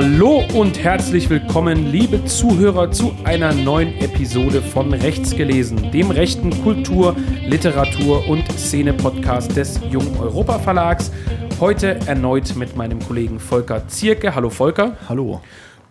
Hallo 0.00 0.44
und 0.54 0.78
herzlich 0.78 1.28
willkommen, 1.28 1.90
liebe 1.90 2.24
Zuhörer, 2.24 2.92
zu 2.92 3.16
einer 3.24 3.52
neuen 3.52 3.98
Episode 3.98 4.62
von 4.62 4.94
Rechts 4.94 5.34
gelesen, 5.34 5.90
dem 5.90 6.12
rechten 6.12 6.52
Kultur-, 6.62 7.16
Literatur- 7.44 8.28
und 8.28 8.46
Szene-Podcast 8.52 9.56
des 9.56 9.80
Jung 9.90 10.20
Europa 10.20 10.60
Verlags. 10.60 11.10
Heute 11.58 11.98
erneut 12.06 12.54
mit 12.54 12.76
meinem 12.76 13.00
Kollegen 13.00 13.40
Volker 13.40 13.88
Zierke. 13.88 14.36
Hallo 14.36 14.50
Volker. 14.50 14.96
Hallo. 15.08 15.40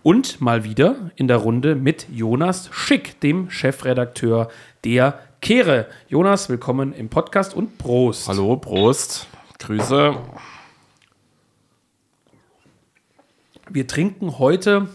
Und 0.04 0.40
mal 0.40 0.64
wieder 0.64 1.12
in 1.18 1.28
der 1.28 1.38
Runde 1.38 1.76
mit 1.76 2.08
Jonas 2.10 2.70
Schick, 2.72 3.20
dem 3.20 3.50
Chefredakteur 3.50 4.48
der 4.86 5.20
Kehre. 5.42 5.88
Jonas, 6.08 6.48
willkommen 6.48 6.94
im 6.94 7.10
Podcast 7.10 7.54
und 7.54 7.78
Prost. 7.78 8.30
Hallo, 8.30 8.56
Prost. 8.56 9.28
Grüße. 9.60 10.16
Wir 13.70 13.88
trinken 13.88 14.40
heute 14.40 14.88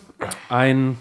ein 0.48 0.98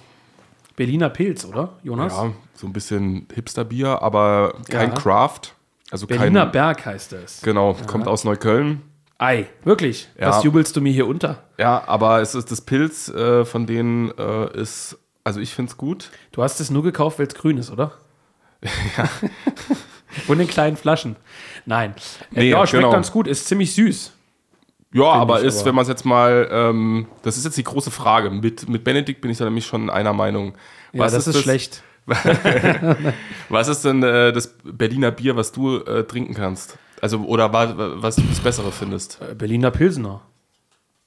Berliner 0.75 1.09
Pilz, 1.09 1.45
oder, 1.45 1.77
Jonas? 1.84 2.13
Ja, 2.13 2.31
so 2.53 2.67
ein 2.67 2.73
bisschen 2.73 3.27
Hipsterbier, 3.34 4.02
aber 4.02 4.55
kein 4.70 4.89
Ja. 4.89 4.95
Craft. 4.95 5.53
Also 5.89 6.07
Berliner 6.07 6.43
kein, 6.43 6.52
Berg 6.52 6.85
heißt 6.85 7.13
es. 7.13 7.41
Genau, 7.41 7.76
kommt 7.88 8.07
aus 8.07 8.23
Neukölln. 8.23 8.81
Ei, 9.17 9.45
wirklich? 9.63 10.09
Ja. 10.20 10.29
Was 10.29 10.43
jubelst 10.43 10.76
du 10.76 10.81
mir 10.81 10.91
hier 10.91 11.05
unter? 11.05 11.43
Ja, 11.57 11.84
aber 11.85 12.21
es 12.21 12.34
ist 12.34 12.49
das 12.52 12.62
Pilz, 12.62 13.07
äh, 13.09 13.45
von 13.45 13.67
denen 13.67 14.09
äh, 14.17 14.59
ist, 14.59 14.98
also 15.23 15.40
ich 15.40 15.53
finde 15.53 15.71
es 15.71 15.77
gut. 15.77 16.09
Du 16.31 16.41
hast 16.41 16.59
es 16.59 16.71
nur 16.71 16.81
gekauft, 16.81 17.20
weil 17.20 17.27
es 17.27 17.35
grün 17.35 17.57
ist, 17.57 17.70
oder? 17.70 17.91
ja. 18.98 19.09
Und 20.27 20.40
in 20.40 20.48
kleinen 20.48 20.76
Flaschen. 20.76 21.15
Nein. 21.65 21.93
Nee, 22.31 22.49
ja, 22.49 22.65
schmeckt 22.65 22.84
genau. 22.84 22.91
ganz 22.91 23.12
gut, 23.12 23.27
ist 23.27 23.48
ziemlich 23.48 23.74
süß. 23.76 24.12
Ja, 24.93 25.05
aber 25.05 25.41
ist, 25.41 25.57
aber- 25.59 25.67
wenn 25.67 25.75
man 25.75 25.84
es 25.84 25.87
jetzt 25.89 26.05
mal, 26.05 26.49
ähm, 26.51 27.07
das 27.23 27.37
ist 27.37 27.45
jetzt 27.45 27.57
die 27.57 27.63
große 27.63 27.91
Frage. 27.91 28.29
Mit, 28.29 28.67
mit 28.67 28.84
Benedikt 28.84 29.21
bin 29.21 29.31
ich 29.31 29.37
da 29.37 29.45
nämlich 29.45 29.65
schon 29.65 29.89
einer 29.89 30.13
Meinung. 30.13 30.53
Ja, 30.93 31.07
das 31.09 31.27
ist, 31.27 31.41
schlecht. 31.41 31.81
Was 33.49 33.67
ist 33.67 33.85
denn 33.85 34.03
äh, 34.03 34.34
das 34.34 34.55
Berliner 34.63 35.12
Bier, 35.12 35.35
was 35.35 35.51
du 35.51 35.77
äh, 35.77 36.03
trinken 36.03 36.34
kannst? 36.34 36.77
Also, 37.01 37.19
oder 37.25 37.51
wa, 37.53 37.77
wa- 37.77 37.91
was 37.95 38.15
du 38.15 38.23
das 38.23 38.39
Bessere 38.39 38.71
findest? 38.71 39.19
Äh, 39.21 39.34
Berliner 39.35 39.71
Pilsener. 39.71 40.21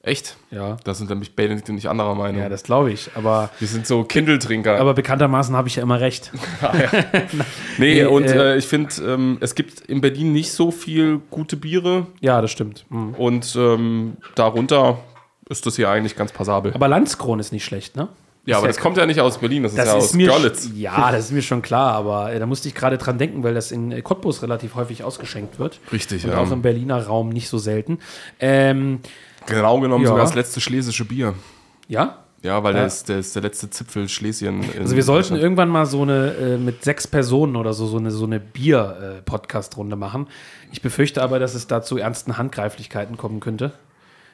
Echt? 0.05 0.36
Ja. 0.50 0.77
Da 0.84 0.92
sind 0.92 1.08
nämlich 1.08 1.34
Benedikt 1.34 1.69
und 1.70 1.78
ich 1.78 1.88
anderer 1.88 2.14
Meinung. 2.14 2.41
Ja, 2.41 2.48
das 2.50 2.62
glaube 2.62 2.92
ich. 2.92 3.10
Aber, 3.14 3.48
Wir 3.58 3.69
sind 3.69 3.86
so 3.86 4.05
Kindeltrinker. 4.05 4.78
aber 4.78 4.92
bekanntermaßen 4.94 5.56
habe 5.56 5.69
ich 5.69 5.77
ja 5.77 5.83
immer 5.83 5.98
recht. 6.00 6.30
nee, 7.78 7.94
nee, 7.94 8.05
und 8.05 8.27
äh, 8.27 8.55
äh, 8.55 8.58
ich 8.58 8.66
finde, 8.66 8.94
ähm, 9.02 9.38
es 9.41 9.55
gibt 9.55 9.80
in 9.80 10.00
Berlin 10.00 10.33
nicht 10.33 10.52
so 10.52 10.70
viel 10.70 11.20
gute 11.30 11.56
Biere 11.56 12.06
Ja, 12.20 12.41
das 12.42 12.50
stimmt. 12.50 12.84
Mhm. 12.91 13.14
und 13.14 13.56
ähm, 13.56 14.16
darunter 14.34 14.98
ist 15.48 15.64
das 15.66 15.77
hier 15.77 15.88
eigentlich 15.88 16.16
ganz 16.16 16.33
passabel. 16.33 16.72
Aber 16.74 16.89
Landskron 16.89 17.41
ist 17.41 17.52
nicht 17.52 17.64
schlecht, 17.64 17.96
ne? 17.96 18.08
ja, 18.46 18.58
aber 18.58 18.66
das 18.66 18.77
kommt 18.78 18.98
ja 18.98 19.06
nicht 19.06 19.20
aus 19.20 19.39
Berlin, 19.39 19.62
das, 19.62 19.74
Das 19.74 19.86
ist 19.86 19.92
ja 19.92 19.98
ist 19.98 20.05
aus 20.05 20.14
mir 20.14 20.28
Görlitz. 20.28 20.68
ja, 20.74 21.11
das 21.12 21.27
ist 21.27 21.33
mir 21.33 21.42
schon 21.42 21.62
klar, 21.62 21.94
aber 21.94 22.33
äh, 22.33 22.39
da 22.39 22.44
musste 22.46 22.68
ich 22.68 22.74
gerade 22.74 22.98
dran 22.98 23.16
denken, 23.16 23.42
weil 23.42 23.55
das 23.55 23.72
in 23.72 23.91
äh, 23.91 24.02
Cottbus 24.02 24.42
relativ 24.42 24.74
häufig 24.74 25.02
ausgeschenkt 25.02 25.58
wird. 25.58 25.80
Richtig, 25.92 26.24
Und 26.24 26.33
ja. 26.33 26.39
auch 26.39 26.50
im 26.50 26.61
Berliner 26.61 27.06
Raum 27.06 27.30
nicht 27.30 27.48
so 27.48 27.56
selten. 27.56 27.98
Ähm, 28.41 29.00
Genau 29.47 29.81
genommen 29.81 30.05
Ja. 30.05 30.11
sogar 30.11 30.25
das 30.25 30.34
letzte 30.34 30.61
schlesische 30.61 31.05
Bier. 31.05 31.34
ja, 31.89 32.19
Ja, 32.42 32.62
weil 32.62 32.75
Ja. 32.75 32.81
Der, 32.81 32.87
ist, 32.87 33.09
der 33.09 33.19
ist 33.20 33.34
der 33.34 33.42
letzte 33.42 33.70
Zipfel 33.70 34.06
Schlesien. 34.09 34.62
also 34.78 34.95
wir 34.97 35.03
sollten 35.03 35.34
irgendwann 35.36 35.69
mal 35.70 35.86
so 35.86 36.03
eine 36.03 36.34
äh, 36.34 36.59
mit 36.59 36.84
sechs 36.84 37.06
Personen 37.06 37.56
oder 37.56 37.73
so 37.73 37.86
so 37.86 37.97
eine 37.97 38.11
so 38.11 38.27
eine 38.27 38.39
Bier-Podcast-Runde 38.41 39.97
machen. 39.97 40.27
Ich 40.73 40.83
befürchte 40.83 41.23
aber, 41.23 41.39
dass 41.39 41.55
es 41.55 41.67
da 41.67 41.83
zu 41.83 41.97
ernsten 41.97 42.36
Handgreiflichkeiten 42.36 43.17
kommen 43.17 43.41
könnte. 43.41 43.73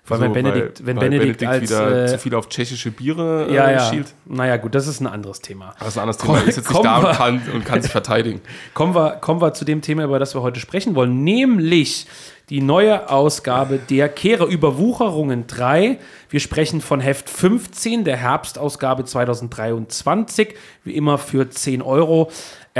Vor 0.03 0.17
allem, 0.17 0.31
So, 0.31 0.35
wenn 0.35 0.45
Benedikt, 0.45 0.81
weil, 0.81 0.87
wenn 0.87 0.97
weil 0.97 1.11
Benedikt, 1.11 1.45
als 1.45 1.63
wieder 1.63 2.05
äh, 2.05 2.07
zu 2.09 2.19
viel 2.19 2.35
auf 2.35 2.49
tschechische 2.49 2.91
Biere 2.91 3.47
äh, 3.49 3.55
ja, 3.55 3.71
ja. 3.71 3.91
schielt. 3.91 4.15
Naja, 4.27 4.57
gut, 4.57 4.75
das 4.75 4.87
ist 4.87 5.01
ein 5.01 5.07
anderes 5.07 5.41
Thema. 5.41 5.75
Das 5.79 5.89
ist 5.89 5.99
ein 5.99 6.01
anderes 6.01 6.19
Komm- 6.19 6.37
Thema. 6.37 6.49
Ist 6.49 6.57
jetzt 6.57 6.71
nicht 6.71 6.85
da 6.85 6.97
und 6.99 7.17
kann, 7.17 7.43
und 7.55 7.65
kann 7.65 7.83
sich 7.83 7.93
verteidigen. 7.93 8.41
Kommen 8.75 8.95
wir, 8.95 9.13
kommen 9.21 9.41
wir 9.41 9.53
zu 9.53 9.65
dem 9.65 9.83
Thema, 9.83 10.05
über 10.05 10.19
das 10.19 10.35
wir 10.35 10.43
heute 10.43 10.59
sprechen 10.59 10.95
wollen, 10.95 11.23
nämlich 11.23 12.07
die 12.49 12.61
neue 12.61 13.09
Ausgabe 13.09 13.79
der 13.79 14.09
Kehre 14.09 14.45
Überwucherungen 14.47 15.47
3. 15.47 15.99
Wir 16.29 16.41
sprechen 16.41 16.81
von 16.81 16.99
Heft 17.01 17.31
15 17.31 18.03
der 18.05 18.17
Herbstausgabe 18.17 19.05
2023, 19.05 20.55
wie 20.85 20.97
immer 20.97 21.19
für 21.19 21.49
10 21.49 21.83
Euro. 21.83 22.31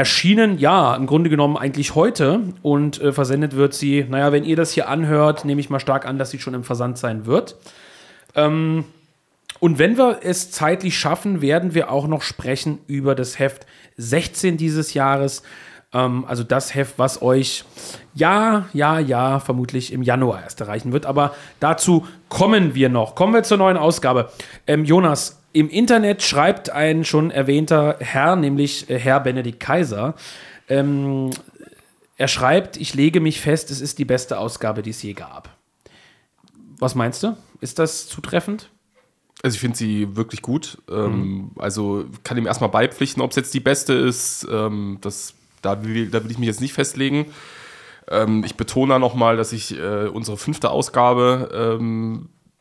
Erschienen, 0.01 0.59
ja, 0.59 0.97
im 0.97 1.07
Grunde 1.07 1.29
genommen 1.29 1.59
eigentlich 1.59 1.95
heute 1.95 2.41
und 2.63 2.99
äh, 3.03 3.13
versendet 3.13 3.55
wird 3.55 3.75
sie, 3.75 4.07
naja, 4.09 4.33
wenn 4.33 4.45
ihr 4.45 4.57
das 4.57 4.73
hier 4.73 4.89
anhört, 4.89 5.45
nehme 5.45 5.61
ich 5.61 5.69
mal 5.69 5.79
stark 5.79 6.07
an, 6.07 6.17
dass 6.17 6.31
sie 6.31 6.39
schon 6.39 6.55
im 6.55 6.65
Versand 6.65 6.97
sein 6.97 7.27
wird. 7.27 7.57
Und 9.61 9.79
wenn 9.79 9.99
wir 9.99 10.21
es 10.23 10.51
zeitlich 10.51 10.99
schaffen, 10.99 11.43
werden 11.43 11.75
wir 11.75 11.91
auch 11.91 12.07
noch 12.07 12.23
sprechen 12.23 12.79
über 12.87 13.15
das 13.15 13.39
Heft 13.39 13.67
16 13.99 14.57
dieses 14.57 14.95
Jahres. 14.95 15.43
Ähm, 15.93 16.25
also 16.27 16.43
das 16.43 16.75
Heft, 16.75 16.99
was 16.99 17.21
euch 17.21 17.65
ja, 18.15 18.67
ja, 18.73 18.99
ja, 18.99 19.39
vermutlich 19.39 19.93
im 19.93 20.03
Januar 20.03 20.43
erst 20.43 20.61
erreichen 20.61 20.93
wird. 20.93 21.05
Aber 21.05 21.35
dazu 21.61 22.07
kommen 22.31 22.75
wir 22.75 22.89
noch. 22.89 23.15
Kommen 23.15 23.35
wir 23.35 23.43
zur 23.43 23.59
neuen 23.59 23.77
Ausgabe. 23.77 24.31
Ähm, 24.67 24.85
Jonas, 24.85 25.40
im 25.53 25.69
Internet 25.69 26.23
schreibt 26.23 26.71
ein 26.71 27.05
schon 27.05 27.31
erwähnter 27.31 27.97
Herr, 28.01 28.37
nämlich 28.37 28.89
äh, 28.89 28.99
Herr 28.99 29.21
Benedikt 29.21 29.61
Kaiser. 29.61 30.15
Ähm, 30.69 31.31
er 32.17 32.29
schreibt, 32.29 32.77
ich 32.77 32.95
lege 32.95 33.21
mich 33.21 33.41
fest, 33.41 33.71
es 33.71 33.81
ist 33.81 33.99
die 33.99 34.05
beste 34.05 34.39
Ausgabe, 34.39 34.83
die 34.83 34.91
es 34.91 35.03
je 35.03 35.15
gab. 35.15 35.57
Was 36.79 36.95
meinst 36.95 37.23
du? 37.23 37.37
Ist 37.61 37.79
das 37.79 38.07
zutreffend? 38.09 38.71
Also 39.43 39.55
ich 39.55 39.61
finde 39.61 39.77
sie 39.77 40.17
wirklich 40.17 40.43
gut. 40.43 40.79
Mhm. 40.89 40.95
Ähm, 40.97 41.51
Also 41.59 42.05
kann 42.25 42.37
ihm 42.37 42.47
erstmal 42.47 42.71
beipflichten, 42.71 43.23
ob 43.23 43.31
es 43.31 43.37
jetzt 43.37 43.55
die 43.55 43.61
beste 43.61 43.95
ist. 43.95 44.47
Ähm, 44.51 44.99
das, 45.01 45.35
da, 45.63 45.83
will, 45.83 46.11
da 46.11 46.23
will 46.23 46.31
ich 46.31 46.39
mich 46.39 46.47
jetzt 46.47 46.61
nicht 46.61 46.75
festlegen. 46.75 47.27
Ähm, 48.09 48.45
ich 48.45 48.57
betone 48.57 48.99
nochmal, 48.99 49.37
dass 49.37 49.53
ich 49.53 49.79
äh, 49.79 50.07
unsere 50.07 50.37
fünfte 50.37 50.71
Ausgabe, 50.71 51.79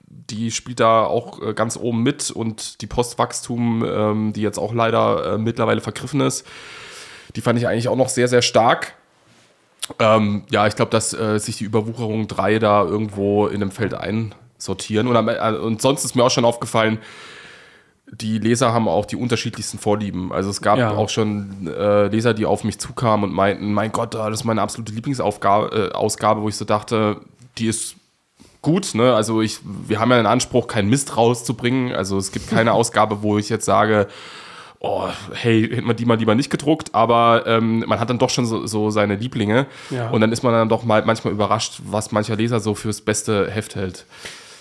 die 0.10 0.52
spielt 0.52 0.80
da 0.80 1.04
auch 1.06 1.42
äh, 1.42 1.54
ganz 1.54 1.78
oben 1.78 2.02
mit 2.04 2.32
und 2.32 2.82
die 2.82 2.88
Postwachstum, 2.88 3.86
ähm, 3.86 4.34
die 4.34 4.42
jetzt 4.42 4.58
auch 4.58 4.74
leider 4.74 5.34
äh, 5.34 5.38
mittlerweile 5.38 5.82
vergriffen 5.82 6.22
ist, 6.22 6.46
die 7.36 7.42
fand 7.42 7.60
ich 7.60 7.68
eigentlich 7.68 7.88
auch 7.90 7.96
noch 7.96 8.10
sehr, 8.10 8.28
sehr 8.28 8.42
stark. 8.42 8.96
Ähm, 10.00 10.44
ja, 10.50 10.68
ich 10.68 10.76
glaube, 10.76 10.92
dass 10.92 11.14
äh, 11.14 11.40
sich 11.40 11.58
die 11.58 11.64
Überwucherung 11.64 12.28
3 12.28 12.60
da 12.60 12.84
irgendwo 12.84 13.48
in 13.48 13.60
dem 13.60 13.72
Feld 13.72 13.94
einsortieren. 13.94 15.08
Und, 15.08 15.28
äh, 15.28 15.52
und 15.58 15.82
sonst 15.82 16.06
ist 16.06 16.16
mir 16.16 16.24
auch 16.24 16.32
schon 16.32 16.46
aufgefallen, 16.46 17.00
die 18.12 18.40
Leser 18.40 18.74
haben 18.74 18.88
auch 18.88 19.06
die 19.06 19.16
unterschiedlichsten 19.16 19.78
Vorlieben. 19.78 20.32
Also 20.32 20.50
es 20.50 20.62
gab 20.62 20.80
Ja. 20.80 20.92
auch 20.92 21.10
schon 21.10 21.68
äh, 21.68 22.08
Leser, 22.08 22.34
die 22.34 22.46
auf 22.46 22.64
mich 22.64 22.80
zukamen 22.80 23.30
und 23.30 23.36
meinten, 23.36 23.74
mein 23.74 23.92
Gott, 23.92 24.16
das 24.16 24.34
ist 24.34 24.44
meine 24.46 24.62
absolute 24.62 24.92
Lieblingsausgabe, 24.94 25.92
äh, 25.94 26.42
wo 26.42 26.50
ich 26.50 26.56
so 26.56 26.66
dachte, 26.66 27.22
die 27.58 27.68
ist 27.68 27.96
gut, 28.62 28.94
ne? 28.94 29.14
Also 29.14 29.42
ich, 29.42 29.60
wir 29.64 30.00
haben 30.00 30.12
ja 30.12 30.18
den 30.18 30.26
Anspruch, 30.26 30.68
keinen 30.68 30.90
Mist 30.90 31.18
rauszubringen. 31.18 31.94
Also 31.94 32.18
es 32.18 32.32
gibt 32.32 32.50
keine 32.50 32.74
Ausgabe, 32.74 33.22
wo 33.22 33.38
ich 33.38 33.50
jetzt 33.50 33.66
sage, 33.66 34.08
oh, 34.80 35.08
hey, 35.34 35.68
hätte 35.70 35.82
man 35.82 35.96
die 35.96 36.06
mal 36.06 36.18
lieber 36.18 36.36
nicht 36.36 36.50
gedruckt, 36.50 36.96
aber 36.96 37.44
ähm, 37.46 37.84
man 37.86 38.00
hat 38.00 38.10
dann 38.10 38.20
doch 38.20 38.30
schon 38.30 38.46
so, 38.46 38.66
so 38.66 38.90
seine 38.90 39.16
Lieblinge. 39.16 39.68
Ja. 39.90 40.10
Und 40.10 40.22
dann 40.22 40.32
ist 40.32 40.44
man 40.44 40.54
dann 40.54 40.70
doch 40.70 40.84
mal 40.84 41.04
manchmal 41.06 41.34
überrascht, 41.34 41.82
was 41.86 42.12
mancher 42.12 42.36
Leser 42.36 42.60
so 42.60 42.76
fürs 42.76 43.02
beste 43.02 43.50
Heft 43.52 43.76
hält. 43.76 44.06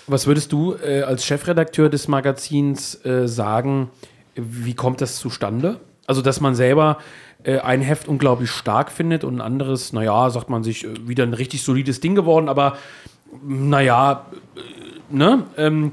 Was 0.07 0.27
würdest 0.27 0.51
du 0.51 0.75
äh, 0.75 1.03
als 1.03 1.25
Chefredakteur 1.25 1.89
des 1.89 2.07
Magazins 2.07 3.05
äh, 3.05 3.27
sagen, 3.27 3.89
wie 4.35 4.73
kommt 4.73 5.01
das 5.01 5.17
zustande? 5.17 5.79
Also, 6.07 6.21
dass 6.21 6.41
man 6.41 6.55
selber 6.55 6.97
äh, 7.43 7.59
ein 7.59 7.81
Heft 7.81 8.07
unglaublich 8.07 8.49
stark 8.49 8.91
findet 8.91 9.23
und 9.23 9.35
ein 9.35 9.41
anderes, 9.41 9.93
naja, 9.93 10.29
sagt 10.29 10.49
man 10.49 10.63
sich, 10.63 10.85
äh, 10.85 11.07
wieder 11.07 11.23
ein 11.23 11.33
richtig 11.33 11.63
solides 11.63 11.99
Ding 11.99 12.15
geworden, 12.15 12.49
aber 12.49 12.77
naja, 13.43 14.25
äh, 14.55 15.15
ne? 15.15 15.43
Ähm, 15.57 15.91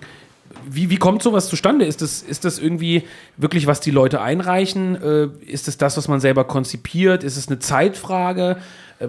wie, 0.68 0.90
wie 0.90 0.96
kommt 0.96 1.22
sowas 1.22 1.48
zustande? 1.48 1.84
Ist 1.84 2.02
das, 2.02 2.22
ist 2.22 2.44
das 2.44 2.58
irgendwie 2.58 3.04
wirklich, 3.36 3.66
was 3.66 3.80
die 3.80 3.92
Leute 3.92 4.20
einreichen? 4.20 4.96
Äh, 5.00 5.28
ist 5.46 5.68
es 5.68 5.78
das, 5.78 5.96
was 5.96 6.08
man 6.08 6.20
selber 6.20 6.44
konzipiert? 6.44 7.22
Ist 7.22 7.36
es 7.36 7.46
eine 7.48 7.60
Zeitfrage? 7.60 8.56
Äh, 8.98 9.06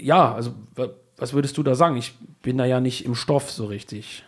ja, 0.00 0.32
also 0.32 0.54
was 1.16 1.32
würdest 1.32 1.58
du 1.58 1.62
da 1.62 1.74
sagen? 1.74 1.96
Ich 1.96 2.14
bin 2.42 2.58
da 2.58 2.64
ja 2.64 2.80
nicht 2.80 3.04
im 3.04 3.14
Stoff 3.14 3.50
so 3.50 3.66
richtig. 3.66 4.24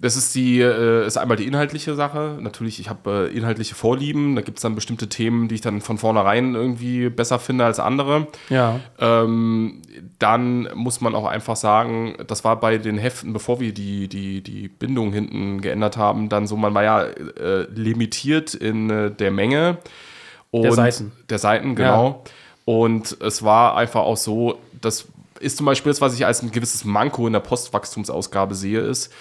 Das 0.00 0.16
ist 0.16 0.32
die, 0.36 0.60
äh, 0.60 1.04
ist 1.04 1.16
einmal 1.16 1.36
die 1.36 1.46
inhaltliche 1.46 1.96
Sache. 1.96 2.38
Natürlich, 2.40 2.78
ich 2.78 2.88
habe 2.88 3.30
äh, 3.32 3.36
inhaltliche 3.36 3.74
Vorlieben. 3.74 4.36
Da 4.36 4.42
gibt 4.42 4.58
es 4.58 4.62
dann 4.62 4.76
bestimmte 4.76 5.08
Themen, 5.08 5.48
die 5.48 5.56
ich 5.56 5.60
dann 5.60 5.80
von 5.80 5.98
vornherein 5.98 6.54
irgendwie 6.54 7.08
besser 7.08 7.40
finde 7.40 7.64
als 7.64 7.80
andere. 7.80 8.28
Ja. 8.48 8.78
Ähm, 9.00 9.82
dann 10.20 10.68
muss 10.74 11.00
man 11.00 11.16
auch 11.16 11.26
einfach 11.26 11.56
sagen, 11.56 12.14
das 12.28 12.44
war 12.44 12.60
bei 12.60 12.78
den 12.78 12.96
Heften, 12.96 13.32
bevor 13.32 13.58
wir 13.58 13.74
die, 13.74 14.06
die, 14.06 14.40
die 14.40 14.68
Bindung 14.68 15.12
hinten 15.12 15.60
geändert 15.62 15.96
haben, 15.96 16.28
dann 16.28 16.46
so, 16.46 16.56
man 16.56 16.74
war 16.74 16.84
ja 16.84 17.02
äh, 17.02 17.66
limitiert 17.74 18.54
in 18.54 18.90
äh, 18.90 19.10
der 19.10 19.32
Menge. 19.32 19.78
Und 20.52 20.70
Seiten. 20.72 21.10
Der 21.28 21.38
Seiten, 21.40 21.74
genau. 21.74 22.22
Und 22.64 23.16
es 23.20 23.42
war 23.42 23.76
einfach 23.76 24.02
auch 24.02 24.16
so, 24.16 24.60
das 24.80 25.08
ist 25.40 25.56
zum 25.56 25.66
Beispiel 25.66 25.90
das, 25.90 26.00
was 26.00 26.14
ich 26.14 26.24
als 26.24 26.42
ein 26.42 26.52
gewisses 26.52 26.84
Manko 26.84 27.26
in 27.26 27.32
der 27.32 27.40
Postwachstumsausgabe 27.40 28.54
sehe, 28.54 28.80
ist, 28.80 29.12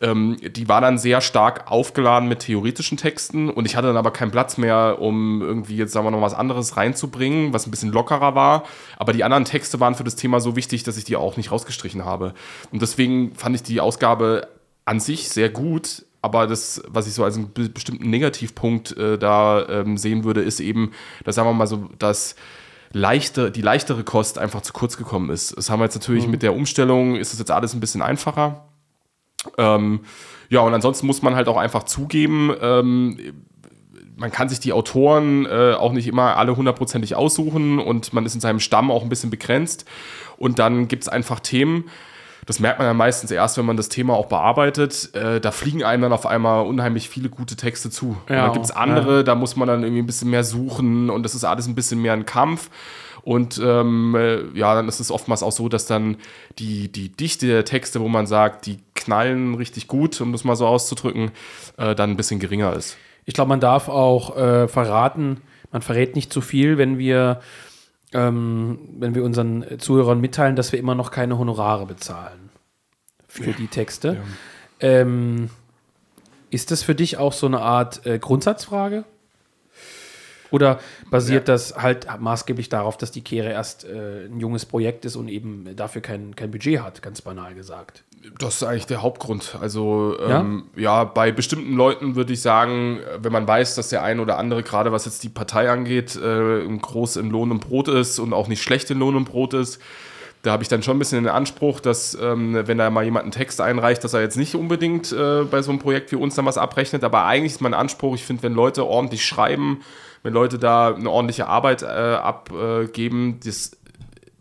ähm, 0.00 0.36
die 0.42 0.68
war 0.68 0.80
dann 0.80 0.98
sehr 0.98 1.20
stark 1.20 1.70
aufgeladen 1.70 2.28
mit 2.28 2.40
theoretischen 2.40 2.98
Texten 2.98 3.50
und 3.50 3.66
ich 3.66 3.76
hatte 3.76 3.88
dann 3.88 3.96
aber 3.96 4.12
keinen 4.12 4.30
Platz 4.30 4.58
mehr, 4.58 4.98
um 5.00 5.42
irgendwie 5.42 5.76
jetzt 5.76 5.92
sagen 5.92 6.06
wir 6.06 6.10
noch 6.10 6.20
was 6.20 6.34
anderes 6.34 6.76
reinzubringen, 6.76 7.52
was 7.52 7.66
ein 7.66 7.70
bisschen 7.70 7.92
lockerer 7.92 8.34
war. 8.34 8.64
Aber 8.96 9.12
die 9.12 9.24
anderen 9.24 9.44
Texte 9.44 9.80
waren 9.80 9.94
für 9.94 10.04
das 10.04 10.16
Thema 10.16 10.40
so 10.40 10.56
wichtig, 10.56 10.82
dass 10.82 10.96
ich 10.96 11.04
die 11.04 11.16
auch 11.16 11.36
nicht 11.36 11.50
rausgestrichen 11.50 12.04
habe. 12.04 12.34
Und 12.70 12.82
deswegen 12.82 13.34
fand 13.34 13.56
ich 13.56 13.62
die 13.62 13.80
Ausgabe 13.80 14.48
an 14.84 15.00
sich 15.00 15.28
sehr 15.28 15.48
gut. 15.48 16.04
Aber 16.20 16.46
das, 16.46 16.82
was 16.88 17.06
ich 17.06 17.14
so 17.14 17.22
als 17.22 17.36
einen 17.36 17.52
bestimmten 17.52 18.10
Negativpunkt 18.10 18.96
äh, 18.96 19.18
da 19.18 19.66
ähm, 19.68 19.96
sehen 19.96 20.24
würde, 20.24 20.42
ist 20.42 20.58
eben, 20.58 20.92
dass 21.24 21.36
sagen 21.36 21.48
wir 21.48 21.54
mal 21.54 21.68
so, 21.68 21.88
dass 21.98 22.34
leichte, 22.92 23.50
die 23.50 23.62
leichtere 23.62 24.02
Kost 24.02 24.38
einfach 24.38 24.62
zu 24.62 24.72
kurz 24.72 24.96
gekommen 24.96 25.30
ist. 25.30 25.56
Das 25.56 25.70
haben 25.70 25.80
wir 25.80 25.84
jetzt 25.84 25.94
natürlich 25.94 26.24
mhm. 26.24 26.32
mit 26.32 26.42
der 26.42 26.54
Umstellung, 26.54 27.16
ist 27.16 27.32
es 27.32 27.38
jetzt 27.38 27.50
alles 27.50 27.74
ein 27.74 27.80
bisschen 27.80 28.02
einfacher. 28.02 28.67
Ähm, 29.56 30.00
ja, 30.48 30.60
und 30.60 30.74
ansonsten 30.74 31.06
muss 31.06 31.22
man 31.22 31.34
halt 31.34 31.48
auch 31.48 31.56
einfach 31.56 31.84
zugeben, 31.84 32.54
ähm, 32.60 33.18
man 34.16 34.32
kann 34.32 34.48
sich 34.48 34.58
die 34.58 34.72
Autoren 34.72 35.46
äh, 35.46 35.74
auch 35.74 35.92
nicht 35.92 36.08
immer 36.08 36.36
alle 36.36 36.56
hundertprozentig 36.56 37.14
aussuchen 37.14 37.78
und 37.78 38.12
man 38.12 38.26
ist 38.26 38.34
in 38.34 38.40
seinem 38.40 38.58
Stamm 38.58 38.90
auch 38.90 39.02
ein 39.02 39.08
bisschen 39.08 39.30
begrenzt. 39.30 39.84
Und 40.36 40.58
dann 40.58 40.88
gibt 40.88 41.04
es 41.04 41.08
einfach 41.08 41.38
Themen, 41.38 41.84
das 42.48 42.60
merkt 42.60 42.78
man 42.78 42.88
ja 42.88 42.94
meistens 42.94 43.30
erst, 43.30 43.58
wenn 43.58 43.66
man 43.66 43.76
das 43.76 43.90
Thema 43.90 44.14
auch 44.14 44.24
bearbeitet. 44.24 45.14
Äh, 45.14 45.38
da 45.38 45.50
fliegen 45.50 45.84
einem 45.84 46.04
dann 46.04 46.12
auf 46.14 46.24
einmal 46.24 46.64
unheimlich 46.64 47.10
viele 47.10 47.28
gute 47.28 47.56
Texte 47.56 47.90
zu. 47.90 48.16
Ja, 48.26 48.44
und 48.44 48.48
da 48.48 48.52
gibt 48.54 48.64
es 48.64 48.70
andere, 48.70 49.18
ja. 49.18 49.22
da 49.22 49.34
muss 49.34 49.54
man 49.54 49.68
dann 49.68 49.82
irgendwie 49.82 50.00
ein 50.00 50.06
bisschen 50.06 50.30
mehr 50.30 50.44
suchen 50.44 51.10
und 51.10 51.24
das 51.24 51.34
ist 51.34 51.44
alles 51.44 51.66
ein 51.68 51.74
bisschen 51.74 52.00
mehr 52.00 52.14
ein 52.14 52.24
Kampf. 52.24 52.70
Und 53.28 53.60
ähm, 53.62 54.14
äh, 54.14 54.58
ja, 54.58 54.74
dann 54.74 54.88
ist 54.88 55.00
es 55.00 55.10
oftmals 55.10 55.42
auch 55.42 55.52
so, 55.52 55.68
dass 55.68 55.84
dann 55.84 56.16
die, 56.58 56.90
die 56.90 57.10
Dichte 57.10 57.46
der 57.46 57.66
Texte, 57.66 58.00
wo 58.00 58.08
man 58.08 58.26
sagt, 58.26 58.64
die 58.64 58.78
knallen 58.94 59.54
richtig 59.54 59.86
gut, 59.86 60.18
um 60.22 60.32
das 60.32 60.44
mal 60.44 60.56
so 60.56 60.66
auszudrücken, 60.66 61.32
äh, 61.76 61.94
dann 61.94 62.08
ein 62.08 62.16
bisschen 62.16 62.40
geringer 62.40 62.72
ist. 62.72 62.96
Ich 63.26 63.34
glaube, 63.34 63.50
man 63.50 63.60
darf 63.60 63.90
auch 63.90 64.34
äh, 64.34 64.66
verraten, 64.66 65.42
man 65.70 65.82
verrät 65.82 66.16
nicht 66.16 66.32
zu 66.32 66.40
viel, 66.40 66.78
wenn 66.78 66.96
wir, 66.96 67.42
ähm, 68.14 68.78
wenn 68.98 69.14
wir 69.14 69.24
unseren 69.24 69.78
Zuhörern 69.78 70.22
mitteilen, 70.22 70.56
dass 70.56 70.72
wir 70.72 70.78
immer 70.78 70.94
noch 70.94 71.10
keine 71.10 71.38
Honorare 71.38 71.84
bezahlen 71.84 72.48
für 73.26 73.52
die 73.52 73.66
Texte. 73.68 74.16
Ja. 74.80 74.88
Ähm, 74.88 75.50
ist 76.48 76.70
das 76.70 76.82
für 76.82 76.94
dich 76.94 77.18
auch 77.18 77.34
so 77.34 77.44
eine 77.44 77.60
Art 77.60 78.06
äh, 78.06 78.18
Grundsatzfrage? 78.18 79.04
Oder 80.50 80.80
basiert 81.10 81.48
ja. 81.48 81.54
das 81.54 81.76
halt 81.76 82.06
maßgeblich 82.20 82.68
darauf, 82.68 82.96
dass 82.96 83.10
die 83.10 83.22
Kehre 83.22 83.50
erst 83.50 83.84
äh, 83.84 84.26
ein 84.26 84.40
junges 84.40 84.64
Projekt 84.64 85.04
ist 85.04 85.16
und 85.16 85.28
eben 85.28 85.76
dafür 85.76 86.02
kein, 86.02 86.34
kein 86.36 86.50
Budget 86.50 86.80
hat, 86.80 87.02
ganz 87.02 87.22
banal 87.22 87.54
gesagt? 87.54 88.04
Das 88.38 88.56
ist 88.56 88.62
eigentlich 88.64 88.86
der 88.86 89.02
Hauptgrund. 89.02 89.56
Also 89.60 90.16
ähm, 90.20 90.64
ja? 90.74 90.82
ja? 90.82 91.04
bei 91.04 91.32
bestimmten 91.32 91.74
Leuten 91.74 92.16
würde 92.16 92.32
ich 92.32 92.42
sagen, 92.42 93.00
wenn 93.20 93.32
man 93.32 93.46
weiß, 93.46 93.74
dass 93.74 93.90
der 93.90 94.02
eine 94.02 94.20
oder 94.22 94.38
andere, 94.38 94.62
gerade 94.62 94.90
was 94.90 95.04
jetzt 95.04 95.22
die 95.22 95.28
Partei 95.28 95.70
angeht, 95.70 96.16
äh, 96.16 96.66
groß 96.66 97.16
in 97.16 97.30
Lohn 97.30 97.50
und 97.50 97.60
Brot 97.60 97.88
ist 97.88 98.18
und 98.18 98.32
auch 98.32 98.48
nicht 98.48 98.62
schlecht 98.62 98.90
in 98.90 98.98
Lohn 98.98 99.16
und 99.16 99.24
Brot 99.24 99.54
ist, 99.54 99.80
da 100.42 100.52
habe 100.52 100.62
ich 100.62 100.68
dann 100.68 100.82
schon 100.82 100.96
ein 100.96 100.98
bisschen 100.98 101.24
den 101.24 101.32
Anspruch, 101.32 101.80
dass 101.80 102.16
ähm, 102.20 102.56
wenn 102.66 102.78
da 102.78 102.90
mal 102.90 103.04
jemand 103.04 103.24
einen 103.24 103.32
Text 103.32 103.60
einreicht, 103.60 104.04
dass 104.04 104.14
er 104.14 104.20
jetzt 104.20 104.36
nicht 104.36 104.54
unbedingt 104.54 105.12
äh, 105.12 105.42
bei 105.42 105.62
so 105.62 105.70
einem 105.70 105.80
Projekt 105.80 106.12
wie 106.12 106.16
uns 106.16 106.36
dann 106.36 106.46
was 106.46 106.58
abrechnet. 106.58 107.02
Aber 107.02 107.24
eigentlich 107.24 107.54
ist 107.54 107.60
mein 107.60 107.74
Anspruch, 107.74 108.14
ich 108.14 108.24
finde, 108.24 108.44
wenn 108.44 108.54
Leute 108.54 108.86
ordentlich 108.86 109.24
schreiben, 109.26 109.80
wenn 110.22 110.32
Leute 110.32 110.58
da 110.58 110.94
eine 110.94 111.10
ordentliche 111.10 111.46
Arbeit 111.46 111.82
äh, 111.82 111.86
abgeben, 111.86 113.40
das 113.44 113.72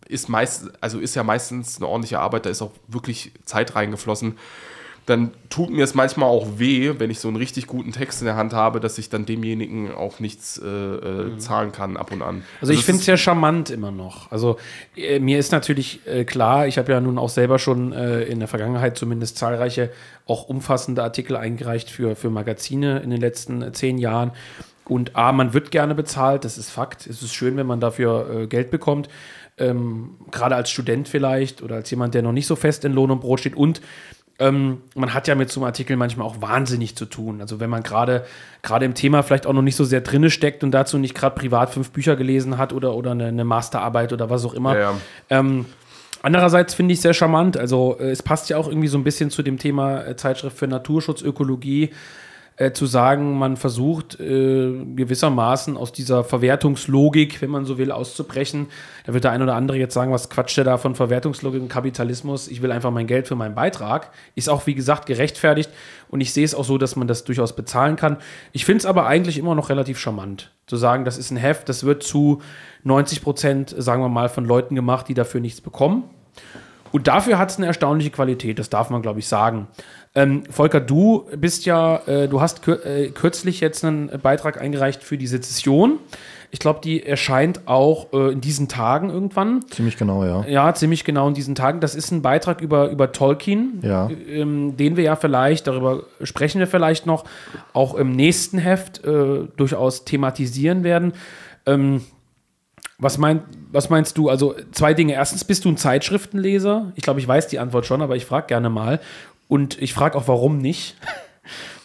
ist 0.07 0.29
meist, 0.29 0.71
also 0.81 0.99
ist 0.99 1.15
ja 1.15 1.23
meistens 1.23 1.77
eine 1.77 1.87
ordentliche 1.87 2.19
Arbeit, 2.19 2.45
da 2.45 2.49
ist 2.49 2.61
auch 2.61 2.71
wirklich 2.87 3.31
Zeit 3.45 3.75
reingeflossen. 3.75 4.37
Dann 5.05 5.31
tut 5.49 5.69
mir 5.69 5.85
es 5.85 5.95
manchmal 5.95 6.27
auch 6.27 6.59
weh, 6.59 6.95
wenn 6.97 7.09
ich 7.09 7.19
so 7.21 7.29
einen 7.29 7.37
richtig 7.37 7.65
guten 7.65 7.93
Text 7.93 8.21
in 8.21 8.25
der 8.25 8.35
Hand 8.35 8.51
habe, 8.51 8.81
dass 8.81 8.97
ich 8.97 9.09
dann 9.09 9.25
demjenigen 9.25 9.93
auch 9.93 10.19
nichts 10.19 10.57
äh, 10.61 10.67
äh 10.67 11.23
mhm. 11.23 11.39
zahlen 11.39 11.71
kann 11.71 11.95
ab 11.95 12.11
und 12.11 12.21
an. 12.21 12.43
Also, 12.59 12.71
also 12.71 12.73
ich 12.73 12.83
finde 12.83 12.99
es 12.99 13.07
ja 13.07 13.15
charmant 13.15 13.69
immer 13.69 13.91
noch. 13.91 14.29
Also 14.33 14.57
äh, 14.97 15.19
mir 15.19 15.39
ist 15.39 15.53
natürlich 15.53 16.05
äh, 16.05 16.25
klar, 16.25 16.67
ich 16.67 16.77
habe 16.77 16.91
ja 16.91 16.99
nun 16.99 17.17
auch 17.17 17.29
selber 17.29 17.57
schon 17.57 17.93
äh, 17.93 18.23
in 18.23 18.39
der 18.39 18.49
Vergangenheit 18.49 18.97
zumindest 18.97 19.37
zahlreiche 19.37 19.91
auch 20.25 20.49
umfassende 20.49 21.03
Artikel 21.03 21.37
eingereicht 21.37 21.89
für, 21.89 22.17
für 22.17 22.29
Magazine 22.29 22.99
in 22.99 23.09
den 23.09 23.21
letzten 23.21 23.61
äh, 23.61 23.71
zehn 23.71 23.97
Jahren. 23.99 24.31
Und 24.89 25.15
A, 25.15 25.31
man 25.31 25.53
wird 25.53 25.71
gerne 25.71 25.95
bezahlt, 25.95 26.45
das 26.45 26.57
ist 26.57 26.69
Fakt. 26.69 27.07
Es 27.07 27.21
ist 27.21 27.33
schön, 27.33 27.57
wenn 27.57 27.67
man 27.67 27.79
dafür 27.79 28.29
äh, 28.29 28.47
Geld 28.47 28.71
bekommt. 28.71 29.09
Ähm, 29.57 30.15
Gerade 30.31 30.55
als 30.55 30.69
Student 30.69 31.07
vielleicht 31.07 31.61
oder 31.61 31.75
als 31.75 31.89
jemand, 31.89 32.13
der 32.13 32.21
noch 32.21 32.31
nicht 32.31 32.47
so 32.47 32.55
fest 32.55 32.85
in 32.85 32.93
Lohn 32.93 33.11
und 33.11 33.21
Brot 33.21 33.39
steht. 33.39 33.55
Und 33.55 33.81
ähm, 34.39 34.81
man 34.95 35.13
hat 35.13 35.27
ja 35.27 35.35
mit 35.35 35.49
so 35.49 35.59
einem 35.59 35.65
Artikel 35.65 35.97
manchmal 35.97 36.27
auch 36.27 36.41
wahnsinnig 36.41 36.95
zu 36.95 37.05
tun. 37.05 37.41
Also 37.41 37.59
wenn 37.59 37.69
man 37.69 37.81
gerade 37.81 38.25
gerade 38.61 38.85
im 38.85 38.93
Thema 38.93 39.23
vielleicht 39.23 39.47
auch 39.47 39.53
noch 39.53 39.63
nicht 39.63 39.75
so 39.75 39.83
sehr 39.83 40.01
drinne 40.01 40.29
steckt 40.29 40.63
und 40.63 40.71
dazu 40.71 40.99
nicht 40.99 41.15
gerade 41.15 41.35
privat 41.35 41.71
fünf 41.71 41.91
Bücher 41.91 42.15
gelesen 42.15 42.57
hat 42.57 42.71
oder, 42.71 42.93
oder 42.93 43.11
eine, 43.11 43.25
eine 43.25 43.45
Masterarbeit 43.45 44.13
oder 44.13 44.29
was 44.29 44.45
auch 44.45 44.53
immer. 44.53 44.75
Ja, 44.75 44.81
ja. 44.81 44.93
Ähm, 45.29 45.65
Andererseits 46.23 46.73
finde 46.73 46.93
ich 46.93 46.97
es 46.97 47.03
sehr 47.03 47.13
charmant. 47.13 47.57
Also 47.57 47.97
äh, 47.99 48.09
es 48.09 48.23
passt 48.23 48.49
ja 48.49 48.57
auch 48.57 48.67
irgendwie 48.67 48.87
so 48.87 48.97
ein 48.97 49.03
bisschen 49.03 49.29
zu 49.29 49.43
dem 49.43 49.57
Thema 49.57 50.05
äh, 50.05 50.15
Zeitschrift 50.15 50.57
für 50.57 50.67
Naturschutz, 50.67 51.21
Ökologie 51.21 51.91
äh, 52.57 52.71
zu 52.71 52.87
sagen, 52.87 53.37
man 53.37 53.55
versucht 53.55 54.19
äh, 54.19 54.73
gewissermaßen 54.95 55.77
aus 55.77 55.91
dieser 55.91 56.23
Verwertungslogik, 56.23 57.39
wenn 57.41 57.51
man 57.51 57.65
so 57.65 57.77
will, 57.77 57.91
auszubrechen. 57.91 58.67
Da 59.05 59.13
wird 59.13 59.23
der 59.23 59.31
ein 59.31 59.43
oder 59.43 59.53
andere 59.53 59.77
jetzt 59.77 59.93
sagen, 59.93 60.11
was 60.11 60.29
quatscht 60.29 60.57
der 60.57 60.63
da 60.63 60.77
von 60.77 60.95
Verwertungslogik 60.95 61.61
und 61.61 61.69
Kapitalismus? 61.69 62.47
Ich 62.47 62.63
will 62.63 62.71
einfach 62.71 62.89
mein 62.89 63.05
Geld 63.05 63.27
für 63.27 63.35
meinen 63.35 63.53
Beitrag. 63.53 64.09
Ist 64.33 64.49
auch, 64.49 64.65
wie 64.65 64.73
gesagt, 64.73 65.05
gerechtfertigt 65.05 65.69
und 66.09 66.19
ich 66.19 66.33
sehe 66.33 66.45
es 66.45 66.55
auch 66.55 66.65
so, 66.65 66.79
dass 66.79 66.95
man 66.95 67.07
das 67.07 67.23
durchaus 67.25 67.55
bezahlen 67.55 67.95
kann. 67.95 68.17
Ich 68.53 68.65
finde 68.65 68.79
es 68.79 68.85
aber 68.87 69.05
eigentlich 69.05 69.37
immer 69.37 69.53
noch 69.53 69.69
relativ 69.69 69.99
charmant, 69.99 70.51
zu 70.65 70.77
sagen, 70.77 71.05
das 71.05 71.19
ist 71.19 71.29
ein 71.29 71.37
Heft, 71.37 71.69
das 71.69 71.83
wird 71.83 72.01
zu 72.01 72.41
90 72.83 73.21
Prozent, 73.21 73.75
sagen 73.77 74.01
wir 74.01 74.09
mal, 74.09 74.29
von 74.29 74.45
Leuten 74.45 74.73
gemacht, 74.73 75.07
die 75.07 75.13
dafür 75.13 75.41
nichts 75.41 75.61
bekommen. 75.61 76.05
Und 76.91 77.07
dafür 77.07 77.37
hat 77.37 77.51
es 77.51 77.57
eine 77.57 77.67
erstaunliche 77.67 78.09
Qualität, 78.09 78.59
das 78.59 78.69
darf 78.69 78.89
man, 78.89 79.01
glaube 79.01 79.19
ich, 79.19 79.27
sagen. 79.27 79.67
Ähm, 80.17 80.45
Volker, 80.49 80.79
du 80.79 81.25
bist 81.37 81.67
ja, 81.67 81.97
äh, 82.07 82.27
du 82.27 82.41
hast 82.41 82.63
kür 82.63 82.83
äh, 82.83 83.09
kürzlich 83.09 83.59
jetzt 83.59 83.85
einen 83.85 84.09
Beitrag 84.19 84.59
eingereicht 84.59 85.03
für 85.03 85.15
die 85.15 85.27
Sezession. 85.27 85.99
Ich 86.49 86.57
glaube, 86.57 86.79
die 86.83 87.05
erscheint 87.05 87.67
auch 87.67 88.11
äh, 88.13 88.31
in 88.31 88.41
diesen 88.41 88.67
Tagen 88.67 89.11
irgendwann. 89.11 89.63
Ziemlich 89.69 89.95
genau, 89.95 90.23
ja. 90.23 90.43
Ja, 90.47 90.73
ziemlich 90.73 91.03
genau 91.03 91.27
in 91.27 91.35
diesen 91.35 91.53
Tagen. 91.53 91.81
Das 91.81 91.93
ist 91.93 92.09
ein 92.09 92.23
Beitrag 92.23 92.61
über, 92.61 92.89
über 92.89 93.11
Tolkien, 93.11 93.79
ja. 93.83 94.09
ähm, 94.27 94.75
den 94.75 94.97
wir 94.97 95.03
ja 95.03 95.15
vielleicht, 95.15 95.67
darüber 95.67 96.05
sprechen 96.23 96.57
wir 96.57 96.67
vielleicht 96.67 97.05
noch, 97.05 97.25
auch 97.73 97.93
im 97.93 98.11
nächsten 98.11 98.57
Heft 98.57 99.05
äh, 99.05 99.41
durchaus 99.55 100.03
thematisieren 100.03 100.83
werden. 100.83 101.13
Ähm, 101.67 102.01
was, 102.99 103.19
mein, 103.19 103.41
was 103.71 103.91
meinst 103.91 104.17
du? 104.17 104.29
Also 104.29 104.55
zwei 104.71 104.95
Dinge. 104.95 105.13
Erstens, 105.13 105.43
bist 105.43 105.65
du 105.65 105.69
ein 105.69 105.77
Zeitschriftenleser? 105.77 106.93
Ich 106.95 107.03
glaube, 107.03 107.19
ich 107.19 107.27
weiß 107.27 107.47
die 107.47 107.59
Antwort 107.59 107.85
schon, 107.85 108.01
aber 108.01 108.15
ich 108.15 108.25
frage 108.25 108.47
gerne 108.47 108.71
mal. 108.71 108.99
Und 109.47 109.81
ich 109.81 109.93
frage 109.93 110.17
auch, 110.17 110.27
warum 110.27 110.57
nicht? 110.57 110.95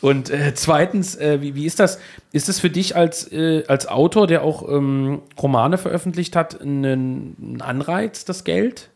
Und 0.00 0.30
äh, 0.30 0.52
zweitens, 0.54 1.14
äh, 1.14 1.40
wie, 1.40 1.54
wie 1.54 1.64
ist 1.64 1.78
das? 1.78 2.00
Ist 2.32 2.48
es 2.48 2.58
für 2.58 2.70
dich 2.70 2.96
als, 2.96 3.30
äh, 3.30 3.64
als 3.68 3.86
Autor, 3.86 4.26
der 4.26 4.42
auch 4.42 4.68
ähm, 4.68 5.22
Romane 5.40 5.78
veröffentlicht 5.78 6.34
hat, 6.34 6.60
ein, 6.60 7.60
Anreiz, 7.60 8.24
das 8.24 8.42
Geld? 8.42 8.90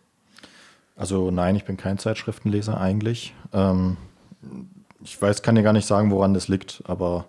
Also 0.97 1.31
nein, 1.31 1.55
ich 1.55 1.65
bin 1.65 1.77
kein 1.77 1.99
Zeitschriftenleser 1.99 2.81
eigentlich. 2.81 3.35
Ähm, 3.53 3.97
ich 5.05 5.21
weiß, 5.23 5.43
kann 5.43 5.55
dir 5.55 5.63
gar 5.63 5.73
nicht 5.73 5.87
sagen, 5.87 6.11
woran 6.11 6.35
das 6.35 6.49
liegt, 6.49 6.83
aber 6.87 7.27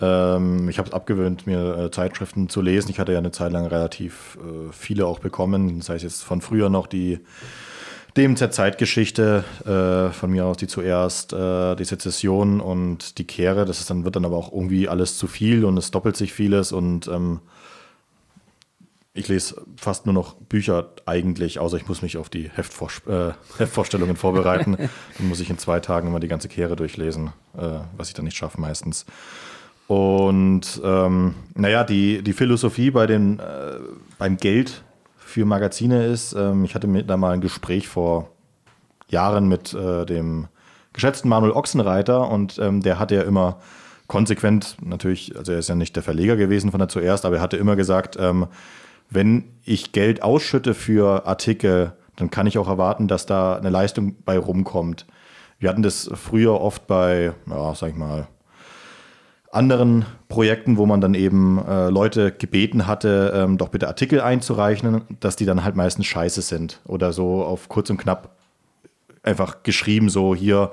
ähm, 0.00 0.68
ich 0.68 0.78
habe 0.78 0.88
es 0.88 0.94
abgewöhnt, 0.94 1.46
mir 1.46 1.76
äh, 1.76 1.90
Zeitschriften 1.92 2.48
zu 2.48 2.60
lesen. 2.60 2.90
Ich 2.90 2.98
hatte 2.98 3.12
ja 3.12 3.18
eine 3.18 3.30
Zeit 3.30 3.52
lang 3.52 3.66
relativ 3.66 4.36
äh, 4.40 4.72
viele 4.72 5.06
auch 5.06 5.20
bekommen, 5.20 5.78
das 5.78 5.90
heißt 5.90 6.02
jetzt 6.02 6.24
von 6.24 6.40
früher 6.40 6.70
noch 6.70 6.88
die 6.88 7.20
DMZ 8.16 8.52
Zeitgeschichte, 8.52 9.44
äh, 9.64 10.12
von 10.12 10.30
mir 10.30 10.46
aus 10.46 10.56
die 10.56 10.68
zuerst, 10.68 11.32
äh, 11.32 11.74
die 11.74 11.84
Sezession 11.84 12.60
und 12.60 13.18
die 13.18 13.24
Kehre. 13.24 13.64
Das 13.64 13.80
ist 13.80 13.90
dann, 13.90 14.04
wird 14.04 14.16
dann 14.16 14.24
aber 14.24 14.36
auch 14.36 14.52
irgendwie 14.52 14.88
alles 14.88 15.18
zu 15.18 15.26
viel 15.26 15.64
und 15.64 15.76
es 15.76 15.90
doppelt 15.90 16.16
sich 16.16 16.32
vieles 16.32 16.70
und 16.70 17.08
ähm, 17.08 17.40
ich 19.16 19.28
lese 19.28 19.62
fast 19.76 20.06
nur 20.06 20.12
noch 20.12 20.34
Bücher 20.34 20.88
eigentlich, 21.06 21.60
außer 21.60 21.76
ich 21.76 21.86
muss 21.86 22.02
mich 22.02 22.16
auf 22.16 22.28
die 22.28 22.50
Heftvor 22.50 22.88
äh, 23.08 23.32
Heftvorstellungen 23.58 24.16
vorbereiten. 24.16 24.76
dann 25.18 25.28
muss 25.28 25.40
ich 25.40 25.50
in 25.50 25.58
zwei 25.58 25.80
Tagen 25.80 26.08
immer 26.08 26.20
die 26.20 26.28
ganze 26.28 26.48
Kehre 26.48 26.74
durchlesen, 26.76 27.32
äh, 27.56 27.78
was 27.96 28.08
ich 28.08 28.14
dann 28.14 28.24
nicht 28.24 28.36
schaffe 28.36 28.60
meistens. 28.60 29.06
Und 29.86 30.80
ähm, 30.84 31.34
naja, 31.54 31.84
die, 31.84 32.22
die 32.22 32.32
Philosophie 32.32 32.90
bei 32.90 33.06
den, 33.06 33.38
äh, 33.38 33.78
beim 34.18 34.36
Geld 34.36 34.82
für 35.34 35.44
Magazine 35.44 36.06
ist, 36.06 36.32
ähm, 36.34 36.64
ich 36.64 36.76
hatte 36.76 36.86
da 36.86 37.16
mal 37.16 37.32
ein 37.32 37.40
Gespräch 37.40 37.88
vor 37.88 38.30
Jahren 39.08 39.48
mit 39.48 39.74
äh, 39.74 40.06
dem 40.06 40.46
geschätzten 40.92 41.28
Manuel 41.28 41.50
Ochsenreiter 41.50 42.30
und 42.30 42.60
ähm, 42.60 42.82
der 42.82 43.00
hat 43.00 43.10
ja 43.10 43.22
immer 43.22 43.58
konsequent, 44.06 44.76
natürlich, 44.80 45.36
also 45.36 45.50
er 45.50 45.58
ist 45.58 45.68
ja 45.68 45.74
nicht 45.74 45.96
der 45.96 46.04
Verleger 46.04 46.36
gewesen 46.36 46.70
von 46.70 46.78
der 46.78 46.88
zuerst, 46.88 47.24
aber 47.24 47.38
er 47.38 47.42
hatte 47.42 47.56
immer 47.56 47.74
gesagt, 47.74 48.16
ähm, 48.16 48.46
wenn 49.10 49.42
ich 49.64 49.90
Geld 49.90 50.22
ausschütte 50.22 50.72
für 50.72 51.26
Artikel, 51.26 51.94
dann 52.14 52.30
kann 52.30 52.46
ich 52.46 52.56
auch 52.56 52.68
erwarten, 52.68 53.08
dass 53.08 53.26
da 53.26 53.56
eine 53.56 53.70
Leistung 53.70 54.14
bei 54.24 54.38
rumkommt. 54.38 55.04
Wir 55.58 55.68
hatten 55.68 55.82
das 55.82 56.08
früher 56.14 56.60
oft 56.60 56.86
bei, 56.86 57.32
ja, 57.50 57.74
sag 57.74 57.88
ich 57.90 57.96
mal, 57.96 58.28
anderen 59.54 60.04
Projekten, 60.28 60.76
wo 60.76 60.86
man 60.86 61.00
dann 61.00 61.14
eben 61.14 61.64
äh, 61.66 61.88
Leute 61.88 62.32
gebeten 62.32 62.86
hatte, 62.86 63.32
ähm, 63.34 63.58
doch 63.58 63.68
bitte 63.68 63.88
Artikel 63.88 64.20
einzureichen, 64.20 65.02
dass 65.20 65.36
die 65.36 65.46
dann 65.46 65.64
halt 65.64 65.76
meistens 65.76 66.06
scheiße 66.06 66.42
sind 66.42 66.80
oder 66.86 67.12
so 67.12 67.44
auf 67.44 67.68
kurz 67.68 67.90
und 67.90 67.98
knapp 67.98 68.36
einfach 69.22 69.62
geschrieben, 69.62 70.08
so 70.08 70.34
hier, 70.34 70.70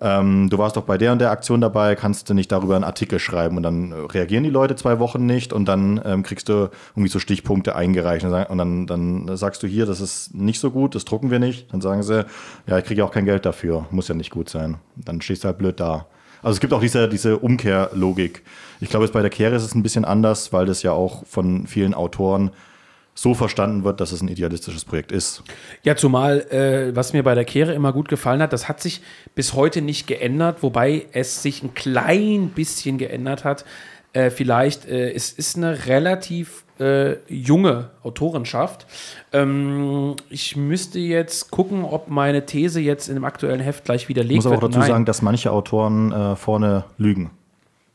ähm, 0.00 0.48
du 0.48 0.58
warst 0.58 0.76
doch 0.76 0.84
bei 0.84 0.96
der 0.96 1.12
und 1.12 1.18
der 1.18 1.30
Aktion 1.30 1.60
dabei, 1.60 1.96
kannst 1.96 2.30
du 2.30 2.34
nicht 2.34 2.52
darüber 2.52 2.76
einen 2.76 2.84
Artikel 2.84 3.18
schreiben 3.18 3.56
und 3.56 3.64
dann 3.64 3.92
reagieren 3.92 4.44
die 4.44 4.50
Leute 4.50 4.76
zwei 4.76 5.00
Wochen 5.00 5.26
nicht 5.26 5.52
und 5.52 5.66
dann 5.66 6.00
ähm, 6.04 6.22
kriegst 6.22 6.48
du 6.48 6.70
irgendwie 6.92 7.08
so 7.08 7.18
Stichpunkte 7.18 7.74
eingereicht 7.74 8.24
und 8.24 8.58
dann, 8.58 8.86
dann 8.86 9.36
sagst 9.36 9.62
du 9.62 9.66
hier, 9.66 9.86
das 9.86 10.00
ist 10.00 10.34
nicht 10.34 10.60
so 10.60 10.70
gut, 10.70 10.94
das 10.94 11.04
drucken 11.04 11.30
wir 11.30 11.40
nicht. 11.40 11.72
Dann 11.72 11.80
sagen 11.80 12.02
sie, 12.02 12.24
ja, 12.66 12.78
ich 12.78 12.84
kriege 12.84 13.04
auch 13.04 13.10
kein 13.10 13.24
Geld 13.24 13.44
dafür, 13.44 13.86
muss 13.90 14.06
ja 14.06 14.14
nicht 14.14 14.30
gut 14.30 14.48
sein. 14.48 14.76
Dann 14.94 15.20
stehst 15.20 15.42
du 15.42 15.48
halt 15.48 15.58
blöd 15.58 15.80
da. 15.80 16.06
Also 16.42 16.54
es 16.54 16.60
gibt 16.60 16.72
auch 16.72 16.80
diese, 16.80 17.08
diese 17.08 17.38
Umkehrlogik. 17.38 18.42
Ich 18.80 18.90
glaube, 18.90 19.08
bei 19.08 19.22
der 19.22 19.30
Kehre 19.30 19.56
ist 19.56 19.64
es 19.64 19.74
ein 19.74 19.82
bisschen 19.82 20.04
anders, 20.04 20.52
weil 20.52 20.66
das 20.66 20.82
ja 20.82 20.92
auch 20.92 21.26
von 21.26 21.66
vielen 21.66 21.94
Autoren 21.94 22.50
so 23.14 23.34
verstanden 23.34 23.82
wird, 23.82 24.00
dass 24.00 24.12
es 24.12 24.22
ein 24.22 24.28
idealistisches 24.28 24.84
Projekt 24.84 25.10
ist. 25.10 25.42
Ja, 25.82 25.96
zumal, 25.96 26.40
äh, 26.52 26.94
was 26.94 27.12
mir 27.12 27.24
bei 27.24 27.34
der 27.34 27.44
Kehre 27.44 27.74
immer 27.74 27.92
gut 27.92 28.08
gefallen 28.08 28.40
hat, 28.40 28.52
das 28.52 28.68
hat 28.68 28.80
sich 28.80 29.02
bis 29.34 29.54
heute 29.54 29.82
nicht 29.82 30.06
geändert, 30.06 30.62
wobei 30.62 31.06
es 31.12 31.42
sich 31.42 31.64
ein 31.64 31.74
klein 31.74 32.50
bisschen 32.50 32.96
geändert 32.96 33.42
hat. 33.42 33.64
Äh, 34.12 34.30
vielleicht, 34.30 34.86
äh, 34.86 35.10
es 35.10 35.32
ist 35.32 35.56
eine 35.56 35.86
relativ 35.86 36.64
äh, 36.80 37.16
junge 37.28 37.90
Autorenschaft. 38.02 38.86
Ähm, 39.32 40.16
ich 40.30 40.56
müsste 40.56 40.98
jetzt 40.98 41.50
gucken, 41.50 41.84
ob 41.84 42.08
meine 42.08 42.46
These 42.46 42.80
jetzt 42.80 43.08
in 43.08 43.14
dem 43.14 43.24
aktuellen 43.24 43.60
Heft 43.60 43.84
gleich 43.84 44.08
widerlegt 44.08 44.44
wird. 44.44 44.44
Ich 44.44 44.50
muss 44.50 44.58
aber 44.58 44.68
dazu 44.68 44.78
Nein. 44.78 44.88
sagen, 44.88 45.04
dass 45.04 45.22
manche 45.22 45.52
Autoren 45.52 46.12
äh, 46.12 46.36
vorne 46.36 46.84
lügen 46.96 47.30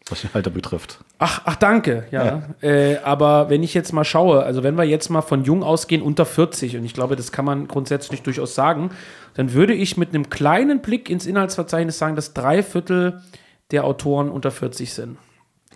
was 0.09 0.21
die 0.21 0.27
Alter 0.33 0.49
betrifft. 0.49 0.99
Ach, 1.17 1.41
ach 1.45 1.55
danke, 1.55 2.05
ja. 2.11 2.25
ja. 2.25 2.43
Äh, 2.61 2.97
aber 3.03 3.49
wenn 3.49 3.63
ich 3.63 3.73
jetzt 3.73 3.93
mal 3.93 4.03
schaue, 4.03 4.43
also 4.43 4.63
wenn 4.63 4.75
wir 4.75 4.83
jetzt 4.83 5.09
mal 5.09 5.21
von 5.21 5.43
jung 5.43 5.63
ausgehen, 5.63 6.01
unter 6.01 6.25
40, 6.25 6.77
und 6.77 6.83
ich 6.83 6.93
glaube, 6.93 7.15
das 7.15 7.31
kann 7.31 7.45
man 7.45 7.67
grundsätzlich 7.67 8.21
durchaus 8.21 8.53
sagen, 8.53 8.91
dann 9.35 9.53
würde 9.53 9.73
ich 9.73 9.97
mit 9.97 10.09
einem 10.09 10.29
kleinen 10.29 10.81
Blick 10.81 11.09
ins 11.09 11.25
Inhaltsverzeichnis 11.25 11.97
sagen, 11.97 12.15
dass 12.15 12.33
drei 12.33 12.63
Viertel 12.63 13.21
der 13.71 13.85
Autoren 13.85 14.29
unter 14.29 14.51
40 14.51 14.93
sind. 14.93 15.17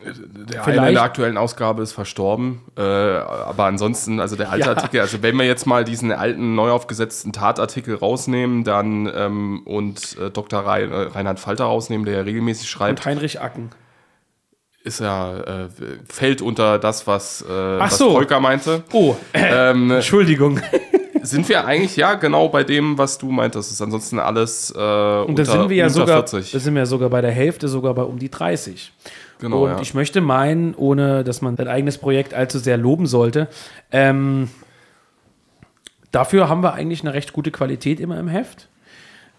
Der 0.06 0.64
Vielleicht. 0.64 0.80
eine 0.80 0.88
in 0.90 0.94
der 0.96 1.04
aktuellen 1.04 1.38
Ausgabe 1.38 1.84
ist 1.84 1.92
verstorben, 1.92 2.62
äh, 2.78 2.82
aber 2.82 3.66
ansonsten, 3.66 4.20
also 4.20 4.36
der 4.36 4.52
alte 4.52 4.66
ja. 4.66 4.76
Artikel, 4.76 5.02
also 5.02 5.22
wenn 5.22 5.36
wir 5.36 5.46
jetzt 5.46 5.66
mal 5.66 5.84
diesen 5.84 6.12
alten, 6.12 6.56
neu 6.56 6.72
aufgesetzten 6.72 7.34
Tatartikel 7.34 7.96
rausnehmen, 7.96 8.64
dann 8.64 9.12
ähm, 9.14 9.62
und 9.66 10.18
äh, 10.18 10.30
Dr. 10.30 10.60
Reinhard 10.62 11.40
Falter 11.40 11.66
rausnehmen, 11.66 12.06
der 12.06 12.16
ja 12.16 12.22
regelmäßig 12.22 12.70
schreibt. 12.70 13.00
Und 13.00 13.06
Heinrich 13.06 13.42
Acken 13.42 13.72
ist 14.88 15.02
ja, 15.02 15.38
äh, 15.38 15.70
fällt 16.10 16.42
unter 16.42 16.80
das, 16.80 17.06
was, 17.06 17.44
äh, 17.44 17.48
was 17.48 17.98
so. 17.98 18.12
Volker 18.12 18.40
meinte. 18.40 18.84
Oh, 18.94 19.16
äh, 19.34 19.72
ähm, 19.72 19.92
Entschuldigung. 19.92 20.60
Sind 21.22 21.50
wir 21.50 21.66
eigentlich 21.66 21.98
ja 21.98 22.14
genau 22.14 22.48
bei 22.48 22.64
dem, 22.64 22.98
was 22.98 23.18
du 23.18 23.30
meintest? 23.30 23.72
Ist 23.72 23.82
ansonsten 23.82 24.18
alles 24.18 24.72
äh, 24.72 24.80
Und 24.80 25.38
da 25.38 25.44
sind 25.44 25.70
wir 25.70 25.76
ja 25.76 25.90
sogar, 25.90 26.26
40. 26.26 26.52
Da 26.52 26.60
sind 26.60 26.74
wir 26.74 26.84
ja 26.84 26.86
sogar 26.86 27.10
bei 27.10 27.20
der 27.20 27.32
Hälfte, 27.32 27.68
sogar 27.68 27.94
bei 27.94 28.04
um 28.04 28.18
die 28.18 28.32
30. 28.32 28.94
Genau, 29.40 29.66
Und 29.66 29.72
ja. 29.72 29.82
ich 29.82 29.94
möchte 29.94 30.22
meinen, 30.22 30.74
ohne 30.76 31.24
dass 31.24 31.42
man 31.42 31.56
sein 31.56 31.68
eigenes 31.68 31.98
Projekt 31.98 32.34
allzu 32.34 32.60
sehr 32.60 32.78
loben 32.78 33.06
sollte, 33.08 33.48
ähm, 33.92 34.50
dafür 36.12 36.50
haben 36.50 36.64
wir 36.64 36.74
eigentlich 36.74 37.02
eine 37.02 37.14
recht 37.14 37.34
gute 37.34 37.52
Qualität 37.52 38.00
immer 38.00 38.20
im 38.20 38.28
Heft 38.28 38.68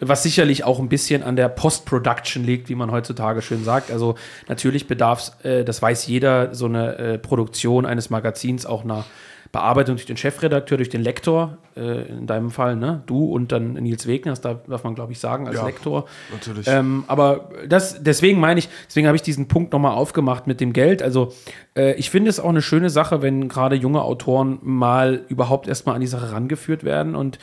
was 0.00 0.23
sicherlich 0.23 0.64
auch 0.64 0.78
ein 0.78 0.88
bisschen 0.88 1.23
an 1.23 1.37
der 1.37 1.49
Post-Production 1.49 2.45
liegt, 2.45 2.69
wie 2.69 2.75
man 2.75 2.90
heutzutage 2.90 3.43
schön 3.43 3.64
sagt. 3.64 3.90
Also 3.90 4.14
natürlich 4.47 4.87
bedarf 4.87 5.21
es, 5.21 5.45
äh, 5.45 5.64
das 5.64 5.83
weiß 5.83 6.07
jeder, 6.07 6.55
so 6.55 6.67
eine 6.67 6.97
äh, 6.97 7.19
Produktion 7.19 7.85
eines 7.85 8.11
Magazins 8.11 8.64
auch 8.64 8.85
einer 8.85 9.05
Bearbeitung 9.52 9.97
durch 9.97 10.07
den 10.07 10.17
Chefredakteur, 10.17 10.76
durch 10.76 10.90
den 10.90 11.02
Lektor, 11.02 11.59
äh, 11.76 12.09
in 12.09 12.26
deinem 12.26 12.50
Fall, 12.50 12.76
ne? 12.76 13.02
Du 13.07 13.25
und 13.25 13.50
dann 13.50 13.75
Nils 13.75 14.07
Wegner, 14.07 14.33
das 14.33 14.40
darf 14.40 14.85
man, 14.85 14.95
glaube 14.95 15.12
ich, 15.12 15.19
sagen, 15.19 15.47
als 15.47 15.57
ja, 15.57 15.67
Lektor. 15.67 16.07
Natürlich. 16.33 16.67
Ähm, 16.69 17.05
aber 17.07 17.50
das, 17.67 18.02
deswegen 18.02 18.40
meine 18.40 18.59
ich, 18.59 18.69
deswegen 18.87 19.07
habe 19.07 19.17
ich 19.17 19.23
diesen 19.23 19.49
Punkt 19.49 19.73
nochmal 19.73 19.93
aufgemacht 19.93 20.47
mit 20.47 20.61
dem 20.61 20.73
Geld. 20.73 21.02
Also 21.02 21.33
äh, 21.76 21.95
ich 21.95 22.11
finde 22.11 22.28
es 22.28 22.40
auch 22.40 22.49
eine 22.49 22.62
schöne 22.62 22.90
Sache, 22.90 23.23
wenn 23.23 23.49
gerade 23.49 23.76
junge 23.76 24.02
Autoren 24.02 24.59
mal 24.62 25.25
überhaupt 25.28 25.67
erstmal 25.67 25.95
an 25.95 26.00
die 26.00 26.07
Sache 26.07 26.33
rangeführt 26.33 26.85
werden 26.85 27.14
und 27.14 27.38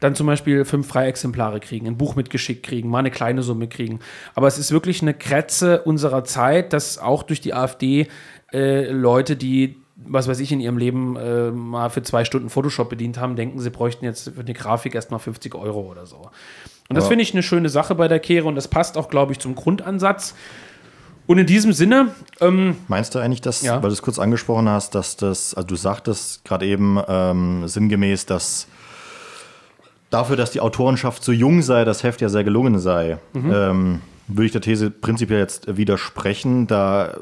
dann 0.00 0.14
zum 0.14 0.26
Beispiel 0.26 0.64
fünf 0.64 0.88
Freiexemplare 0.88 1.60
kriegen, 1.60 1.86
ein 1.86 1.98
Buch 1.98 2.16
mitgeschickt 2.16 2.64
kriegen, 2.64 2.88
mal 2.88 3.00
eine 3.00 3.10
kleine 3.10 3.42
Summe 3.42 3.68
kriegen. 3.68 4.00
Aber 4.34 4.46
es 4.46 4.58
ist 4.58 4.72
wirklich 4.72 5.02
eine 5.02 5.12
Kretze 5.14 5.82
unserer 5.82 6.24
Zeit, 6.24 6.72
dass 6.72 6.98
auch 6.98 7.22
durch 7.22 7.42
die 7.42 7.52
AfD 7.52 8.08
äh, 8.52 8.90
Leute, 8.90 9.36
die 9.36 9.76
was 10.06 10.28
weiß 10.28 10.40
ich, 10.40 10.52
in 10.52 10.60
ihrem 10.60 10.78
Leben 10.78 11.16
äh, 11.16 11.50
mal 11.50 11.88
für 11.90 12.02
zwei 12.02 12.24
Stunden 12.24 12.50
Photoshop 12.50 12.88
bedient 12.88 13.18
haben, 13.18 13.36
denken, 13.36 13.58
sie 13.60 13.70
bräuchten 13.70 14.04
jetzt 14.04 14.30
für 14.34 14.40
eine 14.40 14.54
Grafik 14.54 14.94
erstmal 14.94 15.20
50 15.20 15.54
Euro 15.54 15.80
oder 15.82 16.06
so. 16.06 16.30
Und 16.88 16.96
das 16.96 17.06
finde 17.06 17.22
ich 17.22 17.32
eine 17.32 17.44
schöne 17.44 17.68
Sache 17.68 17.94
bei 17.94 18.08
der 18.08 18.18
Kehre 18.18 18.48
und 18.48 18.56
das 18.56 18.66
passt 18.66 18.98
auch, 18.98 19.08
glaube 19.08 19.32
ich, 19.32 19.38
zum 19.38 19.54
Grundansatz. 19.54 20.34
Und 21.28 21.38
in 21.38 21.46
diesem 21.46 21.72
Sinne. 21.72 22.08
Ähm, 22.40 22.76
Meinst 22.88 23.14
du 23.14 23.20
eigentlich, 23.20 23.40
dass, 23.40 23.62
ja. 23.62 23.74
weil 23.80 23.90
du 23.90 23.92
es 23.92 24.02
kurz 24.02 24.18
angesprochen 24.18 24.68
hast, 24.68 24.96
dass 24.96 25.16
das, 25.16 25.54
also 25.54 25.68
du 25.68 25.76
sagtest 25.76 26.44
gerade 26.44 26.66
eben 26.66 27.00
ähm, 27.06 27.68
sinngemäß, 27.68 28.26
dass 28.26 28.66
dafür, 30.10 30.34
dass 30.34 30.50
die 30.50 30.58
Autorenschaft 30.58 31.22
so 31.22 31.30
jung 31.30 31.62
sei, 31.62 31.84
das 31.84 32.02
Heft 32.02 32.20
ja 32.20 32.28
sehr 32.28 32.42
gelungen 32.42 32.80
sei, 32.80 33.18
mhm. 33.32 33.52
ähm, 33.54 34.00
würde 34.26 34.46
ich 34.46 34.52
der 34.52 34.60
These 34.60 34.90
prinzipiell 34.90 35.38
jetzt 35.38 35.76
widersprechen, 35.76 36.66
da 36.66 37.16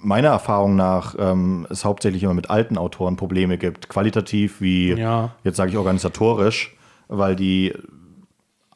meiner 0.00 0.28
Erfahrung 0.28 0.76
nach 0.76 1.14
ähm, 1.18 1.66
es 1.70 1.84
hauptsächlich 1.84 2.22
immer 2.22 2.34
mit 2.34 2.50
alten 2.50 2.78
Autoren 2.78 3.16
Probleme 3.16 3.58
gibt, 3.58 3.88
qualitativ 3.88 4.60
wie, 4.60 4.94
ja. 4.94 5.32
jetzt 5.44 5.56
sage 5.56 5.70
ich 5.70 5.76
organisatorisch, 5.76 6.76
weil 7.08 7.36
die 7.36 7.74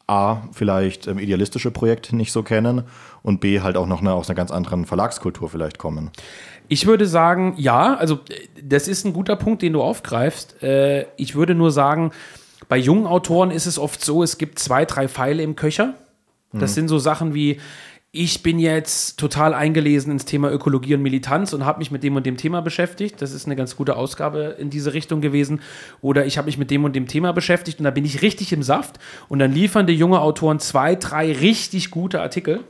A, 0.07 0.43
vielleicht 0.51 1.07
ähm, 1.07 1.17
idealistische 1.17 1.71
Projekte 1.71 2.15
nicht 2.15 2.31
so 2.31 2.43
kennen 2.43 2.83
und 3.23 3.41
B, 3.41 3.61
halt 3.61 3.75
auch 3.75 3.87
noch 3.87 4.01
eine, 4.01 4.13
aus 4.13 4.29
einer 4.29 4.35
ganz 4.35 4.51
anderen 4.51 4.85
Verlagskultur 4.85 5.49
vielleicht 5.49 5.79
kommen. 5.79 6.11
Ich 6.67 6.85
würde 6.85 7.07
sagen, 7.07 7.55
ja, 7.57 7.95
also 7.95 8.19
das 8.61 8.87
ist 8.87 9.05
ein 9.05 9.13
guter 9.13 9.35
Punkt, 9.35 9.61
den 9.61 9.73
du 9.73 9.81
aufgreifst. 9.81 10.61
Äh, 10.61 11.07
ich 11.17 11.35
würde 11.35 11.55
nur 11.55 11.71
sagen, 11.71 12.11
bei 12.69 12.77
jungen 12.77 13.07
Autoren 13.07 13.51
ist 13.51 13.65
es 13.65 13.79
oft 13.79 14.03
so, 14.03 14.21
es 14.21 14.37
gibt 14.37 14.59
zwei, 14.59 14.85
drei 14.85 15.07
Pfeile 15.07 15.41
im 15.41 15.55
Köcher. 15.55 15.95
Das 16.53 16.71
mhm. 16.71 16.75
sind 16.75 16.87
so 16.87 16.99
Sachen 16.99 17.33
wie, 17.33 17.59
ich 18.17 18.41
bin 18.43 18.59
jetzt 18.59 19.19
total 19.19 19.53
eingelesen 19.53 20.09
ins 20.11 20.23
Thema 20.23 20.49
Ökologie 20.49 20.95
und 20.95 21.01
Militanz 21.01 21.51
und 21.51 21.65
habe 21.65 21.79
mich 21.79 21.91
mit 21.91 22.01
dem 22.01 22.15
und 22.15 22.25
dem 22.25 22.37
Thema 22.37 22.61
beschäftigt. 22.61 23.21
Das 23.21 23.33
ist 23.33 23.45
eine 23.45 23.57
ganz 23.57 23.75
gute 23.75 23.97
Ausgabe 23.97 24.55
in 24.57 24.69
diese 24.69 24.93
Richtung 24.93 25.19
gewesen. 25.19 25.59
Oder 26.01 26.25
ich 26.25 26.37
habe 26.37 26.45
mich 26.45 26.57
mit 26.57 26.71
dem 26.71 26.85
und 26.85 26.95
dem 26.95 27.07
Thema 27.07 27.33
beschäftigt 27.33 27.79
und 27.79 27.83
da 27.83 27.91
bin 27.91 28.05
ich 28.05 28.21
richtig 28.21 28.53
im 28.53 28.63
Saft. 28.63 28.99
Und 29.27 29.39
dann 29.39 29.51
liefern 29.51 29.85
die 29.85 29.93
junge 29.93 30.21
Autoren 30.21 30.59
zwei, 30.59 30.95
drei 30.95 31.33
richtig 31.33 31.91
gute 31.91 32.21
Artikel. 32.21 32.61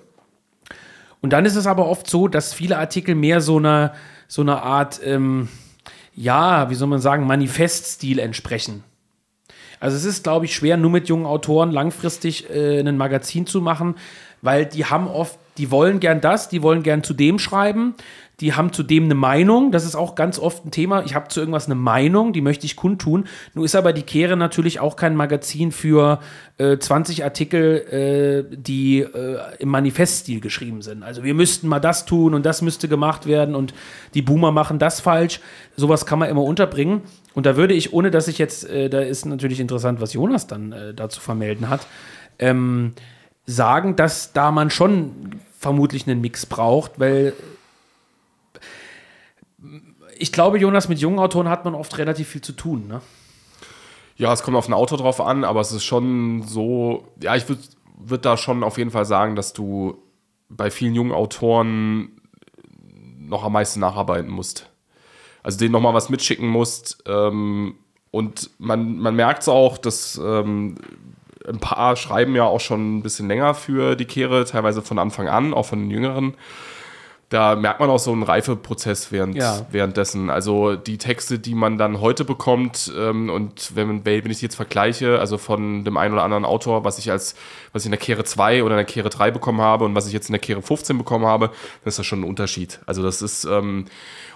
Und 1.21 1.31
dann 1.31 1.45
ist 1.45 1.55
es 1.55 1.67
aber 1.67 1.87
oft 1.87 2.09
so, 2.09 2.27
dass 2.27 2.53
viele 2.53 2.79
Artikel 2.79 3.13
mehr 3.13 3.39
so 3.39 3.57
einer 3.57 3.93
so 4.27 4.41
eine 4.41 4.63
Art, 4.63 4.99
ähm, 5.03 5.49
ja, 6.15 6.71
wie 6.71 6.75
soll 6.75 6.87
man 6.87 6.99
sagen, 6.99 7.27
Manifeststil 7.27 8.17
entsprechen. 8.17 8.83
Also 9.79 9.97
es 9.97 10.05
ist, 10.05 10.23
glaube 10.23 10.45
ich, 10.45 10.55
schwer, 10.55 10.77
nur 10.77 10.89
mit 10.89 11.09
jungen 11.09 11.25
Autoren 11.25 11.71
langfristig 11.71 12.49
äh, 12.49 12.79
ein 12.79 12.97
Magazin 12.97 13.45
zu 13.45 13.61
machen, 13.61 13.95
weil 14.45 14.65
die 14.65 14.85
haben 14.85 15.07
oft, 15.07 15.37
die 15.57 15.71
wollen 15.71 15.99
gern 15.99 16.21
das, 16.21 16.49
die 16.49 16.61
wollen 16.61 16.83
gern 16.83 17.03
zu 17.03 17.13
dem 17.13 17.39
schreiben, 17.39 17.95
die 18.41 18.53
haben 18.53 18.73
zu 18.73 18.83
dem 18.83 19.05
eine 19.05 19.15
Meinung, 19.15 19.71
das 19.71 19.85
ist 19.85 19.95
auch 19.95 20.15
ganz 20.15 20.39
oft 20.39 20.65
ein 20.65 20.71
Thema, 20.71 21.03
ich 21.05 21.15
habe 21.15 21.29
zu 21.29 21.39
irgendwas 21.39 21.67
eine 21.67 21.75
Meinung, 21.75 22.33
die 22.33 22.41
möchte 22.41 22.65
ich 22.65 22.75
kundtun. 22.75 23.25
Nun 23.53 23.63
ist 23.63 23.75
aber 23.75 23.93
die 23.93 24.01
Kehre 24.01 24.35
natürlich 24.35 24.81
auch 24.81 24.97
kein 24.97 25.15
Magazin 25.15 25.71
für 25.71 26.19
äh, 26.57 26.77
20 26.77 27.23
Artikel, 27.23 28.45
äh, 28.51 28.55
die 28.57 28.99
äh, 28.99 29.39
im 29.59 29.69
Manifeststil 29.69 30.41
geschrieben 30.41 30.81
sind. 30.81 31.03
Also 31.03 31.23
wir 31.23 31.33
müssten 31.33 31.69
mal 31.69 31.79
das 31.79 32.05
tun 32.05 32.33
und 32.33 32.45
das 32.45 32.61
müsste 32.61 32.89
gemacht 32.89 33.25
werden 33.25 33.55
und 33.55 33.73
die 34.13 34.21
Boomer 34.21 34.51
machen 34.51 34.79
das 34.79 34.99
falsch. 34.99 35.39
Sowas 35.77 36.05
kann 36.05 36.19
man 36.19 36.29
immer 36.29 36.43
unterbringen. 36.43 37.03
Und 37.33 37.45
da 37.45 37.55
würde 37.55 37.73
ich, 37.73 37.93
ohne 37.93 38.11
dass 38.11 38.27
ich 38.27 38.37
jetzt, 38.37 38.69
äh, 38.69 38.89
da 38.89 38.99
ist 38.99 39.25
natürlich 39.25 39.61
interessant, 39.61 40.01
was 40.01 40.11
Jonas 40.11 40.45
dann 40.47 40.73
äh, 40.73 40.93
dazu 40.93 41.21
vermelden 41.21 41.69
hat, 41.69 41.87
ähm, 42.37 42.93
sagen, 43.45 43.95
dass 43.95 44.33
da 44.33 44.51
man 44.51 44.69
schon 44.69 45.39
vermutlich 45.59 46.07
einen 46.07 46.21
Mix 46.21 46.45
braucht, 46.45 46.99
weil 46.99 47.33
ich 50.17 50.31
glaube, 50.31 50.57
Jonas, 50.59 50.87
mit 50.87 50.99
jungen 50.99 51.19
Autoren 51.19 51.49
hat 51.49 51.65
man 51.65 51.75
oft 51.75 51.97
relativ 51.97 52.29
viel 52.29 52.41
zu 52.41 52.53
tun, 52.53 52.87
ne? 52.87 53.01
Ja, 54.17 54.31
es 54.31 54.43
kommt 54.43 54.55
auf 54.55 54.69
ein 54.69 54.73
Auto 54.73 54.95
drauf 54.95 55.19
an, 55.19 55.43
aber 55.43 55.59
es 55.59 55.73
ist 55.73 55.83
schon 55.83 56.43
so, 56.43 57.05
ja, 57.21 57.35
ich 57.35 57.49
würde 57.49 57.61
würd 57.97 58.23
da 58.23 58.37
schon 58.37 58.63
auf 58.63 58.77
jeden 58.77 58.91
Fall 58.91 59.05
sagen, 59.05 59.35
dass 59.35 59.51
du 59.51 59.97
bei 60.47 60.71
vielen 60.71 60.95
jungen 60.95 61.11
Autoren 61.11 62.21
noch 63.17 63.43
am 63.43 63.53
meisten 63.53 63.81
nacharbeiten 63.81 64.31
musst 64.31 64.69
also 65.45 65.59
denen 65.59 65.73
nochmal 65.73 65.93
was 65.93 66.09
mitschicken 66.09 66.47
musst. 66.47 67.03
Ähm, 67.05 67.75
und 68.09 68.49
man, 68.57 68.97
man 68.97 69.15
merkt 69.15 69.43
es 69.43 69.47
auch, 69.47 69.77
dass 69.77 70.19
ähm, 70.21 70.75
ein 71.47 71.59
paar 71.59 71.95
schreiben 71.95 72.35
ja 72.35 72.43
auch 72.43 72.59
schon 72.61 72.97
ein 72.97 73.01
bisschen 73.03 73.27
länger 73.27 73.53
für 73.53 73.95
die 73.95 74.05
Kehre, 74.05 74.45
teilweise 74.45 74.81
von 74.81 74.99
Anfang 74.99 75.27
an, 75.27 75.53
auch 75.53 75.65
von 75.65 75.79
den 75.79 75.91
Jüngeren 75.91 76.35
da 77.29 77.55
merkt 77.55 77.79
man 77.79 77.89
auch 77.89 77.97
so 77.99 78.11
einen 78.11 78.23
Reifeprozess 78.23 79.11
während, 79.11 79.35
Ja. 79.35 79.65
währenddessen. 79.71 80.29
Also 80.29 80.75
die 80.75 80.97
Texte, 80.99 81.39
die 81.39 81.55
man 81.55 81.77
dann 81.77 81.99
heute 81.99 82.23
bekommt 82.23 82.91
ähm, 82.95 83.29
und 83.31 83.75
wenn, 83.75 84.05
wenn 84.05 84.29
ich 84.31 84.41
jetzt 84.43 84.55
vergleiche, 84.55 85.19
also 85.19 85.37
von 85.39 85.83
dem 85.83 85.97
einen 85.97 86.13
oder 86.13 86.23
anderen 86.23 86.45
Autor, 86.45 86.83
was 86.83 86.99
ich 86.99 87.09
als, 87.09 87.35
was 87.73 87.81
ich 87.81 87.87
in 87.87 87.91
der 87.91 87.99
Kehre 87.99 88.23
2 88.23 88.63
oder 88.63 88.75
in 88.75 88.77
der 88.77 88.85
Kehre 88.85 89.09
3 89.09 89.31
bekommen 89.31 89.59
habe 89.59 89.85
und 89.85 89.95
was 89.95 90.05
ich 90.05 90.13
jetzt 90.13 90.29
in 90.29 90.33
der 90.33 90.39
Kehre 90.39 90.61
15 90.61 90.97
bekommen 90.99 91.25
habe, 91.25 91.47
dann 91.47 91.87
ist 91.89 91.97
das 91.97 92.05
schon 92.05 92.21
ein 92.21 92.29
Unterschied. 92.29 92.79
Also 92.85 93.01
das 93.01 93.23
ist, 93.23 93.43
ähm, 93.45 93.85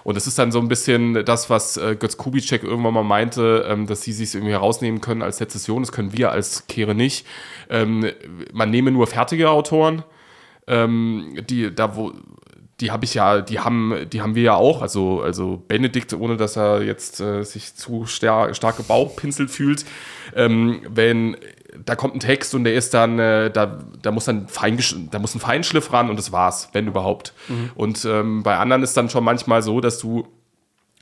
und 0.04 0.16
das 0.16 0.26
ist 0.26 0.38
dann 0.38 0.52
so 0.52 0.60
ein 0.60 0.68
bisschen 0.68 1.24
das, 1.24 1.50
was 1.50 1.76
äh, 1.76 1.96
Götz 1.98 2.16
Kubitschek 2.16 2.62
irgendwann 2.62 2.94
mal 2.94 3.02
meinte, 3.02 3.66
ähm, 3.68 3.86
dass 3.86 4.02
sie 4.02 4.12
sich 4.12 4.34
irgendwie 4.34 4.52
herausnehmen 4.52 5.00
können 5.00 5.22
als 5.22 5.38
Sezession, 5.38 5.82
das 5.82 5.92
können 5.92 6.12
wir 6.12 6.30
als 6.30 6.66
Kehre 6.66 6.94
nicht. 6.94 7.26
Ähm, 7.68 8.10
man 8.52 8.70
nehme 8.70 8.90
nur 8.90 9.06
fertige 9.06 9.50
Autoren, 9.50 10.02
ähm, 10.66 11.36
die 11.48 11.74
da 11.74 11.96
wo 11.96 12.12
die 12.80 12.90
habe 12.90 13.04
ich 13.04 13.14
ja, 13.14 13.40
die 13.42 13.60
haben, 13.60 14.06
die 14.10 14.22
haben 14.22 14.34
wir 14.34 14.42
ja 14.42 14.54
auch. 14.54 14.80
Also, 14.82 15.20
also 15.20 15.62
Benedikt, 15.68 16.14
ohne 16.14 16.36
dass 16.36 16.56
er 16.56 16.82
jetzt 16.82 17.20
äh, 17.20 17.42
sich 17.42 17.74
zu 17.74 18.06
star 18.06 18.54
stark 18.54 18.78
gebauchpinselt 18.78 19.50
fühlt, 19.50 19.84
ähm, 20.34 20.80
wenn 20.88 21.36
da 21.84 21.94
kommt 21.96 22.14
ein 22.14 22.20
Text 22.20 22.54
und 22.54 22.64
der 22.64 22.74
ist 22.74 22.94
dann, 22.94 23.18
äh, 23.18 23.50
da, 23.50 23.78
da 24.02 24.10
muss 24.10 24.24
dann 24.24 24.48
Feingesch 24.48 24.94
da 25.10 25.18
muss 25.18 25.34
ein 25.34 25.40
Feinschliff 25.40 25.92
ran 25.92 26.10
und 26.10 26.18
das 26.18 26.32
war's, 26.32 26.68
wenn 26.72 26.86
überhaupt. 26.86 27.32
Und 27.74 28.04
ähm, 28.04 28.42
bei 28.42 28.56
anderen 28.56 28.82
ist 28.82 28.96
dann 28.96 29.08
schon 29.10 29.24
manchmal 29.24 29.62
so, 29.62 29.80
dass 29.80 29.98
du 29.98 30.26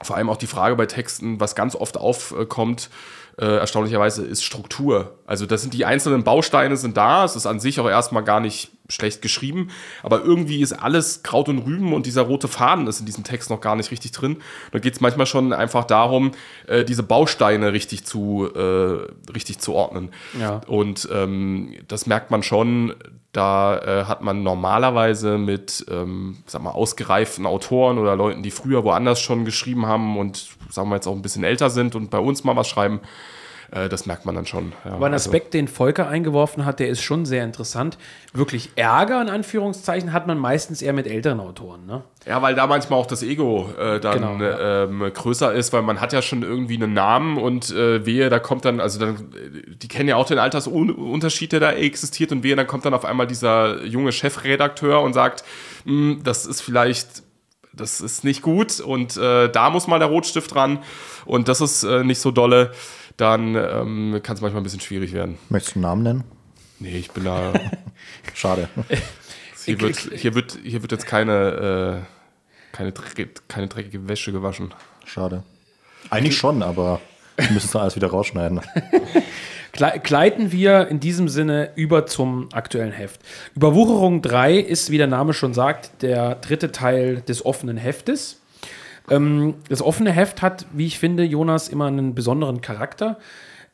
vor 0.03 0.17
allem 0.17 0.31
auch 0.31 0.37
die 0.37 0.47
Frage 0.47 0.77
bei 0.77 0.87
Texten, 0.87 1.41
was 1.41 1.55
ganz 1.55 1.75
oft 1.75 1.97
aufkommt, 1.97 2.91
äh, 3.39 3.45
erstaunlicherweise, 3.45 4.25
ist 4.25 4.45
Struktur. 4.45 5.19
Also 5.27 5.47
das 5.47 5.63
sind 5.63 5.75
die 5.75 5.85
einzelnen 5.85 6.25
Bausteine 6.25 6.77
sind 6.77 6.97
da, 6.97 7.25
es 7.25 7.37
ist 7.37 7.47
an 7.47 7.61
sich 7.61 7.81
auch 7.81 7.89
erstmal 7.89 8.25
gar 8.25 8.41
nicht 8.41 8.71
schlecht 8.91 9.21
geschrieben, 9.21 9.69
aber 10.03 10.23
irgendwie 10.23 10.63
ist 10.63 10.73
alles 10.73 11.23
Kraut 11.23 11.49
und 11.49 11.59
Rüben 11.59 11.93
und 11.93 12.07
dieser 12.07 12.23
rote 12.23 12.49
Faden 12.49 12.87
ist 12.87 13.01
in 13.01 13.07
diesem 13.07 13.23
Text 13.23 13.51
noch 13.51 13.61
gar 13.61 13.77
nicht 13.77 13.91
richtig 13.91 14.13
drin. 14.13 14.39
Da 14.73 14.79
geht 14.79 14.95
es 14.95 15.01
manchmal 15.01 15.27
schon 15.27 15.53
einfach 15.53 15.85
darum, 15.85 16.33
äh, 16.67 16.85
diese 16.85 17.03
Bausteine 17.03 17.73
richtig 17.73 18.07
zu, 18.07 18.49
äh, 18.55 19.31
richtig 19.33 19.59
zu 19.59 19.75
ordnen. 19.75 20.11
Ja. 20.41 20.63
Und 20.67 21.09
ähm, 21.13 21.75
das 21.87 22.07
merkt 22.07 22.31
man 22.31 22.43
schon, 22.43 22.95
da 23.33 23.79
äh, 23.79 24.05
hat 24.05 24.23
man 24.23 24.43
normalerweise 24.43 25.37
mit, 25.37 25.85
ähm, 25.91 26.39
sag 26.47 26.63
mal, 26.63 26.71
ausgereiften 26.71 27.45
Autoren 27.45 27.99
oder 27.99 28.17
Leuten, 28.17 28.43
die 28.43 28.51
früher 28.51 28.85
woanders 28.85 29.21
schon 29.21 29.45
geschrieben 29.45 29.87
haben 29.87 30.17
und, 30.17 30.49
sagen 30.71 30.89
wir 30.89 30.95
jetzt 30.95 31.07
auch 31.07 31.15
ein 31.15 31.23
bisschen 31.23 31.45
älter 31.45 31.69
sind 31.69 31.95
und 31.95 32.11
bei 32.11 32.19
uns 32.19 32.43
mal 32.45 32.57
was 32.57 32.69
schreiben, 32.69 33.01
äh, 33.71 33.89
das 33.89 34.07
merkt 34.07 34.25
man 34.27 34.35
dann 34.35 34.47
schon. 34.47 34.73
Ja, 34.85 34.93
Aber 34.93 35.07
ein 35.07 35.13
also- 35.13 35.29
Aspekt, 35.31 35.55
den 35.55 35.69
Volker 35.69 36.09
eingeworfen 36.09 36.65
hat, 36.65 36.81
der 36.81 36.89
ist 36.89 37.03
schon 37.03 37.27
sehr 37.27 37.45
interessant. 37.45 37.99
Wirklich 38.33 38.71
Ärger, 38.77 39.21
in 39.23 39.29
Anführungszeichen, 39.29 40.13
hat 40.13 40.27
man 40.27 40.39
meistens 40.39 40.81
eher 40.83 40.93
mit 40.93 41.07
älteren 41.07 41.41
Autoren. 41.41 41.87
Ne? 41.87 42.03
Ja, 42.27 42.41
weil 42.43 42.55
da 42.55 42.67
manchmal 42.67 42.99
auch 42.99 43.07
das 43.07 43.23
Ego 43.23 43.71
äh, 43.79 44.01
dann 44.01 44.15
Genau, 44.15 44.43
äh, 44.45 44.85
ähm, 44.85 45.11
größer 45.13 45.53
ist, 45.53 45.73
weil 45.73 45.83
man 45.83 46.01
hat 46.01 46.13
ja 46.13 46.23
schon 46.23 46.43
irgendwie 46.43 46.77
einen 46.77 46.93
Namen 46.95 47.39
und 47.39 47.71
äh, 47.71 48.05
wehe, 48.07 48.29
da 48.29 48.39
kommt 48.39 48.65
dann, 48.65 48.81
also 48.81 48.99
dann, 48.99 49.33
die 49.81 49.89
kennen 49.89 50.09
ja 50.09 50.17
auch 50.17 50.27
den 50.27 50.39
Altersunterschied, 50.39 51.53
der 51.53 51.61
da 51.61 51.73
existiert 51.73 52.33
und 52.33 52.43
wehe, 52.43 52.57
dann 52.57 52.67
kommt 52.67 52.85
dann 52.85 52.95
auf 52.95 53.05
einmal 53.05 53.27
dieser 53.27 53.85
junge 53.85 54.13
Chefredakteur 54.13 55.01
und 55.03 55.13
sagt, 55.13 55.45
"Hm, 55.85 56.21
das 56.25 56.47
ist 56.47 56.61
vielleicht, 56.61 57.23
das 57.73 58.01
ist 58.01 58.25
nicht 58.25 58.43
gut 58.43 58.81
und 58.81 59.17
äh, 59.17 59.49
da 59.51 59.71
muss 59.71 59.87
mal 59.87 59.99
der 59.99 60.09
Rotstift 60.09 60.55
ran 60.57 60.81
und 61.27 61.49
das 61.49 61.61
ist 61.61 61.85
äh, 61.85 62.03
nicht 62.05 62.21
so 62.21 62.31
dolle, 62.31 62.73
dann 63.19 63.55
ähm, 63.55 64.21
kann 64.23 64.37
es 64.37 64.41
manchmal 64.41 64.63
ein 64.63 64.65
bisschen 64.65 64.81
schwierig 64.81 65.13
werden. 65.13 65.37
Möchtest 65.51 65.75
du 65.75 65.79
einen 65.81 65.83
Namen 65.83 66.03
nennen? 66.03 66.25
Nee, 66.79 66.97
ich 66.97 67.11
bin 67.11 67.25
da, 67.25 67.53
Schade. 68.35 68.69
hier 69.67 69.81
wird, 69.81 69.97
hier 70.15 70.35
wird, 70.35 70.59
hier 70.63 70.81
wird 70.83 70.93
jetzt 70.93 71.07
keine, 71.07 72.05
äh, 72.73 72.75
keine, 72.77 72.93
keine 73.49 73.67
dreckige 73.69 74.09
Wäsche 74.09 74.33
gewaschen. 74.33 74.73
Schade. 75.05 75.43
Eigentlich 76.11 76.37
schon, 76.39 76.63
aber 76.63 77.01
wir 77.37 77.51
müssen 77.51 77.67
es 77.67 77.73
dann 77.73 77.83
alles 77.83 77.97
wieder 77.97 78.09
rausschneiden. 78.09 78.61
Gle- 79.75 79.99
Gleiten 79.99 80.53
wir 80.53 80.89
in 80.89 81.01
diesem 81.01 81.29
Sinne 81.29 81.71
über 81.75 82.07
zum 82.07 82.49
aktuellen 82.53 82.93
Heft. 82.93 83.21
Überwucherung 83.57 84.23
3 84.23 84.57
ist, 84.59 84.91
wie 84.91 84.99
der 84.99 85.07
Name 85.09 85.35
schon 85.35 85.55
sagt, 85.55 86.03
der 86.03 86.37
dritte 86.37 86.71
Teil 86.73 87.21
des 87.23 87.45
offenen 87.45 87.77
Heftes. 87.77 88.41
Ähm, 89.11 89.55
das 89.69 89.83
offene 89.83 90.13
Heft 90.13 90.43
hat, 90.43 90.67
wie 90.73 90.87
ich 90.87 90.99
finde, 90.99 91.25
Jonas 91.25 91.69
immer 91.69 91.87
einen 91.87 92.15
besonderen 92.15 92.61
Charakter, 92.61 93.19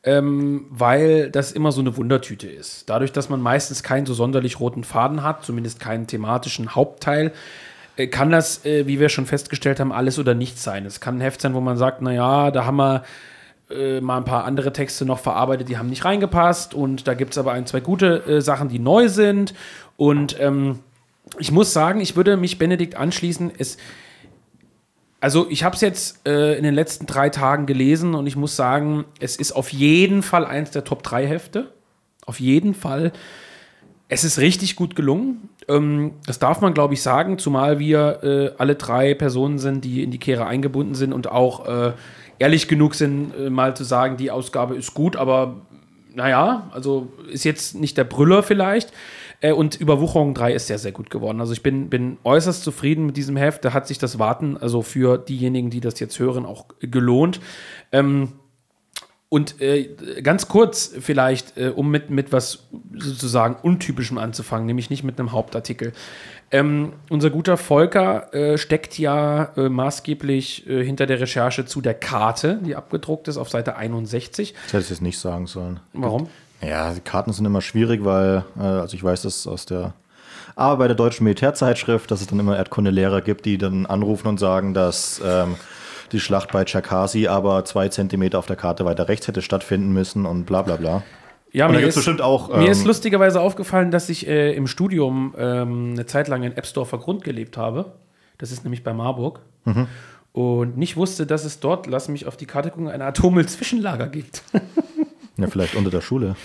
ähm, 0.03 0.67
weil 0.71 1.31
das 1.31 1.53
immer 1.53 1.73
so 1.73 1.81
eine 1.81 1.97
Wundertüte 1.97 2.47
ist. 2.47 2.89
Dadurch, 2.91 3.13
dass 3.13 3.29
man 3.29 3.41
meistens 3.41 3.83
keinen 3.83 4.07
so 4.07 4.15
sonderlich 4.15 4.61
roten 4.61 4.85
Faden 4.85 5.23
hat, 5.23 5.45
zumindest 5.45 5.81
keinen 5.81 6.07
thematischen 6.07 6.75
Hauptteil, 6.75 7.33
äh, 7.97 8.07
kann 8.07 8.31
das, 8.31 8.65
äh, 8.65 8.87
wie 8.87 9.01
wir 9.01 9.09
schon 9.09 9.27
festgestellt 9.27 9.81
haben, 9.81 9.93
alles 9.93 10.19
oder 10.19 10.35
nichts 10.35 10.63
sein. 10.63 10.85
Es 10.85 11.01
kann 11.01 11.19
ein 11.19 11.21
Heft 11.21 11.41
sein, 11.41 11.55
wo 11.55 11.61
man 11.61 11.77
sagt, 11.77 12.03
naja, 12.03 12.51
da 12.51 12.67
haben 12.67 12.77
wir 12.77 13.05
äh, 13.71 14.01
mal 14.01 14.19
ein 14.19 14.25
paar 14.25 14.45
andere 14.45 14.73
Texte 14.73 15.07
noch 15.07 15.19
verarbeitet, 15.21 15.69
die 15.69 15.79
haben 15.79 15.89
nicht 15.89 16.05
reingepasst 16.05 16.75
und 16.75 17.09
da 17.09 17.15
gibt 17.15 17.33
es 17.33 17.39
aber 17.39 17.53
ein, 17.53 17.67
zwei 17.67 17.81
gute 17.81 18.27
äh, 18.27 18.41
Sachen, 18.43 18.69
die 18.69 18.79
neu 18.79 19.09
sind 19.09 19.55
und 19.97 20.39
ähm, 20.39 20.81
ich 21.39 21.51
muss 21.51 21.73
sagen, 21.73 22.01
ich 22.01 22.17
würde 22.17 22.37
mich 22.37 22.59
Benedikt 22.59 22.97
anschließen, 22.97 23.51
es 23.57 23.79
also 25.25 25.47
ich 25.49 25.65
habe 25.65 25.75
es 25.75 25.81
jetzt 25.81 26.29
äh, 26.29 26.55
in 26.59 26.65
den 26.65 26.75
letzten 26.75 27.07
drei 27.07 27.31
Tagen 27.31 27.65
gelesen 27.65 28.15
und 28.15 28.27
ich 28.27 28.37
muss 28.37 28.57
sagen, 28.57 29.07
es 29.21 29.37
ist 29.37 29.53
auf 29.53 29.73
jeden 29.73 30.23
Fall 30.23 30.45
eins 30.45 30.71
der 30.71 30.85
Top 30.85 31.03
3 31.03 31.27
Hefte. 31.27 31.73
Auf 32.27 32.41
jeden 32.41 32.75
Fall. 32.75 33.11
Es 34.11 34.23
ist 34.23 34.39
richtig 34.39 34.77
gut 34.77 34.95
gelungen. 34.95 35.49
Ähm, 35.67 36.13
das 36.27 36.41
darf 36.41 36.61
man, 36.61 36.75
glaube 36.75 36.93
ich, 36.93 37.01
sagen, 37.01 37.39
zumal 37.39 37.79
wir 37.79 38.23
äh, 38.23 38.51
alle 38.59 38.75
drei 38.75 39.15
Personen 39.15 39.59
sind, 39.59 39.87
die 39.87 40.03
in 40.03 40.11
die 40.11 40.19
Kehre 40.19 40.45
eingebunden 40.45 40.95
sind 40.95 41.15
und 41.15 41.27
auch 41.27 41.67
äh, 41.67 41.93
ehrlich 42.39 42.69
genug 42.69 42.95
sind, 42.95 43.33
äh, 43.35 43.49
mal 43.49 43.75
zu 43.75 43.85
sagen, 43.85 44.19
die 44.19 44.31
Ausgabe 44.31 44.75
ist 44.75 44.93
gut, 44.93 45.17
aber 45.17 45.63
naja, 46.13 46.71
also 46.75 47.09
ist 47.33 47.45
jetzt 47.45 47.77
nicht 47.77 47.97
der 47.97 48.05
Brüller 48.05 48.43
vielleicht. 48.43 48.93
Äh, 49.41 49.53
und 49.53 49.81
Überwucherung 49.81 50.35
3 50.35 50.53
ist 50.53 50.67
sehr, 50.67 50.79
sehr 50.79 50.93
gut 50.93 51.11
geworden. 51.11 51.41
Also 51.41 51.53
ich 51.53 51.63
bin, 51.63 51.91
bin 51.91 52.19
äußerst 52.25 52.63
zufrieden 52.63 53.07
mit 53.07 53.17
diesem 53.17 53.37
Heft. 53.37 53.65
Da 53.65 53.73
hat 53.73 53.87
sich 53.87 53.99
das 53.99 54.19
Warten, 54.19 54.57
also 54.57 54.83
für 54.83 55.19
diejenigen, 55.19 55.71
die 55.71 55.81
das 55.81 56.01
jetzt 56.01 56.19
hören, 56.19 56.47
auch 56.47 56.67
gelohnt. 56.81 57.41
Ähm, 57.93 58.33
und 59.35 59.61
äh, 59.61 59.97
ganz 60.23 60.47
kurz 60.47 60.95
vielleicht, 61.01 61.57
äh, 61.57 61.73
um 61.75 61.91
mit, 61.91 62.09
mit 62.09 62.31
was 62.31 62.69
sozusagen 62.97 63.57
Untypischem 63.61 64.17
anzufangen, 64.17 64.65
nämlich 64.65 64.91
nicht 64.91 65.03
mit 65.03 65.19
einem 65.19 65.33
Hauptartikel. 65.33 65.93
Ähm, 66.53 66.93
unser 67.11 67.31
guter 67.31 67.57
Volker 67.57 68.33
äh, 68.33 68.59
steckt 68.59 68.97
ja 68.97 69.53
äh, 69.57 69.69
maßgeblich 69.69 70.69
äh, 70.69 70.85
hinter 70.85 71.07
der 71.07 71.19
Recherche 71.19 71.67
zu 71.67 71.81
der 71.81 71.95
Karte, 71.95 72.61
die 72.65 72.77
abgedruckt 72.77 73.27
ist 73.27 73.37
auf 73.37 73.51
Seite 73.51 73.75
61. 73.75 74.53
Das 74.53 74.73
hätte 74.73 74.85
ich 74.85 74.91
jetzt 74.91 75.03
nicht 75.03 75.19
sagen 75.19 75.49
sollen. 75.49 75.81
Warum? 75.95 76.29
Ja, 76.61 76.93
die 76.93 77.01
Karten 77.01 77.33
sind 77.33 77.45
immer 77.45 77.61
schwierig, 77.61 78.05
weil, 78.05 78.45
äh, 78.59 78.63
also 78.63 78.97
ich 78.97 79.05
weiß 79.05 79.23
das 79.23 79.47
aus 79.47 79.67
der 79.67 79.95
Arbeit 80.57 80.79
bei 80.79 80.87
der 80.89 80.97
deutschen 80.97 81.25
Militärzeitschrift, 81.25 82.11
dass 82.11 82.21
es 82.21 82.27
dann 82.27 82.39
immer 82.39 82.57
Erdkundelehrer 82.57 83.21
gibt, 83.21 83.45
die 83.45 83.59
dann 83.59 83.87
anrufen 83.87 84.29
und 84.29 84.39
sagen, 84.39 84.73
dass 84.73 85.21
ähm, 85.25 85.57
die 86.13 86.21
Schlacht 86.21 86.53
bei 86.53 86.65
Cherkasy 86.65 87.27
aber 87.27 87.65
zwei 87.65 87.89
Zentimeter 87.89 88.39
auf 88.39 88.47
der 88.47 88.57
Karte 88.57 88.85
weiter 88.85 89.09
rechts 89.09 89.27
hätte 89.27 89.43
stattfinden 89.43 89.93
müssen 89.93 90.27
und 90.27 90.45
bla 90.45 90.63
bla 90.63 90.77
bla. 90.77 91.03
Ja, 91.53 91.69
mir 91.69 91.81
ist, 91.81 91.95
bestimmt 91.95 92.21
auch, 92.21 92.49
mir 92.49 92.65
ähm, 92.65 92.71
ist 92.73 92.85
lustigerweise 92.85 93.41
aufgefallen, 93.41 93.93
dass 93.93 94.09
ich 94.09 94.27
äh, 94.27 94.55
im 94.55 94.67
Studium 94.67 95.35
ähm, 95.39 95.91
eine 95.93 96.05
Zeit 96.07 96.27
lang 96.27 96.43
in 96.43 96.57
Ebsdorfer 96.57 96.99
Grund 96.99 97.23
gelebt 97.23 97.57
habe. 97.57 97.93
Das 98.39 98.51
ist 98.51 98.65
nämlich 98.65 98.83
bei 98.83 98.93
Marburg. 98.93 99.41
Mhm. 99.65 99.87
Und 100.33 100.77
nicht 100.77 100.97
wusste, 100.97 101.27
dass 101.27 101.45
es 101.45 101.61
dort, 101.61 101.87
lass 101.87 102.09
mich 102.09 102.27
auf 102.27 102.37
die 102.37 102.47
Karte 102.47 102.71
gucken, 102.71 102.89
ein 102.89 103.03
Atommüll-Zwischenlager 103.03 104.09
gibt. 104.09 104.43
Ja, 105.37 105.47
vielleicht 105.49 105.75
unter 105.75 105.91
der 105.91 106.01
Schule. 106.01 106.37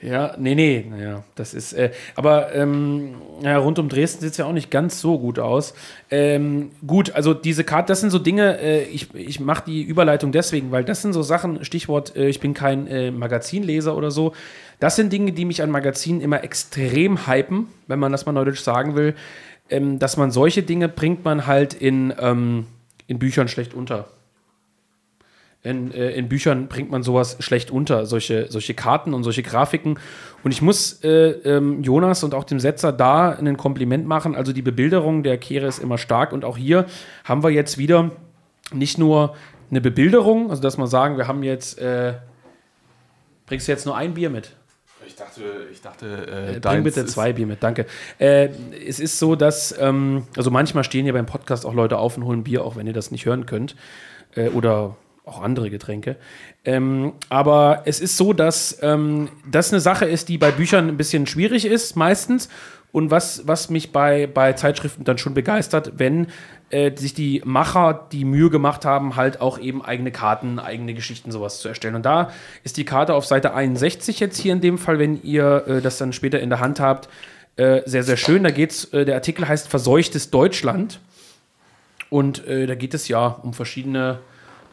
Ja, 0.00 0.36
nee, 0.38 0.54
nee, 0.54 0.86
naja, 0.88 1.24
das 1.34 1.54
ist, 1.54 1.72
äh, 1.72 1.90
aber 2.14 2.54
ähm, 2.54 3.16
ja, 3.42 3.58
rund 3.58 3.80
um 3.80 3.88
Dresden 3.88 4.20
sieht 4.20 4.30
es 4.30 4.36
ja 4.36 4.44
auch 4.44 4.52
nicht 4.52 4.70
ganz 4.70 5.00
so 5.00 5.18
gut 5.18 5.40
aus. 5.40 5.74
Ähm, 6.08 6.70
gut, 6.86 7.10
also 7.16 7.34
diese 7.34 7.64
Karte, 7.64 7.88
das 7.88 8.00
sind 8.00 8.10
so 8.10 8.20
Dinge, 8.20 8.60
äh, 8.60 8.84
ich, 8.84 9.12
ich 9.12 9.40
mache 9.40 9.64
die 9.66 9.82
Überleitung 9.82 10.30
deswegen, 10.30 10.70
weil 10.70 10.84
das 10.84 11.02
sind 11.02 11.14
so 11.14 11.22
Sachen, 11.22 11.64
Stichwort, 11.64 12.14
äh, 12.14 12.28
ich 12.28 12.38
bin 12.38 12.54
kein 12.54 12.86
äh, 12.86 13.10
Magazinleser 13.10 13.96
oder 13.96 14.12
so, 14.12 14.34
das 14.78 14.94
sind 14.94 15.12
Dinge, 15.12 15.32
die 15.32 15.44
mich 15.44 15.62
an 15.62 15.70
Magazinen 15.70 16.20
immer 16.20 16.44
extrem 16.44 17.26
hypen, 17.26 17.66
wenn 17.88 17.98
man 17.98 18.12
das 18.12 18.24
mal 18.24 18.30
neudeutsch 18.30 18.60
sagen 18.60 18.94
will, 18.94 19.16
ähm, 19.68 19.98
dass 19.98 20.16
man 20.16 20.30
solche 20.30 20.62
Dinge 20.62 20.88
bringt 20.88 21.24
man 21.24 21.48
halt 21.48 21.74
in, 21.74 22.14
ähm, 22.20 22.66
in 23.08 23.18
Büchern 23.18 23.48
schlecht 23.48 23.74
unter. 23.74 24.06
In, 25.64 25.90
äh, 25.92 26.12
in 26.12 26.28
Büchern 26.28 26.68
bringt 26.68 26.90
man 26.90 27.02
sowas 27.02 27.36
schlecht 27.40 27.70
unter, 27.72 28.06
solche, 28.06 28.46
solche 28.48 28.74
Karten 28.74 29.12
und 29.12 29.24
solche 29.24 29.42
Grafiken. 29.42 29.98
Und 30.44 30.52
ich 30.52 30.62
muss 30.62 31.02
äh, 31.02 31.30
ähm, 31.44 31.82
Jonas 31.82 32.22
und 32.22 32.32
auch 32.32 32.44
dem 32.44 32.60
Setzer 32.60 32.92
da 32.92 33.30
ein 33.30 33.56
Kompliment 33.56 34.06
machen. 34.06 34.36
Also 34.36 34.52
die 34.52 34.62
Bebilderung 34.62 35.24
der 35.24 35.36
Kehre 35.36 35.66
ist 35.66 35.80
immer 35.80 35.98
stark. 35.98 36.32
Und 36.32 36.44
auch 36.44 36.56
hier 36.56 36.86
haben 37.24 37.42
wir 37.42 37.50
jetzt 37.50 37.76
wieder 37.76 38.12
nicht 38.72 38.98
nur 38.98 39.34
eine 39.70 39.80
Bebilderung, 39.80 40.50
also 40.50 40.62
dass 40.62 40.78
man 40.78 40.86
sagen, 40.86 41.18
wir 41.18 41.26
haben 41.26 41.42
jetzt, 41.42 41.78
äh, 41.78 42.14
bringst 43.46 43.68
du 43.68 43.72
jetzt 43.72 43.84
nur 43.84 43.96
ein 43.96 44.14
Bier 44.14 44.30
mit? 44.30 44.52
Ich 45.06 45.16
dachte, 45.16 45.40
ich 45.72 45.80
dachte, 45.80 46.06
Äh, 46.06 46.56
äh, 46.56 46.60
Bring 46.60 46.84
bitte 46.84 47.04
zwei 47.06 47.32
Bier 47.32 47.46
mit, 47.46 47.62
danke. 47.62 47.86
Äh, 48.18 48.50
es 48.86 49.00
ist 49.00 49.18
so, 49.18 49.36
dass, 49.36 49.76
ähm, 49.78 50.26
also 50.36 50.50
manchmal 50.50 50.84
stehen 50.84 51.06
ja 51.06 51.12
beim 51.12 51.26
Podcast 51.26 51.66
auch 51.66 51.74
Leute 51.74 51.98
auf 51.98 52.16
und 52.16 52.24
holen 52.24 52.44
Bier, 52.44 52.64
auch 52.64 52.76
wenn 52.76 52.86
ihr 52.86 52.92
das 52.92 53.10
nicht 53.10 53.26
hören 53.26 53.46
könnt. 53.46 53.74
Äh, 54.34 54.48
oder 54.50 54.96
auch 55.28 55.42
andere 55.42 55.70
Getränke. 55.70 56.16
Ähm, 56.64 57.12
aber 57.28 57.82
es 57.84 58.00
ist 58.00 58.16
so, 58.16 58.32
dass 58.32 58.78
ähm, 58.82 59.28
das 59.50 59.72
eine 59.72 59.80
Sache 59.80 60.04
ist, 60.04 60.28
die 60.28 60.38
bei 60.38 60.50
Büchern 60.50 60.88
ein 60.88 60.96
bisschen 60.96 61.26
schwierig 61.26 61.64
ist, 61.64 61.96
meistens. 61.96 62.48
Und 62.90 63.10
was, 63.10 63.46
was 63.46 63.68
mich 63.68 63.92
bei, 63.92 64.26
bei 64.26 64.54
Zeitschriften 64.54 65.04
dann 65.04 65.18
schon 65.18 65.34
begeistert, 65.34 65.92
wenn 65.98 66.28
äh, 66.70 66.96
sich 66.96 67.14
die 67.14 67.42
Macher 67.44 68.08
die 68.12 68.24
Mühe 68.24 68.50
gemacht 68.50 68.84
haben, 68.84 69.16
halt 69.16 69.40
auch 69.40 69.58
eben 69.58 69.84
eigene 69.84 70.10
Karten, 70.10 70.58
eigene 70.58 70.94
Geschichten, 70.94 71.30
sowas 71.30 71.60
zu 71.60 71.68
erstellen. 71.68 71.94
Und 71.94 72.06
da 72.06 72.30
ist 72.64 72.76
die 72.76 72.84
Karte 72.84 73.14
auf 73.14 73.26
Seite 73.26 73.54
61 73.54 74.20
jetzt 74.20 74.38
hier 74.38 74.52
in 74.52 74.60
dem 74.60 74.78
Fall, 74.78 74.98
wenn 74.98 75.22
ihr 75.22 75.64
äh, 75.66 75.80
das 75.80 75.98
dann 75.98 76.12
später 76.12 76.40
in 76.40 76.48
der 76.48 76.60
Hand 76.60 76.80
habt, 76.80 77.08
äh, 77.56 77.82
sehr, 77.86 78.02
sehr 78.02 78.16
schön. 78.16 78.44
Da 78.44 78.50
geht's, 78.50 78.84
äh, 78.92 79.04
der 79.04 79.16
Artikel 79.16 79.46
heißt 79.46 79.68
Verseuchtes 79.68 80.30
Deutschland. 80.30 81.00
Und 82.10 82.46
äh, 82.46 82.66
da 82.66 82.74
geht 82.74 82.94
es 82.94 83.08
ja 83.08 83.26
um 83.26 83.52
verschiedene 83.52 84.20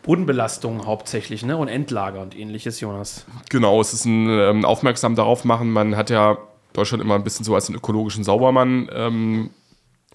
Bodenbelastungen 0.06 0.86
hauptsächlich, 0.86 1.44
ne? 1.44 1.58
Und 1.58 1.68
Endlager 1.68 2.22
und 2.22 2.38
ähnliches, 2.38 2.80
Jonas. 2.80 3.26
Genau, 3.50 3.82
es 3.82 3.92
ist 3.92 4.06
ein 4.06 4.30
ähm, 4.30 4.66
Aufmerksam 4.66 5.16
darauf 5.16 5.46
machen. 5.46 5.72
Man 5.72 5.98
hat 5.98 6.12
ja 6.12 6.38
Deutschland 6.74 7.02
immer 7.02 7.16
ein 7.16 7.24
bisschen 7.24 7.44
so 7.44 7.56
als 7.56 7.68
einen 7.68 7.78
ökologischen 7.78 8.24
Saubermann 8.24 8.90
ähm, 8.94 9.50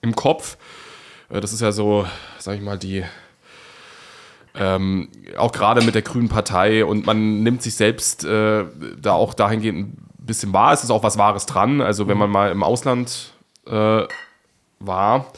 im 0.01 0.15
Kopf. 0.15 0.57
Äh, 1.29 1.41
das 1.41 1.53
ist 1.53 1.61
ja 1.61 1.73
so, 1.73 2.07
sag 2.39 2.55
ich 2.55 2.63
mal, 2.63 2.79
die 2.79 3.05
ähm, 4.55 5.09
auch 5.37 5.51
gerade 5.51 5.83
mit 5.83 5.95
der 5.97 6.03
Grünen 6.03 6.29
Partei 6.29 6.85
und 6.85 7.07
man 7.07 7.43
nimmt 7.43 7.63
sich 7.63 7.75
selbst 7.75 8.25
äh, 8.25 8.65
da 9.01 9.13
auch 9.13 9.35
dahingehend 9.35 9.95
ein 9.95 10.07
bisschen 10.19 10.53
wahr. 10.53 10.73
Es 10.73 10.85
ist 10.85 10.91
auch 10.91 11.03
was 11.03 11.19
Wahres 11.19 11.47
dran. 11.47 11.81
Also 11.81 12.07
wenn 12.07 12.19
man 12.19 12.31
mal 12.31 12.53
im 12.53 12.63
Ausland 12.63 13.33
äh, 13.67 14.03
war, 14.79 15.33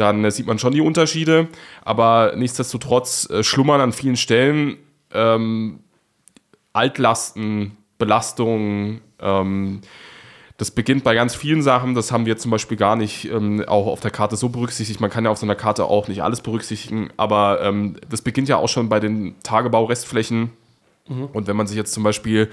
dann 0.00 0.24
äh, 0.24 0.30
sieht 0.30 0.46
man 0.46 0.58
schon 0.58 0.72
die 0.72 0.80
Unterschiede. 0.80 1.48
Aber 1.82 2.34
nichtsdestotrotz 2.36 3.28
äh, 3.30 3.42
schlummern 3.42 3.80
an 3.80 3.92
vielen 3.92 4.16
Stellen 4.16 4.76
ähm, 5.12 5.80
Altlasten, 6.72 7.76
Belastungen. 7.98 9.00
Ähm, 9.20 9.80
das 10.56 10.70
beginnt 10.70 11.04
bei 11.04 11.14
ganz 11.14 11.34
vielen 11.34 11.62
Sachen. 11.62 11.94
Das 11.94 12.10
haben 12.10 12.26
wir 12.26 12.36
zum 12.36 12.50
Beispiel 12.50 12.76
gar 12.76 12.96
nicht 12.96 13.30
ähm, 13.30 13.64
auch 13.66 13.86
auf 13.86 14.00
der 14.00 14.10
Karte 14.10 14.36
so 14.36 14.48
berücksichtigt. 14.48 15.00
Man 15.00 15.10
kann 15.10 15.24
ja 15.24 15.30
auf 15.30 15.38
so 15.38 15.46
einer 15.46 15.54
Karte 15.54 15.84
auch 15.84 16.08
nicht 16.08 16.22
alles 16.22 16.40
berücksichtigen. 16.40 17.10
Aber 17.16 17.60
ähm, 17.62 17.96
das 18.08 18.22
beginnt 18.22 18.48
ja 18.48 18.56
auch 18.56 18.68
schon 18.68 18.88
bei 18.88 19.00
den 19.00 19.34
Tagebaurestflächen. 19.42 20.50
Und 21.32 21.46
wenn 21.46 21.56
man 21.56 21.66
sich 21.66 21.76
jetzt 21.76 21.94
zum 21.94 22.02
Beispiel 22.02 22.50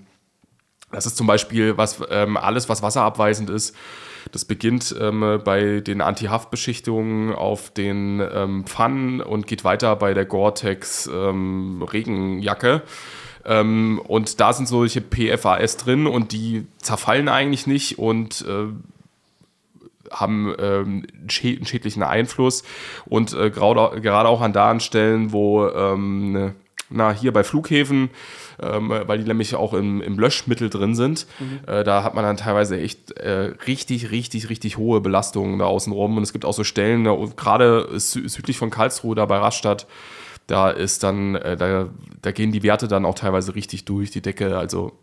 das 0.94 1.06
ist 1.06 1.18
zum 1.18 1.28
Beispiel 1.28 1.78
was, 1.78 2.02
ähm, 2.10 2.38
alles, 2.38 2.70
was 2.70 2.82
wasserabweisend 2.82 3.50
ist. 3.50 3.76
Das 4.32 4.46
beginnt 4.46 4.96
ähm, 5.00 5.42
bei 5.44 5.82
den 5.82 6.00
Anti-Haftbeschichtungen 6.02 7.34
auf 7.34 7.72
den 7.72 8.22
ähm, 8.22 8.64
Pfannen 8.66 9.22
und 9.22 9.48
geht 9.48 9.64
weiter 9.66 9.96
bei 9.98 10.14
der 10.14 10.26
Gore-Tex 10.26 11.10
ähm. 11.12 11.84
Ähm, 13.46 14.00
und 14.08 14.40
da 14.40 14.54
sind 14.54 14.68
solche 14.68 15.02
PFAS 15.02 15.76
drin 15.78 16.08
und 16.08 16.32
die 16.32 16.66
zerfallen 16.78 17.28
eigentlich 17.28 17.68
nicht 17.68 18.00
und 18.00 18.46
äh, 18.48 18.68
haben 20.12 20.56
ähm, 20.58 21.06
einen 21.14 21.28
schä- 21.28 21.58
einen 21.58 21.66
schädlichen 21.66 22.04
Einfluss 22.04 22.64
und 23.06 23.34
äh, 23.34 23.50
gerade 23.50 24.30
auch 24.30 24.42
an 24.42 24.54
da 24.54 24.70
an 24.70 24.80
Stellen, 24.80 25.34
wo 25.34 25.68
ähm, 25.68 26.54
na 26.90 27.12
hier 27.12 27.34
bei 27.34 27.44
Flughäfen, 27.44 28.10
ähm, 28.62 28.90
weil 28.90 29.20
die 29.20 29.26
nämlich 29.26 29.56
auch 29.56 29.74
im, 29.74 30.02
im 30.02 30.20
Löschmittel 30.20 30.70
drin 30.70 30.96
sind, 30.96 31.28
äh, 31.68 31.84
da 31.84 32.04
hat 32.04 32.16
man 32.16 32.24
dann 32.24 32.38
teilweise 32.38 32.80
echt 32.80 33.12
äh, 33.12 33.54
richtig, 33.68 34.12
richtig, 34.12 34.50
richtig 34.50 34.78
hohe 34.78 35.02
Belastungen 35.02 35.60
da 35.60 35.66
außen 35.66 35.94
rum. 35.94 36.18
Und 36.18 36.24
es 36.24 36.34
gibt 36.34 36.46
auch 36.46 36.54
so 36.54 36.64
Stellen, 36.64 37.04
gerade 37.36 38.00
sü 38.00 38.28
südlich 38.28 38.58
von 38.58 38.70
Karlsruhe, 38.70 39.16
da 39.16 39.26
bei 39.26 39.38
Rastatt, 39.38 39.88
da 40.48 40.70
ist 40.70 41.04
dann, 41.04 41.36
äh, 41.36 41.58
da, 41.58 41.90
da 42.22 42.32
gehen 42.32 42.52
die 42.52 42.64
Werte 42.64 42.88
dann 42.88 43.06
auch 43.06 43.16
teilweise 43.16 43.56
richtig 43.56 43.86
durch 43.86 44.12
die 44.12 44.22
Decke, 44.22 44.58
also 44.58 44.94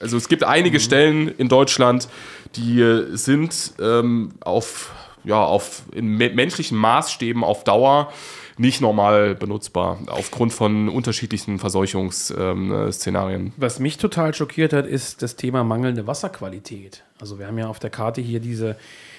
also 0.00 0.16
es 0.16 0.28
gibt 0.28 0.44
einige 0.44 0.80
Stellen 0.80 1.28
in 1.28 1.48
Deutschland, 1.48 2.08
die 2.54 2.80
äh, 2.80 3.16
sind 3.16 3.72
ähm, 3.80 4.30
auf, 4.40 4.92
ja, 5.28 5.44
auf 5.44 5.82
in 5.92 6.16
me 6.16 6.30
menschlichen 6.30 6.78
Maßstäben 6.78 7.44
auf 7.44 7.62
Dauer 7.62 8.12
nicht 8.56 8.80
normal 8.80 9.36
benutzbar, 9.36 9.98
aufgrund 10.08 10.52
von 10.52 10.88
unterschiedlichen 10.88 11.58
Verseuchungsszenarien. 11.60 13.52
Was 13.56 13.78
mich 13.78 13.98
total 13.98 14.34
schockiert 14.34 14.72
hat, 14.72 14.86
ist 14.86 15.22
das 15.22 15.36
Thema 15.36 15.62
mangelnde 15.62 16.08
Wasserqualität. 16.08 17.04
Also 17.20 17.38
wir 17.38 17.46
haben 17.46 17.58
ja 17.58 17.68
auf 17.68 17.78
der 17.78 17.90
Karte 17.90 18.20
hier 18.20 18.40
diese, 18.40 18.76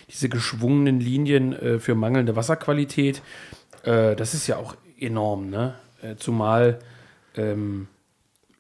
diese 0.10 0.28
geschwungenen 0.28 1.00
Linien 1.00 1.54
äh, 1.54 1.80
für 1.80 1.96
mangelnde 1.96 2.36
Wasserqualität. 2.36 3.22
Äh, 3.84 4.16
das 4.18 4.34
ist 4.34 4.48
ja 4.48 4.58
auch 4.58 4.76
enorm, 5.00 5.50
ne? 5.50 5.76
Äh, 6.02 6.16
zumal, 6.16 6.80
ähm, 7.38 7.88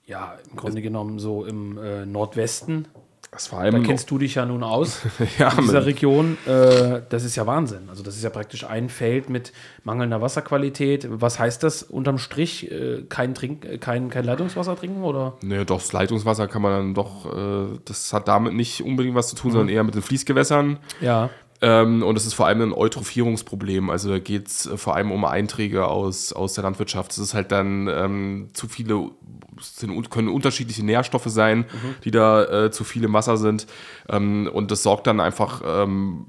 ja, 0.05 0.37
im 0.49 0.55
Grunde 0.55 0.81
genommen 0.81 1.19
so 1.19 1.45
im 1.45 1.77
äh, 1.77 2.05
Nordwesten, 2.05 2.87
da 3.31 3.79
kennst 3.79 4.09
du 4.09 4.17
dich 4.17 4.35
ja 4.35 4.45
nun 4.45 4.63
aus 4.63 5.01
Ja, 5.37 5.51
in 5.51 5.65
dieser 5.65 5.85
Region. 5.85 6.37
Äh, 6.45 7.01
das 7.09 7.23
ist 7.23 7.35
ja 7.35 7.45
Wahnsinn. 7.45 7.89
Also 7.89 8.01
das 8.01 8.15
ist 8.15 8.23
ja 8.23 8.29
praktisch 8.29 8.63
ein 8.63 8.89
Feld 8.89 9.29
mit 9.29 9.53
mangelnder 9.83 10.21
Wasserqualität. 10.21 11.07
Was 11.09 11.39
heißt 11.39 11.61
das 11.63 11.83
unterm 11.83 12.17
Strich? 12.17 12.71
Äh, 12.71 13.03
kein, 13.07 13.35
Trink, 13.35 13.65
äh, 13.65 13.77
kein, 13.77 14.09
kein 14.09 14.25
Leitungswasser 14.25 14.75
trinken 14.75 15.03
oder? 15.03 15.37
Ne, 15.41 15.65
doch, 15.65 15.79
das 15.79 15.93
Leitungswasser 15.93 16.47
kann 16.47 16.61
man 16.61 16.71
dann 16.71 16.93
doch, 16.95 17.25
äh, 17.25 17.79
das 17.85 18.13
hat 18.13 18.27
damit 18.27 18.53
nicht 18.53 18.83
unbedingt 18.83 19.15
was 19.15 19.29
zu 19.29 19.35
tun, 19.35 19.51
sondern 19.51 19.69
eher 19.69 19.83
mit 19.83 19.95
den 19.95 20.01
Fließgewässern. 20.01 20.79
Ja. 20.99 21.29
Ähm, 21.61 22.03
und 22.03 22.17
es 22.17 22.25
ist 22.25 22.33
vor 22.33 22.47
allem 22.47 22.61
ein 22.61 22.73
Eutrophierungsproblem. 22.73 23.89
Also 23.89 24.09
da 24.09 24.19
geht 24.19 24.47
es 24.47 24.69
vor 24.75 24.95
allem 24.95 25.11
um 25.11 25.25
Einträge 25.25 25.87
aus, 25.87 26.31
aus 26.31 26.53
der 26.53 26.63
Landwirtschaft. 26.63 27.11
Es 27.11 27.17
ist 27.17 27.33
halt 27.33 27.51
dann 27.51 27.87
ähm, 27.87 28.49
zu 28.53 28.67
viele, 28.67 29.11
es 29.59 29.75
sind, 29.77 30.09
können 30.09 30.29
unterschiedliche 30.29 30.85
Nährstoffe 30.85 31.27
sein, 31.27 31.65
die 32.05 32.11
da 32.11 32.65
äh, 32.65 32.71
zu 32.71 32.83
viel 32.83 33.03
im 33.03 33.13
Wasser 33.13 33.37
sind. 33.37 33.67
Ähm, 34.07 34.49
und 34.51 34.71
das 34.71 34.83
sorgt 34.83 35.07
dann 35.07 35.19
einfach 35.19 35.61
ähm, 35.65 36.27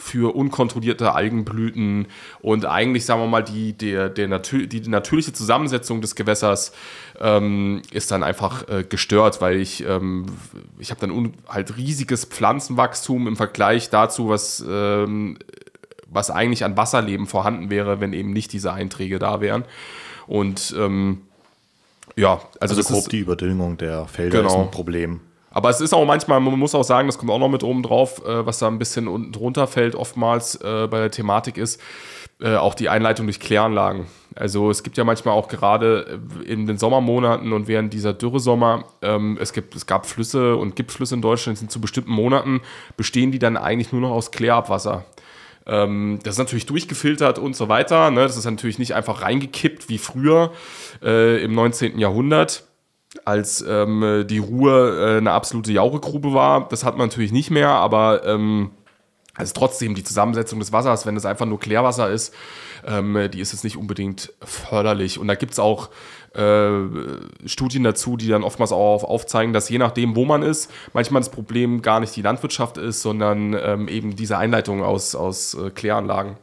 für 0.00 0.34
unkontrollierte 0.34 1.14
Algenblüten 1.14 2.06
und 2.40 2.64
eigentlich, 2.64 3.04
sagen 3.04 3.20
wir 3.20 3.26
mal, 3.28 3.42
die, 3.44 3.74
der, 3.74 4.08
der 4.08 4.28
natür 4.28 4.66
die 4.66 4.80
natürliche 4.88 5.32
Zusammensetzung 5.32 6.00
des 6.00 6.14
Gewässers 6.14 6.72
ähm, 7.20 7.82
ist 7.92 8.10
dann 8.10 8.22
einfach 8.22 8.66
äh, 8.68 8.82
gestört, 8.82 9.40
weil 9.40 9.56
ich, 9.58 9.84
ähm, 9.86 10.26
ich 10.78 10.90
habe 10.90 11.00
dann 11.06 11.34
halt 11.48 11.76
riesiges 11.76 12.24
Pflanzenwachstum 12.24 13.28
im 13.28 13.36
Vergleich 13.36 13.90
dazu, 13.90 14.30
was, 14.30 14.64
ähm, 14.66 15.38
was 16.08 16.30
eigentlich 16.30 16.64
an 16.64 16.76
Wasserleben 16.76 17.26
vorhanden 17.26 17.68
wäre, 17.70 18.00
wenn 18.00 18.12
eben 18.14 18.32
nicht 18.32 18.52
diese 18.52 18.72
Einträge 18.72 19.18
da 19.18 19.40
wären. 19.40 19.64
Und 20.26 20.74
ähm, 20.78 21.22
ja, 22.16 22.34
also, 22.34 22.48
Also 22.60 22.76
das 22.76 22.86
grob 22.86 22.98
ist, 22.98 23.12
die 23.12 23.18
Überdüngung 23.18 23.76
der 23.76 24.06
Felder 24.06 24.38
Genau. 24.38 24.48
ist 24.48 24.66
ein 24.66 24.70
Problem. 24.70 25.20
Aber 25.50 25.68
es 25.70 25.80
ist 25.80 25.92
auch 25.92 26.06
manchmal, 26.06 26.40
man 26.40 26.58
muss 26.58 26.74
auch 26.74 26.84
sagen, 26.84 27.08
das 27.08 27.18
kommt 27.18 27.30
auch 27.30 27.38
noch 27.38 27.48
mit 27.48 27.64
oben 27.64 27.82
drauf, 27.82 28.24
äh, 28.24 28.46
was 28.46 28.58
da 28.58 28.68
ein 28.68 28.78
bisschen 28.78 29.08
unten 29.08 29.32
drunter 29.32 29.66
fällt, 29.66 29.94
oftmals 29.94 30.56
äh, 30.56 30.86
bei 30.88 30.98
der 30.98 31.10
Thematik 31.10 31.58
ist, 31.58 31.80
äh, 32.40 32.56
auch 32.56 32.74
die 32.74 32.88
Einleitung 32.88 33.26
durch 33.26 33.40
Kläranlagen. 33.40 34.06
Also 34.36 34.70
es 34.70 34.82
gibt 34.82 34.96
ja 34.96 35.04
manchmal 35.04 35.34
auch 35.34 35.48
gerade 35.48 36.20
äh, 36.40 36.44
in 36.44 36.66
den 36.66 36.78
Sommermonaten 36.78 37.52
und 37.52 37.66
während 37.66 37.92
dieser 37.92 38.12
Dürresommer, 38.12 38.84
ähm, 39.02 39.38
es, 39.40 39.52
gibt, 39.52 39.74
es 39.74 39.86
gab 39.86 40.06
Flüsse 40.06 40.56
und 40.56 40.76
gibt 40.76 40.92
Flüsse 40.92 41.16
in 41.16 41.22
Deutschland, 41.22 41.58
die 41.58 41.60
sind 41.60 41.72
zu 41.72 41.80
bestimmten 41.80 42.12
Monaten, 42.12 42.60
bestehen 42.96 43.32
die 43.32 43.40
dann 43.40 43.56
eigentlich 43.56 43.92
nur 43.92 44.00
noch 44.00 44.12
aus 44.12 44.30
Klärabwasser. 44.30 45.04
Ähm, 45.66 46.20
das 46.22 46.34
ist 46.34 46.38
natürlich 46.38 46.66
durchgefiltert 46.66 47.38
und 47.38 47.56
so 47.56 47.68
weiter. 47.68 48.10
Ne? 48.10 48.22
Das 48.22 48.36
ist 48.36 48.44
natürlich 48.44 48.78
nicht 48.78 48.94
einfach 48.94 49.22
reingekippt 49.22 49.88
wie 49.88 49.98
früher 49.98 50.52
äh, 51.02 51.42
im 51.42 51.54
19. 51.54 51.98
Jahrhundert 51.98 52.64
als 53.24 53.64
ähm, 53.68 54.24
die 54.28 54.38
Ruhr 54.38 54.98
äh, 54.98 55.18
eine 55.18 55.32
absolute 55.32 55.72
Jauregrube 55.72 56.32
war. 56.32 56.68
Das 56.68 56.84
hat 56.84 56.96
man 56.96 57.08
natürlich 57.08 57.32
nicht 57.32 57.50
mehr, 57.50 57.70
aber 57.70 58.24
ähm, 58.26 58.70
Also 59.34 59.52
trotzdem 59.54 59.94
die 59.94 60.04
Zusammensetzung 60.04 60.58
des 60.58 60.72
Wassers, 60.72 61.06
wenn 61.06 61.16
es 61.16 61.24
einfach 61.24 61.46
nur 61.46 61.58
Klärwasser 61.58 62.10
ist, 62.10 62.34
ähm, 62.86 63.28
die 63.32 63.40
ist 63.40 63.52
jetzt 63.52 63.64
nicht 63.64 63.76
unbedingt 63.76 64.32
förderlich. 64.42 65.18
Und 65.18 65.28
da 65.28 65.34
gibt 65.34 65.52
es 65.52 65.58
auch 65.58 65.88
äh, 66.34 66.70
Studien 67.46 67.82
dazu, 67.84 68.16
die 68.16 68.28
dann 68.28 68.42
oftmals 68.44 68.72
auch 68.72 69.04
aufzeigen, 69.04 69.52
dass 69.52 69.68
je 69.68 69.78
nachdem, 69.78 70.14
wo 70.14 70.24
man 70.24 70.42
ist, 70.42 70.70
manchmal 70.92 71.20
das 71.20 71.30
Problem 71.30 71.82
gar 71.82 72.00
nicht 72.00 72.14
die 72.16 72.22
Landwirtschaft 72.22 72.76
ist, 72.78 73.02
sondern 73.02 73.54
ähm, 73.54 73.88
eben 73.88 74.14
diese 74.16 74.36
Einleitung 74.36 74.82
aus, 74.82 75.14
aus 75.14 75.54
äh, 75.54 75.70
Kläranlagen. 75.70 76.36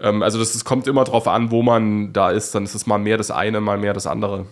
Ähm, 0.00 0.22
also 0.22 0.38
das, 0.38 0.52
das 0.52 0.64
kommt 0.64 0.86
immer 0.86 1.04
darauf 1.04 1.28
an, 1.28 1.50
wo 1.50 1.62
man 1.62 2.12
da 2.12 2.30
ist, 2.30 2.54
dann 2.54 2.64
ist 2.64 2.74
es 2.74 2.86
mal 2.86 2.98
mehr 2.98 3.18
das 3.18 3.30
eine, 3.30 3.60
mal 3.60 3.78
mehr 3.78 3.94
das 3.94 4.06
andere. 4.06 4.46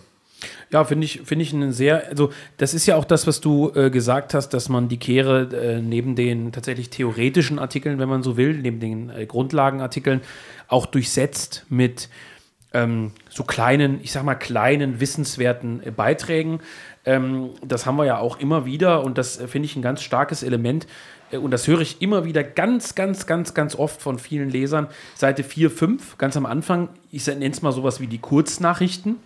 Ja, 0.71 0.85
finde 0.85 1.03
ich, 1.03 1.21
finde 1.25 1.43
ich 1.43 1.53
einen 1.53 1.73
sehr, 1.73 2.07
also 2.07 2.31
das 2.55 2.73
ist 2.73 2.85
ja 2.85 2.95
auch 2.95 3.03
das, 3.03 3.27
was 3.27 3.41
du 3.41 3.71
äh, 3.75 3.89
gesagt 3.89 4.33
hast, 4.33 4.49
dass 4.49 4.69
man 4.69 4.87
die 4.87 4.97
Kehre 4.97 5.49
äh, 5.53 5.81
neben 5.81 6.15
den 6.15 6.53
tatsächlich 6.53 6.89
theoretischen 6.89 7.59
Artikeln, 7.59 7.99
wenn 7.99 8.07
man 8.07 8.23
so 8.23 8.37
will, 8.37 8.53
neben 8.53 8.79
den 8.79 9.09
äh, 9.09 9.25
Grundlagenartikeln, 9.25 10.21
auch 10.69 10.85
durchsetzt 10.85 11.65
mit 11.67 12.07
ähm, 12.73 13.11
so 13.29 13.43
kleinen, 13.43 13.99
ich 14.01 14.13
sag 14.13 14.23
mal, 14.23 14.35
kleinen, 14.35 15.01
wissenswerten 15.01 15.85
äh, 15.85 15.91
Beiträgen. 15.91 16.61
Ähm, 17.03 17.49
das 17.65 17.85
haben 17.85 17.97
wir 17.97 18.05
ja 18.05 18.19
auch 18.19 18.39
immer 18.39 18.65
wieder 18.65 19.03
und 19.03 19.17
das 19.17 19.41
äh, 19.41 19.47
finde 19.47 19.65
ich 19.65 19.75
ein 19.75 19.81
ganz 19.81 20.01
starkes 20.01 20.41
Element. 20.41 20.87
Äh, 21.31 21.37
und 21.37 21.51
das 21.51 21.67
höre 21.67 21.81
ich 21.81 22.01
immer 22.01 22.23
wieder 22.23 22.45
ganz, 22.45 22.95
ganz, 22.95 23.25
ganz, 23.25 23.53
ganz 23.53 23.75
oft 23.75 24.01
von 24.01 24.19
vielen 24.19 24.49
Lesern. 24.49 24.87
Seite 25.15 25.43
4, 25.43 25.69
5, 25.69 26.17
ganz 26.17 26.37
am 26.37 26.45
Anfang, 26.45 26.87
ich 27.11 27.27
nenne 27.27 27.49
es 27.49 27.61
mal 27.61 27.73
sowas 27.73 27.99
wie 27.99 28.07
die 28.07 28.19
Kurznachrichten 28.19 29.17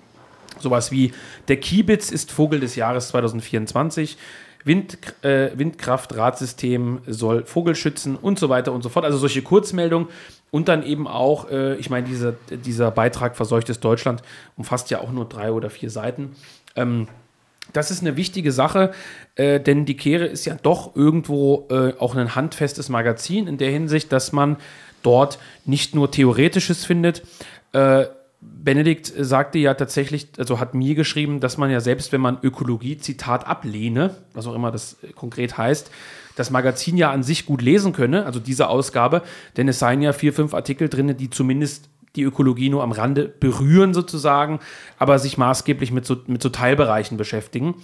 Sowas 0.59 0.91
wie 0.91 1.13
der 1.47 1.57
Kiebitz 1.57 2.11
ist 2.11 2.31
Vogel 2.31 2.59
des 2.59 2.75
Jahres 2.75 3.09
2024. 3.09 4.17
Wind, 4.65 4.97
äh, 5.23 5.51
Windkraft-Radsystem 5.55 7.01
soll 7.05 7.45
Vogel 7.45 7.75
schützen 7.75 8.15
und 8.15 8.39
so 8.39 8.49
weiter 8.49 8.73
und 8.73 8.81
so 8.81 8.89
fort. 8.89 9.05
Also 9.05 9.19
solche 9.19 9.43
Kurzmeldungen 9.43 10.07
und 10.49 10.67
dann 10.67 10.83
eben 10.83 11.07
auch, 11.07 11.49
äh, 11.51 11.75
ich 11.75 11.89
meine, 11.89 12.07
dieser, 12.07 12.33
dieser 12.49 12.89
Beitrag 12.89 13.37
Verseuchtes 13.37 13.79
Deutschland 13.79 14.23
umfasst 14.57 14.89
ja 14.89 15.01
auch 15.01 15.11
nur 15.11 15.25
drei 15.25 15.51
oder 15.51 15.69
vier 15.69 15.91
Seiten. 15.91 16.35
Ähm, 16.75 17.07
das 17.73 17.91
ist 17.91 18.01
eine 18.01 18.15
wichtige 18.15 18.51
Sache, 18.51 18.91
äh, 19.35 19.59
denn 19.59 19.85
die 19.85 19.97
Kehre 19.97 20.25
ist 20.25 20.45
ja 20.45 20.55
doch 20.61 20.95
irgendwo 20.95 21.67
äh, 21.69 21.93
auch 21.99 22.15
ein 22.15 22.35
handfestes 22.35 22.89
Magazin 22.89 23.47
in 23.47 23.57
der 23.57 23.69
Hinsicht, 23.69 24.11
dass 24.11 24.31
man 24.31 24.57
dort 25.03 25.39
nicht 25.65 25.93
nur 25.93 26.09
Theoretisches 26.09 26.85
findet, 26.85 27.23
äh, 27.73 28.05
Benedikt 28.65 29.13
sagte 29.15 29.59
ja 29.59 29.73
tatsächlich, 29.73 30.27
also 30.37 30.59
hat 30.59 30.73
mir 30.73 30.95
geschrieben, 30.95 31.39
dass 31.39 31.57
man 31.57 31.69
ja 31.69 31.79
selbst, 31.79 32.11
wenn 32.11 32.21
man 32.21 32.39
Ökologie, 32.41 32.97
Zitat, 32.97 33.45
ablehne, 33.45 34.15
was 34.33 34.47
auch 34.47 34.55
immer 34.55 34.71
das 34.71 34.97
konkret 35.15 35.57
heißt, 35.57 35.91
das 36.35 36.49
Magazin 36.49 36.97
ja 36.97 37.11
an 37.11 37.23
sich 37.23 37.45
gut 37.45 37.61
lesen 37.61 37.93
könne, 37.93 38.25
also 38.25 38.39
diese 38.39 38.67
Ausgabe, 38.67 39.21
denn 39.55 39.67
es 39.67 39.79
seien 39.79 40.01
ja 40.01 40.13
vier, 40.13 40.33
fünf 40.33 40.53
Artikel 40.53 40.89
drin, 40.89 41.15
die 41.15 41.29
zumindest 41.29 41.89
die 42.15 42.23
Ökologie 42.23 42.69
nur 42.69 42.83
am 42.83 42.91
Rande 42.91 43.27
berühren 43.27 43.93
sozusagen, 43.93 44.59
aber 44.97 45.19
sich 45.19 45.37
maßgeblich 45.37 45.91
mit 45.91 46.05
so, 46.05 46.17
mit 46.27 46.41
so 46.41 46.49
Teilbereichen 46.49 47.17
beschäftigen. 47.17 47.75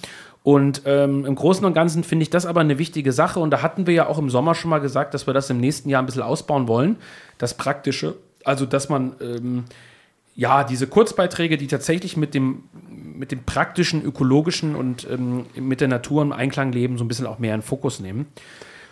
Und 0.43 0.84
ähm, 0.86 1.26
im 1.26 1.36
Großen 1.36 1.63
und 1.65 1.74
Ganzen 1.74 2.04
finde 2.04 2.24
ich 2.24 2.30
das 2.30 2.45
aber 2.45 2.62
eine 2.62 2.80
wichtige 2.80 3.12
Sache. 3.12 3.39
Und 3.39 3.52
da 3.52 3.62
hatten 3.62 3.86
wir 3.86 3.93
ja 3.93 4.08
auch 4.08 4.17
im 4.17 4.30
Sommer 4.30 4.56
schon 4.56 4.69
mal 4.69 4.80
gesagt, 4.80 5.13
dass 5.13 5.28
wir 5.28 5.34
das 5.34 5.50
im 5.50 5.60
nächsten 5.60 5.89
Jahr 5.89 6.02
ein 6.02 6.06
bisschen 6.06 6.24
ausbauen 6.24 6.67
wollen. 6.67 6.95
Das 7.38 7.56
Praktische, 7.56 8.15
also 8.43 8.65
dass 8.65 8.89
man 8.89 9.13
ähm, 9.21 9.65
ja, 10.36 10.63
diese 10.63 10.88
Kurzbeiträge, 10.88 11.58
die 11.58 11.67
tatsächlich 11.67 12.17
mit 12.17 12.34
dem, 12.34 12.63
mit 12.89 13.32
dem 13.32 13.44
praktischen, 13.44 14.04
ökologischen 14.04 14.76
und 14.76 15.08
ähm, 15.10 15.46
mit 15.56 15.82
der 15.82 15.88
Natur 15.88 16.22
im 16.22 16.32
Einklang 16.32 16.72
leben, 16.72 16.98
so 16.98 17.04
ein 17.04 17.08
bisschen 17.08 17.28
auch 17.28 17.39
mehr 17.39 17.56
in 17.56 17.62
Fokus 17.62 18.00
nehmen. 18.00 18.28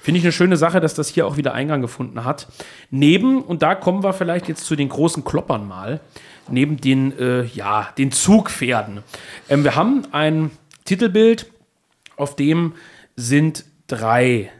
Finde 0.01 0.19
ich 0.19 0.25
eine 0.25 0.31
schöne 0.31 0.57
Sache, 0.57 0.79
dass 0.79 0.93
das 0.93 1.09
hier 1.09 1.27
auch 1.27 1.37
wieder 1.37 1.53
Eingang 1.53 1.81
gefunden 1.81 2.23
hat. 2.23 2.47
Neben, 2.89 3.41
und 3.41 3.61
da 3.61 3.75
kommen 3.75 4.03
wir 4.03 4.13
vielleicht 4.13 4.47
jetzt 4.47 4.65
zu 4.65 4.75
den 4.75 4.89
großen 4.89 5.23
Kloppern 5.23 5.67
mal, 5.67 5.99
neben 6.49 6.77
den, 6.77 7.17
äh, 7.19 7.43
ja, 7.45 7.89
den 7.97 8.11
Zugpferden. 8.11 9.03
Ähm, 9.49 9.63
wir 9.63 9.75
haben 9.75 10.03
ein 10.11 10.51
Titelbild, 10.85 11.51
auf 12.15 12.35
dem 12.35 12.73
sind 13.15 13.65
drei 13.87 14.51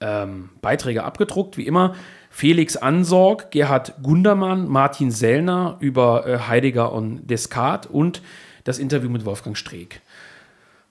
ähm, 0.00 0.50
Beiträge 0.60 1.04
abgedruckt, 1.04 1.56
wie 1.56 1.66
immer. 1.66 1.94
Felix 2.38 2.76
Ansorg, 2.76 3.50
Gerhard 3.50 3.94
Gundermann, 4.00 4.68
Martin 4.68 5.10
Sellner 5.10 5.76
über 5.80 6.24
äh, 6.24 6.38
Heidegger 6.38 6.92
und 6.92 7.26
Descartes 7.26 7.90
und 7.90 8.22
das 8.62 8.78
Interview 8.78 9.10
mit 9.10 9.24
Wolfgang 9.24 9.58
Streeck. 9.58 10.00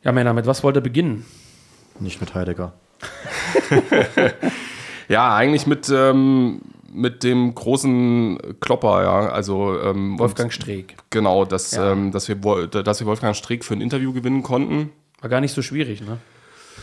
Ja, 0.04 0.12
Männer, 0.12 0.34
mit 0.34 0.46
was 0.46 0.62
wollt 0.62 0.76
ihr 0.76 0.82
beginnen? 0.82 1.26
Nicht 2.02 2.20
mit 2.20 2.36
Heidegger. 2.36 2.74
ja, 5.08 5.38
eigentlich 5.38 5.68
mit, 5.68 5.88
ähm, 5.90 6.64
mit 6.92 7.24
dem 7.24 7.56
großen 7.56 8.60
Klopper, 8.60 9.04
ja. 9.04 9.30
Also 9.30 9.80
ähm, 9.82 10.20
Wolfgang 10.20 10.52
Streeck. 10.52 10.98
Genau, 11.12 11.46
dass, 11.46 11.72
ja. 11.72 11.94
ähm, 11.94 12.12
dass, 12.12 12.28
wir, 12.28 12.36
dass 12.68 13.00
wir 13.00 13.08
Wolfgang 13.08 13.38
Streeck 13.38 13.64
für 13.64 13.74
ein 13.74 13.80
Interview 13.80 14.12
gewinnen 14.12 14.44
konnten. 14.44 14.92
War 15.22 15.30
gar 15.30 15.40
nicht 15.40 15.54
so 15.54 15.62
schwierig, 15.62 16.02
ne? 16.02 16.18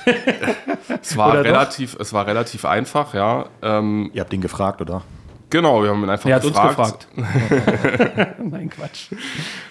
es, 1.02 1.16
war 1.16 1.34
relativ, 1.34 1.96
es 1.98 2.12
war 2.12 2.26
relativ 2.26 2.64
einfach, 2.64 3.14
ja. 3.14 3.46
Ähm, 3.62 4.10
Ihr 4.12 4.20
habt 4.20 4.32
ihn 4.32 4.40
gefragt, 4.40 4.80
oder? 4.80 5.02
Genau, 5.50 5.82
wir 5.82 5.90
haben 5.90 6.02
ihn 6.02 6.10
einfach 6.10 6.28
er 6.28 6.40
gefragt. 6.40 6.78
hat 6.78 7.16
uns 7.16 7.28
gefragt. 7.28 8.38
Nein, 8.42 8.70
Quatsch. 8.70 9.12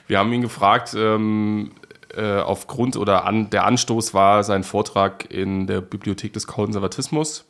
Wir 0.07 0.19
haben 0.19 0.31
ihn 0.31 0.41
gefragt, 0.41 0.95
ähm, 0.97 1.71
äh, 2.15 2.39
aufgrund 2.39 2.95
oder 2.95 3.25
an, 3.25 3.49
der 3.49 3.65
Anstoß 3.65 4.13
war 4.13 4.43
sein 4.43 4.63
Vortrag 4.63 5.31
in 5.31 5.67
der 5.67 5.81
Bibliothek 5.81 6.33
des 6.33 6.47
Konservatismus. 6.47 7.45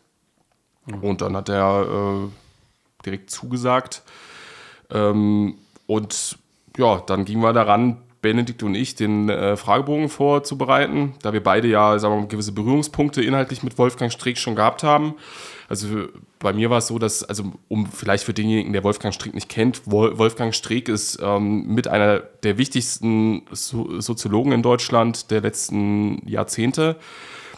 Mhm. 0.85 1.03
Und 1.03 1.21
dann 1.21 1.35
hat 1.35 1.49
er 1.49 1.83
äh, 1.83 2.29
direkt 3.05 3.29
zugesagt. 3.29 4.03
Ähm, 4.89 5.55
und 5.85 6.37
ja, 6.77 7.01
dann 7.05 7.25
gingen 7.25 7.41
wir 7.41 7.53
daran, 7.53 7.97
Benedikt 8.23 8.63
und 8.63 8.73
ich 8.73 8.95
den 8.95 9.29
äh, 9.29 9.55
Fragebogen 9.55 10.09
vorzubereiten, 10.09 11.13
da 11.21 11.33
wir 11.33 11.43
beide 11.43 11.67
ja 11.67 11.99
sagen 11.99 12.15
wir 12.15 12.21
mal, 12.21 12.27
gewisse 12.27 12.53
Berührungspunkte 12.53 13.21
inhaltlich 13.21 13.61
mit 13.61 13.77
Wolfgang 13.77 14.11
Strick 14.11 14.39
schon 14.39 14.55
gehabt 14.55 14.81
haben. 14.81 15.13
Also 15.69 15.87
bei 16.39 16.53
mir 16.53 16.69
war 16.69 16.79
es 16.79 16.87
so, 16.87 16.97
dass, 16.97 17.23
also 17.23 17.51
um 17.67 17.85
vielleicht 17.85 18.23
für 18.23 18.33
denjenigen, 18.33 18.73
der 18.73 18.83
Wolfgang 18.83 19.13
Strick 19.13 19.33
nicht 19.35 19.49
kennt, 19.49 19.81
Wolfgang 19.85 20.55
Strick 20.55 20.89
ist 20.89 21.19
ähm, 21.21 21.67
mit 21.67 21.87
einer 21.87 22.19
der 22.19 22.57
wichtigsten 22.57 23.43
so 23.51 23.99
Soziologen 24.01 24.51
in 24.51 24.63
Deutschland 24.63 25.29
der 25.29 25.41
letzten 25.41 26.27
Jahrzehnte. 26.27 26.95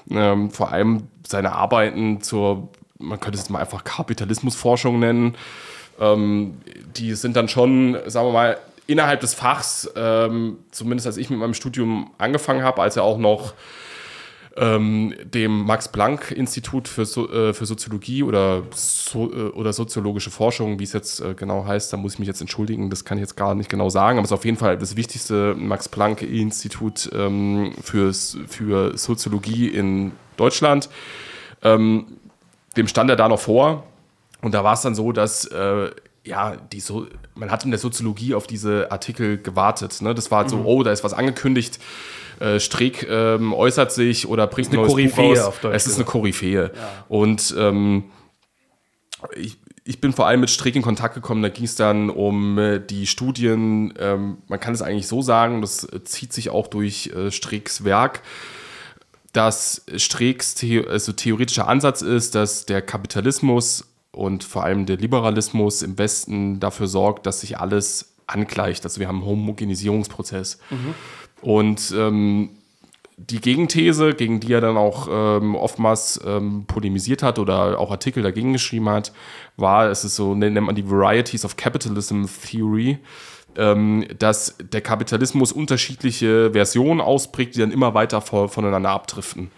Ähm, 0.10 0.50
vor 0.50 0.72
allem 0.72 1.08
seine 1.26 1.54
Arbeiten 1.54 2.22
zur, 2.22 2.70
man 3.00 3.20
könnte 3.20 3.40
es 3.40 3.50
mal 3.50 3.60
einfach 3.60 3.84
Kapitalismusforschung 3.84 5.00
nennen, 5.00 5.36
ähm, 6.00 6.58
die 6.96 7.14
sind 7.14 7.36
dann 7.36 7.48
schon, 7.48 7.98
sagen 8.08 8.28
wir 8.28 8.34
mal, 8.34 8.58
innerhalb 8.88 9.20
des 9.20 9.34
Fachs, 9.34 9.90
ähm, 9.96 10.58
zumindest 10.72 11.08
als 11.08 11.18
ich 11.18 11.30
mit 11.30 11.40
meinem 11.40 11.54
Studium 11.54 12.12
angefangen 12.18 12.64
habe, 12.64 12.82
als 12.82 12.96
er 12.98 13.04
auch 13.04 13.18
noch 13.18 13.54
ähm, 14.58 15.14
dem 15.24 15.66
Max-Planck-Institut 15.66 16.88
für, 16.88 17.06
so, 17.06 17.30
äh, 17.30 17.54
für 17.54 17.66
Soziologie 17.66 18.24
oder, 18.24 18.64
so, 18.74 19.32
äh, 19.32 19.50
oder 19.50 19.74
soziologische 19.74 20.32
Forschung, 20.32 20.80
wie 20.80 20.84
es 20.84 20.94
jetzt 20.94 21.20
äh, 21.20 21.34
genau 21.34 21.66
heißt, 21.66 21.92
da 21.92 21.98
muss 21.98 22.14
ich 22.14 22.20
mich 22.20 22.28
jetzt 22.28 22.40
entschuldigen, 22.40 22.90
das 22.90 23.04
kann 23.04 23.18
ich 23.18 23.22
jetzt 23.24 23.36
gar 23.36 23.54
nicht 23.54 23.70
genau 23.70 23.90
sagen, 23.90 24.18
aber 24.18 24.24
es 24.24 24.32
ist 24.32 24.38
auf 24.38 24.46
jeden 24.46 24.58
Fall 24.58 24.78
das 24.78 24.96
wichtigste 24.96 25.56
Max-Planck-Institut 25.56 27.10
ähm, 27.14 27.74
für, 27.82 28.14
für 28.14 28.98
Soziologie 28.98 29.68
in 29.68 30.14
Deutschland. 30.38 30.90
Ähm, 31.62 32.20
dem 32.78 32.88
stand 32.88 33.10
er 33.10 33.16
da 33.18 33.28
noch 33.28 33.40
vor 33.40 33.84
und 34.42 34.54
da 34.54 34.64
war 34.64 34.74
es 34.74 34.82
dann 34.82 34.96
so, 34.96 35.12
dass 35.12 35.46
äh, 35.46 35.90
ja, 36.26 36.56
die 36.56 36.80
so, 36.80 37.08
man 37.36 37.52
hat 37.52 37.64
in 37.66 37.72
der 37.72 37.80
Soziologie 37.80 38.34
auf 38.34 38.48
diese 38.48 38.92
Artikel 38.92 39.38
gewartet. 39.38 40.02
Ne? 40.02 40.14
Das 40.16 40.32
war 40.32 40.40
halt 40.40 40.48
mhm. 40.48 40.64
so, 40.64 40.66
oh, 40.66 40.84
da 40.84 40.92
ist 40.92 41.04
was 41.04 41.14
angekündigt. 41.14 41.80
Äh, 42.40 42.60
Streeck 42.60 43.08
ähm, 43.10 43.54
äußert 43.54 43.92
sich 43.92 44.28
oder 44.28 44.48
bringt 44.48 44.70
ein 44.70 44.76
neues 44.76 44.90
Koryphäe 44.90 45.36
Buch 45.36 45.64
raus. 45.64 45.74
es 45.74 45.88
ist 45.88 45.96
eine 45.96 46.06
Koryphäe. 46.06 46.72
Ja. 46.76 47.06
Und 47.08 47.56
ähm, 47.58 48.06
ich, 49.36 49.58
ich 49.86 50.02
bin 50.02 50.12
vor 50.12 50.28
allem 50.28 50.42
mit 50.42 50.50
Streeck 50.50 50.76
in 50.76 50.82
Kontakt 50.82 51.14
gekommen, 51.14 51.44
da 51.44 51.50
ging 51.50 51.66
es 51.66 51.76
dann 51.76 52.10
um 52.10 52.58
äh, 52.58 52.80
die 52.80 53.08
Studien, 53.08 53.94
ähm, 54.00 54.40
man 54.48 54.60
kann 54.60 54.74
es 54.74 54.82
eigentlich 54.82 55.08
so 55.08 55.22
sagen, 55.22 55.62
das 55.62 55.88
zieht 56.04 56.34
sich 56.34 56.50
auch 56.50 56.68
durch 56.68 57.08
äh, 57.16 57.32
Streecks 57.32 57.86
Werk, 57.86 58.22
dass 59.32 59.86
Streecks 59.96 60.58
The 60.58 60.86
also 60.88 61.14
theoretischer 61.14 61.68
Ansatz 61.68 62.02
ist, 62.02 62.36
dass 62.36 62.66
der 62.66 62.82
Kapitalismus 62.82 63.95
und 64.16 64.44
vor 64.44 64.64
allem 64.64 64.86
der 64.86 64.98
Liberalismus 64.98 65.82
im 65.82 65.98
Westen 65.98 66.60
dafür 66.60 66.88
sorgt, 66.88 67.26
dass 67.26 67.42
sich 67.42 67.60
alles 67.60 68.16
angleicht. 68.28 68.84
Also 68.84 69.00
wir 69.00 69.08
haben 69.08 69.18
einen 69.18 69.26
Homogenisierungsprozess. 69.26 70.60
Mhm. 70.70 70.96
Und 71.42 71.94
ähm, 71.96 72.50
die 73.18 73.40
Gegenthese, 73.40 74.14
gegen 74.14 74.40
die 74.40 74.52
er 74.54 74.62
dann 74.62 74.78
auch 74.78 75.08
ähm, 75.10 75.56
oftmals 75.56 76.20
ähm, 76.26 76.66
polemisiert 76.68 77.24
hat 77.24 77.40
oder 77.40 77.80
auch 77.80 77.92
Artikel 77.92 78.24
dagegen 78.24 78.54
geschrieben 78.54 78.90
hat, 78.90 79.14
war, 79.58 79.90
es 79.90 80.04
ist 80.04 80.16
so, 80.16 80.36
nennt 80.36 80.60
man 80.60 80.76
die 80.76 80.90
Varieties 80.90 81.46
of 81.46 81.56
Capitalism 81.56 82.26
Theory, 82.26 82.98
ähm, 83.58 84.06
dass 84.20 84.56
der 84.60 84.82
Kapitalismus 84.82 85.52
unterschiedliche 85.52 86.52
Versionen 86.52 87.00
ausprägt, 87.00 87.56
die 87.56 87.60
dann 87.60 87.72
immer 87.72 87.94
weiter 87.94 88.22
voneinander 88.22 88.90
abdriften. 88.90 89.50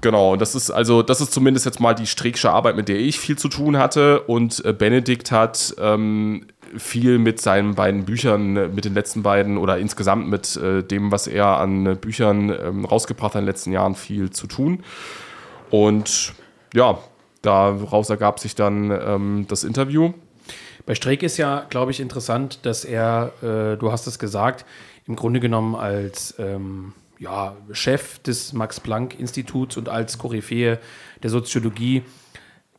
Genau, 0.00 0.32
und 0.32 0.40
das 0.40 0.54
ist 0.54 0.70
also, 0.70 1.02
das 1.02 1.20
ist 1.20 1.32
zumindest 1.32 1.66
jetzt 1.66 1.80
mal 1.80 1.94
die 1.94 2.06
Streeksche 2.06 2.50
Arbeit, 2.50 2.76
mit 2.76 2.88
der 2.88 2.98
ich 2.98 3.20
viel 3.20 3.36
zu 3.36 3.48
tun 3.48 3.76
hatte. 3.76 4.20
Und 4.22 4.64
äh, 4.64 4.72
Benedikt 4.72 5.30
hat 5.30 5.74
ähm, 5.78 6.46
viel 6.76 7.18
mit 7.18 7.40
seinen 7.40 7.74
beiden 7.74 8.04
Büchern, 8.04 8.56
äh, 8.56 8.68
mit 8.68 8.84
den 8.84 8.94
letzten 8.94 9.22
beiden 9.22 9.58
oder 9.58 9.78
insgesamt 9.78 10.28
mit 10.28 10.56
äh, 10.56 10.82
dem, 10.82 11.12
was 11.12 11.26
er 11.26 11.58
an 11.58 11.86
äh, 11.86 11.94
Büchern 11.94 12.50
ähm, 12.50 12.84
rausgebracht 12.84 13.34
hat 13.34 13.40
in 13.40 13.44
den 13.44 13.52
letzten 13.52 13.72
Jahren, 13.72 13.94
viel 13.94 14.30
zu 14.30 14.46
tun. 14.46 14.82
Und 15.68 16.32
ja, 16.72 16.98
daraus 17.42 18.08
ergab 18.08 18.40
sich 18.40 18.54
dann 18.54 18.90
ähm, 18.90 19.46
das 19.48 19.64
Interview. 19.64 20.14
Bei 20.86 20.94
Streeck 20.94 21.22
ist 21.22 21.36
ja, 21.36 21.66
glaube 21.68 21.90
ich, 21.90 22.00
interessant, 22.00 22.60
dass 22.64 22.84
er, 22.84 23.32
äh, 23.42 23.76
du 23.76 23.92
hast 23.92 24.06
es 24.06 24.18
gesagt, 24.18 24.64
im 25.06 25.14
Grunde 25.14 25.40
genommen 25.40 25.74
als 25.74 26.34
ähm, 26.38 26.94
ja, 27.20 27.54
Chef 27.72 28.18
des 28.20 28.54
Max-Planck-Instituts 28.54 29.76
und 29.76 29.88
als 29.90 30.16
Koryphäe 30.16 30.80
der 31.22 31.30
Soziologie 31.30 32.02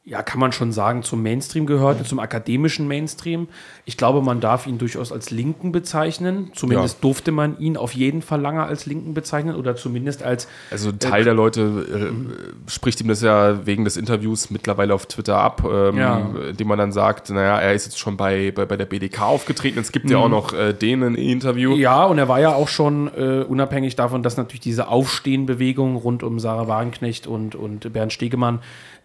ja, 0.04 0.24
kann 0.24 0.40
man 0.40 0.52
schon 0.52 0.72
sagen, 0.72 1.04
zum 1.04 1.22
Mainstream 1.22 1.68
gehört, 1.68 2.08
zum 2.08 2.18
akademischen 2.18 2.88
Mainstream. 2.88 3.48
Ich 3.86 3.98
glaube, 3.98 4.24
man 4.24 4.40
darf 4.40 4.66
ihn 4.66 4.80
durchaus 4.80 5.12
als 5.12 5.30
Linken 5.30 5.72
bezeichnen. 5.72 6.52
Zumindest 6.56 6.96
ja. 6.96 7.02
durfte 7.02 7.32
man 7.32 7.60
ihn 7.60 7.78
auf 7.78 7.94
jeden 7.94 8.24
Fall 8.24 8.42
lange 8.42 8.64
als 8.64 8.88
Linken 8.88 9.14
bezeichnen 9.14 9.56
oder 9.56 9.76
zumindest 9.76 10.24
als. 10.24 10.48
Also 10.72 10.90
ein 10.90 10.98
Teil 10.98 11.22
äh, 11.22 11.26
der 11.26 11.34
Leute 11.36 11.62
äh, 11.62 12.72
spricht 12.72 13.00
ihm 13.00 13.10
das 13.10 13.22
ja 13.22 13.68
wegen 13.68 13.86
des 13.86 13.96
Interviews 13.96 14.50
mittlerweile 14.50 14.96
auf 14.96 15.06
Twitter 15.06 15.38
ab, 15.38 15.64
ähm, 15.72 15.98
ja. 15.98 16.32
indem 16.50 16.68
man 16.68 16.80
dann 16.80 16.92
sagt, 16.92 17.30
naja, 17.30 17.60
er 17.60 17.76
ist 17.76 17.86
jetzt 17.86 18.00
schon 18.00 18.18
bei, 18.18 18.52
bei, 18.52 18.66
bei 18.66 18.78
der 18.78 18.86
BDK 18.86 19.22
aufgetreten. 19.22 19.78
Es 19.78 19.92
gibt 19.92 20.06
mhm. 20.06 20.12
ja 20.14 20.18
auch 20.18 20.30
noch 20.30 20.52
äh, 20.54 20.74
den 20.74 21.04
ein 21.04 21.14
Interview. 21.14 21.76
Ja, 21.76 22.06
und 22.06 22.18
er 22.18 22.28
war 22.28 22.40
ja 22.40 22.56
auch 22.56 22.70
schon 22.70 23.08
äh, 23.16 23.44
unabhängig 23.48 23.98
davon, 23.98 24.24
dass 24.24 24.36
natürlich 24.36 24.62
diese 24.62 24.88
Aufstehenbewegung 24.88 25.96
rund 25.96 26.24
um 26.24 26.40
Sarah 26.40 26.68
Wagenknecht 26.68 27.28
und, 27.28 27.54
und 27.54 27.94
Bernd 27.94 28.12
Stegemann 28.14 28.62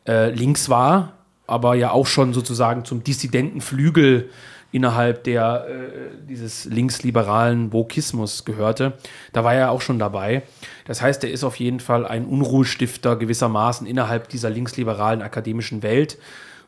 äh, 0.07 0.31
links 0.31 0.69
war, 0.69 1.13
aber 1.47 1.75
ja 1.75 1.91
auch 1.91 2.07
schon 2.07 2.33
sozusagen 2.33 2.85
zum 2.85 3.05
dissidenten 3.05 3.61
Flügel 3.61 4.31
innerhalb 4.73 5.25
der, 5.25 5.67
äh, 5.69 6.27
dieses 6.29 6.65
linksliberalen 6.67 7.73
Wokismus 7.73 8.45
gehörte. 8.45 8.95
Da 9.33 9.45
war 9.45 9.55
er 9.55 9.71
auch 9.71 9.81
schon 9.81 9.99
dabei. 9.99 10.43
Das 10.87 11.01
heißt, 11.01 11.25
er 11.25 11.31
ist 11.31 11.45
auf 11.45 11.57
jeden 11.57 11.81
Fall 11.81 12.07
ein 12.07 12.27
Unruhestifter 12.27 13.17
gewissermaßen 13.17 13.87
innerhalb 13.87 14.29
dieser 14.29 14.51
linksliberalen 14.51 15.23
akademischen 15.23 15.83
Welt 15.83 16.19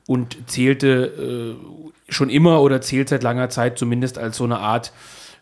und 0.06 0.38
zählte 0.46 1.56
äh, 1.58 2.12
schon 2.12 2.30
immer 2.30 2.62
oder 2.62 2.80
zählt 2.80 3.10
seit 3.10 3.22
langer 3.22 3.50
Zeit 3.50 3.78
zumindest 3.78 4.16
als 4.16 4.38
so 4.38 4.44
eine 4.44 4.58
Art 4.58 4.92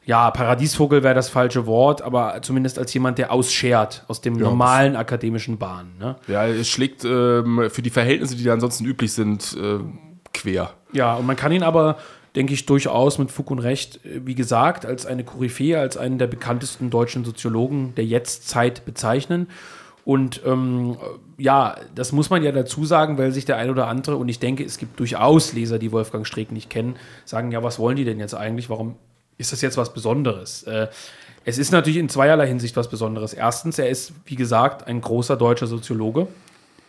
ja, 0.06 0.30
Paradiesvogel 0.30 1.02
wäre 1.02 1.16
das 1.16 1.28
falsche 1.28 1.66
Wort, 1.66 2.00
aber 2.00 2.40
zumindest 2.40 2.78
als 2.78 2.94
jemand, 2.94 3.18
der 3.18 3.32
ausschert 3.32 4.04
aus 4.06 4.20
dem 4.20 4.36
ja, 4.36 4.42
normalen 4.42 4.94
akademischen 4.94 5.58
Bahn. 5.58 5.94
Ne? 5.98 6.14
Ja, 6.28 6.46
es 6.46 6.68
schlägt 6.68 7.04
ähm, 7.04 7.68
für 7.70 7.82
die 7.82 7.90
Verhältnisse, 7.90 8.36
die 8.36 8.44
da 8.44 8.52
ansonsten 8.52 8.84
üblich 8.84 9.12
sind, 9.12 9.56
äh, 9.60 9.80
quer. 10.32 10.70
Ja, 10.92 11.16
und 11.16 11.26
man 11.26 11.34
kann 11.34 11.50
ihn 11.50 11.64
aber, 11.64 11.96
denke 12.36 12.54
ich, 12.54 12.66
durchaus 12.66 13.18
mit 13.18 13.32
Fug 13.32 13.50
und 13.50 13.58
Recht, 13.58 14.04
äh, 14.04 14.24
wie 14.24 14.36
gesagt, 14.36 14.86
als 14.86 15.06
eine 15.06 15.24
Koryphäe, 15.24 15.80
als 15.80 15.96
einen 15.96 16.18
der 16.18 16.28
bekanntesten 16.28 16.88
deutschen 16.88 17.24
Soziologen 17.24 17.96
der 17.96 18.06
Jetztzeit 18.06 18.84
bezeichnen. 18.84 19.48
Und 20.04 20.40
ähm, 20.46 20.98
ja, 21.36 21.74
das 21.96 22.12
muss 22.12 22.30
man 22.30 22.44
ja 22.44 22.52
dazu 22.52 22.84
sagen, 22.84 23.18
weil 23.18 23.32
sich 23.32 23.44
der 23.44 23.56
ein 23.56 23.70
oder 23.70 23.88
andere, 23.88 24.18
und 24.18 24.28
ich 24.28 24.38
denke, 24.38 24.62
es 24.62 24.78
gibt 24.78 25.00
durchaus 25.00 25.52
Leser, 25.52 25.80
die 25.80 25.90
Wolfgang 25.90 26.24
Streeck 26.24 26.52
nicht 26.52 26.70
kennen, 26.70 26.94
sagen, 27.24 27.50
ja, 27.50 27.64
was 27.64 27.80
wollen 27.80 27.96
die 27.96 28.04
denn 28.04 28.20
jetzt 28.20 28.34
eigentlich? 28.34 28.70
Warum 28.70 28.94
ist 29.38 29.52
das 29.52 29.60
jetzt 29.60 29.76
was 29.76 29.92
Besonderes? 29.92 30.62
Äh, 30.64 30.88
es 31.44 31.58
ist 31.58 31.70
natürlich 31.70 31.98
in 31.98 32.08
zweierlei 32.08 32.46
Hinsicht 32.48 32.76
was 32.76 32.90
Besonderes. 32.90 33.32
Erstens, 33.32 33.78
er 33.78 33.88
ist, 33.88 34.12
wie 34.24 34.34
gesagt, 34.34 34.86
ein 34.86 35.00
großer 35.00 35.36
deutscher 35.36 35.66
Soziologe. 35.66 36.26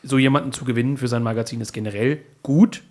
So 0.04 0.18
jemanden 0.18 0.52
zu 0.52 0.66
gewinnen 0.66 0.98
für 0.98 1.08
sein 1.08 1.24
Magazin 1.24 1.62
ist 1.62 1.74
generell 1.74 2.22
gut. 2.42 2.82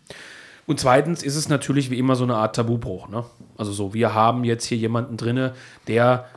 Und 0.67 0.81
zweitens 0.81 1.23
ist 1.23 1.37
es 1.37 1.49
natürlich 1.49 1.91
wie 1.91 1.99
immer 1.99 2.17
so 2.17 2.25
eine 2.25 2.37
Art 2.37 2.57
Tabubruch. 2.57 3.09
Ne? 3.09 3.25
Also 3.57 3.73
so, 3.73 3.95
wir 3.95 4.15
haben 4.15 4.45
jetzt 4.45 4.65
hier 4.65 4.79
jemanden 4.79 5.17
drinne, 5.17 5.55
der 5.87 6.29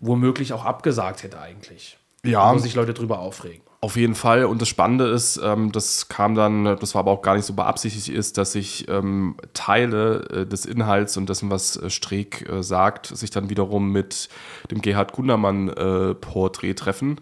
womöglich 0.00 0.52
auch 0.52 0.64
abgesagt 0.64 1.22
hätte 1.22 1.40
eigentlich. 1.40 1.98
Ja. 2.30 2.54
Wo 2.54 2.58
sich 2.58 2.74
Leute 2.74 2.94
drüber 2.94 3.18
aufregen. 3.18 3.62
Auf 3.80 3.96
jeden 3.96 4.16
Fall. 4.16 4.44
Und 4.44 4.60
das 4.60 4.68
Spannende 4.68 5.06
ist, 5.06 5.40
ähm, 5.42 5.70
das 5.70 6.08
kam 6.08 6.34
dann, 6.34 6.64
das 6.64 6.94
war 6.94 7.00
aber 7.00 7.12
auch 7.12 7.22
gar 7.22 7.36
nicht 7.36 7.44
so 7.44 7.54
beabsichtigt, 7.54 8.08
ist, 8.08 8.36
dass 8.36 8.52
sich 8.52 8.88
ähm, 8.88 9.36
Teile 9.54 10.28
äh, 10.30 10.46
des 10.46 10.66
Inhalts 10.66 11.16
und 11.16 11.28
dessen, 11.28 11.48
was 11.48 11.76
äh, 11.76 11.88
Streeck 11.88 12.48
äh, 12.48 12.62
sagt, 12.64 13.06
sich 13.06 13.30
dann 13.30 13.50
wiederum 13.50 13.92
mit 13.92 14.28
dem 14.72 14.82
Gerhard 14.82 15.12
Gundermann-Porträt 15.12 16.70
äh, 16.70 16.74
treffen. 16.74 17.20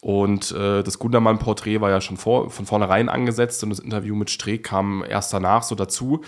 Und 0.00 0.50
äh, 0.52 0.82
das 0.82 0.98
Gundermann-Porträt 0.98 1.80
war 1.80 1.90
ja 1.90 2.00
schon 2.00 2.16
vor, 2.16 2.50
von 2.50 2.66
vornherein 2.66 3.08
angesetzt 3.08 3.62
und 3.62 3.70
das 3.70 3.78
Interview 3.78 4.16
mit 4.16 4.30
Streeck 4.30 4.64
kam 4.64 5.04
erst 5.08 5.32
danach 5.32 5.62
so 5.62 5.74
dazu. 5.76 6.22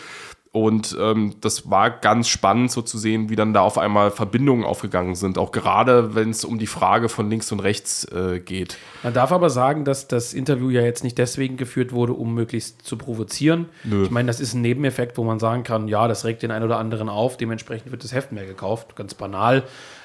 Und 0.58 0.96
ähm, 1.00 1.34
das 1.40 1.70
war 1.70 1.88
ganz 1.88 2.26
spannend 2.26 2.72
so 2.72 2.82
zu 2.82 2.98
sehen, 2.98 3.30
wie 3.30 3.36
dann 3.36 3.52
da 3.52 3.60
auf 3.60 3.78
einmal 3.78 4.10
Verbindungen 4.10 4.64
aufgegangen 4.64 5.14
sind, 5.14 5.38
auch 5.38 5.52
gerade 5.52 6.16
wenn 6.16 6.30
es 6.30 6.44
um 6.44 6.58
die 6.58 6.66
Frage 6.66 7.08
von 7.08 7.30
links 7.30 7.52
und 7.52 7.60
rechts 7.60 8.04
äh, 8.06 8.40
geht. 8.40 8.76
Man 9.04 9.14
darf 9.14 9.30
aber 9.30 9.50
sagen, 9.50 9.84
dass 9.84 10.08
das 10.08 10.34
Interview 10.34 10.68
ja 10.70 10.82
jetzt 10.82 11.04
nicht 11.04 11.16
deswegen 11.16 11.56
geführt 11.56 11.92
wurde, 11.92 12.12
um 12.12 12.34
möglichst 12.34 12.82
zu 12.84 12.98
provozieren. 12.98 13.66
Nö. 13.84 14.02
Ich 14.02 14.10
meine, 14.10 14.26
das 14.26 14.40
ist 14.40 14.54
ein 14.54 14.62
Nebeneffekt, 14.62 15.16
wo 15.16 15.22
man 15.22 15.38
sagen 15.38 15.62
kann, 15.62 15.86
ja, 15.86 16.08
das 16.08 16.24
regt 16.24 16.42
den 16.42 16.50
einen 16.50 16.64
oder 16.64 16.78
anderen 16.78 17.08
auf, 17.08 17.36
dementsprechend 17.36 17.92
wird 17.92 18.02
das 18.02 18.12
Heft 18.12 18.32
mehr 18.32 18.44
gekauft, 18.44 18.96
ganz 18.96 19.14
banal. 19.14 19.62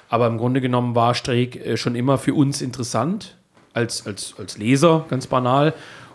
Aber 0.10 0.28
im 0.28 0.38
Grunde 0.38 0.62
genommen 0.62 0.94
war 0.94 1.16
Streeck 1.16 1.56
äh, 1.56 1.78
schon 1.78 1.96
immer 1.96 2.20
für 2.20 2.36
uns 2.36 2.62
interessant, 2.62 3.38
als, 3.74 4.06
als, 4.06 4.36
als 4.38 4.60
Leser, 4.60 5.06
ganz 5.10 5.26
banal. 5.26 5.74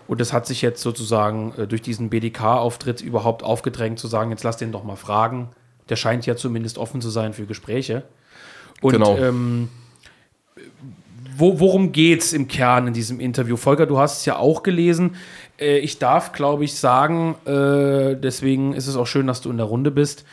Und 0.08 0.20
das 0.20 0.32
hat 0.32 0.46
sich 0.46 0.62
jetzt 0.62 0.82
sozusagen 0.82 1.52
äh, 1.56 1.66
durch 1.66 1.82
diesen 1.82 2.08
BDK-Auftritt 2.08 3.02
überhaupt 3.02 3.44
aufgedrängt, 3.44 3.98
zu 3.98 4.08
sagen, 4.08 4.30
jetzt 4.30 4.42
lass 4.42 4.56
den 4.56 4.72
doch 4.72 4.82
mal 4.82 4.96
fragen. 4.96 5.50
Der 5.90 5.96
scheint 5.96 6.26
ja 6.26 6.34
zumindest 6.34 6.78
offen 6.78 7.00
zu 7.00 7.10
sein 7.10 7.34
für 7.34 7.44
Gespräche. 7.44 8.04
Und 8.80 8.94
genau. 8.94 9.16
ähm, 9.18 9.68
wo, 11.36 11.60
worum 11.60 11.92
geht 11.92 12.22
es 12.22 12.32
im 12.32 12.48
Kern 12.48 12.88
in 12.88 12.94
diesem 12.94 13.20
Interview? 13.20 13.56
Volker, 13.56 13.86
du 13.86 13.98
hast 13.98 14.20
es 14.20 14.24
ja 14.24 14.36
auch 14.36 14.62
gelesen. 14.62 15.16
Äh, 15.60 15.78
ich 15.78 15.98
darf, 15.98 16.32
glaube 16.32 16.64
ich, 16.64 16.74
sagen, 16.74 17.34
äh, 17.44 18.16
deswegen 18.16 18.72
ist 18.72 18.86
es 18.86 18.96
auch 18.96 19.06
schön, 19.06 19.26
dass 19.26 19.42
du 19.42 19.50
in 19.50 19.58
der 19.58 19.66
Runde 19.66 19.90
bist, 19.90 20.24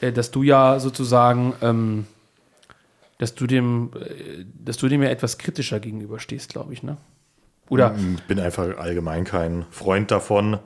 äh, 0.00 0.12
dass 0.12 0.30
du 0.30 0.44
ja 0.44 0.78
sozusagen, 0.78 1.54
ähm, 1.60 2.06
dass 3.18 3.34
du 3.34 3.48
dem, 3.48 3.90
äh, 3.94 4.44
dass 4.64 4.76
du 4.76 4.88
dem 4.88 5.02
ja 5.02 5.08
etwas 5.08 5.38
kritischer 5.38 5.80
gegenüberstehst, 5.80 6.50
glaube 6.50 6.72
ich, 6.72 6.84
ne? 6.84 6.96
Oder? 7.68 7.94
Ich 8.16 8.22
bin 8.24 8.38
einfach 8.40 8.76
allgemein 8.76 9.24
kein 9.24 9.64
Freund 9.70 10.10
davon. 10.10 10.58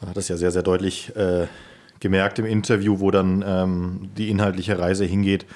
Man 0.00 0.10
hat 0.10 0.16
das 0.16 0.28
ja 0.28 0.36
sehr, 0.36 0.50
sehr 0.50 0.62
deutlich 0.62 1.14
äh, 1.16 1.46
gemerkt 2.00 2.38
im 2.38 2.44
Interview, 2.44 3.00
wo 3.00 3.10
dann 3.10 3.42
ähm, 3.46 4.10
die 4.16 4.30
inhaltliche 4.30 4.78
Reise 4.78 5.04
hingeht, 5.04 5.46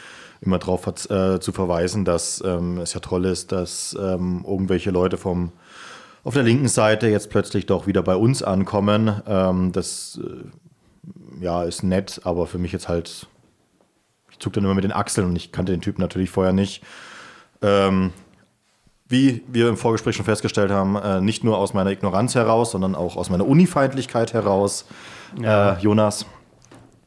immer 0.40 0.58
darauf 0.58 0.86
äh, 0.86 1.38
zu 1.40 1.52
verweisen, 1.52 2.04
dass 2.04 2.42
ähm, 2.44 2.78
es 2.78 2.94
ja 2.94 3.00
toll 3.00 3.26
ist, 3.26 3.52
dass 3.52 3.96
ähm, 4.00 4.44
irgendwelche 4.46 4.90
Leute 4.90 5.18
vom 5.18 5.52
auf 6.22 6.34
der 6.34 6.42
linken 6.42 6.68
Seite 6.68 7.08
jetzt 7.08 7.30
plötzlich 7.30 7.66
doch 7.66 7.86
wieder 7.86 8.02
bei 8.02 8.14
uns 8.14 8.42
ankommen. 8.42 9.22
Ähm, 9.26 9.72
das 9.72 10.20
äh, 10.22 11.44
ja, 11.44 11.64
ist 11.64 11.82
nett, 11.82 12.20
aber 12.24 12.46
für 12.46 12.58
mich 12.58 12.72
jetzt 12.72 12.88
halt, 12.88 13.26
ich 14.30 14.38
zuck 14.38 14.52
dann 14.52 14.64
immer 14.64 14.74
mit 14.74 14.84
den 14.84 14.92
Achseln 14.92 15.26
und 15.26 15.36
ich 15.36 15.52
kannte 15.52 15.72
den 15.72 15.80
Typ 15.80 15.98
natürlich 15.98 16.30
vorher 16.30 16.52
nicht. 16.52 16.82
Ähm, 17.62 18.12
wie 19.10 19.42
wir 19.48 19.68
im 19.68 19.76
Vorgespräch 19.76 20.16
schon 20.16 20.24
festgestellt 20.24 20.70
haben, 20.70 20.96
äh, 20.96 21.20
nicht 21.20 21.42
nur 21.42 21.58
aus 21.58 21.74
meiner 21.74 21.90
Ignoranz 21.90 22.36
heraus, 22.36 22.70
sondern 22.70 22.94
auch 22.94 23.16
aus 23.16 23.28
meiner 23.28 23.46
Unifeindlichkeit 23.46 24.32
heraus, 24.32 24.86
ja. 25.40 25.72
äh, 25.72 25.80
Jonas. 25.80 26.26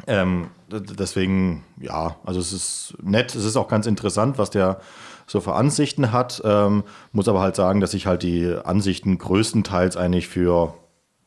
Ähm, 0.06 0.50
deswegen, 0.70 1.64
ja, 1.80 2.18
also 2.26 2.42
es 2.42 2.52
ist 2.52 2.96
nett, 3.02 3.34
es 3.34 3.46
ist 3.46 3.56
auch 3.56 3.70
ganz 3.70 3.88
interessant, 3.88 4.38
was 4.38 4.50
der 4.50 4.82
so 5.28 5.40
für 5.40 5.54
Ansichten 5.54 6.12
hat. 6.12 6.42
Ähm, 6.44 6.84
muss 7.14 7.30
aber 7.30 7.40
halt 7.40 7.56
sagen, 7.56 7.80
dass 7.80 7.94
ich 7.94 8.06
halt 8.06 8.22
die 8.24 8.54
Ansichten 8.64 9.18
größtenteils 9.18 9.96
eigentlich 9.96 10.28
für 10.28 10.74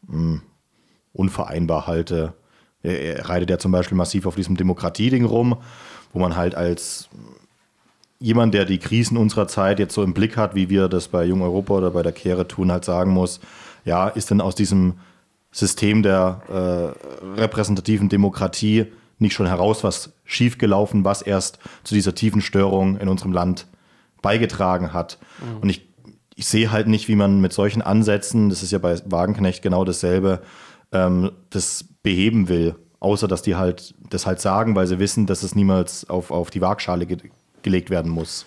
mh, 0.06 0.12
hm, 0.12 0.42
unvereinbar 1.14 1.86
halte. 1.86 2.34
Er, 2.82 3.00
er 3.00 3.28
reitet 3.30 3.48
ja 3.48 3.58
zum 3.58 3.72
Beispiel 3.72 3.96
massiv 3.96 4.26
auf 4.26 4.34
diesem 4.34 4.58
Demokratie-Ding 4.58 5.24
rum, 5.24 5.56
wo 6.12 6.18
man 6.18 6.36
halt 6.36 6.54
als 6.54 7.08
jemand, 8.18 8.54
der 8.54 8.64
die 8.64 8.78
Krisen 8.78 9.16
unserer 9.16 9.48
Zeit 9.48 9.78
jetzt 9.78 9.94
so 9.94 10.02
im 10.02 10.14
Blick 10.14 10.36
hat, 10.36 10.54
wie 10.54 10.70
wir 10.70 10.88
das 10.88 11.08
bei 11.08 11.24
Jung 11.24 11.42
Europa 11.42 11.74
oder 11.74 11.90
bei 11.90 12.02
der 12.02 12.12
Kehre 12.12 12.48
tun, 12.48 12.72
halt 12.72 12.84
sagen 12.84 13.12
muss, 13.12 13.40
ja, 13.84 14.08
ist 14.08 14.30
denn 14.30 14.40
aus 14.40 14.54
diesem 14.54 14.94
System 15.52 16.02
der 16.02 16.42
äh, 16.48 17.40
repräsentativen 17.40 18.08
Demokratie 18.08 18.86
nicht 19.18 19.32
schon 19.32 19.46
heraus 19.46 19.84
was 19.84 20.12
schiefgelaufen, 20.24 21.04
was 21.04 21.22
erst 21.22 21.58
zu 21.84 21.94
dieser 21.94 22.14
tiefen 22.14 22.42
Störung 22.42 22.98
in 22.98 23.08
unserem 23.08 23.32
Land 23.32 23.66
beigetragen 24.20 24.92
hat. 24.92 25.18
Mhm. 25.40 25.58
Und 25.62 25.68
ich, 25.70 25.88
ich 26.34 26.46
sehe 26.46 26.70
halt 26.70 26.88
nicht, 26.88 27.08
wie 27.08 27.16
man 27.16 27.40
mit 27.40 27.52
solchen 27.52 27.80
Ansätzen, 27.80 28.50
das 28.50 28.62
ist 28.62 28.72
ja 28.72 28.78
bei 28.78 29.00
Wagenknecht 29.06 29.62
genau 29.62 29.84
dasselbe, 29.84 30.42
ähm, 30.92 31.32
das 31.50 31.84
beheben 32.02 32.48
will. 32.48 32.76
Außer 32.98 33.28
dass 33.28 33.42
die 33.42 33.56
halt 33.56 33.94
das 34.10 34.26
halt 34.26 34.40
sagen, 34.40 34.74
weil 34.74 34.86
sie 34.86 34.98
wissen, 34.98 35.26
dass 35.26 35.42
es 35.42 35.54
niemals 35.54 36.08
auf, 36.08 36.30
auf 36.30 36.50
die 36.50 36.60
Waagschale 36.60 37.06
geht 37.06 37.22
gelegt 37.62 37.90
werden 37.90 38.10
muss. 38.10 38.46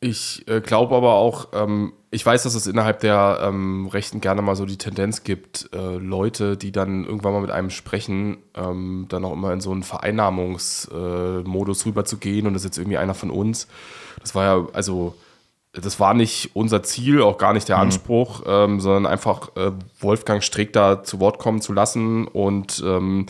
Ich 0.00 0.46
äh, 0.46 0.60
glaube 0.60 0.94
aber 0.94 1.14
auch, 1.14 1.48
ähm, 1.54 1.92
ich 2.10 2.24
weiß, 2.24 2.42
dass 2.42 2.54
es 2.54 2.66
innerhalb 2.66 3.00
der 3.00 3.40
ähm, 3.42 3.88
Rechten 3.88 4.20
gerne 4.20 4.42
mal 4.42 4.54
so 4.54 4.66
die 4.66 4.76
Tendenz 4.76 5.24
gibt, 5.24 5.70
äh, 5.74 5.96
Leute, 5.96 6.56
die 6.56 6.70
dann 6.70 7.04
irgendwann 7.04 7.32
mal 7.32 7.40
mit 7.40 7.50
einem 7.50 7.70
sprechen, 7.70 8.38
ähm, 8.54 9.06
dann 9.08 9.24
auch 9.24 9.32
immer 9.32 9.52
in 9.52 9.60
so 9.60 9.72
einen 9.72 9.82
Vereinnahmungsmodus 9.82 11.82
äh, 11.82 11.88
rüber 11.88 12.04
zu 12.04 12.18
gehen 12.18 12.46
und 12.46 12.52
das 12.52 12.62
ist 12.62 12.66
jetzt 12.66 12.78
irgendwie 12.78 12.98
einer 12.98 13.14
von 13.14 13.30
uns. 13.30 13.68
Das 14.20 14.34
war 14.34 14.44
ja, 14.44 14.68
also, 14.74 15.14
das 15.72 15.98
war 15.98 16.14
nicht 16.14 16.50
unser 16.54 16.82
Ziel, 16.82 17.22
auch 17.22 17.38
gar 17.38 17.52
nicht 17.52 17.68
der 17.68 17.78
Anspruch, 17.78 18.42
ähm, 18.46 18.80
sondern 18.80 19.06
einfach 19.06 19.56
äh, 19.56 19.72
Wolfgang 20.00 20.42
Streeck 20.42 20.72
da 20.72 21.02
zu 21.02 21.20
Wort 21.20 21.38
kommen 21.38 21.60
zu 21.60 21.72
lassen 21.72 22.28
und, 22.28 22.82
ähm, 22.84 23.26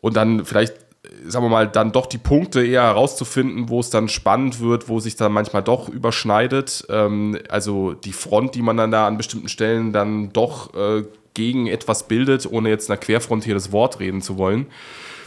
und 0.00 0.16
dann 0.16 0.44
vielleicht 0.44 0.81
sagen 1.26 1.44
wir 1.44 1.50
mal, 1.50 1.68
dann 1.68 1.92
doch 1.92 2.06
die 2.06 2.18
Punkte 2.18 2.64
eher 2.64 2.82
herauszufinden, 2.82 3.68
wo 3.68 3.80
es 3.80 3.90
dann 3.90 4.08
spannend 4.08 4.60
wird, 4.60 4.88
wo 4.88 5.00
sich 5.00 5.16
dann 5.16 5.32
manchmal 5.32 5.62
doch 5.62 5.88
überschneidet. 5.88 6.86
Ähm, 6.88 7.38
also 7.48 7.92
die 7.92 8.12
Front, 8.12 8.54
die 8.54 8.62
man 8.62 8.76
dann 8.76 8.90
da 8.90 9.06
an 9.06 9.16
bestimmten 9.16 9.48
Stellen 9.48 9.92
dann 9.92 10.32
doch 10.32 10.74
äh, 10.74 11.04
gegen 11.34 11.66
etwas 11.66 12.06
bildet, 12.06 12.50
ohne 12.50 12.68
jetzt 12.68 12.90
einer 12.90 12.98
Querfront 12.98 13.44
hier 13.44 13.54
das 13.54 13.72
Wort 13.72 13.98
reden 14.00 14.22
zu 14.22 14.38
wollen, 14.38 14.66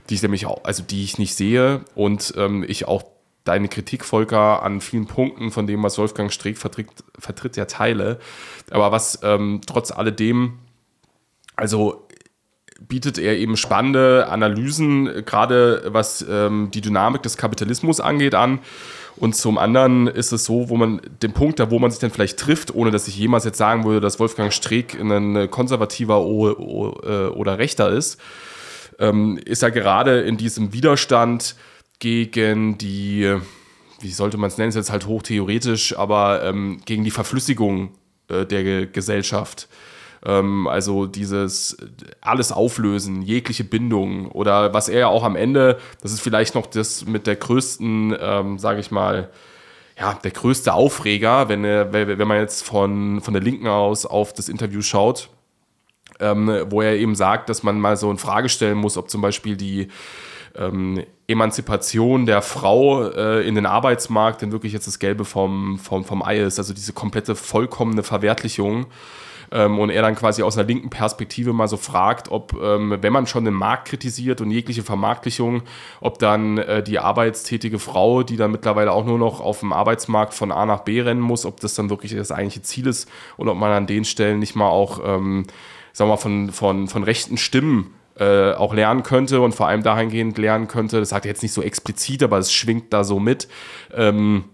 die 0.09 0.15
ich 0.15 0.21
nämlich 0.21 0.45
auch, 0.45 0.63
also 0.63 0.83
die 0.83 1.03
ich 1.03 1.17
nicht 1.17 1.35
sehe 1.35 1.81
und 1.95 2.33
ähm, 2.37 2.63
ich 2.67 2.87
auch 2.87 3.03
deine 3.43 3.67
Kritik, 3.67 4.05
Volker, 4.05 4.63
an 4.63 4.81
vielen 4.81 5.05
Punkten 5.05 5.51
von 5.51 5.67
dem, 5.67 5.83
was 5.83 5.97
Wolfgang 5.97 6.31
Streeck 6.31 6.57
vertritt, 6.57 6.87
vertritt 7.19 7.57
ja 7.57 7.65
teile. 7.65 8.19
Aber 8.71 8.91
was 8.91 9.19
ähm, 9.23 9.61
trotz 9.67 9.91
alledem, 9.91 10.59
also 11.55 12.04
bietet 12.79 13.17
er 13.17 13.37
eben 13.37 13.57
spannende 13.57 14.27
Analysen, 14.29 15.25
gerade 15.25 15.83
was 15.87 16.25
ähm, 16.29 16.69
die 16.73 16.81
Dynamik 16.81 17.23
des 17.23 17.37
Kapitalismus 17.37 17.99
angeht, 17.99 18.35
an. 18.35 18.59
Und 19.17 19.35
zum 19.35 19.57
anderen 19.57 20.07
ist 20.07 20.33
es 20.33 20.43
so, 20.43 20.67
wo 20.67 20.75
man 20.75 20.99
den 21.21 21.31
Punkt, 21.31 21.59
da 21.59 21.71
wo 21.71 21.79
man 21.79 21.89
sich 21.89 22.01
dann 22.01 22.11
vielleicht 22.11 22.37
trifft, 22.37 22.75
ohne 22.75 22.91
dass 22.91 23.07
ich 23.07 23.17
jemals 23.17 23.45
jetzt 23.45 23.57
sagen 23.57 23.85
würde, 23.85 24.01
dass 24.01 24.19
Wolfgang 24.19 24.51
Streeck 24.51 24.99
ein 24.99 25.49
konservativer 25.49 26.17
äh, 26.17 27.27
oder 27.29 27.57
Rechter 27.57 27.89
ist, 27.89 28.19
ähm, 28.99 29.39
ist 29.45 29.63
er 29.63 29.71
gerade 29.71 30.21
in 30.21 30.35
diesem 30.35 30.73
Widerstand 30.73 31.55
gegen 31.99 32.77
die, 32.77 33.37
wie 34.01 34.11
sollte 34.11 34.35
man 34.35 34.49
es 34.49 34.57
nennen, 34.57 34.69
ist 34.69 34.75
jetzt 34.75 34.91
halt 34.91 35.07
hochtheoretisch, 35.07 35.97
aber 35.97 36.43
ähm, 36.43 36.81
gegen 36.85 37.05
die 37.05 37.11
Verflüssigung 37.11 37.91
äh, 38.27 38.45
der 38.45 38.85
Gesellschaft 38.85 39.69
ähm, 40.25 40.67
also 40.67 41.05
dieses 41.05 41.77
alles 42.21 42.51
auflösen, 42.51 43.21
jegliche 43.21 43.63
Bindung 43.63 44.31
oder 44.31 44.73
was 44.73 44.89
er 44.89 44.99
ja 44.99 45.07
auch 45.07 45.23
am 45.23 45.35
Ende, 45.35 45.79
das 46.01 46.11
ist 46.11 46.21
vielleicht 46.21 46.55
noch 46.55 46.65
das 46.65 47.05
mit 47.05 47.27
der 47.27 47.35
größten, 47.35 48.15
ähm, 48.19 48.59
sage 48.59 48.79
ich 48.79 48.91
mal, 48.91 49.29
ja, 49.97 50.13
der 50.13 50.31
größte 50.31 50.73
Aufreger, 50.73 51.47
wenn, 51.47 51.63
wenn 51.63 52.27
man 52.27 52.39
jetzt 52.39 52.65
von, 52.65 53.21
von 53.21 53.33
der 53.33 53.41
Linken 53.41 53.67
aus 53.67 54.05
auf 54.05 54.33
das 54.33 54.49
Interview 54.49 54.81
schaut, 54.81 55.29
ähm, 56.19 56.65
wo 56.69 56.81
er 56.81 56.97
eben 56.97 57.15
sagt, 57.15 57.49
dass 57.49 57.63
man 57.63 57.79
mal 57.79 57.95
so 57.95 58.11
in 58.11 58.17
Frage 58.17 58.49
stellen 58.49 58.77
muss, 58.77 58.97
ob 58.97 59.09
zum 59.09 59.21
Beispiel 59.21 59.55
die 59.55 59.87
ähm, 60.57 61.03
Emanzipation 61.27 62.25
der 62.25 62.41
Frau 62.41 63.07
äh, 63.09 63.47
in 63.47 63.55
den 63.55 63.65
Arbeitsmarkt 63.65 64.41
denn 64.41 64.51
wirklich 64.51 64.73
jetzt 64.73 64.87
das 64.87 64.99
Gelbe 64.99 65.23
vom, 65.23 65.79
vom, 65.79 66.03
vom 66.03 66.23
Ei 66.23 66.39
ist, 66.39 66.59
also 66.59 66.73
diese 66.73 66.93
komplette 66.93 67.35
vollkommene 67.35 68.03
Verwertlichung 68.03 68.87
ähm, 69.51 69.79
und 69.79 69.89
er 69.89 70.01
dann 70.01 70.15
quasi 70.15 70.43
aus 70.43 70.57
einer 70.57 70.67
linken 70.67 70.89
Perspektive 70.89 71.53
mal 71.53 71.67
so 71.67 71.77
fragt, 71.77 72.29
ob, 72.29 72.53
ähm, 72.61 72.97
wenn 73.01 73.13
man 73.13 73.27
schon 73.27 73.45
den 73.45 73.53
Markt 73.53 73.87
kritisiert 73.87 74.41
und 74.41 74.51
jegliche 74.51 74.83
Vermarktlichung, 74.83 75.63
ob 76.01 76.19
dann 76.19 76.57
äh, 76.57 76.83
die 76.83 76.99
arbeitstätige 76.99 77.79
Frau, 77.79 78.23
die 78.23 78.37
dann 78.37 78.51
mittlerweile 78.51 78.91
auch 78.91 79.05
nur 79.05 79.17
noch 79.17 79.41
auf 79.41 79.59
dem 79.59 79.73
Arbeitsmarkt 79.73 80.33
von 80.33 80.51
A 80.51 80.65
nach 80.65 80.81
B 80.81 81.01
rennen 81.01 81.21
muss, 81.21 81.45
ob 81.45 81.59
das 81.59 81.75
dann 81.75 81.89
wirklich 81.89 82.13
das 82.15 82.31
eigentliche 82.31 82.63
Ziel 82.63 82.87
ist 82.87 83.09
und 83.37 83.49
ob 83.49 83.57
man 83.57 83.71
an 83.71 83.87
den 83.87 84.05
Stellen 84.05 84.39
nicht 84.39 84.55
mal 84.55 84.69
auch, 84.69 84.99
ähm, 85.03 85.45
sagen 85.93 86.09
wir 86.09 86.15
mal, 86.15 86.17
von, 86.17 86.51
von, 86.51 86.87
von 86.87 87.03
rechten 87.03 87.37
Stimmen 87.37 87.93
äh, 88.17 88.53
auch 88.53 88.73
lernen 88.73 89.03
könnte 89.03 89.41
und 89.41 89.53
vor 89.53 89.67
allem 89.67 89.83
dahingehend 89.83 90.37
lernen 90.37 90.67
könnte, 90.67 90.99
das 90.99 91.09
sagt 91.09 91.25
er 91.25 91.31
jetzt 91.31 91.43
nicht 91.43 91.53
so 91.53 91.61
explizit, 91.61 92.23
aber 92.23 92.37
es 92.37 92.53
schwingt 92.53 92.93
da 92.93 93.03
so 93.03 93.19
mit, 93.19 93.47
ähm, 93.93 94.45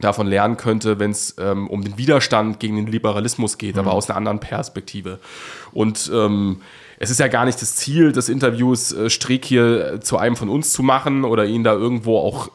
davon 0.00 0.26
lernen 0.26 0.56
könnte, 0.56 0.98
wenn 0.98 1.10
es 1.10 1.36
ähm, 1.38 1.68
um 1.68 1.82
den 1.82 1.96
Widerstand 1.96 2.60
gegen 2.60 2.76
den 2.76 2.86
Liberalismus 2.86 3.58
geht, 3.58 3.74
mhm. 3.74 3.80
aber 3.80 3.92
aus 3.92 4.08
einer 4.08 4.16
anderen 4.16 4.40
Perspektive. 4.40 5.18
Und 5.72 6.10
ähm, 6.12 6.60
es 6.98 7.10
ist 7.10 7.20
ja 7.20 7.28
gar 7.28 7.44
nicht 7.44 7.60
das 7.60 7.76
Ziel 7.76 8.12
des 8.12 8.28
Interviews, 8.28 8.92
äh, 8.92 9.10
Streeck 9.10 9.44
hier 9.44 10.00
zu 10.00 10.18
einem 10.18 10.36
von 10.36 10.48
uns 10.48 10.72
zu 10.72 10.82
machen 10.82 11.24
oder 11.24 11.46
ihn 11.46 11.64
da 11.64 11.72
irgendwo 11.72 12.18
auch 12.18 12.50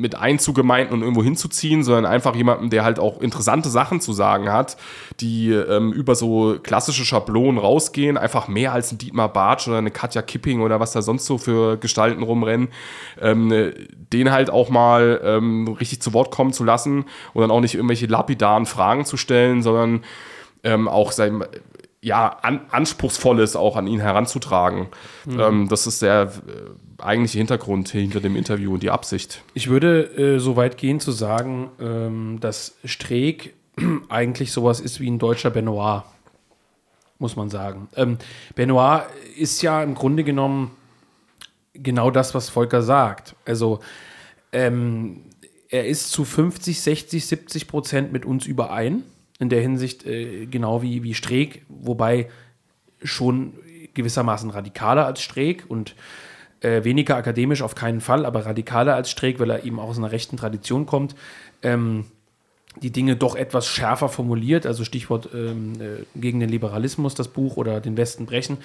mit 0.00 0.14
einzugemeinden 0.14 0.94
und 0.94 1.02
irgendwo 1.02 1.22
hinzuziehen, 1.22 1.84
sondern 1.84 2.06
einfach 2.06 2.34
jemanden, 2.34 2.70
der 2.70 2.84
halt 2.84 2.98
auch 2.98 3.20
interessante 3.20 3.68
Sachen 3.68 4.00
zu 4.00 4.12
sagen 4.12 4.52
hat, 4.52 4.76
die 5.20 5.50
ähm, 5.50 5.92
über 5.92 6.14
so 6.14 6.58
klassische 6.62 7.04
Schablonen 7.04 7.58
rausgehen, 7.58 8.16
einfach 8.16 8.48
mehr 8.48 8.72
als 8.72 8.92
ein 8.92 8.98
Dietmar 8.98 9.32
Bartsch 9.32 9.68
oder 9.68 9.78
eine 9.78 9.90
Katja 9.90 10.22
Kipping 10.22 10.60
oder 10.60 10.80
was 10.80 10.92
da 10.92 11.02
sonst 11.02 11.26
so 11.26 11.38
für 11.38 11.76
Gestalten 11.76 12.22
rumrennen, 12.22 12.68
ähm, 13.20 13.72
den 14.12 14.32
halt 14.32 14.50
auch 14.50 14.68
mal 14.68 15.20
ähm, 15.24 15.68
richtig 15.68 16.02
zu 16.02 16.12
Wort 16.12 16.30
kommen 16.30 16.52
zu 16.52 16.64
lassen 16.64 17.04
und 17.32 17.42
dann 17.42 17.50
auch 17.50 17.60
nicht 17.60 17.74
irgendwelche 17.74 18.06
lapidaren 18.06 18.66
Fragen 18.66 19.04
zu 19.04 19.16
stellen, 19.16 19.62
sondern 19.62 20.04
ähm, 20.62 20.88
auch 20.88 21.12
sein 21.12 21.44
ja, 22.04 22.28
an, 22.42 22.60
Anspruchsvolles 22.70 23.56
auch 23.56 23.76
an 23.76 23.86
ihn 23.86 24.00
heranzutragen. 24.00 24.88
Mhm. 25.24 25.40
Ähm, 25.40 25.68
das 25.68 25.86
ist 25.86 26.02
der 26.02 26.24
äh, 26.24 26.28
eigentliche 26.98 27.38
Hintergrund 27.38 27.88
hinter 27.88 28.20
dem 28.20 28.36
Interview 28.36 28.74
und 28.74 28.82
die 28.82 28.90
Absicht. 28.90 29.42
Ich 29.54 29.68
würde 29.68 30.04
äh, 30.16 30.38
so 30.38 30.56
weit 30.56 30.76
gehen 30.78 31.00
zu 31.00 31.12
sagen, 31.12 31.70
ähm, 31.80 32.38
dass 32.40 32.76
Streeck 32.84 33.54
eigentlich 34.08 34.52
sowas 34.52 34.80
ist 34.80 35.00
wie 35.00 35.10
ein 35.10 35.18
deutscher 35.18 35.50
Benoit, 35.50 36.02
muss 37.18 37.36
man 37.36 37.50
sagen. 37.50 37.88
Ähm, 37.96 38.18
Benoit 38.54 39.02
ist 39.36 39.62
ja 39.62 39.82
im 39.82 39.94
Grunde 39.94 40.24
genommen 40.24 40.70
genau 41.74 42.10
das, 42.10 42.34
was 42.34 42.48
Volker 42.48 42.82
sagt. 42.82 43.34
Also 43.44 43.80
ähm, 44.52 45.22
er 45.68 45.86
ist 45.86 46.12
zu 46.12 46.24
50, 46.24 46.80
60, 46.80 47.26
70 47.26 47.66
Prozent 47.66 48.12
mit 48.12 48.24
uns 48.24 48.46
überein 48.46 49.02
in 49.40 49.48
der 49.48 49.60
Hinsicht 49.60 50.06
äh, 50.06 50.46
genau 50.46 50.82
wie, 50.82 51.02
wie 51.02 51.14
Streeck, 51.14 51.62
wobei 51.68 52.28
schon 53.02 53.54
gewissermaßen 53.94 54.50
radikaler 54.50 55.06
als 55.06 55.22
Streeck 55.22 55.64
und 55.68 55.94
äh, 56.64 56.84
weniger 56.84 57.16
akademisch 57.16 57.62
auf 57.62 57.74
keinen 57.74 58.00
Fall, 58.00 58.26
aber 58.26 58.46
radikaler 58.46 58.94
als 58.94 59.10
Streeck, 59.10 59.38
weil 59.38 59.50
er 59.50 59.64
eben 59.64 59.78
auch 59.78 59.88
aus 59.88 59.98
einer 59.98 60.12
rechten 60.12 60.36
Tradition 60.36 60.86
kommt. 60.86 61.14
Ähm, 61.62 62.06
die 62.82 62.90
Dinge 62.90 63.16
doch 63.16 63.36
etwas 63.36 63.68
schärfer 63.68 64.08
formuliert, 64.08 64.66
also 64.66 64.84
Stichwort 64.84 65.28
ähm, 65.32 65.74
äh, 65.74 66.04
gegen 66.16 66.40
den 66.40 66.48
Liberalismus, 66.48 67.14
das 67.14 67.28
Buch 67.28 67.56
oder 67.56 67.80
den 67.80 67.96
Westen 67.96 68.26
brechen. 68.26 68.58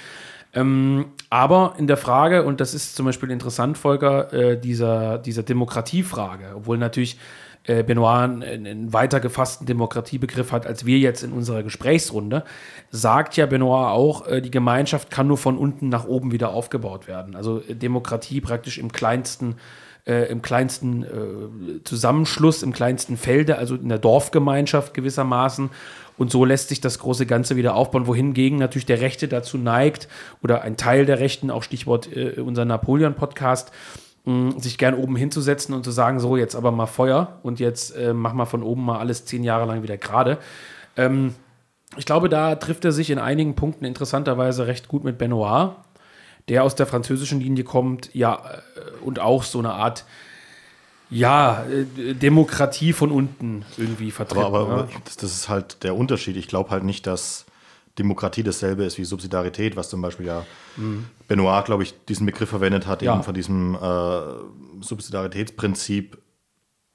Ähm, 0.54 1.06
aber 1.30 1.76
in 1.78 1.86
der 1.86 1.97
Frage, 1.97 2.43
und 2.43 2.60
das 2.60 2.74
ist 2.74 2.95
zum 2.95 3.06
Beispiel 3.06 3.30
interessant, 3.30 3.78
Volker, 3.78 4.34
äh, 4.34 4.60
dieser, 4.60 5.20
dieser 5.20 5.43
Demokratiefrage, 5.43 6.54
obwohl 6.56 6.80
natürlich 6.80 7.20
äh, 7.66 7.84
Benoit 7.84 8.24
einen, 8.24 8.66
einen 8.66 8.93
weiter 8.93 9.20
gefassten 9.20 9.68
Demokratiebegriff 9.68 10.51
hat, 10.51 10.66
als 10.66 10.86
wir 10.86 10.97
jetzt 10.97 11.24
in 11.24 11.32
unserer 11.32 11.64
Gesprächsrunde, 11.64 12.43
sagt 12.89 13.38
ja 13.38 13.45
Benoit 13.45 13.91
auch, 13.91 14.28
äh, 14.28 14.41
die 14.41 14.51
Gemeinschaft 14.51 15.12
kann 15.12 15.28
nur 15.28 15.38
von 15.38 15.57
unten 15.57 15.89
nach 15.89 16.05
oben 16.05 16.32
wieder 16.32 16.49
aufgebaut 16.49 17.07
werden. 17.07 17.36
Also 17.36 17.62
äh, 17.68 17.76
Demokratie 17.76 18.41
praktisch 18.41 18.78
im 18.78 18.91
kleinsten 18.91 19.55
äh, 20.05 20.32
im 20.32 20.41
kleinsten 20.41 21.03
äh, 21.03 21.84
Zusammenschluss, 21.84 22.64
im 22.64 22.74
kleinsten 22.74 23.18
Felde, 23.18 23.57
also 23.57 23.76
in 23.76 23.89
der 23.89 23.99
Dorfgemeinschaft 23.99 24.93
gewissermaßen. 24.93 25.70
Und 26.18 26.32
so 26.32 26.43
lässt 26.43 26.70
sich 26.70 26.82
das 26.82 26.99
große 26.99 27.26
Ganze 27.26 27.55
wieder 27.55 27.76
aufbauen, 27.76 28.07
wohingegen 28.07 28.57
natürlich 28.57 28.86
der 28.86 29.01
Rechte 29.01 29.28
dazu 29.28 29.57
neigt, 29.57 30.07
oder 30.43 30.64
ein 30.64 30.78
Teil 30.78 31.05
der 31.05 31.20
Rechten, 31.20 31.51
auch 31.51 31.64
Stichwort 31.64 32.10
äh, 32.16 32.41
unser 32.41 32.66
Napoleon-Podcast, 32.66 33.72
sich 34.58 34.78
gern 34.78 34.94
oben 34.94 35.16
hinzusetzen 35.16 35.74
und 35.74 35.84
zu 35.84 35.92
sagen, 35.92 36.20
so 36.20 36.38
jetzt 36.38 36.56
aber 36.56 36.72
mal 36.72 36.86
Feuer 36.86 37.40
und 37.42 37.60
jetzt 37.60 37.96
äh, 37.96 38.14
mach 38.14 38.34
mal 38.34 38.46
von 38.46 38.64
oben 38.64 38.86
mal 38.86 39.00
alles 39.00 39.26
zehn 39.26 39.44
Jahre 39.44 39.66
lang 39.66 39.82
wieder 39.82 39.98
gerade. 39.98 40.38
Ähm, 40.98 41.34
ich 41.98 42.06
glaube, 42.06 42.30
da 42.30 42.56
trifft 42.56 42.86
er 42.86 42.92
sich 42.92 43.10
in 43.10 43.18
einigen 43.18 43.56
Punkten 43.56 43.86
interessanterweise 43.86 44.68
recht 44.68 44.88
gut 44.88 45.04
mit 45.04 45.18
Benoit, 45.18 45.72
der 46.48 46.64
aus 46.64 46.76
der 46.76 46.86
französischen 46.86 47.40
Linie 47.40 47.64
kommt, 47.64 48.14
ja, 48.14 48.36
äh, 48.36 49.04
und 49.04 49.20
auch 49.20 49.44
so 49.44 49.60
eine 49.60 49.74
Art, 49.74 50.06
ja, 51.10 51.66
äh, 51.66 52.14
Demokratie 52.14 52.94
von 52.94 53.12
unten 53.12 53.66
irgendwie 53.78 54.12
vertritt. 54.12 54.44
Aber, 54.44 54.60
aber 54.60 54.76
ne? 54.84 54.90
das, 55.06 55.24
ist 55.24 55.50
halt 55.50 55.84
der 55.84 55.96
Unterschied. 55.96 56.38
Ich 56.38 56.48
glaube 56.48 56.70
halt 56.70 56.84
nicht, 56.84 57.08
dass 57.08 57.46
Demokratie 58.00 58.43
dasselbe 58.43 58.84
ist 58.84 58.97
wie 58.97 59.04
Subsidiarität, 59.04 59.76
was 59.76 59.89
zum 59.89 60.02
Beispiel 60.02 60.26
ja 60.26 60.45
mhm. 60.78 61.06
Benoit, 61.28 61.66
glaube 61.66 61.84
ich, 61.84 61.93
diesen 62.06 62.26
Begriff 62.26 62.50
verwendet 62.50 62.88
hat, 62.88 63.02
ja. 63.02 63.14
eben 63.14 63.24
von 63.24 63.34
diesem 63.34 63.76
äh, 63.76 63.80
Subsidiaritätsprinzip, 64.82 66.18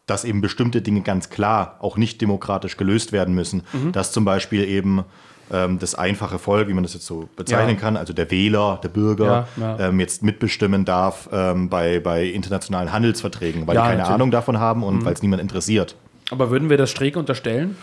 dass 0.07 0.25
eben 0.25 0.41
bestimmte 0.41 0.83
Dinge 0.83 1.03
ganz 1.03 1.31
klar 1.31 1.77
auch 1.81 1.97
nicht 1.97 2.21
demokratisch 2.21 2.77
gelöst 2.77 3.13
werden 3.13 3.35
müssen. 3.35 3.63
Mhm. 3.73 3.93
Dass 3.93 4.13
zum 4.13 4.25
Beispiel 4.25 4.65
eben 4.65 5.05
ähm, 5.51 5.79
das 5.79 5.95
einfache 5.95 6.39
Volk, 6.39 6.69
wie 6.69 6.75
man 6.75 6.83
das 6.83 6.95
jetzt 6.95 7.07
so 7.07 7.29
bezeichnen 7.37 7.77
ja. 7.77 7.81
kann, 7.81 7.97
also 7.97 8.13
der 8.13 8.31
Wähler, 8.31 8.81
der 8.83 8.89
Bürger, 8.89 9.47
ja, 9.57 9.79
ähm, 9.79 10.01
jetzt 10.01 10.23
mitbestimmen 10.23 10.85
darf 10.85 11.29
ähm, 11.33 11.69
bei, 11.69 12.01
bei 12.01 12.25
internationalen 12.25 12.93
Handelsverträgen, 12.93 13.67
weil 13.67 13.75
die 13.75 13.81
keine 13.81 13.99
natürlich. 13.99 14.15
Ahnung 14.15 14.31
davon 14.31 14.59
haben 14.59 14.83
und 14.83 15.01
mhm. 15.01 15.05
weil 15.05 15.13
es 15.13 15.23
niemand 15.23 15.43
interessiert. 15.43 15.97
Aber 16.31 16.51
würden 16.51 16.71
wir 16.71 16.79
das 16.79 16.91
Streeck 16.91 17.17
unterstellen? 17.17 17.77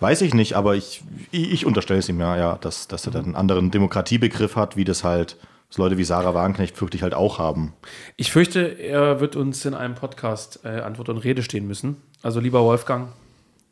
Weiß 0.00 0.22
ich 0.22 0.32
nicht, 0.32 0.54
aber 0.54 0.76
ich, 0.76 1.02
ich, 1.32 1.66
unterstelle 1.66 1.98
es 1.98 2.08
ihm 2.08 2.20
ja, 2.20 2.36
ja 2.36 2.58
dass, 2.60 2.86
dass 2.86 3.06
er 3.06 3.12
dann 3.12 3.24
einen 3.24 3.36
anderen 3.36 3.70
Demokratiebegriff 3.70 4.54
hat, 4.54 4.76
wie 4.76 4.84
das 4.84 5.02
halt 5.02 5.36
so 5.70 5.82
Leute 5.82 5.98
wie 5.98 6.04
Sarah 6.04 6.34
Wagenknecht 6.34 6.76
fürchte 6.76 6.96
ich 6.96 7.02
halt 7.02 7.14
auch 7.14 7.38
haben. 7.38 7.74
Ich 8.16 8.32
fürchte, 8.32 8.60
er 8.60 9.20
wird 9.20 9.36
uns 9.36 9.64
in 9.64 9.74
einem 9.74 9.94
Podcast 9.94 10.60
äh, 10.64 10.80
Antwort 10.80 11.08
und 11.08 11.18
Rede 11.18 11.42
stehen 11.42 11.66
müssen. 11.66 11.96
Also 12.22 12.40
lieber 12.40 12.62
Wolfgang. 12.62 13.08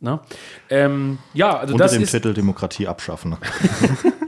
Na? 0.01 0.20
Ähm, 0.68 1.18
ja, 1.33 1.57
also 1.57 1.72
Unter 1.72 1.85
das 1.85 1.93
dem 1.93 2.03
ist, 2.03 2.11
Titel 2.11 2.35
Demokratie 2.35 2.87
abschaffen. 2.87 3.37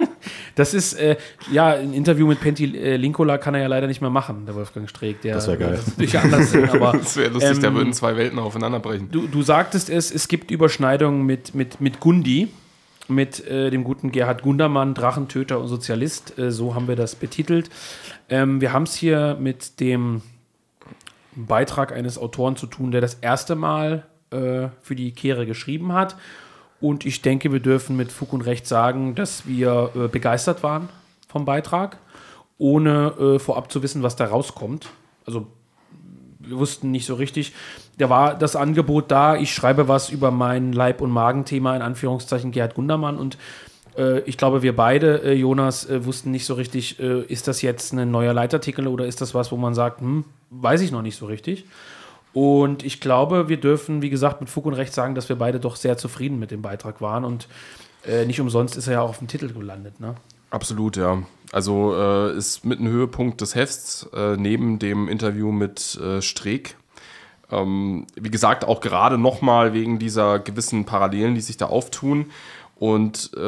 das 0.55 0.75
ist, 0.75 0.95
äh, 0.95 1.17
ja, 1.51 1.75
ein 1.75 1.93
Interview 1.93 2.27
mit 2.27 2.41
Penti 2.41 2.77
äh, 2.77 2.97
Linkola 2.97 3.39
kann 3.39 3.55
er 3.55 3.63
ja 3.63 3.67
leider 3.67 3.87
nicht 3.87 4.01
mehr 4.01 4.11
machen, 4.11 4.47
der 4.47 4.55
Wolfgang 4.55 4.89
Streeck. 4.89 5.21
Der, 5.23 5.35
Das 5.35 5.49
wär 5.49 5.57
geil. 5.57 5.73
Das 5.73 5.87
natürlich 5.89 6.19
anders 6.19 6.51
sehen, 6.51 6.71
aber 6.71 6.93
Das 6.93 7.17
wäre 7.17 7.31
lustig, 7.31 7.57
Ähm, 7.57 7.63
da 7.63 7.75
würden 7.75 7.93
zwei 7.93 8.17
Welten 8.17 8.39
aufeinanderbrechen. 8.39 9.11
Du, 9.11 9.27
du 9.27 9.43
sagtest 9.43 9.91
es, 9.91 10.11
es 10.11 10.29
gibt 10.29 10.51
Überschneidungen 10.51 11.25
mit, 11.25 11.55
mit, 11.55 11.81
mit 11.81 12.01
Gundi, 12.01 12.49
mit 13.09 13.47
äh, 13.47 13.71
dem 13.71 13.85
guten 13.85 14.13
Gerhard 14.13 14.43
Gundermann, 14.43 14.95
Drachentöter 14.95 15.59
und 15.59 15.69
Sozialist. 15.69 16.39
Äh, 16.39 16.51
so 16.53 16.75
haben 16.75 16.89
wir 16.89 16.97
das 16.97 17.15
betitelt. 17.15 17.71
Ähm, 18.29 18.61
wir 18.61 18.73
haben 18.73 18.85
es 18.85 18.95
hier 18.95 19.37
mit 19.41 19.81
dem 19.81 20.23
Beitrag 21.35 21.93
eines 21.93 22.19
Autoren 22.19 22.57
zu 22.57 22.67
tun, 22.67 22.91
der 22.91 23.01
das 23.01 23.15
erste 23.15 23.55
Mal 23.55 24.07
äh, 24.31 24.69
für 24.83 24.95
die 24.95 25.13
Kehre 25.13 25.47
geschrieben 25.47 25.93
hat. 25.93 26.17
Und 26.81 27.05
ich 27.05 27.22
denke, 27.22 27.53
wir 27.53 27.61
dürfen 27.61 27.97
mit 27.97 28.12
Fug 28.12 28.33
und 28.33 28.43
Recht 28.43 28.66
sagen, 28.66 29.14
dass 29.14 29.47
wir 29.47 29.91
äh, 29.95 30.09
begeistert 30.09 30.62
waren 30.62 30.89
vom 31.29 31.45
Beitrag, 31.45 31.99
ohne 32.57 33.14
äh, 33.18 33.39
vorab 33.39 33.70
zu 33.70 33.83
wissen, 33.83 34.03
was 34.03 34.16
da 34.16 34.26
rauskommt. 34.26 34.89
Also 35.26 35.47
wir 36.39 36.59
wussten 36.59 36.91
nicht 36.91 37.07
so 37.07 37.14
richtig. 37.14 37.53
Da 37.99 38.09
war 38.09 38.35
das 38.35 38.57
Angebot 38.57 39.11
da, 39.11 39.37
ich 39.37 39.53
schreibe 39.53 39.89
was 39.89 40.11
über 40.11 40.31
mein 40.31 40.72
Leib- 40.72 41.01
und 41.01 41.11
Magenthema, 41.11 41.74
in 41.74 41.83
Anführungszeichen 41.83 42.53
Gerhard 42.53 42.74
Gundermann. 42.74 43.18
Und 43.18 43.39
äh, 43.97 44.20
ich 44.20 44.39
glaube, 44.39 44.62
wir 44.62 44.74
beide, 44.74 45.22
äh, 45.22 45.35
Jonas, 45.35 45.89
äh, 45.89 46.05
wussten 46.05 46.31
nicht 46.31 46.47
so 46.47 46.55
richtig, 46.55 47.01
äh, 47.01 47.22
ist 47.22 47.49
das 47.49 47.61
jetzt 47.61 47.93
ein 47.93 48.11
neuer 48.11 48.33
Leitartikel 48.33 48.87
oder 48.87 49.07
ist 49.07 49.20
das 49.20 49.35
was, 49.35 49.51
wo 49.51 49.57
man 49.57 49.74
sagt, 49.74 50.01
hm, 50.01 50.24
weiß 50.51 50.81
ich 50.81 50.93
noch 50.93 51.03
nicht 51.03 51.16
so 51.16 51.26
richtig. 51.26 51.64
Und 52.39 52.84
ich 52.84 53.01
glaube, 53.01 53.49
wir 53.49 53.57
dürfen, 53.57 54.01
wie 54.01 54.11
gesagt, 54.11 54.41
mit 54.41 54.49
Fug 54.49 54.64
und 54.66 54.74
Recht 54.74 54.95
sagen, 54.95 55.16
dass 55.16 55.28
wir 55.28 55.34
beide 55.34 55.59
doch 55.59 55.74
sehr 55.74 55.97
zufrieden 55.97 56.39
mit 56.39 56.53
dem 56.53 56.62
Beitrag 56.62 57.01
waren. 57.01 57.24
Und 57.24 57.49
äh, 58.07 58.26
nicht 58.26 58.41
umsonst 58.41 58.76
ist 58.76 58.86
er 58.86 58.93
ja 58.93 59.01
auch 59.01 59.09
auf 59.09 59.18
dem 59.18 59.26
Titel 59.26 59.53
gelandet. 59.53 59.99
Ne? 59.99 60.14
Absolut, 60.51 60.97
ja. 60.97 61.20
Also 61.51 61.97
äh, 61.97 62.36
ist 62.36 62.64
mit 62.64 62.78
ein 62.78 62.86
Höhepunkt 62.86 63.41
des 63.41 63.57
Hefts, 63.57 64.09
äh, 64.14 64.36
neben 64.36 64.78
dem 64.78 65.09
Interview 65.09 65.51
mit 65.51 65.97
äh, 65.97 66.22
Streeck. 66.22 66.76
Ähm, 67.51 68.07
wie 68.14 68.30
gesagt, 68.30 68.64
auch 68.64 68.80
gerade 68.82 69.18
nochmal 69.18 69.72
wegen 69.72 69.99
dieser 69.99 70.39
gewissen 70.39 70.84
Parallelen, 70.84 71.34
die 71.34 71.41
sich 71.41 71.57
da 71.57 71.66
auftun. 71.66 72.26
Und 72.76 73.32
äh, 73.36 73.41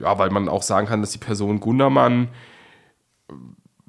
ja, 0.00 0.18
weil 0.18 0.30
man 0.30 0.48
auch 0.48 0.62
sagen 0.62 0.86
kann, 0.86 1.00
dass 1.00 1.10
die 1.10 1.18
Person 1.18 1.58
Gundermann 1.58 2.28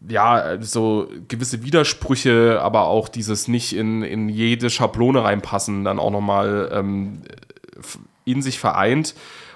ja, 0.07 0.61
so 0.61 1.07
gewisse 1.27 1.63
Widersprüche, 1.63 2.59
aber 2.61 2.87
auch 2.87 3.07
dieses 3.07 3.47
nicht 3.47 3.75
in, 3.75 4.03
in 4.03 4.29
jede 4.29 4.69
Schablone 4.69 5.23
reinpassen, 5.23 5.83
dann 5.83 5.99
auch 5.99 6.11
nochmal 6.11 6.69
ähm, 6.73 7.21
in 8.25 8.41
sich 8.41 8.59
vereint. 8.59 9.15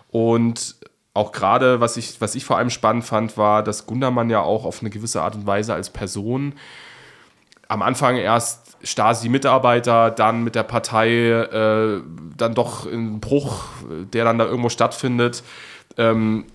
Und 0.09 0.75
auch 1.13 1.31
gerade, 1.31 1.81
was 1.81 1.97
ich, 1.97 2.21
was 2.21 2.35
ich 2.35 2.45
vor 2.45 2.57
allem 2.57 2.69
spannend 2.69 3.03
fand, 3.03 3.37
war, 3.37 3.63
dass 3.63 3.85
Gundermann 3.85 4.29
ja 4.29 4.41
auch 4.41 4.65
auf 4.65 4.81
eine 4.81 4.89
gewisse 4.89 5.21
Art 5.21 5.35
und 5.35 5.47
Weise 5.47 5.73
als 5.73 5.89
Person 5.89 6.53
am 7.67 7.81
Anfang 7.81 8.15
erst 8.15 8.77
Stasi-Mitarbeiter, 8.81 10.11
dann 10.11 10.43
mit 10.43 10.55
der 10.55 10.63
Partei 10.63 11.29
äh, 11.29 12.01
dann 12.37 12.53
doch 12.53 12.85
ein 12.85 13.19
Bruch, 13.19 13.65
der 14.13 14.23
dann 14.23 14.37
da 14.37 14.45
irgendwo 14.45 14.69
stattfindet. 14.69 15.43
Ähm, 15.97 16.45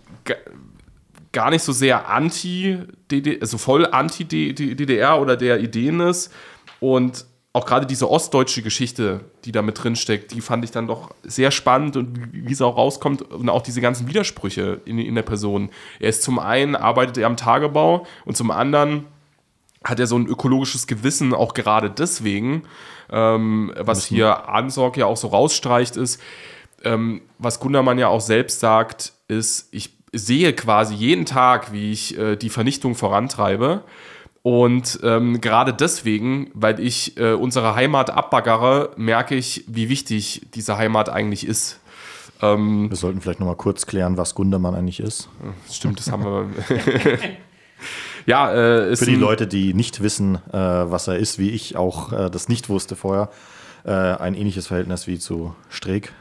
gar 1.33 1.51
nicht 1.51 1.63
so 1.63 1.73
sehr 1.73 2.09
anti 2.09 2.79
DDR, 3.11 3.41
also 3.41 3.59
voll 3.59 3.87
anti 3.87 4.25
DDR 4.25 5.21
oder 5.21 5.37
der 5.37 5.61
Ideen 5.61 6.01
ist. 6.01 6.33
Und 6.81 7.27
auch 7.55 7.67
gerade 7.67 7.87
diese 7.87 8.11
ostdeutsche 8.11 8.63
Geschichte, 8.63 9.21
die 9.45 9.53
da 9.53 9.61
mit 9.61 9.83
drin 9.83 9.95
steckt, 9.95 10.33
die 10.33 10.41
fand 10.41 10.65
ich 10.65 10.71
dann 10.71 10.87
doch 10.87 11.15
sehr 11.23 11.51
spannend 11.51 11.97
und 11.97 12.33
wie 12.33 12.53
es 12.53 12.63
auch 12.63 12.77
rauskommt 12.77 13.23
und 13.23 13.49
auch 13.51 13.63
diese 13.63 13.83
ganzen 13.83 14.09
Widersprüche 14.09 14.81
in, 14.87 14.99
in 14.99 15.15
der 15.15 15.23
Person. 15.23 15.71
Er 16.01 16.09
ist 16.09 16.23
zum 16.23 16.39
einen 16.39 16.75
arbeitet 16.75 17.19
er 17.19 17.27
am 17.27 17.37
Tagebau 17.37 18.07
und 18.25 18.37
zum 18.37 18.51
anderen 18.51 19.05
hat 19.85 20.01
er 20.01 20.07
so 20.07 20.17
ein 20.17 20.27
ökologisches 20.27 20.87
Gewissen 20.87 21.35
auch 21.35 21.55
gerade 21.55 21.91
deswegen, 21.91 22.63
ähm, 23.11 23.73
was 23.77 24.07
hier 24.07 24.49
Ansorg 24.49 24.97
ja 24.97 25.07
auch 25.07 25.17
so 25.17 25.29
rausstreicht, 25.29 25.97
ist, 25.97 26.21
ähm, 26.85 27.21
was 27.39 27.61
Gundermann 27.61 27.99
ja 27.99 28.09
auch 28.09 28.21
selbst 28.21 28.61
sagt, 28.61 29.13
ist, 29.29 29.69
ich 29.73 30.02
sehe 30.13 30.53
quasi 30.53 30.95
jeden 30.95 31.27
Tag, 31.27 31.73
wie 31.73 31.93
ich 31.93 32.19
äh, 32.19 32.37
die 32.37 32.51
Vernichtung 32.51 32.95
vorantreibe. 32.95 33.83
Und 34.43 34.99
ähm, 35.05 35.41
gerade 35.41 35.73
deswegen, 35.73 36.51
weil 36.53 36.81
ich 36.81 37.17
äh, 37.17 37.33
unsere 37.33 37.75
Heimat 37.77 38.11
abbaggere, 38.11 38.91
merke 38.97 39.37
ich, 39.37 39.65
wie 39.69 39.89
wichtig 39.89 40.43
diese 40.55 40.77
Heimat 40.77 41.09
eigentlich 41.09 41.47
ist. 41.47 41.79
Ähm, 42.43 42.91
Wir 42.91 42.97
sollten 42.97 43.21
vielleicht 43.21 43.39
nochmal 43.39 43.57
kurz 43.57 43.87
klären, 43.87 44.17
was 44.17 44.35
Gundermann 44.35 44.75
eigentlich 44.75 44.99
ist. 44.99 45.29
stimmt, 45.71 46.01
das 46.01 46.11
haben 46.11 46.25
wir. 46.25 46.49
ja, 48.27 48.53
äh, 48.53 48.93
ist 48.93 48.99
Für 48.99 49.07
die 49.07 49.15
Leute, 49.15 49.47
die 49.47 49.75
nicht 49.75 50.03
wissen, 50.03 50.37
äh, 50.53 50.59
was 50.59 51.07
er 51.07 51.19
ist, 51.19 51.39
wie 51.39 51.51
ich 51.51 51.77
auch 51.77 52.13
äh, 52.13 52.29
das 52.29 52.49
nicht 52.49 52.69
wusste 52.69 52.97
vorher, 52.97 53.31
äh, 53.85 53.93
ein 53.93 54.35
ähnliches 54.35 54.67
Verhältnis 54.67 55.07
wie 55.07 55.21
zu 55.21 55.55
Streeck. 55.69 56.13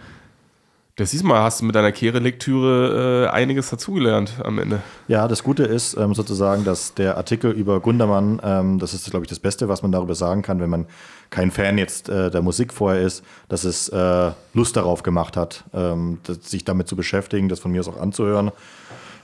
Das 0.97 1.11
siehst 1.11 1.23
mal, 1.23 1.41
hast 1.41 1.61
du 1.61 1.65
mit 1.65 1.75
deiner 1.75 1.93
Kehre-Lektüre 1.93 3.27
äh, 3.27 3.33
einiges 3.33 3.69
dazugelernt 3.69 4.33
am 4.43 4.59
Ende. 4.59 4.81
Ja, 5.07 5.27
das 5.29 5.41
Gute 5.41 5.63
ist 5.63 5.95
ähm, 5.95 6.13
sozusagen, 6.13 6.65
dass 6.65 6.93
der 6.93 7.15
Artikel 7.15 7.51
über 7.51 7.79
Gundermann, 7.79 8.41
ähm, 8.43 8.77
das 8.77 8.93
ist, 8.93 9.09
glaube 9.09 9.25
ich, 9.25 9.29
das 9.29 9.39
Beste, 9.39 9.69
was 9.69 9.83
man 9.83 9.93
darüber 9.93 10.15
sagen 10.15 10.41
kann, 10.41 10.59
wenn 10.59 10.69
man 10.69 10.85
kein 11.29 11.49
Fan 11.49 11.77
jetzt 11.77 12.09
äh, 12.09 12.29
der 12.29 12.41
Musik 12.41 12.73
vorher 12.73 13.01
ist, 13.01 13.23
dass 13.47 13.63
es 13.63 13.87
äh, 13.87 14.31
Lust 14.53 14.75
darauf 14.75 15.01
gemacht 15.01 15.37
hat, 15.37 15.63
ähm, 15.73 16.19
das, 16.23 16.51
sich 16.51 16.65
damit 16.65 16.89
zu 16.89 16.97
beschäftigen, 16.97 17.47
das 17.47 17.61
von 17.61 17.71
mir 17.71 17.79
aus 17.79 17.87
auch 17.87 17.99
anzuhören. 17.99 18.51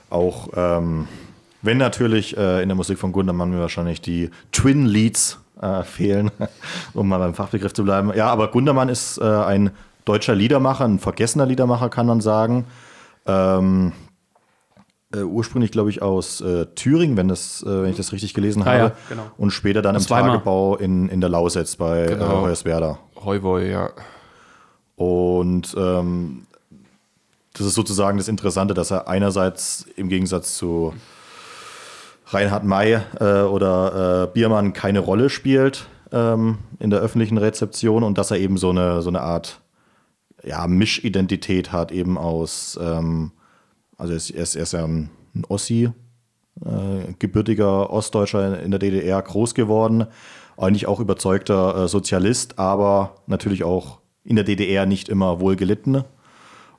Auch 0.08 0.48
ähm, 0.56 1.06
wenn 1.60 1.76
natürlich 1.76 2.34
äh, 2.36 2.62
in 2.62 2.70
der 2.70 2.76
Musik 2.76 2.98
von 2.98 3.12
Gundermann 3.12 3.50
mir 3.50 3.60
wahrscheinlich 3.60 4.00
die 4.00 4.30
Twin 4.52 4.86
Leads 4.86 5.38
äh, 5.60 5.82
fehlen, 5.82 6.30
um 6.94 7.08
mal 7.08 7.18
beim 7.18 7.34
Fachbegriff 7.34 7.74
zu 7.74 7.84
bleiben. 7.84 8.12
Ja, 8.14 8.28
aber 8.28 8.48
Gundermann 8.48 8.88
ist 8.88 9.18
äh, 9.18 9.24
ein 9.24 9.70
deutscher 10.08 10.34
Liedermacher, 10.34 10.84
ein 10.84 10.98
vergessener 10.98 11.46
Liedermacher, 11.46 11.88
kann 11.88 12.06
man 12.06 12.20
sagen. 12.20 12.66
Ähm, 13.26 13.92
äh, 15.14 15.22
ursprünglich, 15.22 15.70
glaube 15.70 15.90
ich, 15.90 16.02
aus 16.02 16.40
äh, 16.40 16.66
Thüringen, 16.74 17.16
wenn, 17.16 17.28
das, 17.28 17.62
äh, 17.62 17.82
wenn 17.82 17.90
ich 17.90 17.96
das 17.96 18.12
richtig 18.12 18.34
gelesen 18.34 18.62
Ah 18.62 18.66
habe. 18.66 18.78
ja, 18.78 18.92
genau. 19.08 19.22
Und 19.38 19.50
später 19.52 19.80
dann 19.82 19.96
Aus 19.96 20.04
im 20.06 20.10
Weimar. 20.10 20.32
Tagebau 20.32 20.76
in, 20.76 21.08
in 21.08 21.20
der 21.20 21.30
Lausitz 21.30 21.76
bei 21.76 22.06
Genau. 22.06 22.24
äh, 22.24 22.42
Hoyerswerda. 22.42 22.98
Heuboy, 23.24 23.70
ja. 23.70 23.90
Und 24.96 25.74
ähm, 25.78 26.46
das 27.54 27.66
ist 27.66 27.74
sozusagen 27.74 28.18
das 28.18 28.28
Interessante, 28.28 28.74
dass 28.74 28.90
er 28.90 29.08
einerseits 29.08 29.86
im 29.96 30.08
Gegensatz 30.08 30.56
zu 30.56 30.92
Reinhard 32.26 32.64
May 32.64 32.98
äh, 33.20 33.42
oder 33.42 34.24
äh, 34.24 34.26
Biermann 34.34 34.72
keine 34.74 34.98
Rolle 35.00 35.30
spielt 35.30 35.86
ähm, 36.12 36.58
in 36.78 36.90
der 36.90 37.00
öffentlichen 37.00 37.38
Rezeption 37.38 38.02
und 38.02 38.18
dass 38.18 38.30
er 38.30 38.38
eben 38.38 38.58
so 38.58 38.70
eine, 38.70 39.00
so 39.02 39.08
eine 39.08 39.22
Art 39.22 39.60
ja, 40.44 40.66
Mischidentität 40.66 41.72
hat, 41.72 41.92
eben 41.92 42.18
aus, 42.18 42.78
ähm, 42.80 43.32
also 43.96 44.12
er 44.12 44.16
ist, 44.16 44.56
er 44.56 44.62
ist, 44.62 44.72
ja 44.72 44.84
ein, 44.84 45.10
Ossi, 45.48 45.90
äh, 46.64 47.12
gebürtiger 47.18 47.90
Ostdeutscher 47.90 48.60
in 48.60 48.70
der 48.70 48.80
DDR 48.80 49.22
groß 49.22 49.54
geworden, 49.54 50.06
eigentlich 50.56 50.86
auch 50.88 51.00
überzeugter 51.00 51.84
äh, 51.84 51.88
Sozialist, 51.88 52.58
aber 52.58 53.16
natürlich 53.26 53.62
auch 53.62 54.00
in 54.24 54.36
der 54.36 54.44
DDR 54.44 54.84
nicht 54.84 55.08
immer 55.08 55.40
wohl 55.40 55.56
gelitten. 55.56 56.04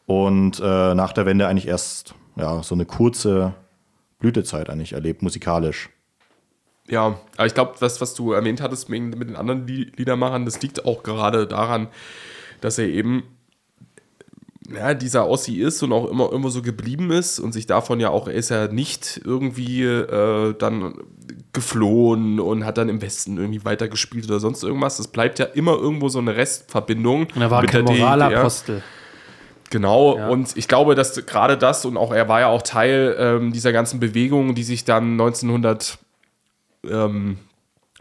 Und 0.06 0.60
äh, 0.60 0.96
nach 0.96 1.14
der 1.14 1.26
Wende 1.26 1.48
eigentlich 1.48 1.68
erst 1.68 2.16
ja, 2.36 2.64
so 2.64 2.76
eine 2.76 2.86
kurze 2.86 3.54
Blütezeit 4.20 4.70
eigentlich 4.70 4.94
erlebt, 4.94 5.22
musikalisch. 5.22 5.90
Ja, 6.90 7.20
aber 7.38 7.46
ich 7.46 7.54
glaube, 7.54 7.76
das, 7.80 8.02
was 8.02 8.16
du 8.16 8.34
erwähnt 8.34 8.62
hattest 8.62 8.90
mit, 8.90 9.14
den 9.14 9.36
anderen 9.36 9.68
Li- 9.68 9.92
Liedermachern, 9.96 10.46
das 10.46 10.62
liegt 10.62 10.86
auch 10.86 11.04
gerade 11.04 11.48
daran, 11.48 11.88
dass 12.62 12.78
er 12.80 12.88
eben 12.88 13.24
ja, 14.74 14.94
dieser 14.94 15.28
Ossi 15.28 15.56
ist 15.56 15.82
und 15.84 15.92
auch 15.94 16.10
immer 16.10 16.26
irgendwo 16.30 16.50
so 16.50 16.62
geblieben 16.62 17.12
ist 17.12 17.40
und 17.40 17.54
sich 17.54 17.66
davon 17.66 18.00
ja 18.00 18.10
auch, 18.10 18.28
er 18.28 18.34
ist 18.34 18.50
ja 18.50 18.68
nicht 18.68 19.22
irgendwie 19.24 19.84
äh, 19.84 20.54
dann 20.58 20.94
geflohen 21.54 22.40
und 22.40 22.66
hat 22.66 22.78
dann 22.78 22.90
im 22.90 23.02
Westen 23.02 23.38
irgendwie 23.38 23.66
weitergespielt 23.66 24.26
oder 24.26 24.40
sonst 24.40 24.64
irgendwas. 24.64 24.98
Das 24.98 25.08
bleibt 25.08 25.40
ja 25.40 25.46
immer 25.46 25.74
irgendwo 25.74 26.10
so 26.10 26.20
eine 26.20 26.36
Restverbindung. 26.36 27.28
Und 27.36 27.42
er 27.42 27.52
war 27.52 27.62
mit 27.62 27.72
kein 27.72 27.86
der 27.86 27.94
DDR. 27.96 28.08
Moralapostel. 28.18 28.84
Genau, 29.72 30.18
Ja. 30.18 30.30
und 30.30 30.58
ich 30.58 30.68
glaube, 30.68 30.96
dass 30.96 31.26
gerade 31.26 31.58
das 31.58 31.86
und 31.86 31.96
auch 31.98 32.12
er 32.12 32.28
war 32.28 32.40
ja 32.40 32.48
auch 32.48 32.64
Teil 32.64 33.16
ähm, 33.20 33.54
dieser 33.54 33.72
ganzen 33.72 34.00
Bewegung, 34.00 34.56
die 34.56 34.64
sich 34.64 34.84
dann 34.84 35.12
1900 35.12 36.00
ähm, 36.90 37.38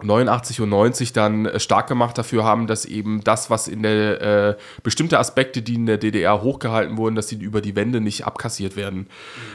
89 0.01 0.61
und 0.61 0.69
90 0.69 1.13
dann 1.13 1.47
äh, 1.47 1.59
stark 1.59 1.89
gemacht 1.89 2.17
dafür 2.17 2.45
haben, 2.45 2.67
dass 2.67 2.85
eben 2.85 3.23
das, 3.25 3.51
was 3.51 3.67
in 3.67 3.83
der 3.83 4.21
äh, 4.21 4.57
bestimmte 4.83 5.19
Aspekte, 5.19 5.61
die 5.61 5.75
in 5.75 5.87
der 5.87 5.99
DDR 5.99 6.41
hochgehalten 6.41 6.97
wurden, 6.97 7.17
dass 7.17 7.27
die 7.27 7.37
über 7.37 7.61
die 7.61 7.75
Wände 7.75 8.01
nicht 8.01 8.25
abkassiert 8.25 8.77
werden. 8.77 9.09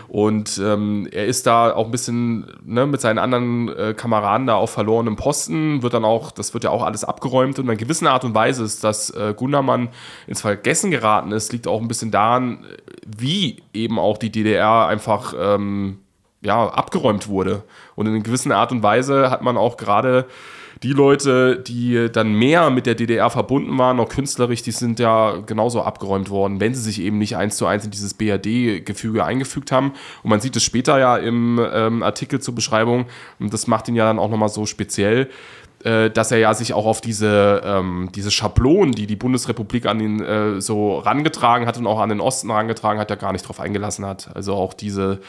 Und 0.10 0.60
ähm, 0.62 1.08
er 1.12 1.26
ist 1.28 1.48
da 1.48 1.74
auch 1.74 1.86
ein 1.86 1.92
bisschen 1.92 2.48
ne, 2.66 2.86
mit 2.86 3.00
seinen 3.00 3.20
anderen 3.20 3.70
äh, 3.70 3.94
Kameraden 3.94 4.48
da 4.48 4.56
auf 4.56 4.72
verlorenem 4.72 5.16
Posten, 5.16 5.82
wird 5.82 5.94
dann 5.94 6.06
auch, 6.06 6.32
das 6.32 6.54
wird 6.54 6.66
ja 6.66 6.72
auch 6.72 6.84
alles 6.84 7.06
abgeräumt 7.06 7.58
und 7.60 7.66
in 7.66 7.72
einer 7.72 7.78
gewissen 7.78 8.08
Art 8.08 8.26
und 8.26 8.36
Weise 8.36 8.66
ist, 8.66 8.84
dass 8.84 9.12
äh, 9.12 9.34
Gundermann 9.36 9.90
ins 10.28 10.42
Vergessen 10.42 10.92
geraten 10.92 11.32
ist, 11.32 11.54
liegt 11.54 11.68
auch 11.68 11.82
ein 11.82 11.88
bisschen 11.88 12.12
daran, 12.12 12.66
wie 13.06 13.64
eben 13.74 13.98
auch 13.98 14.18
die 14.18 14.32
DDR 14.32 14.88
einfach 14.88 15.34
ähm, 15.38 16.00
ja, 16.44 16.68
abgeräumt 16.68 17.28
wurde. 17.28 17.64
Und 17.96 18.08
in 18.08 18.14
einer 18.14 18.24
gewissen 18.24 18.52
Art 18.52 18.72
und 18.72 18.84
Weise 18.84 19.30
hat 19.30 19.42
man 19.42 19.58
auch 19.58 19.78
gerade 19.78 20.26
die 20.84 20.92
Leute, 20.92 21.58
die 21.60 22.10
dann 22.12 22.34
mehr 22.34 22.70
mit 22.70 22.86
der 22.86 22.96
DDR 22.96 23.30
verbunden 23.30 23.78
waren, 23.78 24.00
auch 24.02 24.10
künstlerisch, 24.10 24.64
die 24.64 24.72
sind 24.72 25.00
ja 25.00 25.38
genauso 25.46 25.82
abgeräumt 25.82 26.30
worden, 26.30 26.60
wenn 26.60 26.76
sie 26.76 26.82
sich 26.82 27.02
eben 27.02 27.18
nicht 27.18 27.38
eins 27.38 27.56
zu 27.56 27.66
eins 27.66 27.86
in 27.86 27.92
dieses 27.92 28.14
BRD-Gefüge 28.14 29.24
eingefügt 29.24 29.72
haben. 29.72 29.94
Und 30.24 30.30
man 30.30 30.42
sieht 30.42 30.56
es 30.58 30.64
später 30.64 31.00
ja 31.00 31.16
im 31.16 31.60
ähm, 31.74 32.04
Artikel 32.04 32.42
zur 32.42 32.54
Beschreibung, 32.54 33.06
und 33.40 33.54
das 33.54 33.68
macht 33.68 33.88
ihn 33.88 33.96
ja 33.96 34.06
dann 34.06 34.20
auch 34.20 34.30
nochmal 34.30 34.50
so 34.50 34.66
speziell, 34.66 35.30
äh, 35.86 36.10
dass 36.10 36.32
er 36.32 36.40
ja 36.40 36.54
sich 36.54 36.74
auch 36.74 36.86
auf 36.86 37.00
diese, 37.00 37.62
ähm, 37.64 38.10
diese 38.14 38.32
Schablonen, 38.32 38.94
die 38.94 39.08
die 39.08 39.16
Bundesrepublik 39.16 39.86
an 39.86 40.02
ihn 40.02 40.20
äh, 40.22 40.60
so 40.60 40.98
rangetragen 40.98 41.66
hat 41.66 41.78
und 41.78 41.88
auch 41.88 42.00
an 42.00 42.10
den 42.10 42.20
Osten 42.20 42.52
rangetragen 42.52 43.00
hat, 43.00 43.10
ja 43.10 43.16
gar 43.16 43.32
nicht 43.32 43.48
drauf 43.48 43.62
eingelassen 43.62 44.06
hat. 44.06 44.30
Also 44.36 44.54
auch 44.54 44.74
diese 44.74 45.20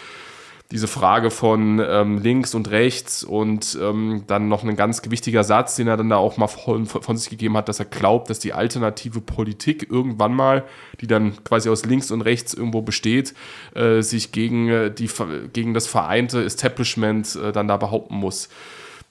diese 0.74 0.88
Frage 0.88 1.30
von 1.30 1.80
ähm, 1.88 2.18
links 2.18 2.52
und 2.52 2.68
rechts 2.68 3.22
und 3.22 3.78
ähm, 3.80 4.24
dann 4.26 4.48
noch 4.48 4.64
ein 4.64 4.74
ganz 4.74 5.02
gewichtiger 5.02 5.44
Satz, 5.44 5.76
den 5.76 5.86
er 5.86 5.96
dann 5.96 6.08
da 6.08 6.16
auch 6.16 6.36
mal 6.36 6.48
von, 6.48 6.86
von, 6.86 7.16
sich 7.16 7.30
gegeben 7.30 7.56
hat, 7.56 7.68
dass 7.68 7.78
er 7.78 7.84
glaubt, 7.84 8.28
dass 8.28 8.40
die 8.40 8.52
alternative 8.52 9.20
Politik 9.20 9.86
irgendwann 9.88 10.34
mal, 10.34 10.64
die 11.00 11.06
dann 11.06 11.44
quasi 11.44 11.70
aus 11.70 11.84
links 11.84 12.10
und 12.10 12.22
rechts 12.22 12.54
irgendwo 12.54 12.82
besteht, 12.82 13.34
äh, 13.76 14.00
sich 14.00 14.32
gegen, 14.32 14.68
äh, 14.68 14.90
die, 14.90 15.08
gegen 15.52 15.74
das 15.74 15.86
vereinte 15.86 16.42
Establishment 16.42 17.36
äh, 17.36 17.52
dann 17.52 17.68
da 17.68 17.76
behaupten 17.76 18.16
muss. 18.16 18.48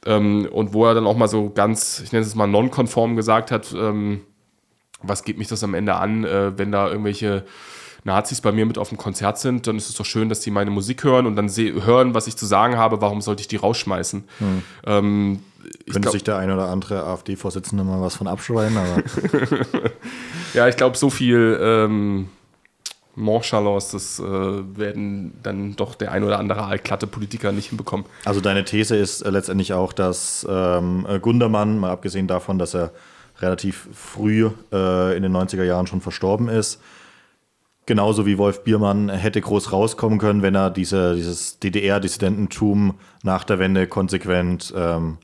Ähm, 0.05 0.49
und 0.51 0.73
wo 0.73 0.85
er 0.85 0.95
dann 0.95 1.07
auch 1.07 1.15
mal 1.15 1.29
so 1.29 1.49
ganz, 1.49 2.01
ich 2.03 2.11
nenne 2.11 2.25
es 2.25 2.35
mal 2.35 2.45
nonkonform 2.45 3.15
gesagt 3.15 3.51
hat, 3.51 3.73
ähm, 3.73 4.19
was 5.01 5.23
geht 5.23 5.37
mich 5.37 5.47
das 5.47 5.63
am 5.63 5.75
Ende 5.75 5.95
an, 5.95 6.25
äh, 6.25 6.57
wenn 6.57 6.73
da 6.73 6.89
irgendwelche 6.89 7.45
Nazis 8.03 8.41
bei 8.41 8.51
mir 8.51 8.65
mit 8.65 8.77
auf 8.77 8.89
dem 8.89 8.97
Konzert 8.97 9.39
sind, 9.39 9.67
dann 9.67 9.77
ist 9.77 9.89
es 9.89 9.95
doch 9.95 10.05
schön, 10.05 10.29
dass 10.29 10.41
die 10.41 10.51
meine 10.51 10.71
Musik 10.71 11.03
hören 11.03 11.25
und 11.25 11.35
dann 11.35 11.49
hören, 11.49 12.13
was 12.13 12.27
ich 12.27 12.35
zu 12.35 12.45
sagen 12.45 12.77
habe. 12.77 13.01
Warum 13.01 13.21
sollte 13.21 13.41
ich 13.41 13.47
die 13.47 13.55
rausschmeißen? 13.55 14.23
Hm. 14.39 14.61
Ähm, 14.85 15.39
Könnte 15.85 16.01
glaub, 16.01 16.11
sich 16.11 16.23
der 16.23 16.37
ein 16.37 16.51
oder 16.51 16.67
andere 16.69 17.03
AfD-Vorsitzende 17.03 17.83
mal 17.83 18.01
was 18.01 18.15
von 18.15 18.27
abschreiben, 18.27 18.77
aber. 18.77 19.03
ja, 20.53 20.67
ich 20.67 20.75
glaube, 20.75 20.97
so 20.97 21.09
viel 21.09 21.57
ähm, 21.61 22.27
Nonchalos, 23.15 23.91
das 23.91 24.19
äh, 24.19 24.23
werden 24.23 25.33
dann 25.43 25.75
doch 25.75 25.95
der 25.95 26.11
ein 26.11 26.23
oder 26.23 26.39
andere 26.39 26.65
altklatte 26.65 27.07
Politiker 27.07 27.51
nicht 27.51 27.69
hinbekommen. 27.69 28.05
Also 28.25 28.41
deine 28.41 28.65
These 28.65 28.97
ist 28.97 29.21
äh, 29.21 29.29
letztendlich 29.29 29.73
auch, 29.73 29.93
dass 29.93 30.45
ähm, 30.49 31.07
Gundermann, 31.21 31.79
mal 31.79 31.91
abgesehen 31.91 32.27
davon, 32.27 32.59
dass 32.59 32.73
er 32.73 32.91
relativ 33.39 33.87
früh 33.93 34.49
äh, 34.71 35.15
in 35.15 35.23
den 35.23 35.35
90er 35.35 35.63
Jahren 35.63 35.87
schon 35.87 36.01
verstorben 36.01 36.49
ist, 36.49 36.81
genauso 37.85 38.25
wie 38.25 38.37
Wolf 38.37 38.63
Biermann 38.63 39.09
hätte 39.09 39.41
groß 39.41 39.71
rauskommen 39.71 40.19
können, 40.19 40.41
wenn 40.41 40.55
er 40.55 40.69
diese, 40.69 41.15
dieses 41.15 41.59
DDR-Dissidententum 41.59 42.95
nach 43.23 43.43
der 43.43 43.59
Wende 43.59 43.87
konsequent 43.87 44.73
ähm, 44.75 45.17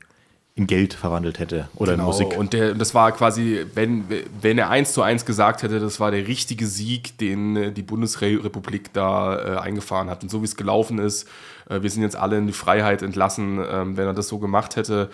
in 0.56 0.66
Geld 0.66 0.92
verwandelt 0.92 1.38
hätte 1.38 1.68
oder 1.76 1.92
genau. 1.92 2.04
in 2.04 2.06
Musik. 2.08 2.38
Und 2.38 2.52
der, 2.52 2.74
das 2.74 2.94
war 2.94 3.12
quasi, 3.12 3.64
wenn, 3.74 4.04
wenn 4.42 4.58
er 4.58 4.68
eins 4.68 4.92
zu 4.92 5.00
eins 5.00 5.24
gesagt 5.24 5.62
hätte, 5.62 5.80
das 5.80 6.00
war 6.00 6.10
der 6.10 6.26
richtige 6.26 6.66
Sieg, 6.66 7.16
den 7.18 7.56
äh, 7.56 7.72
die 7.72 7.82
Bundesrepublik 7.82 8.92
da 8.92 9.38
äh, 9.38 9.58
eingefahren 9.58 10.10
hat. 10.10 10.22
Und 10.22 10.28
so 10.28 10.42
wie 10.42 10.44
es 10.44 10.56
gelaufen 10.56 10.98
ist, 10.98 11.26
äh, 11.68 11.80
wir 11.80 11.88
sind 11.88 12.02
jetzt 12.02 12.16
alle 12.16 12.36
in 12.36 12.46
die 12.46 12.52
Freiheit 12.52 13.00
entlassen, 13.00 13.64
ähm, 13.70 13.96
wenn 13.96 14.06
er 14.06 14.12
das 14.12 14.28
so 14.28 14.38
gemacht 14.38 14.76
hätte, 14.76 15.08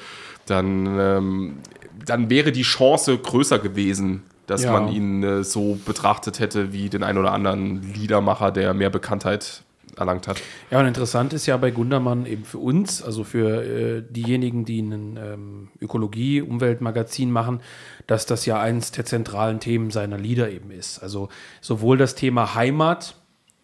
dann, 0.47 0.99
ähm, 0.99 1.59
dann 2.05 2.29
wäre 2.29 2.51
die 2.51 2.63
Chance 2.63 3.17
größer 3.17 3.59
gewesen, 3.59 4.25
dass 4.47 4.65
ja. 4.65 4.73
man 4.73 4.89
ihn 4.89 5.23
äh, 5.23 5.45
so 5.45 5.79
betrachtet 5.85 6.41
hätte 6.41 6.73
wie 6.73 6.89
den 6.89 7.03
ein 7.03 7.19
oder 7.19 7.33
anderen 7.33 7.83
Liedermacher, 7.95 8.51
der 8.51 8.75
mehr 8.75 8.91
Bekanntheit 8.91 9.63
erlangt 9.97 10.29
hat. 10.29 10.43
Ja, 10.71 10.81
und 10.81 10.87
interessant 10.87 11.33
ist 11.33 11.47
ja 11.47 11.57
bei 11.57 11.71
Gundermann 11.71 12.27
eben 12.27 12.45
für 12.45 12.59
uns, 12.59 13.03
also 13.03 13.25
für 13.25 13.63
äh, 13.63 14.03
diejenigen, 14.09 14.65
die 14.65 14.81
ein 14.81 15.19
ähm, 15.21 15.69
Ökologie-, 15.81 16.43
Umweltmagazin 16.43 17.31
machen, 17.31 17.61
dass 18.07 18.27
das 18.27 18.47
ja 18.47 18.61
eines 18.61 18.93
der 18.93 19.05
zentralen 19.05 19.61
Themen 19.61 19.91
seiner 19.91 20.19
Lieder 20.19 20.51
eben 20.51 20.71
ist. 20.71 21.03
Also 21.03 21.29
sowohl 21.61 21.97
das 21.97 22.15
Thema 22.15 22.55
Heimat, 22.55 23.17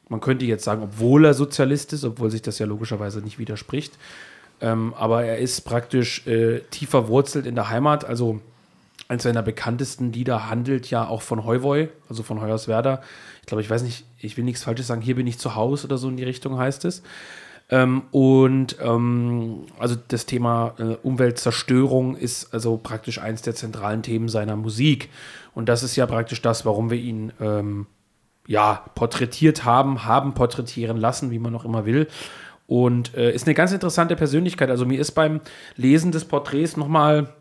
man 0.08 0.20
könnte 0.20 0.44
jetzt 0.44 0.64
sagen, 0.64 0.82
obwohl 0.82 1.24
er 1.24 1.34
Sozialist 1.34 1.92
ist, 1.92 2.04
obwohl 2.04 2.30
sich 2.30 2.42
das 2.42 2.58
ja 2.58 2.66
logischerweise 2.66 3.20
nicht 3.20 3.38
widerspricht, 3.38 3.98
ähm, 4.60 4.94
aber 4.96 5.24
er 5.24 5.38
ist 5.38 5.62
praktisch 5.62 6.26
äh, 6.26 6.60
tief 6.70 6.90
verwurzelt 6.90 7.46
in 7.46 7.54
der 7.54 7.68
Heimat, 7.68 8.04
also 8.04 8.40
eines 9.12 9.24
seiner 9.24 9.42
bekanntesten 9.42 10.10
Lieder 10.10 10.48
handelt 10.48 10.88
ja 10.88 11.06
auch 11.06 11.20
von 11.20 11.44
Heuwoi, 11.44 11.90
also 12.08 12.22
von 12.22 12.40
Hoyerswerda. 12.40 13.02
Ich 13.42 13.46
glaube, 13.46 13.60
ich 13.60 13.68
weiß 13.68 13.82
nicht, 13.82 14.06
ich 14.18 14.38
will 14.38 14.44
nichts 14.44 14.64
Falsches 14.64 14.86
sagen, 14.86 15.02
hier 15.02 15.16
bin 15.16 15.26
ich 15.26 15.38
zu 15.38 15.54
Hause 15.54 15.86
oder 15.86 15.98
so 15.98 16.08
in 16.08 16.16
die 16.16 16.24
Richtung 16.24 16.58
heißt 16.58 16.86
es. 16.86 17.02
Ähm, 17.68 18.04
und 18.10 18.76
ähm, 18.80 19.66
also 19.78 19.96
das 20.08 20.24
Thema 20.24 20.74
äh, 20.78 20.96
Umweltzerstörung 21.02 22.16
ist 22.16 22.54
also 22.54 22.78
praktisch 22.78 23.20
eines 23.20 23.42
der 23.42 23.54
zentralen 23.54 24.02
Themen 24.02 24.30
seiner 24.30 24.56
Musik. 24.56 25.10
Und 25.54 25.68
das 25.68 25.82
ist 25.82 25.94
ja 25.94 26.06
praktisch 26.06 26.40
das, 26.40 26.64
warum 26.64 26.90
wir 26.90 26.98
ihn 26.98 27.32
ähm, 27.38 27.86
ja 28.46 28.82
porträtiert 28.94 29.66
haben, 29.66 30.06
haben 30.06 30.32
porträtieren 30.32 30.96
lassen, 30.96 31.30
wie 31.30 31.38
man 31.38 31.54
auch 31.54 31.66
immer 31.66 31.84
will. 31.84 32.08
Und 32.66 33.14
äh, 33.14 33.30
ist 33.34 33.46
eine 33.46 33.54
ganz 33.54 33.72
interessante 33.72 34.16
Persönlichkeit. 34.16 34.70
Also 34.70 34.86
mir 34.86 34.98
ist 34.98 35.10
beim 35.10 35.42
Lesen 35.76 36.12
des 36.12 36.24
Porträts 36.24 36.78
nochmal 36.78 37.34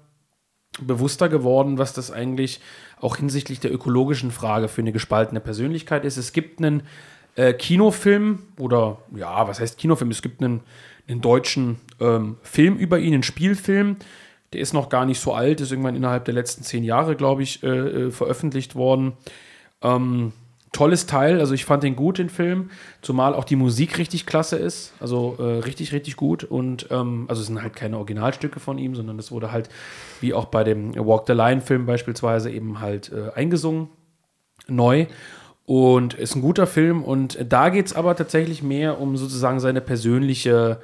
bewusster 0.79 1.29
geworden, 1.29 1.77
was 1.77 1.93
das 1.93 2.11
eigentlich 2.11 2.61
auch 2.99 3.17
hinsichtlich 3.17 3.59
der 3.59 3.73
ökologischen 3.73 4.31
Frage 4.31 4.67
für 4.67 4.81
eine 4.81 4.91
gespaltene 4.91 5.41
Persönlichkeit 5.41 6.05
ist. 6.05 6.17
Es 6.17 6.33
gibt 6.33 6.59
einen 6.59 6.83
äh, 7.35 7.53
Kinofilm 7.53 8.39
oder 8.57 8.99
ja, 9.15 9.47
was 9.47 9.59
heißt 9.59 9.77
Kinofilm? 9.77 10.11
Es 10.11 10.21
gibt 10.21 10.41
einen, 10.41 10.61
einen 11.07 11.21
deutschen 11.21 11.79
ähm, 11.99 12.37
Film 12.41 12.77
über 12.77 12.99
ihn, 12.99 13.13
einen 13.13 13.23
Spielfilm. 13.23 13.97
Der 14.53 14.61
ist 14.61 14.73
noch 14.73 14.89
gar 14.89 15.05
nicht 15.05 15.19
so 15.19 15.33
alt, 15.33 15.61
ist 15.61 15.71
irgendwann 15.71 15.95
innerhalb 15.95 16.25
der 16.25 16.33
letzten 16.33 16.63
zehn 16.63 16.83
Jahre, 16.83 17.15
glaube 17.15 17.43
ich, 17.43 17.63
äh, 17.63 17.67
äh 17.67 18.11
veröffentlicht 18.11 18.75
worden. 18.75 19.13
Ähm, 19.81 20.33
tolles 20.71 21.05
Teil. 21.05 21.39
Also 21.39 21.53
ich 21.53 21.65
fand 21.65 21.83
den 21.83 21.95
gut, 21.95 22.17
den 22.17 22.29
Film. 22.29 22.69
Zumal 23.01 23.33
auch 23.35 23.43
die 23.43 23.55
Musik 23.55 23.97
richtig 23.97 24.25
klasse 24.25 24.57
ist. 24.57 24.93
Also 24.99 25.35
äh, 25.39 25.59
richtig, 25.59 25.91
richtig 25.91 26.15
gut. 26.15 26.43
Und 26.43 26.87
ähm, 26.91 27.25
also 27.27 27.41
es 27.41 27.47
sind 27.47 27.61
halt 27.61 27.75
keine 27.75 27.97
Originalstücke 27.97 28.59
von 28.59 28.77
ihm, 28.77 28.95
sondern 28.95 29.19
es 29.19 29.31
wurde 29.31 29.51
halt, 29.51 29.69
wie 30.21 30.33
auch 30.33 30.45
bei 30.45 30.63
dem 30.63 30.95
Walk 30.95 31.25
the 31.27 31.33
Line-Film 31.33 31.85
beispielsweise, 31.85 32.49
eben 32.51 32.79
halt 32.79 33.11
äh, 33.11 33.31
eingesungen. 33.35 33.89
Neu. 34.67 35.07
Und 35.65 36.13
ist 36.13 36.35
ein 36.35 36.41
guter 36.41 36.67
Film. 36.67 37.03
Und 37.03 37.37
da 37.47 37.69
geht 37.69 37.87
es 37.87 37.93
aber 37.93 38.15
tatsächlich 38.15 38.63
mehr 38.63 38.99
um 38.99 39.17
sozusagen 39.17 39.59
seine 39.59 39.81
persönliche 39.81 40.79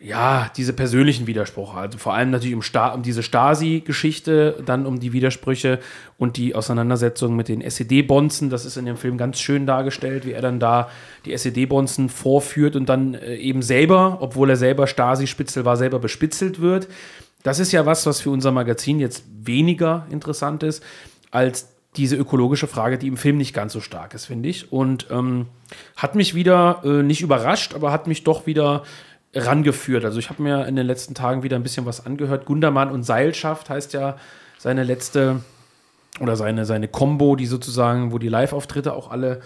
ja, 0.00 0.50
diese 0.56 0.72
persönlichen 0.72 1.26
Widersprüche. 1.26 1.74
Also 1.74 1.98
vor 1.98 2.14
allem 2.14 2.30
natürlich 2.30 2.54
um, 2.54 2.62
Sta 2.62 2.88
um 2.90 3.02
diese 3.02 3.24
Stasi-Geschichte, 3.24 4.62
dann 4.64 4.86
um 4.86 5.00
die 5.00 5.12
Widersprüche 5.12 5.80
und 6.18 6.36
die 6.36 6.54
Auseinandersetzung 6.54 7.34
mit 7.34 7.48
den 7.48 7.60
SED-Bonzen. 7.60 8.48
Das 8.48 8.64
ist 8.64 8.76
in 8.76 8.86
dem 8.86 8.96
Film 8.96 9.18
ganz 9.18 9.40
schön 9.40 9.66
dargestellt, 9.66 10.24
wie 10.24 10.32
er 10.32 10.42
dann 10.42 10.60
da 10.60 10.88
die 11.24 11.32
SED-Bonzen 11.32 12.10
vorführt 12.10 12.76
und 12.76 12.88
dann 12.88 13.14
äh, 13.14 13.36
eben 13.36 13.60
selber, 13.60 14.18
obwohl 14.20 14.50
er 14.50 14.56
selber 14.56 14.86
Stasi-Spitzel 14.86 15.64
war, 15.64 15.76
selber 15.76 15.98
bespitzelt 15.98 16.60
wird. 16.60 16.86
Das 17.42 17.58
ist 17.58 17.72
ja 17.72 17.84
was, 17.84 18.06
was 18.06 18.20
für 18.20 18.30
unser 18.30 18.52
Magazin 18.52 19.00
jetzt 19.00 19.24
weniger 19.42 20.06
interessant 20.10 20.62
ist, 20.62 20.82
als 21.32 21.68
diese 21.96 22.14
ökologische 22.14 22.68
Frage, 22.68 22.98
die 22.98 23.08
im 23.08 23.16
Film 23.16 23.38
nicht 23.38 23.54
ganz 23.54 23.72
so 23.72 23.80
stark 23.80 24.14
ist, 24.14 24.26
finde 24.26 24.48
ich. 24.48 24.72
Und 24.72 25.08
ähm, 25.10 25.46
hat 25.96 26.14
mich 26.14 26.34
wieder 26.34 26.82
äh, 26.84 27.02
nicht 27.02 27.22
überrascht, 27.22 27.74
aber 27.74 27.90
hat 27.90 28.06
mich 28.06 28.22
doch 28.22 28.46
wieder 28.46 28.84
rangeführt. 29.34 30.04
Also 30.04 30.18
ich 30.18 30.30
habe 30.30 30.42
mir 30.42 30.66
in 30.66 30.76
den 30.76 30.86
letzten 30.86 31.14
Tagen 31.14 31.42
wieder 31.42 31.56
ein 31.56 31.62
bisschen 31.62 31.86
was 31.86 32.04
angehört. 32.04 32.46
Gundermann 32.46 32.90
und 32.90 33.02
Seilschaft 33.02 33.70
heißt 33.70 33.92
ja 33.92 34.16
seine 34.58 34.84
letzte 34.84 35.42
oder 36.20 36.36
seine, 36.36 36.64
seine 36.64 36.88
Combo, 36.88 37.36
die 37.36 37.46
sozusagen, 37.46 38.12
wo 38.12 38.18
die 38.18 38.28
Live-Auftritte 38.28 38.94
auch 38.94 39.10
alle 39.10 39.40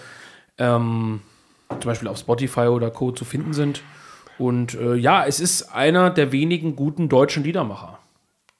ähm, 0.59 1.20
zum 1.68 1.89
Beispiel 1.89 2.09
auf 2.09 2.18
Spotify 2.18 2.68
oder 2.68 2.91
Co. 2.91 3.12
zu 3.12 3.24
finden 3.24 3.53
sind. 3.53 3.83
Und 4.39 4.74
äh, 4.74 4.95
ja, 4.95 5.24
es 5.26 5.41
ist 5.41 5.74
einer 5.74 6.11
der 6.11 6.33
wenigen 6.33 6.76
guten 6.76 7.09
deutschen 7.09 7.45
Liedermacher, 7.45 7.99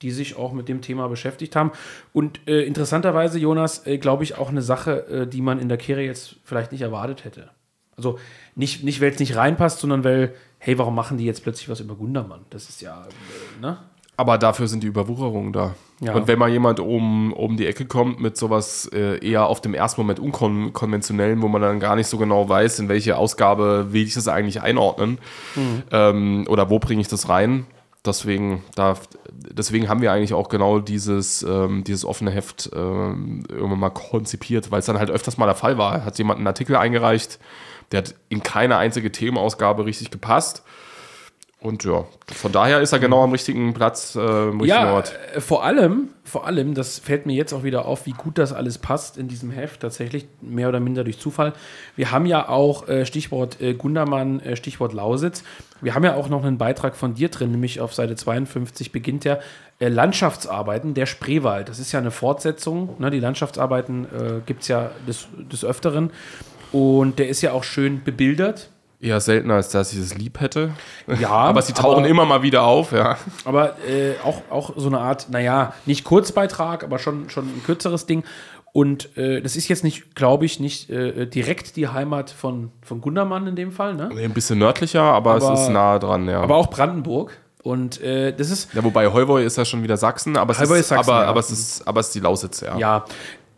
die 0.01 0.11
sich 0.11 0.35
auch 0.35 0.53
mit 0.53 0.69
dem 0.69 0.81
Thema 0.81 1.07
beschäftigt 1.07 1.55
haben. 1.55 1.71
Und 2.11 2.47
äh, 2.47 2.61
interessanterweise, 2.61 3.39
Jonas, 3.39 3.85
äh, 3.87 3.97
glaube 3.97 4.23
ich, 4.23 4.37
auch 4.37 4.49
eine 4.49 4.61
Sache, 4.61 5.07
äh, 5.07 5.27
die 5.27 5.41
man 5.41 5.59
in 5.59 5.69
der 5.69 5.77
Kehre 5.77 6.01
jetzt 6.01 6.35
vielleicht 6.43 6.71
nicht 6.71 6.81
erwartet 6.81 7.25
hätte. 7.25 7.49
Also 7.95 8.19
nicht, 8.55 8.83
nicht 8.83 9.01
weil 9.01 9.11
es 9.11 9.19
nicht 9.19 9.35
reinpasst, 9.35 9.79
sondern 9.79 10.03
weil 10.03 10.33
hey, 10.63 10.77
warum 10.77 10.95
machen 10.95 11.17
die 11.17 11.25
jetzt 11.25 11.43
plötzlich 11.43 11.67
was 11.67 11.81
über 11.81 11.95
Gundermann? 11.95 12.39
Das 12.49 12.69
ist 12.69 12.81
ja, 12.81 13.03
äh, 13.03 13.61
ne? 13.61 13.77
Aber 14.15 14.37
dafür 14.37 14.67
sind 14.67 14.81
die 14.83 14.87
Überwucherungen 14.87 15.51
da. 15.51 15.75
Ja. 15.99 16.13
Und 16.13 16.27
wenn 16.27 16.39
mal 16.39 16.49
jemand 16.49 16.79
um, 16.79 17.33
um 17.33 17.57
die 17.57 17.65
Ecke 17.65 17.85
kommt 17.85 18.21
mit 18.21 18.37
sowas 18.37 18.89
äh, 18.93 19.17
eher 19.27 19.47
auf 19.47 19.59
dem 19.59 19.73
ersten 19.73 19.99
Moment 19.99 20.19
unkonventionellen, 20.19 21.41
wo 21.41 21.47
man 21.47 21.61
dann 21.61 21.79
gar 21.79 21.95
nicht 21.95 22.07
so 22.07 22.17
genau 22.17 22.47
weiß, 22.47 22.79
in 22.79 22.89
welche 22.89 23.17
Ausgabe 23.17 23.87
will 23.91 24.03
ich 24.03 24.13
das 24.13 24.27
eigentlich 24.27 24.61
einordnen 24.61 25.17
ähm, 25.91 26.45
oder 26.47 26.69
wo 26.69 26.79
bringe 26.79 27.01
ich 27.01 27.07
das 27.07 27.27
rein. 27.27 27.65
Deswegen, 28.05 28.63
da, 28.75 28.95
deswegen 29.31 29.89
haben 29.89 30.01
wir 30.01 30.11
eigentlich 30.11 30.33
auch 30.33 30.49
genau 30.49 30.79
dieses, 30.79 31.41
ähm, 31.43 31.83
dieses 31.83 32.05
offene 32.05 32.31
Heft 32.31 32.69
ähm, 32.73 33.45
irgendwann 33.49 33.79
mal 33.79 33.89
konzipiert, 33.89 34.71
weil 34.71 34.79
es 34.79 34.85
dann 34.85 34.99
halt 34.99 35.09
öfters 35.09 35.37
mal 35.37 35.45
der 35.45 35.55
Fall 35.55 35.77
war. 35.77 36.05
Hat 36.05 36.17
jemand 36.17 36.37
einen 36.37 36.47
Artikel 36.47 36.75
eingereicht, 36.75 37.39
der 37.93 37.99
hat 37.99 38.15
in 38.27 38.43
keine 38.43 38.75
einzige 38.77 39.11
Themenausgabe 39.11 39.85
richtig 39.85 40.11
gepasst. 40.11 40.63
Und 41.61 41.85
ja, 41.85 42.03
von 42.27 42.51
daher 42.51 42.81
ist 42.81 42.91
er 42.91 42.99
genau 42.99 43.23
am 43.23 43.31
richtigen 43.31 43.73
Platz, 43.73 44.15
äh, 44.17 44.19
am 44.19 44.59
richtigen 44.59 44.67
Ja, 44.67 44.93
Ort. 44.95 45.13
äh, 45.33 45.39
vor 45.39 45.63
allem, 45.63 46.09
vor 46.25 46.45
allem, 46.45 46.73
das 46.73 46.99
fällt 46.99 47.25
mir 47.25 47.35
jetzt 47.37 47.53
auch 47.53 47.63
wieder 47.63 47.85
auf, 47.85 48.05
wie 48.05 48.11
gut 48.11 48.37
das 48.37 48.51
alles 48.51 48.79
passt 48.79 49.17
in 49.17 49.29
diesem 49.29 49.49
Heft, 49.49 49.79
tatsächlich 49.79 50.27
mehr 50.41 50.67
oder 50.67 50.81
minder 50.81 51.05
durch 51.05 51.19
Zufall. 51.19 51.53
Wir 51.95 52.11
haben 52.11 52.25
ja 52.25 52.49
auch 52.49 52.89
äh, 52.89 53.05
Stichwort 53.05 53.61
äh, 53.61 53.75
Gundermann, 53.75 54.41
äh, 54.41 54.57
Stichwort 54.57 54.91
Lausitz. 54.91 55.45
Wir 55.79 55.95
haben 55.95 56.03
ja 56.03 56.15
auch 56.15 56.27
noch 56.27 56.43
einen 56.43 56.57
Beitrag 56.57 56.97
von 56.97 57.13
dir 57.13 57.29
drin, 57.29 57.51
nämlich 57.51 57.79
auf 57.79 57.93
Seite 57.93 58.17
52 58.17 58.91
beginnt 58.91 59.23
der 59.23 59.39
äh, 59.79 59.87
Landschaftsarbeiten 59.87 60.95
der 60.95 61.05
Spreewald. 61.05 61.69
Das 61.69 61.79
ist 61.79 61.93
ja 61.93 61.99
eine 61.99 62.11
Fortsetzung. 62.11 62.95
Ne? 62.99 63.09
Die 63.09 63.21
Landschaftsarbeiten 63.21 64.03
äh, 64.05 64.41
gibt 64.45 64.63
es 64.63 64.67
ja 64.67 64.91
des, 65.07 65.27
des 65.49 65.63
Öfteren. 65.63 66.11
Und 66.73 67.19
der 67.19 67.29
ist 67.29 67.41
ja 67.41 67.53
auch 67.53 67.63
schön 67.63 68.03
bebildert. 68.03 68.69
Eher 68.99 69.19
seltener, 69.19 69.55
als 69.55 69.69
dass 69.69 69.93
ich 69.93 69.99
es 69.99 70.15
lieb 70.15 70.39
hätte. 70.39 70.71
Ja, 71.19 71.29
aber 71.29 71.61
sie 71.61 71.73
tauchen 71.73 72.05
immer 72.05 72.25
mal 72.25 72.41
wieder 72.41 72.63
auf, 72.63 72.91
ja. 72.93 73.17
Aber 73.45 73.77
äh, 73.87 74.13
auch, 74.23 74.41
auch 74.49 74.73
so 74.75 74.87
eine 74.87 74.99
Art, 74.99 75.27
naja, 75.29 75.73
nicht 75.85 76.03
Kurzbeitrag, 76.03 76.83
aber 76.83 76.99
schon, 76.99 77.29
schon 77.29 77.45
ein 77.45 77.61
kürzeres 77.65 78.05
Ding. 78.05 78.23
Und 78.71 79.15
äh, 79.17 79.39
das 79.41 79.55
ist 79.55 79.67
jetzt 79.67 79.83
nicht, 79.83 80.15
glaube 80.15 80.45
ich, 80.45 80.59
nicht 80.59 80.89
äh, 80.89 81.27
direkt 81.27 81.75
die 81.75 81.89
Heimat 81.89 82.31
von, 82.31 82.71
von 82.81 83.01
Gundermann 83.01 83.45
in 83.45 83.55
dem 83.55 83.71
Fall, 83.71 83.93
ne? 83.93 84.09
Nee, 84.11 84.25
Ein 84.25 84.33
bisschen 84.33 84.57
nördlicher, 84.57 85.03
aber, 85.03 85.35
Aber- 85.35 85.53
es 85.53 85.59
ist 85.61 85.69
nah 85.69 85.99
dran, 85.99 86.27
ja. 86.27 86.41
Aber 86.41 86.55
auch 86.55 86.71
Brandenburg. 86.71 87.37
Und 87.61 88.01
äh, 88.01 88.33
das 88.33 88.49
ist, 88.49 88.73
ja, 88.73 88.83
wobei 88.83 89.07
Heuboy 89.13 89.45
ist 89.45 89.57
ja 89.57 89.63
schon 89.63 89.83
wieder 89.83 89.95
Sachsen, 89.95 90.35
aber 90.35 90.51
es, 90.51 90.59
ist 90.59 90.89
Sachsen, 90.89 91.11
aber, 91.11 91.23
ja. 91.23 91.29
aber, 91.29 91.39
es 91.39 91.49
ist, 91.49 91.87
aber 91.87 92.01
es 92.01 92.07
ist 92.07 92.15
die 92.15 92.19
Lausitz, 92.19 92.59
ja. 92.59 92.77
ja, 92.77 93.05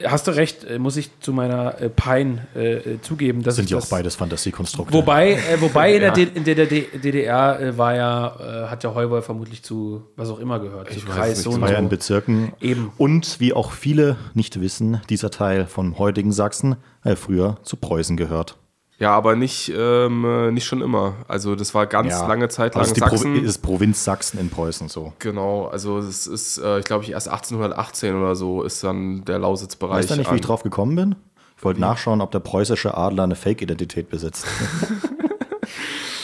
hast 0.03 0.27
du 0.27 0.31
recht, 0.31 0.63
äh, 0.63 0.79
muss 0.79 0.97
ich 0.97 1.09
zu 1.19 1.31
meiner 1.31 1.79
äh, 1.81 1.89
Pein 1.89 2.47
äh, 2.55 2.73
äh, 2.75 3.01
zugeben. 3.01 3.43
Dass 3.43 3.55
Sind 3.55 3.69
ja 3.69 3.77
auch 3.77 3.87
beides 3.87 4.15
Fantasiekonstrukte. 4.15 4.93
Wobei, 4.93 5.33
äh, 5.33 5.39
wobei 5.59 5.95
in, 5.95 6.01
der, 6.01 6.35
in 6.35 6.43
der, 6.43 6.65
DDR 6.65 7.77
war 7.77 7.95
ja, 7.95 8.67
hat 8.69 8.83
ja 8.83 8.93
Heuboy 8.93 9.21
vermutlich 9.21 9.63
zu 9.63 10.03
was 10.15 10.29
auch 10.29 10.39
immer 10.39 10.59
gehört. 10.59 10.89
Zu 10.89 10.97
Ich 10.97 11.07
weiß 11.07 11.15
Kreis 11.15 11.37
nicht, 11.37 11.47
und 11.47 11.61
war 11.61 11.69
ja 11.69 11.75
so. 11.75 11.81
in 11.81 11.89
Bezirken. 11.89 12.53
Eben. 12.61 12.91
Und 12.97 13.39
wie 13.39 13.53
auch 13.53 13.71
viele 13.71 14.17
nicht 14.33 14.59
wissen, 14.59 15.01
dieser 15.09 15.31
Teil 15.31 15.65
vom 15.65 15.97
heutigen 15.97 16.31
Sachsen 16.31 16.75
früher 17.15 17.57
zu 17.63 17.77
Preußen 17.77 18.17
gehört. 18.17 18.57
Ja, 18.97 19.11
aber 19.11 19.35
nicht, 19.35 19.73
ähm, 19.75 20.23
äh, 20.23 20.51
nicht 20.51 20.65
schon 20.65 20.81
immer. 20.81 21.15
Also 21.27 21.55
das 21.55 21.73
war 21.75 21.85
ganz 21.85 22.11
Ja. 22.13 22.27
lange 22.27 22.47
Zeit 22.47 22.75
lang 22.75 22.81
Also 22.85 22.93
es 22.93 22.97
ist 22.97 23.03
die 23.03 23.09
Pro 23.09 23.17
Sachsen. 23.17 23.43
ist 23.43 23.57
Provinz 23.61 24.03
Sachsen 24.05 24.39
in 24.39 24.49
Preußen 24.49 24.87
so. 24.87 25.11
Genau, 25.19 25.65
also 25.67 25.97
es 25.97 26.27
ist, 26.27 26.57
äh, 26.59 26.79
ich 26.79 26.85
glaube, 26.85 27.03
ich 27.03 27.11
erst 27.11 27.27
1818 27.27 28.15
oder 28.15 28.35
so 28.35 28.63
ist 28.63 28.83
dann 28.85 29.25
der 29.25 29.39
Lausitzbereich. 29.39 29.99
Weißt 29.99 30.11
du 30.11 30.15
nicht, 30.15 30.31
wie 30.31 30.35
ich 30.35 30.41
an- 30.41 30.47
drauf 30.47 30.63
gekommen 30.63 30.95
bin? 30.95 31.15
Ich 31.57 31.63
wollte 31.65 31.81
nachschauen, 31.81 32.21
ob 32.21 32.31
der 32.31 32.39
preußische 32.39 32.95
Adler 32.95 33.23
eine 33.23 33.35
Fake-Identität 33.35 34.09
besitzt. 34.09 34.45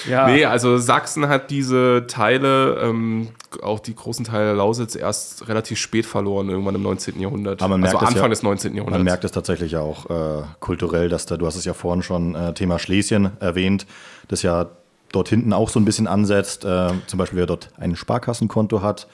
Ja. 0.09 0.27
Nee, 0.27 0.45
also 0.45 0.77
Sachsen 0.77 1.27
hat 1.27 1.49
diese 1.51 2.05
Teile, 2.07 2.79
ähm, 2.81 3.29
auch 3.61 3.79
die 3.79 3.95
großen 3.95 4.25
Teile 4.25 4.45
der 4.45 4.53
Lausitz, 4.55 4.95
erst 4.95 5.47
relativ 5.47 5.77
spät 5.79 6.05
verloren, 6.05 6.49
irgendwann 6.49 6.75
im 6.75 6.81
19. 6.83 7.19
Jahrhundert. 7.19 7.61
Aber 7.61 7.69
man 7.69 7.81
merkt 7.81 7.95
also 7.95 8.07
Anfang 8.07 8.23
ja- 8.23 8.29
des 8.29 8.43
19. 8.43 8.75
Jahrhunderts. 8.75 8.97
Man 8.97 9.05
merkt 9.05 9.23
es 9.23 9.31
tatsächlich 9.31 9.73
ja 9.73 9.81
auch 9.81 10.09
äh, 10.09 10.43
kulturell, 10.59 11.09
dass 11.09 11.25
da, 11.25 11.37
du 11.37 11.45
hast 11.45 11.55
es 11.55 11.65
ja 11.65 11.73
vorhin 11.73 12.01
schon 12.03 12.35
äh, 12.35 12.53
Thema 12.53 12.79
Schlesien 12.79 13.31
erwähnt, 13.39 13.85
das 14.27 14.41
ja 14.43 14.67
dort 15.11 15.29
hinten 15.29 15.51
auch 15.53 15.69
so 15.69 15.79
ein 15.79 15.85
bisschen 15.85 16.07
ansetzt. 16.07 16.63
Äh, 16.65 16.89
zum 17.07 17.17
Beispiel, 17.19 17.39
wer 17.39 17.45
dort 17.45 17.69
ein 17.77 17.95
Sparkassenkonto 17.95 18.81
hat, 18.81 19.07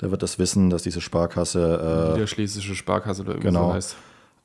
der 0.00 0.10
wird 0.10 0.22
das 0.22 0.38
wissen, 0.38 0.70
dass 0.70 0.82
diese 0.82 1.00
Sparkasse, 1.00 2.14
der 2.18 2.26
schlesische 2.26 2.74
Sparkasse 2.74 3.22
oder 3.22 3.32
irgendwie 3.32 3.48
Genau. 3.48 3.68
so 3.68 3.74
heißt. 3.74 3.96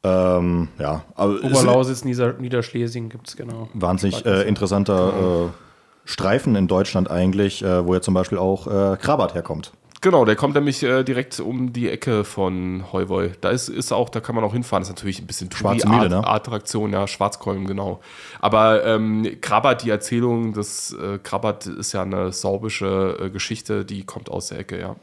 äh, 0.04 0.10
ähm, 0.38 0.68
ja, 0.78 1.04
aber 1.16 1.44
Oberlausitz, 1.44 2.04
Nieder 2.06 2.34
Niederschlesien 2.34 3.10
gibt 3.10 3.28
es 3.30 3.36
genau. 3.36 3.68
wahnsinnig 3.74 4.24
äh, 4.26 4.44
interessanter 4.48 5.48
äh, 5.48 5.67
Streifen 6.08 6.56
in 6.56 6.68
Deutschland 6.68 7.12
eigentlich, 7.12 7.64
äh, 7.64 7.86
wo 7.86 7.94
ja 7.94 8.02
zum 8.02 8.14
Beispiel 8.14 8.38
auch 8.38 8.66
äh, 8.66 8.98
Krabat 8.98 9.36
herkommt. 9.36 9.74
Genau, 10.00 10.24
der 10.24 10.38
kommt 10.38 10.56
nämlich 10.56 10.84
äh, 10.84 11.04
direkt 11.04 11.40
um 11.42 11.74
die 11.74 11.90
Ecke 11.90 12.24
von 12.24 12.86
Heuboy. 12.94 13.32
Da 13.42 13.50
ist, 13.50 13.68
ist 13.68 13.92
auch, 13.92 14.10
da 14.10 14.22
kann 14.22 14.36
man 14.36 14.44
auch 14.46 14.54
hinfahren. 14.54 14.82
Das 14.82 14.90
ist 14.90 14.96
natürlich 14.96 15.20
ein 15.20 15.28
bisschen 15.28 15.52
Schwarze 15.52 15.90
Mühle, 15.90 16.08
ne? 16.08 16.26
Attraktion, 16.26 16.94
ja, 16.94 17.08
Schwarzkolben, 17.08 17.66
genau. 17.66 18.00
Aber 18.40 18.86
ähm, 18.86 19.38
Krabat, 19.42 19.84
die 19.84 19.90
Erzählung 19.90 20.54
des 20.54 20.94
äh, 20.94 21.18
Krabat 21.22 21.66
ist 21.66 21.92
ja 21.92 22.04
eine 22.04 22.32
sorbische 22.32 23.18
äh, 23.20 23.30
Geschichte, 23.30 23.84
die 23.84 24.06
kommt 24.06 24.30
aus 24.30 24.48
der 24.48 24.60
Ecke, 24.60 24.80
ja. 24.80 24.96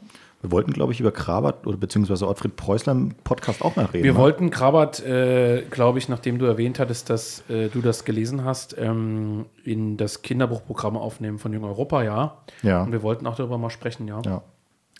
Wir 0.45 0.51
wollten, 0.51 0.73
glaube 0.73 0.93
ich, 0.93 0.99
über 0.99 1.11
Krabat 1.11 1.65
oder 1.65 1.77
beziehungsweise 1.77 2.27
Ottfried 2.27 2.55
Preußler 2.55 2.91
im 2.91 3.15
Podcast 3.23 3.63
auch 3.63 3.75
mal 3.75 3.85
reden. 3.85 4.03
Wir 4.03 4.13
ne? 4.13 4.19
wollten 4.19 4.51
Krabat, 4.51 5.03
äh, 5.03 5.63
glaube 5.71 5.97
ich, 5.97 6.07
nachdem 6.07 6.37
du 6.37 6.45
erwähnt 6.45 6.77
hattest, 6.77 7.09
dass 7.09 7.43
äh, 7.49 7.69
du 7.69 7.81
das 7.81 8.05
gelesen 8.05 8.45
hast, 8.45 8.75
ähm, 8.77 9.45
in 9.63 9.97
das 9.97 10.21
Kinderbuchprogramm 10.21 10.97
aufnehmen 10.97 11.39
von 11.39 11.51
Jung 11.51 11.63
Europa, 11.63 12.03
ja. 12.03 12.37
Ja. 12.61 12.83
Und 12.83 12.91
wir 12.91 13.01
wollten 13.01 13.25
auch 13.25 13.35
darüber 13.35 13.57
mal 13.57 13.71
sprechen, 13.71 14.07
ja. 14.07 14.21
Ja. 14.23 14.43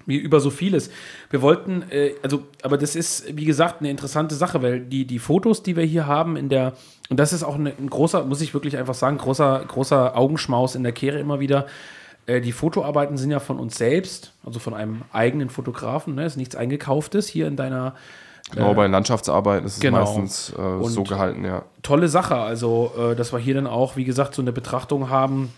Wie 0.08 0.18
über 0.18 0.39
so 0.39 0.50
vieles. 0.50 0.89
Wir 1.30 1.43
wollten, 1.43 1.84
äh, 1.91 2.14
also, 2.24 2.46
aber 2.64 2.80
das 2.80 2.96
ist, 2.96 3.38
wie 3.38 3.46
gesagt, 3.46 3.82
eine 3.82 3.91
interessante 3.91 4.34
Sache, 4.34 4.64
weil 4.64 4.80
die, 4.80 5.06
die 5.06 5.20
Fotos, 5.20 5.62
die 5.62 5.76
wir 5.76 5.84
hier 5.84 6.08
haben 6.08 6.38
in 6.38 6.50
der, 6.50 6.74
und 7.10 7.20
das 7.20 7.34
ist 7.34 7.43
auch 7.43 7.56
eine, 7.56 7.72
ein 7.78 7.91
großer, 7.91 8.26
muss 8.26 8.41
ich 8.41 8.56
wirklich 8.56 8.78
einfach 8.78 8.96
sagen, 8.96 9.20
großer, 9.20 9.64
großer 9.68 10.18
Augenschmaus 10.18 10.74
in 10.74 10.82
der 10.82 10.91
Kehre 10.91 11.20
immer 11.20 11.39
wieder. 11.39 11.68
Äh, 12.28 12.41
die 12.41 12.51
Fotoarbeiten 12.51 13.17
sind 13.17 13.32
ja 13.32 13.39
von 13.39 13.59
uns 13.59 13.78
selbst, 13.78 14.34
also 14.45 14.59
von 14.59 14.73
einem 14.73 15.03
eigenen 15.11 15.49
Fotografen, 15.49 16.15
ne? 16.15 16.26
ist 16.26 16.38
nichts 16.38 16.55
Eingekauftes 16.55 17.28
hier 17.28 17.47
in 17.47 17.55
deiner 17.55 17.95
Genau, 18.51 18.76
bei 18.76 18.86
Landschaftsarbeiten 18.86 19.65
ist 19.65 19.76
es 19.76 19.80
genau. 19.80 20.01
meistens 20.01 20.51
äh, 20.51 20.84
so 20.84 21.03
gehalten, 21.03 21.43
ja. 21.43 21.63
tolle 21.82 22.07
Sache. 22.07 22.36
Also, 22.36 22.91
äh, 22.95 23.15
dass 23.15 23.34
wir 23.34 23.39
hier 23.39 23.55
dann 23.55 23.65
auch, 23.65 23.95
wie 23.95 24.03
gesagt, 24.03 24.36
so 24.36 24.41
eine 24.43 24.51
Betrachtung 24.51 25.09
haben, 25.09 25.51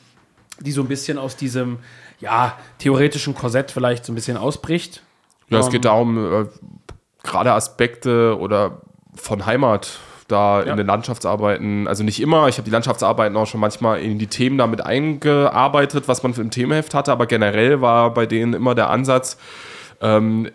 die 0.61 0.71
so 0.71 0.81
ein 0.81 0.87
bisschen 0.87 1.17
aus 1.17 1.35
diesem, 1.35 1.79
ja, 2.21 2.57
theoretischen 2.77 3.35
Korsett 3.35 3.71
vielleicht 3.71 4.05
so 4.05 4.13
ein 4.13 4.15
bisschen 4.15 4.37
ausbricht. 4.37 5.03
Ja, 5.49 5.59
es 5.59 5.65
Ähm, 5.65 5.71
geht 5.73 5.85
darum, 5.85 6.17
äh, 6.17 6.45
gerade 7.23 7.51
Aspekte 7.51 8.37
oder 8.39 8.81
von 9.15 9.45
Heimat 9.45 9.99
da 10.27 10.63
Ja. 10.63 10.71
in 10.71 10.77
den 10.77 10.87
Landschaftsarbeiten, 10.87 11.87
also 11.87 12.03
nicht 12.03 12.21
immer, 12.21 12.47
ich 12.47 12.57
habe 12.57 12.65
die 12.65 12.71
Landschaftsarbeiten 12.71 13.35
auch 13.37 13.47
schon 13.47 13.61
manchmal 13.61 14.01
in 14.01 14.19
die 14.19 14.27
Themen 14.27 14.57
damit 14.57 14.81
eingearbeitet, 14.85 16.07
was 16.07 16.23
man 16.23 16.33
für 16.33 16.41
im 16.41 16.51
Themenheft 16.51 16.93
hatte, 16.93 17.11
aber 17.11 17.25
generell 17.27 17.81
war 17.81 18.13
bei 18.13 18.25
denen 18.25 18.53
immer 18.53 18.75
der 18.75 18.89
Ansatz, 18.89 19.37
ähm, 19.99 20.49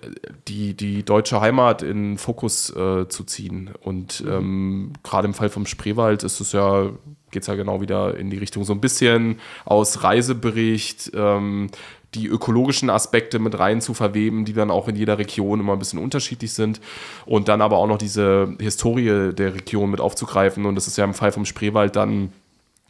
die, 0.46 0.74
die 0.74 1.04
deutsche 1.04 1.40
Heimat 1.40 1.82
in 1.82 2.16
Fokus 2.16 2.70
äh, 2.76 3.08
zu 3.08 3.24
ziehen. 3.24 3.70
Und 3.80 4.22
ähm, 4.28 4.92
gerade 5.02 5.26
im 5.26 5.34
Fall 5.34 5.48
vom 5.48 5.66
Spreewald 5.66 6.22
ist 6.22 6.40
es 6.40 6.52
ja, 6.52 6.90
geht 7.32 7.42
es 7.42 7.48
ja 7.48 7.54
genau 7.54 7.80
wieder 7.80 8.16
in 8.16 8.30
die 8.30 8.38
Richtung 8.38 8.62
so 8.64 8.72
ein 8.72 8.80
bisschen 8.80 9.40
aus 9.64 10.04
Reisebericht, 10.04 11.10
ähm, 11.14 11.70
die 12.14 12.26
ökologischen 12.26 12.90
Aspekte 12.90 13.38
mit 13.38 13.58
rein 13.58 13.80
zu 13.80 13.94
verweben, 13.94 14.44
die 14.44 14.52
dann 14.52 14.70
auch 14.70 14.88
in 14.88 14.96
jeder 14.96 15.18
Region 15.18 15.60
immer 15.60 15.72
ein 15.72 15.78
bisschen 15.78 15.98
unterschiedlich 15.98 16.52
sind. 16.52 16.80
Und 17.24 17.48
dann 17.48 17.62
aber 17.62 17.78
auch 17.78 17.86
noch 17.86 17.98
diese 17.98 18.54
Historie 18.60 19.32
der 19.32 19.54
Region 19.54 19.90
mit 19.90 20.00
aufzugreifen. 20.00 20.66
Und 20.66 20.74
das 20.74 20.86
ist 20.86 20.98
ja 20.98 21.04
im 21.04 21.14
Fall 21.14 21.32
vom 21.32 21.44
Spreewald 21.44 21.96
dann 21.96 22.32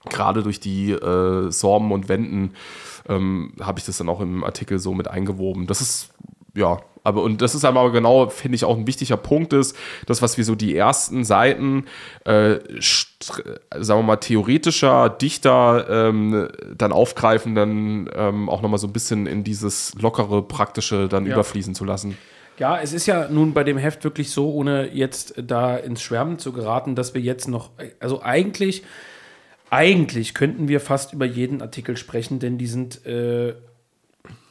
gerade 0.08 0.42
durch 0.42 0.58
die 0.58 0.90
äh, 0.90 1.50
Sorben 1.50 1.92
und 1.92 2.08
Wenden 2.08 2.54
ähm, 3.08 3.52
habe 3.60 3.78
ich 3.78 3.84
das 3.84 3.98
dann 3.98 4.08
auch 4.08 4.20
im 4.20 4.44
Artikel 4.44 4.78
so 4.78 4.94
mit 4.94 5.08
eingewoben. 5.08 5.66
Das 5.66 5.80
ist, 5.80 6.11
ja, 6.55 6.78
aber 7.05 7.22
und 7.22 7.42
das 7.42 7.55
ist 7.55 7.64
aber 7.64 7.90
genau, 7.90 8.28
finde 8.28 8.57
ich, 8.57 8.64
auch 8.64 8.76
ein 8.76 8.86
wichtiger 8.86 9.16
Punkt 9.16 9.53
ist, 9.53 9.76
das, 10.07 10.22
was 10.22 10.38
wir 10.38 10.44
so 10.44 10.55
die 10.55 10.76
ersten 10.76 11.24
Seiten, 11.24 11.86
äh, 12.24 12.59
sagen 12.78 14.00
wir 14.00 14.03
mal, 14.03 14.16
theoretischer, 14.16 15.09
dichter 15.11 15.86
ähm, 15.90 16.48
dann 16.76 16.92
aufgreifen, 16.92 17.55
dann 17.55 18.09
ähm, 18.14 18.48
auch 18.48 18.62
nochmal 18.62 18.78
so 18.78 18.86
ein 18.86 18.92
bisschen 18.92 19.26
in 19.26 19.42
dieses 19.42 19.94
lockere, 20.00 20.42
praktische 20.42 21.09
dann 21.09 21.26
Ja. 21.26 21.32
überfließen 21.32 21.74
zu 21.74 21.84
lassen. 21.84 22.16
Ja, 22.59 22.78
es 22.78 22.92
ist 22.92 23.07
ja 23.07 23.28
nun 23.28 23.55
bei 23.55 23.64
dem 23.64 23.78
Heft 23.78 24.05
wirklich 24.05 24.30
so, 24.30 24.53
ohne 24.53 24.88
jetzt 24.92 25.34
da 25.36 25.76
ins 25.76 26.03
Schwärmen 26.03 26.38
zu 26.38 26.53
geraten, 26.53 26.94
dass 26.94 27.14
wir 27.14 27.20
jetzt 27.20 27.48
noch, 27.48 27.70
also 27.98 28.22
eigentlich, 28.22 28.84
eigentlich 29.70 30.34
könnten 30.34 30.68
wir 30.68 30.78
fast 30.78 31.14
über 31.14 31.24
jeden 31.24 31.62
Artikel 31.62 31.96
sprechen, 31.96 32.38
denn 32.38 32.59
die 32.59 32.66
sind 32.66 33.05
äh, 33.07 33.55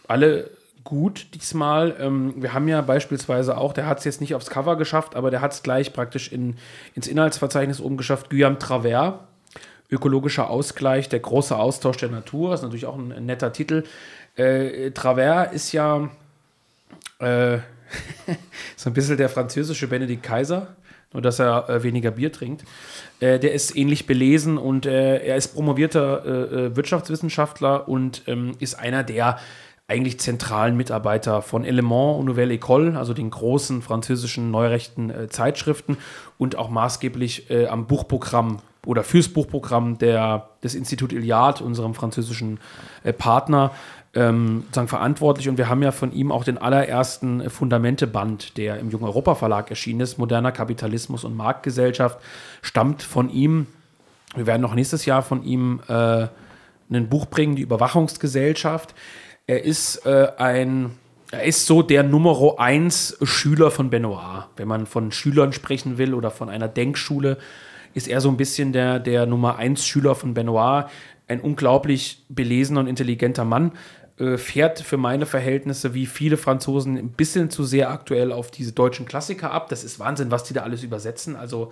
alle 0.08 0.50
gut 0.84 1.28
diesmal. 1.34 1.96
Ähm, 2.00 2.34
wir 2.38 2.54
haben 2.54 2.68
ja 2.68 2.82
beispielsweise 2.82 3.58
auch, 3.58 3.74
der 3.74 3.88
hat 3.88 4.00
es 4.00 4.06
jetzt 4.06 4.22
nicht 4.22 4.36
aufs 4.36 4.50
Cover 4.50 4.78
geschafft, 4.78 5.16
aber 5.16 5.32
der 5.32 5.42
hat 5.42 5.54
es 5.54 5.64
gleich 5.64 5.94
praktisch 5.94 6.32
in, 6.32 6.56
ins 6.96 7.08
Inhaltsverzeichnis 7.08 7.82
oben 7.82 7.98
geschafft. 7.98 8.30
Guillaume 8.30 8.60
Travers, 8.60 9.16
ökologischer 9.90 10.50
Ausgleich, 10.50 11.10
der 11.10 11.20
große 11.20 11.56
Austausch 11.56 11.98
der 11.98 12.10
Natur, 12.10 12.54
ist 12.54 12.62
natürlich 12.62 12.86
auch 12.86 12.98
ein, 12.98 13.12
ein 13.12 13.26
netter 13.26 13.54
Titel. 13.54 13.84
Äh, 14.36 14.92
Travers 14.92 15.54
ist 15.54 15.72
ja 15.72 16.10
Äh, 17.20 17.60
so 18.76 18.90
ein 18.90 18.94
bisschen 18.94 19.18
der 19.18 19.30
französische 19.30 19.88
Benedikt 19.88 20.24
Kaiser, 20.24 20.76
nur 21.14 21.22
dass 21.22 21.40
er 21.40 21.70
äh, 21.70 21.84
weniger 21.84 22.12
Bier 22.12 22.32
trinkt. 22.32 22.64
Äh, 23.20 23.40
der 23.40 23.54
ist 23.54 23.76
ähnlich 23.76 24.08
belesen 24.08 24.58
und 24.58 24.86
äh, 24.86 25.18
er 25.18 25.36
ist 25.36 25.50
promovierter 25.50 26.26
äh, 26.26 26.76
Wirtschaftswissenschaftler 26.76 27.88
und 27.88 28.24
ähm, 28.28 28.54
ist 28.60 28.76
einer 28.76 29.04
der 29.04 29.40
eigentlich 29.92 30.20
zentralen 30.20 30.78
Mitarbeiter 30.78 31.42
von 31.42 31.66
Element 31.66 32.20
und 32.20 32.26
Nouvelle 32.26 32.54
École, 32.54 32.96
also 32.96 33.14
den 33.14 33.30
großen 33.30 33.82
französischen 33.82 34.50
neurechten 34.50 35.10
äh, 35.10 35.28
Zeitschriften 35.28 35.98
und 36.38 36.56
auch 36.56 36.70
maßgeblich 36.70 37.50
äh, 37.52 37.68
am 37.68 37.88
Buchprogramm 37.88 38.60
oder 38.86 39.04
fürs 39.04 39.28
Buchprogramm 39.28 39.98
der, 39.98 40.50
des 40.64 40.76
Institut 40.76 41.12
Iliad, 41.12 41.62
unserem 41.62 41.94
französischen 41.94 42.60
äh, 43.04 43.12
Partner, 43.12 43.72
ähm, 44.14 44.64
sozusagen 44.64 44.88
verantwortlich. 44.88 45.50
Und 45.50 45.58
wir 45.58 45.68
haben 45.68 45.84
ja 45.84 45.92
von 45.92 46.14
ihm 46.14 46.32
auch 46.32 46.46
den 46.46 46.58
allerersten 46.58 47.50
Fundamente-Band, 47.50 48.58
der 48.58 48.80
im 48.80 48.90
Jungen 48.90 49.04
Europa 49.04 49.36
Verlag 49.36 49.70
erschienen 49.70 50.00
ist, 50.00 50.18
Moderner 50.18 50.54
Kapitalismus 50.54 51.26
und 51.26 51.36
Marktgesellschaft, 51.36 52.18
stammt 52.62 53.04
von 53.04 53.30
ihm. 53.30 53.68
Wir 54.36 54.48
werden 54.48 54.62
noch 54.62 54.74
nächstes 54.74 55.06
Jahr 55.06 55.22
von 55.22 55.44
ihm 55.44 55.82
äh, 55.90 56.28
ein 56.90 57.10
Buch 57.10 57.26
bringen, 57.26 57.58
die 57.58 57.62
Überwachungsgesellschaft. 57.62 58.96
Er 59.48 59.64
ist 59.64 60.06
äh, 60.06 60.32
ein, 60.38 60.92
er 61.32 61.44
ist 61.44 61.66
so 61.66 61.82
der 61.82 62.04
Nummer 62.04 62.60
1 62.60 63.18
Schüler 63.24 63.72
von 63.72 63.90
Benoit. 63.90 64.48
Wenn 64.56 64.68
man 64.68 64.86
von 64.86 65.12
Schülern 65.12 65.54
sprechen 65.54 65.98
will 65.98 66.14
oder 66.14 66.32
von 66.32 66.50
einer 66.50 66.68
Denkschule, 66.68 67.38
ist 67.94 68.08
er 68.08 68.22
so 68.22 68.30
ein 68.30 68.38
bisschen 68.38 68.72
der, 68.72 69.00
der 69.00 69.26
Nummer 69.26 69.58
1 69.58 69.86
Schüler 69.86 70.16
von 70.16 70.34
Benoit. 70.34 70.86
Ein 71.28 71.42
unglaublich 71.42 72.24
belesener 72.30 72.82
und 72.82 72.88
intelligenter 72.88 73.46
Mann. 73.46 73.74
Äh, 74.22 74.38
fährt 74.38 74.80
für 74.80 74.98
meine 74.98 75.26
Verhältnisse 75.26 75.94
wie 75.94 76.06
viele 76.06 76.38
Franzosen 76.38 76.98
ein 76.98 77.12
bisschen 77.12 77.50
zu 77.50 77.64
sehr 77.64 77.90
aktuell 77.90 78.32
auf 78.32 78.52
diese 78.52 78.72
deutschen 78.72 79.06
Klassiker 79.06 79.52
ab. 79.52 79.70
Das 79.70 79.84
ist 79.84 80.00
Wahnsinn, 80.00 80.30
was 80.30 80.44
die 80.44 80.54
da 80.54 80.62
alles 80.62 80.84
übersetzen. 80.84 81.36
Also 81.36 81.72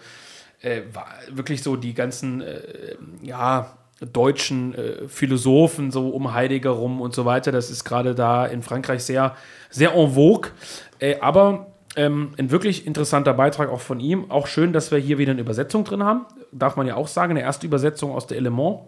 äh, 0.62 0.82
wirklich 1.30 1.62
so 1.62 1.76
die 1.76 1.94
ganzen, 1.94 2.42
äh, 2.42 2.96
ja, 3.22 3.78
deutschen 4.00 4.74
äh, 4.76 5.08
Philosophen 5.08 5.92
so 5.92 6.10
um 6.10 6.34
Heidegger 6.34 6.72
rum 6.72 7.02
und 7.02 7.14
so 7.14 7.26
weiter. 7.26 7.52
Das 7.52 7.70
ist 7.70 7.84
gerade 7.84 8.16
da 8.16 8.46
in 8.46 8.64
Frankreich 8.64 9.04
sehr, 9.04 9.36
sehr 9.70 9.96
en 9.96 10.12
vogue. 10.12 10.52
Äh, 11.00 11.20
aber 11.20 11.68
ähm, 11.96 12.34
ein 12.38 12.52
wirklich 12.52 12.88
interessanter 12.88 13.34
Beitrag 13.34 13.70
auch 13.70 13.82
von 13.82 14.00
ihm. 14.00 14.32
Auch 14.32 14.48
schön, 14.48 14.74
dass 14.74 14.92
wir 14.92 15.00
hier 15.00 15.18
wieder 15.18 15.32
eine 15.32 15.42
Übersetzung 15.42 15.84
drin 15.84 16.04
haben. 16.04 16.26
Darf 16.52 16.76
man 16.76 16.88
ja 16.88 16.96
auch 16.96 17.08
sagen, 17.08 17.32
eine 17.32 17.42
erste 17.42 17.66
Übersetzung 17.66 18.14
aus 18.14 18.28
der 18.28 18.38
Element, 18.38 18.80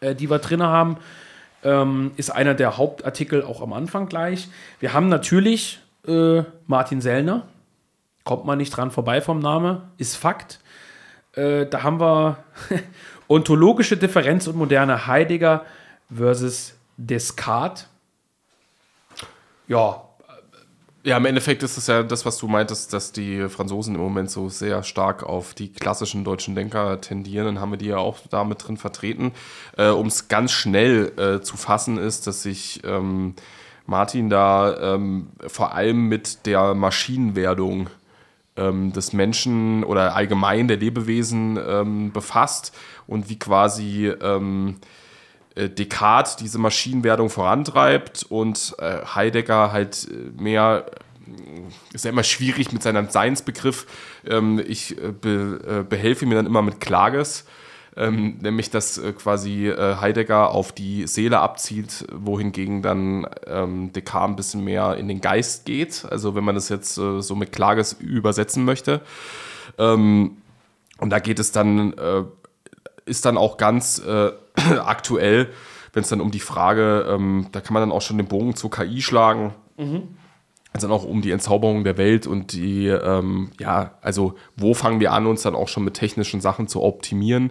äh, 0.00 0.14
die 0.14 0.30
wir 0.30 0.38
drin 0.38 0.62
haben, 0.62 0.96
ähm, 1.64 2.12
ist 2.16 2.30
einer 2.30 2.54
der 2.54 2.78
Hauptartikel 2.78 3.42
auch 3.42 3.60
am 3.60 3.72
Anfang 3.72 4.08
gleich. 4.08 4.48
Wir 4.80 4.92
haben 4.92 5.08
natürlich 5.08 5.80
äh, 6.06 6.42
Martin 6.66 7.00
Sellner. 7.00 7.48
Kommt 8.24 8.44
man 8.44 8.58
nicht 8.58 8.70
dran 8.70 8.90
vorbei 8.90 9.20
vom 9.20 9.40
Namen, 9.40 9.80
ist 9.96 10.16
Fakt. 10.16 10.60
Äh, 11.32 11.66
da 11.66 11.82
haben 11.82 12.00
wir 12.00 12.38
Ontologische 13.28 13.96
Differenz 13.96 14.46
und 14.46 14.56
moderne 14.56 15.06
Heidegger 15.06 15.64
versus 16.12 16.74
Descartes. 16.96 17.86
Ja. 19.68 20.02
Ja, 21.04 21.16
im 21.16 21.26
Endeffekt 21.26 21.62
ist 21.62 21.78
es 21.78 21.86
ja 21.86 22.02
das, 22.02 22.26
was 22.26 22.38
du 22.38 22.48
meintest, 22.48 22.92
dass 22.92 23.12
die 23.12 23.48
Franzosen 23.48 23.94
im 23.94 24.00
Moment 24.00 24.30
so 24.30 24.48
sehr 24.48 24.82
stark 24.82 25.22
auf 25.22 25.54
die 25.54 25.72
klassischen 25.72 26.24
deutschen 26.24 26.54
Denker 26.54 27.00
tendieren. 27.00 27.46
Dann 27.46 27.60
haben 27.60 27.70
wir 27.70 27.78
die 27.78 27.86
ja 27.86 27.98
auch 27.98 28.18
damit 28.30 28.66
drin 28.66 28.76
vertreten. 28.76 29.32
Äh, 29.76 29.88
um 29.88 30.08
es 30.08 30.28
ganz 30.28 30.50
schnell 30.50 31.12
äh, 31.16 31.40
zu 31.40 31.56
fassen, 31.56 31.98
ist, 31.98 32.26
dass 32.26 32.42
sich 32.42 32.82
ähm, 32.84 33.34
Martin 33.86 34.28
da 34.28 34.94
ähm, 34.94 35.28
vor 35.46 35.72
allem 35.72 36.08
mit 36.08 36.44
der 36.46 36.74
Maschinenwerdung 36.74 37.88
ähm, 38.58 38.92
des 38.92 39.12
Menschen 39.12 39.84
oder 39.84 40.14
allgemein 40.16 40.68
der 40.68 40.76
Lebewesen 40.76 41.58
ähm, 41.66 42.12
befasst 42.12 42.76
und 43.06 43.28
wie 43.28 43.38
quasi 43.38 44.08
ähm, 44.08 44.76
äh, 45.58 45.68
Descartes 45.68 46.36
diese 46.36 46.58
Maschinenwerdung 46.58 47.30
vorantreibt 47.30 48.24
und 48.28 48.76
äh, 48.78 49.04
Heidegger 49.14 49.72
halt 49.72 50.08
äh, 50.10 50.40
mehr 50.40 50.86
äh, 50.86 51.94
ist 51.94 52.04
ja 52.04 52.10
immer 52.10 52.22
schwierig 52.22 52.72
mit 52.72 52.82
seinem 52.82 53.08
Seinsbegriff. 53.08 53.86
Ähm, 54.26 54.62
ich 54.66 54.96
be, 55.20 55.84
behelfe 55.88 56.26
mir 56.26 56.36
dann 56.36 56.46
immer 56.46 56.62
mit 56.62 56.80
Klages, 56.80 57.44
ähm, 57.98 58.38
nämlich 58.40 58.70
dass 58.70 59.00
quasi 59.18 59.70
Heidegger 59.76 60.50
auf 60.50 60.72
die 60.72 61.06
Seele 61.06 61.40
abzieht, 61.40 62.06
wohingegen 62.12 62.80
dann 62.80 63.26
ähm, 63.46 63.92
Descartes 63.92 64.30
ein 64.30 64.36
bisschen 64.36 64.64
mehr 64.64 64.96
in 64.96 65.08
den 65.08 65.20
Geist 65.20 65.66
geht. 65.66 66.06
Also 66.08 66.34
wenn 66.34 66.44
man 66.44 66.54
das 66.54 66.68
jetzt 66.68 66.94
so 66.94 67.34
mit 67.34 67.52
Klages 67.52 67.94
übersetzen 67.94 68.64
möchte. 68.64 69.02
Ähm, 69.76 70.38
und 70.98 71.10
da 71.10 71.18
geht 71.18 71.38
es 71.38 71.52
dann 71.52 71.94
ist 73.08 73.24
dann 73.24 73.36
auch 73.36 73.56
ganz 73.56 73.98
äh, 73.98 74.30
aktuell, 74.84 75.48
wenn 75.92 76.02
es 76.02 76.08
dann 76.08 76.20
um 76.20 76.30
die 76.30 76.40
Frage, 76.40 77.06
ähm, 77.08 77.48
da 77.52 77.60
kann 77.60 77.74
man 77.74 77.82
dann 77.82 77.92
auch 77.92 78.02
schon 78.02 78.18
den 78.18 78.28
Bogen 78.28 78.54
zur 78.54 78.70
KI 78.70 79.02
schlagen. 79.02 79.54
Mhm. 79.76 80.16
Also 80.72 80.86
dann 80.86 80.96
auch 80.96 81.04
um 81.04 81.22
die 81.22 81.30
Entzauberung 81.30 81.82
der 81.82 81.96
Welt 81.96 82.26
und 82.26 82.52
die, 82.52 82.86
ähm, 82.86 83.50
ja, 83.58 83.94
also 84.02 84.34
wo 84.56 84.74
fangen 84.74 85.00
wir 85.00 85.12
an, 85.12 85.26
uns 85.26 85.42
dann 85.42 85.54
auch 85.54 85.68
schon 85.68 85.84
mit 85.84 85.94
technischen 85.94 86.40
Sachen 86.40 86.68
zu 86.68 86.82
optimieren 86.82 87.50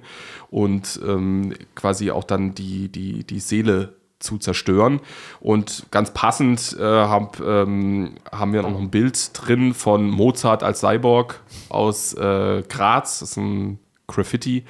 und 0.49 0.99
ähm, 1.05 1.53
quasi 1.76 2.11
auch 2.11 2.24
dann 2.24 2.53
die, 2.53 2.89
die, 2.89 3.24
die 3.24 3.39
Seele 3.39 3.95
zu 4.20 4.38
zerstören. 4.38 4.99
Und 5.39 5.88
ganz 5.91 6.13
passend 6.13 6.76
äh, 6.80 6.84
hab, 6.84 7.39
ähm, 7.39 8.15
haben 8.32 8.53
wir 8.53 8.61
noch 8.63 8.80
ein 8.80 8.89
Bild 8.89 9.32
drin 9.34 9.74
von 9.74 10.09
Mozart 10.09 10.63
als 10.63 10.80
Cyborg 10.80 11.41
aus 11.70 12.13
äh, 12.13 12.63
Graz. 12.68 13.20
Das 13.20 13.32
ist 13.32 13.38
ein 13.38 13.80
Graffiti, 14.07 14.63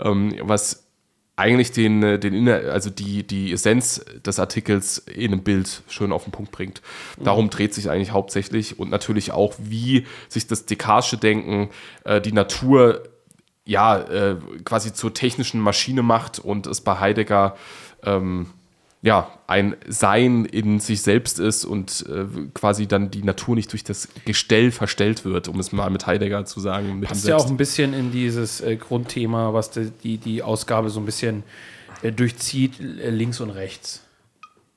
ähm, 0.00 0.34
was 0.42 0.81
eigentlich 1.36 1.72
den, 1.72 2.02
äh, 2.02 2.18
den 2.18 2.48
also 2.48 2.90
die, 2.90 3.26
die 3.26 3.52
Essenz 3.52 4.04
des 4.24 4.38
Artikels 4.38 4.98
in 4.98 5.32
einem 5.32 5.42
Bild 5.42 5.82
schön 5.88 6.12
auf 6.12 6.24
den 6.24 6.32
Punkt 6.32 6.52
bringt. 6.52 6.82
Darum 7.18 7.50
dreht 7.50 7.74
sich 7.74 7.90
eigentlich 7.90 8.12
hauptsächlich 8.12 8.78
und 8.78 8.90
natürlich 8.90 9.32
auch, 9.32 9.54
wie 9.58 10.06
sich 10.28 10.46
das 10.46 10.66
Descartesche 10.66 11.16
Denken 11.16 11.70
äh, 12.04 12.20
die 12.20 12.32
Natur 12.32 13.02
ja 13.64 14.00
äh, 14.00 14.36
quasi 14.64 14.92
zur 14.92 15.14
technischen 15.14 15.60
Maschine 15.60 16.02
macht 16.02 16.38
und 16.38 16.66
es 16.66 16.80
bei 16.80 16.98
Heidegger 16.98 17.56
ähm, 18.04 18.46
ja, 19.04 19.32
ein 19.48 19.76
Sein 19.88 20.44
in 20.44 20.78
sich 20.78 21.02
selbst 21.02 21.40
ist 21.40 21.64
und 21.64 22.06
äh, 22.08 22.24
quasi 22.54 22.86
dann 22.86 23.10
die 23.10 23.24
Natur 23.24 23.56
nicht 23.56 23.72
durch 23.72 23.82
das 23.82 24.08
Gestell 24.24 24.70
verstellt 24.70 25.24
wird, 25.24 25.48
um 25.48 25.58
es 25.58 25.72
mal 25.72 25.90
mit 25.90 26.06
Heidegger 26.06 26.44
zu 26.44 26.60
sagen. 26.60 27.00
Mit 27.00 27.08
Passt 27.08 27.26
ja 27.26 27.36
auch 27.36 27.48
ein 27.48 27.56
bisschen 27.56 27.94
in 27.94 28.12
dieses 28.12 28.60
äh, 28.60 28.76
Grundthema, 28.76 29.52
was 29.52 29.72
die, 29.72 29.90
die, 29.90 30.18
die, 30.18 30.42
Ausgabe 30.44 30.88
so 30.88 31.00
ein 31.00 31.04
bisschen 31.04 31.42
äh, 32.02 32.12
durchzieht, 32.12 32.78
äh, 32.78 33.10
links 33.10 33.40
und 33.40 33.50
rechts 33.50 34.04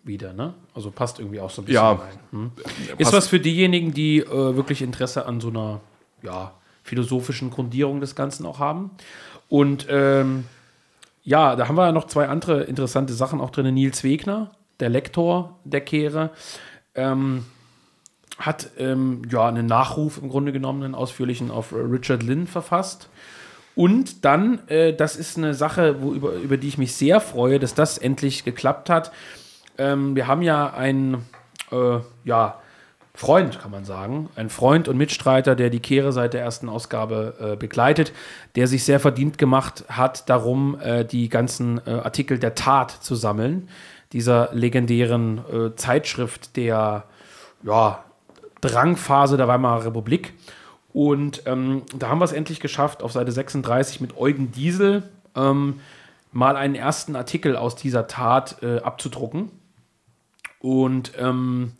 wieder, 0.04 0.34
ne? 0.34 0.56
Also 0.74 0.90
passt 0.90 1.20
irgendwie 1.20 1.40
auch 1.40 1.52
so 1.52 1.62
ein 1.62 1.66
bisschen 1.66 1.76
ja, 1.76 1.92
rein. 1.92 2.20
Hm? 2.32 2.52
Ist 2.98 3.14
was 3.14 3.28
für 3.28 3.40
diejenigen, 3.40 3.94
die 3.94 4.20
äh, 4.20 4.56
wirklich 4.56 4.82
Interesse 4.82 5.28
an 5.28 5.40
so 5.40 5.50
einer 5.50 5.82
ja, 6.24 6.52
philosophischen 6.82 7.52
Grundierung 7.52 8.02
des 8.02 8.16
Ganzen 8.16 8.48
auch 8.48 8.58
haben. 8.58 8.90
Und 9.50 9.86
ähm, 9.90 10.46
ja, 11.26 11.56
da 11.56 11.68
haben 11.68 11.76
wir 11.76 11.92
noch 11.92 12.06
zwei 12.06 12.30
andere 12.30 12.64
interessante 12.64 13.14
Sachen 13.14 13.42
auch 13.42 13.50
drin. 13.50 13.74
Nils 13.74 14.04
Wegner, 14.04 14.52
der 14.80 14.90
Lektor 14.90 15.60
der 15.64 15.82
Kehre, 15.82 16.30
ähm, 16.94 17.46
hat 18.38 18.70
ähm, 18.78 19.24
ja 19.30 19.48
einen 19.48 19.66
Nachruf 19.66 20.20
im 20.22 20.30
Grunde 20.30 20.52
genommen, 20.52 20.84
einen 20.84 20.96
ausführlichen 20.96 21.50
auf 21.50 21.74
Richard 21.74 22.22
Lynn 22.22 22.48
verfasst. 22.48 23.10
Und 23.76 24.24
dann, 24.24 24.68
äh, 24.68 24.94
das 24.94 25.16
ist 25.16 25.38
eine 25.38 25.56
Sache, 25.56 26.02
wo, 26.02 26.14
über, 26.14 26.34
über 26.34 26.58
die 26.58 26.68
ich 26.68 26.78
mich 26.78 26.96
sehr 26.96 27.20
freue, 27.20 27.60
dass 27.60 27.74
das 27.74 27.98
endlich 27.98 28.46
geklappt 28.46 28.90
hat. 28.90 29.12
Ähm, 29.78 30.16
wir 30.16 30.28
haben 30.28 30.44
ja 30.44 30.72
einen, 30.74 31.26
äh, 31.72 32.00
ja, 32.24 32.62
Freund, 33.16 33.60
kann 33.60 33.72
man 33.72 33.86
sagen. 33.86 34.30
Ein 34.36 34.50
Freund 34.50 34.88
und 34.88 34.98
Mitstreiter, 34.98 35.56
der 35.56 35.70
die 35.70 35.80
Kehre 35.80 36.12
seit 36.12 36.34
der 36.34 36.42
ersten 36.42 36.68
Ausgabe 36.68 37.36
äh, 37.40 37.56
begleitet, 37.56 38.12
der 38.56 38.68
sich 38.68 38.84
sehr 38.84 39.00
verdient 39.00 39.38
gemacht 39.38 39.86
hat, 39.88 40.30
darum 40.30 40.78
äh, 40.82 41.06
die 41.06 41.30
ganzen 41.30 41.80
äh, 41.88 41.92
Artikel 41.92 42.40
der 42.40 42.56
Tat 42.56 42.92
zu 42.92 43.16
sammeln. 43.16 43.70
Dieser 44.12 44.50
legendären 44.54 45.40
äh, 45.52 45.76
Zeitschrift 45.76 46.58
der 46.58 47.06
ja, 47.64 48.04
Drangphase 48.62 49.38
der 49.38 49.48
Weimarer 49.48 49.86
Republik. 49.86 50.34
Und 50.92 51.44
ähm, 51.46 51.84
da 51.98 52.10
haben 52.10 52.20
wir 52.20 52.26
es 52.26 52.32
endlich 52.34 52.60
geschafft, 52.60 53.02
auf 53.02 53.12
Seite 53.12 53.32
36 53.32 54.02
mit 54.02 54.18
Eugen 54.18 54.52
Diesel 54.52 55.04
ähm, 55.36 55.80
mal 56.32 56.58
einen 56.58 56.76
ersten 56.76 57.16
Artikel 57.16 57.56
aus 57.56 57.76
dieser 57.76 58.08
Tat 58.08 58.62
äh, 58.62 58.80
abzudrucken. 58.80 59.52
Und 60.60 61.14
ähm, 61.18 61.74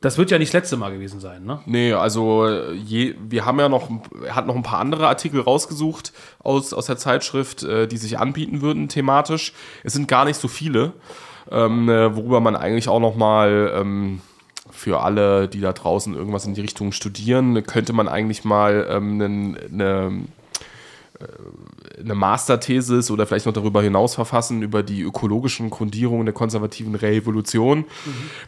das 0.00 0.16
wird 0.16 0.30
ja 0.30 0.38
nicht 0.38 0.54
das 0.54 0.60
letzte 0.62 0.76
Mal 0.76 0.92
gewesen 0.92 1.18
sein, 1.18 1.44
ne? 1.44 1.60
Nee, 1.66 1.92
also 1.92 2.48
je, 2.72 3.16
wir 3.28 3.44
haben 3.44 3.58
ja 3.58 3.68
noch, 3.68 3.90
er 4.24 4.36
hat 4.36 4.46
noch 4.46 4.54
ein 4.54 4.62
paar 4.62 4.78
andere 4.78 5.08
Artikel 5.08 5.40
rausgesucht 5.40 6.12
aus, 6.38 6.72
aus 6.72 6.86
der 6.86 6.96
Zeitschrift, 6.96 7.64
äh, 7.64 7.88
die 7.88 7.96
sich 7.96 8.18
anbieten 8.18 8.62
würden 8.62 8.88
thematisch. 8.88 9.52
Es 9.82 9.92
sind 9.92 10.06
gar 10.06 10.24
nicht 10.24 10.40
so 10.40 10.46
viele, 10.46 10.92
ähm, 11.50 11.88
äh, 11.88 12.14
worüber 12.14 12.40
man 12.40 12.54
eigentlich 12.54 12.88
auch 12.88 13.00
noch 13.00 13.16
mal 13.16 13.72
ähm, 13.74 14.20
für 14.70 15.00
alle, 15.00 15.48
die 15.48 15.60
da 15.60 15.72
draußen 15.72 16.14
irgendwas 16.14 16.46
in 16.46 16.54
die 16.54 16.60
Richtung 16.60 16.92
studieren, 16.92 17.64
könnte 17.64 17.92
man 17.92 18.08
eigentlich 18.08 18.44
mal 18.44 18.86
ähm, 18.88 19.20
eine, 19.20 19.58
eine, 19.72 20.24
eine 21.98 22.14
Masterthesis 22.14 23.10
oder 23.10 23.26
vielleicht 23.26 23.46
noch 23.46 23.52
darüber 23.52 23.82
hinaus 23.82 24.14
verfassen 24.14 24.62
über 24.62 24.82
die 24.82 25.00
ökologischen 25.02 25.70
Grundierungen 25.70 26.26
der 26.26 26.34
konservativen 26.34 26.94
Revolution, 26.94 27.78
mhm. 27.78 27.84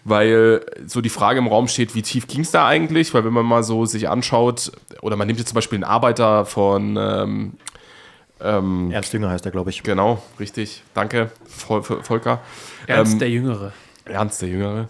weil 0.05 0.65
so 0.87 1.01
die 1.01 1.09
Frage 1.09 1.39
im 1.39 1.47
Raum 1.47 1.69
steht, 1.69 1.95
wie 1.95 2.03
tief 2.03 2.27
ging 2.27 2.43
es 2.43 2.51
da 2.51 2.67
eigentlich? 2.67 3.15
Weil 3.15 3.25
wenn 3.25 3.33
man 3.33 3.47
mal 3.47 3.63
so 3.63 3.87
sich 3.87 4.09
anschaut, 4.09 4.73
oder 5.01 5.17
man 5.17 5.27
nimmt 5.27 5.39
jetzt 5.39 5.49
zum 5.51 5.55
Beispiel 5.57 5.77
einen 5.77 5.85
Arbeiter 5.85 6.45
von 6.45 6.97
ähm, 6.99 7.53
ähm, 8.41 8.91
Ernst 8.93 9.13
Jünger 9.13 9.31
heißt 9.31 9.45
er, 9.47 9.53
glaube 9.53 9.71
ich. 9.71 9.83
Genau, 9.83 10.23
richtig. 10.39 10.83
Danke, 10.95 11.31
Vol 11.45 11.83
Volker. 11.83 12.41
Ernst 12.87 13.15
ähm, 13.15 13.19
der 13.19 13.31
Jüngere. 13.31 13.73
Ernst 14.05 14.43
der 14.43 14.49
Jüngere. 14.49 14.89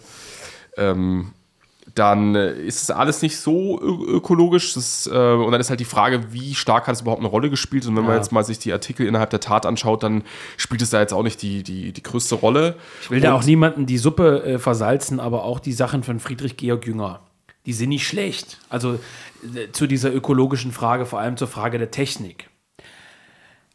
Ähm, 0.76 1.32
dann 1.98 2.34
äh, 2.34 2.52
ist 2.52 2.82
es 2.82 2.90
alles 2.90 3.22
nicht 3.22 3.36
so 3.38 3.80
ökologisch. 3.80 4.74
Das, 4.74 5.06
äh, 5.06 5.10
und 5.10 5.50
dann 5.52 5.60
ist 5.60 5.70
halt 5.70 5.80
die 5.80 5.84
Frage, 5.84 6.32
wie 6.32 6.54
stark 6.54 6.86
hat 6.86 6.94
es 6.94 7.00
überhaupt 7.00 7.20
eine 7.20 7.28
Rolle 7.28 7.50
gespielt? 7.50 7.86
Und 7.86 7.96
wenn 7.96 8.04
ja. 8.04 8.08
man 8.08 8.16
jetzt 8.16 8.32
mal 8.32 8.44
sich 8.44 8.58
die 8.58 8.72
Artikel 8.72 9.06
innerhalb 9.06 9.30
der 9.30 9.40
Tat 9.40 9.66
anschaut, 9.66 10.02
dann 10.02 10.22
spielt 10.56 10.82
es 10.82 10.90
da 10.90 11.00
jetzt 11.00 11.12
auch 11.12 11.22
nicht 11.22 11.42
die, 11.42 11.62
die, 11.62 11.92
die 11.92 12.02
größte 12.02 12.36
Rolle. 12.36 12.76
Ich 13.02 13.10
will 13.10 13.18
und 13.18 13.24
da 13.24 13.34
auch 13.34 13.44
niemanden 13.44 13.86
die 13.86 13.98
Suppe 13.98 14.44
äh, 14.44 14.58
versalzen, 14.58 15.20
aber 15.20 15.44
auch 15.44 15.60
die 15.60 15.72
Sachen 15.72 16.02
von 16.02 16.20
Friedrich 16.20 16.56
Georg 16.56 16.86
Jünger, 16.86 17.20
die 17.66 17.72
sind 17.72 17.88
nicht 17.88 18.06
schlecht. 18.06 18.58
Also 18.68 18.98
äh, 19.54 19.72
zu 19.72 19.86
dieser 19.86 20.14
ökologischen 20.14 20.72
Frage, 20.72 21.06
vor 21.06 21.18
allem 21.18 21.36
zur 21.36 21.48
Frage 21.48 21.78
der 21.78 21.90
Technik. 21.90 22.48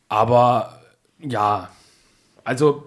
Aber 0.08 0.80
ja, 1.20 1.70
also 2.44 2.86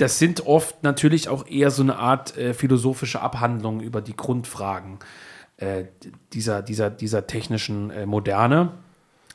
das 0.00 0.18
sind 0.18 0.46
oft 0.46 0.82
natürlich 0.82 1.28
auch 1.28 1.46
eher 1.46 1.70
so 1.70 1.82
eine 1.82 1.96
Art 1.96 2.36
äh, 2.36 2.54
philosophische 2.54 3.20
Abhandlung 3.20 3.80
über 3.80 4.00
die 4.00 4.16
Grundfragen 4.16 4.98
äh, 5.58 5.84
dieser, 6.32 6.62
dieser, 6.62 6.90
dieser 6.90 7.26
technischen 7.26 7.90
äh, 7.90 8.06
Moderne, 8.06 8.72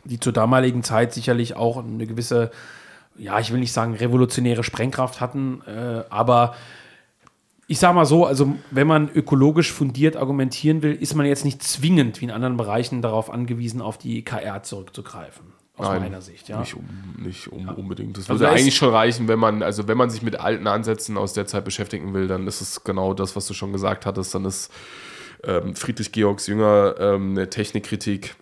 die 0.04 0.20
zur 0.20 0.34
damaligen 0.34 0.84
Zeit 0.84 1.14
sicherlich 1.14 1.56
auch 1.56 1.78
eine 1.78 2.08
gewisse, 2.08 2.52
ja, 3.16 3.40
ich 3.40 3.52
will 3.52 3.60
nicht 3.60 3.74
sagen 3.74 3.94
revolutionäre 3.94 4.64
Sprengkraft 4.64 5.22
hatten, 5.22 5.62
äh, 5.68 6.04
aber 6.10 6.56
ich 7.68 7.80
sage 7.80 7.96
mal 7.96 8.06
so, 8.06 8.26
also 8.26 8.56
wenn 8.72 8.88
man 8.88 9.10
ökologisch 9.10 9.72
fundiert 9.72 10.16
argumentieren 10.16 10.84
will, 10.84 10.94
ist 10.94 11.16
man 11.16 11.26
jetzt 11.26 11.46
nicht 11.46 11.64
zwingend 11.64 12.22
wie 12.22 12.26
in 12.26 12.32
anderen 12.32 12.58
Bereichen 12.58 13.02
darauf 13.02 13.32
angewiesen, 13.32 13.82
auf 13.82 13.98
die 13.98 14.24
KR 14.24 14.62
zurückzugreifen 14.64 15.55
aus 15.78 15.88
Nein, 15.88 16.02
meiner 16.04 16.22
Sicht. 16.22 16.48
Ja. 16.48 16.60
Nicht, 16.60 16.76
um, 16.76 16.86
nicht 17.18 17.48
um, 17.48 17.68
ja. 17.68 17.74
unbedingt. 17.74 18.18
Das 18.18 18.30
also 18.30 18.40
würde 18.40 18.54
eigentlich 18.54 18.76
schon 18.76 18.94
reichen, 18.94 19.28
wenn 19.28 19.40
man, 19.40 19.62
also 19.62 19.88
wenn 19.88 19.98
man 19.98 20.10
sich 20.10 20.22
mit 20.22 20.40
alten 20.40 20.68
Ansätzen 20.68 21.18
aus 21.18 21.34
der 21.34 21.48
Zeit 21.48 21.66
beschäftigen 21.66 22.14
will, 22.14 22.28
dann 22.28 22.48
ist 22.48 22.62
es 22.62 22.84
genau 22.84 23.14
das, 23.14 23.36
was 23.36 23.48
du 23.48 23.54
schon 23.54 23.74
gesagt 23.74 24.06
hattest. 24.06 24.34
Dann 24.34 24.46
ist 24.46 24.72
ähm, 25.44 25.76
Friedrich 25.76 26.12
Georgs 26.12 26.48
Jünger 26.48 26.96
ähm, 27.00 27.32
eine 27.32 27.50
Technikkritik. 27.50 28.36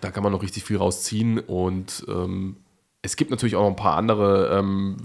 Da 0.00 0.10
kann 0.10 0.22
man 0.22 0.32
noch 0.32 0.42
richtig 0.42 0.64
viel 0.64 0.78
rausziehen 0.78 1.38
und 1.38 2.04
ähm, 2.08 2.56
es 3.02 3.16
gibt 3.16 3.30
natürlich 3.30 3.54
auch 3.54 3.62
noch 3.62 3.70
ein 3.70 3.76
paar 3.76 3.96
andere. 3.96 4.58
Ähm, 4.58 4.96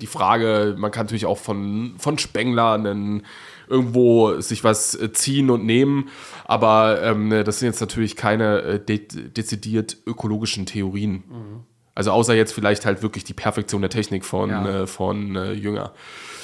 die 0.00 0.06
Frage, 0.06 0.74
man 0.78 0.90
kann 0.90 1.04
natürlich 1.04 1.26
auch 1.26 1.38
von, 1.38 1.94
von 1.98 2.18
Spengler 2.18 2.72
einen 2.72 3.24
irgendwo 3.68 4.40
sich 4.40 4.64
was 4.64 4.94
äh, 4.94 5.12
ziehen 5.12 5.50
und 5.50 5.64
nehmen. 5.64 6.08
Aber 6.44 7.02
ähm, 7.02 7.30
das 7.44 7.58
sind 7.58 7.66
jetzt 7.66 7.80
natürlich 7.80 8.16
keine 8.16 8.60
äh, 8.60 8.80
de 8.80 8.98
dezidiert 8.98 9.96
ökologischen 10.06 10.66
Theorien. 10.66 11.24
Mhm. 11.28 11.64
Also 11.94 12.10
außer 12.10 12.34
jetzt 12.34 12.52
vielleicht 12.52 12.86
halt 12.86 13.02
wirklich 13.02 13.24
die 13.24 13.34
Perfektion 13.34 13.80
der 13.80 13.90
Technik 13.90 14.24
von, 14.24 14.50
ja. 14.50 14.82
äh, 14.82 14.86
von 14.86 15.36
äh, 15.36 15.52
Jünger. 15.52 15.92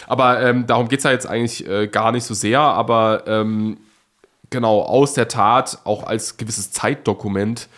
Aber 0.07 0.41
ähm, 0.43 0.67
darum 0.67 0.89
geht 0.89 1.01
es 1.01 1.05
ja 1.05 1.11
jetzt 1.11 1.27
eigentlich 1.27 1.69
äh, 1.69 1.89
gar 1.89 2.13
nicht 2.13 2.25
so 2.25 2.35
sehr. 2.35 2.61
Aber 2.61 3.25
ähm, 3.27 3.79
genau, 4.51 4.83
aus 4.83 5.15
der 5.15 5.29
Tat 5.29 5.81
auch 5.85 6.05
als 6.05 6.37
gewisses 6.37 6.71
Zeitdokument 6.71 7.69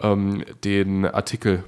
ähm, 0.00 0.44
den 0.64 1.06
Artikel 1.06 1.64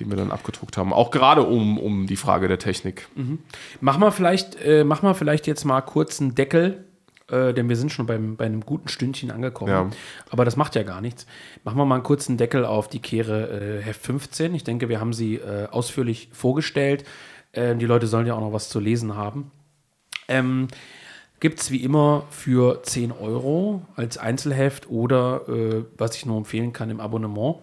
den 0.00 0.10
wir 0.10 0.16
dann 0.16 0.30
abgedruckt 0.30 0.76
haben. 0.76 0.92
Auch 0.92 1.10
gerade 1.10 1.42
um, 1.42 1.78
um 1.78 2.06
die 2.06 2.16
Frage 2.16 2.48
der 2.48 2.58
Technik. 2.58 3.08
Mhm. 3.14 3.40
Mach 3.80 3.98
mal 3.98 4.10
vielleicht, 4.10 4.56
äh, 4.62 4.84
mach 4.84 5.02
mal 5.02 5.14
vielleicht 5.14 5.46
jetzt 5.46 5.64
mal 5.64 5.80
kurz 5.80 6.20
einen 6.20 6.34
Deckel, 6.34 6.84
äh, 7.30 7.52
denn 7.52 7.68
wir 7.68 7.76
sind 7.76 7.90
schon 7.90 8.06
beim, 8.06 8.36
bei 8.36 8.46
einem 8.46 8.60
guten 8.60 8.88
Stündchen 8.88 9.30
angekommen. 9.30 9.70
Ja. 9.70 9.90
Aber 10.30 10.44
das 10.44 10.56
macht 10.56 10.76
ja 10.76 10.82
gar 10.82 11.00
nichts. 11.00 11.26
Machen 11.64 11.78
wir 11.78 11.84
mal 11.84 11.96
einen 11.96 12.04
kurzen 12.04 12.36
Deckel 12.36 12.64
auf 12.64 12.88
die 12.88 13.00
Kehre 13.00 13.80
äh, 13.80 13.82
Heft 13.82 14.02
15. 14.02 14.54
Ich 14.54 14.64
denke, 14.64 14.88
wir 14.88 15.00
haben 15.00 15.12
sie 15.12 15.36
äh, 15.36 15.66
ausführlich 15.70 16.28
vorgestellt. 16.32 17.04
Äh, 17.52 17.74
die 17.76 17.86
Leute 17.86 18.06
sollen 18.06 18.26
ja 18.26 18.34
auch 18.34 18.40
noch 18.40 18.52
was 18.52 18.68
zu 18.68 18.80
lesen 18.80 19.16
haben. 19.16 19.50
Ähm, 20.28 20.68
Gibt 21.40 21.60
es 21.60 21.70
wie 21.70 21.84
immer 21.84 22.24
für 22.30 22.82
10 22.82 23.12
Euro 23.12 23.82
als 23.94 24.18
Einzelheft 24.18 24.90
oder, 24.90 25.48
äh, 25.48 25.84
was 25.96 26.16
ich 26.16 26.26
nur 26.26 26.36
empfehlen 26.36 26.72
kann, 26.72 26.90
im 26.90 26.98
Abonnement 26.98 27.58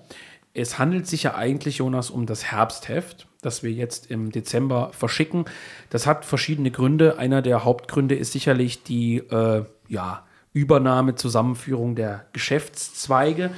es 0.55 0.79
handelt 0.79 1.05
sich 1.05 1.23
ja 1.23 1.35
eigentlich, 1.35 1.77
Jonas, 1.77 2.09
um 2.09 2.25
das 2.25 2.45
Herbstheft, 2.45 3.27
das 3.41 3.61
wir 3.61 3.71
jetzt 3.71 4.09
im 4.09 4.31
Dezember 4.31 4.91
verschicken. 4.93 5.45
Das 5.89 6.07
hat 6.07 6.23
verschiedene 6.25 6.71
Gründe. 6.71 7.19
Einer 7.19 7.41
der 7.41 7.65
Hauptgründe 7.65 8.15
ist 8.15 8.31
sicherlich 8.31 8.81
die 8.81 9.17
äh, 9.17 9.65
ja, 9.89 10.23
Übernahme, 10.53 11.15
Zusammenführung 11.15 11.95
der 11.95 12.25
Geschäftszweige. 12.31 13.51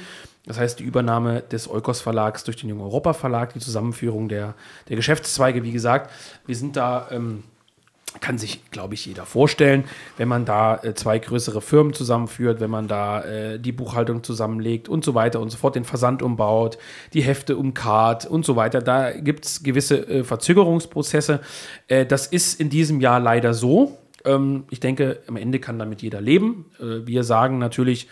Das 0.44 0.58
heißt, 0.58 0.80
die 0.80 0.84
Übernahme 0.84 1.42
des 1.42 1.70
Eukos 1.70 2.00
Verlags 2.00 2.42
durch 2.42 2.56
den 2.56 2.68
Jungen 2.68 2.82
Europa 2.82 3.12
Verlag, 3.12 3.52
die 3.52 3.60
Zusammenführung 3.60 4.28
der, 4.28 4.54
der 4.88 4.96
Geschäftszweige, 4.96 5.62
wie 5.62 5.72
gesagt. 5.72 6.10
Wir 6.46 6.56
sind 6.56 6.76
da 6.76 7.08
ähm, 7.12 7.44
kann 8.20 8.38
sich, 8.38 8.70
glaube 8.70 8.94
ich, 8.94 9.06
jeder 9.06 9.26
vorstellen, 9.26 9.84
wenn 10.16 10.28
man 10.28 10.44
da 10.44 10.76
äh, 10.82 10.94
zwei 10.94 11.18
größere 11.18 11.60
Firmen 11.60 11.92
zusammenführt, 11.92 12.60
wenn 12.60 12.70
man 12.70 12.88
da 12.88 13.22
äh, 13.22 13.60
die 13.60 13.72
Buchhaltung 13.72 14.22
zusammenlegt 14.22 14.88
und 14.88 15.04
so 15.04 15.14
weiter 15.14 15.40
und 15.40 15.50
so 15.50 15.58
fort, 15.58 15.76
den 15.76 15.84
Versand 15.84 16.22
umbaut, 16.22 16.78
die 17.12 17.20
Hefte 17.22 17.56
umkart 17.56 18.26
und 18.26 18.44
so 18.44 18.56
weiter. 18.56 18.80
Da 18.80 19.12
gibt 19.12 19.44
es 19.44 19.62
gewisse 19.62 20.08
äh, 20.08 20.24
Verzögerungsprozesse. 20.24 21.40
Äh, 21.86 22.06
das 22.06 22.26
ist 22.26 22.60
in 22.60 22.70
diesem 22.70 23.00
Jahr 23.00 23.20
leider 23.20 23.54
so. 23.54 23.98
Ähm, 24.24 24.64
ich 24.70 24.80
denke, 24.80 25.20
am 25.26 25.36
Ende 25.36 25.58
kann 25.58 25.78
damit 25.78 26.02
jeder 26.02 26.20
leben. 26.20 26.66
Äh, 26.80 27.06
wir 27.06 27.24
sagen 27.24 27.58
natürlich 27.58 28.08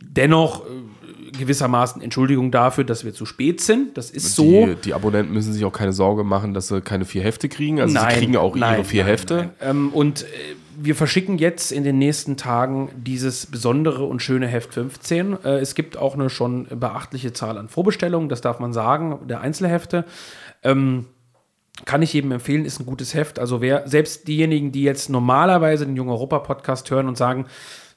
dennoch, 0.00 0.64
äh, 0.64 0.68
gewissermaßen 1.32 2.02
Entschuldigung 2.02 2.50
dafür, 2.50 2.84
dass 2.84 3.04
wir 3.04 3.14
zu 3.14 3.26
spät 3.26 3.60
sind. 3.60 3.96
Das 3.96 4.10
ist 4.10 4.38
die, 4.38 4.42
so. 4.42 4.74
Die 4.84 4.94
Abonnenten 4.94 5.32
müssen 5.32 5.52
sich 5.52 5.64
auch 5.64 5.72
keine 5.72 5.92
Sorge 5.92 6.24
machen, 6.24 6.54
dass 6.54 6.68
sie 6.68 6.80
keine 6.80 7.04
vier 7.04 7.22
Hefte 7.22 7.48
kriegen. 7.48 7.80
Also 7.80 7.94
nein, 7.94 8.10
sie 8.10 8.16
kriegen 8.18 8.36
auch 8.36 8.54
nein, 8.54 8.74
ihre 8.74 8.84
vier 8.84 9.02
nein, 9.04 9.10
Hefte. 9.10 9.50
Ähm, 9.60 9.90
und 9.92 10.22
äh, 10.22 10.26
wir 10.80 10.94
verschicken 10.94 11.38
jetzt 11.38 11.72
in 11.72 11.84
den 11.84 11.98
nächsten 11.98 12.36
Tagen 12.36 12.90
dieses 12.96 13.46
besondere 13.46 14.04
und 14.04 14.22
schöne 14.22 14.46
Heft 14.46 14.74
15. 14.74 15.44
Äh, 15.44 15.58
es 15.58 15.74
gibt 15.74 15.96
auch 15.96 16.14
eine 16.14 16.30
schon 16.30 16.66
beachtliche 16.70 17.32
Zahl 17.32 17.58
an 17.58 17.68
Vorbestellungen, 17.68 18.28
das 18.28 18.40
darf 18.40 18.60
man 18.60 18.72
sagen, 18.72 19.18
der 19.28 19.40
Einzelhefte. 19.40 20.04
Ähm, 20.62 21.06
kann 21.84 22.02
ich 22.02 22.12
jedem 22.12 22.32
empfehlen, 22.32 22.64
ist 22.64 22.80
ein 22.80 22.86
gutes 22.86 23.14
Heft. 23.14 23.38
Also 23.38 23.60
wer, 23.60 23.86
selbst 23.88 24.26
diejenigen, 24.26 24.72
die 24.72 24.82
jetzt 24.82 25.10
normalerweise 25.10 25.86
den 25.86 25.96
Jung 25.96 26.08
Europa 26.08 26.40
Podcast 26.40 26.90
hören 26.90 27.06
und 27.06 27.16
sagen, 27.16 27.46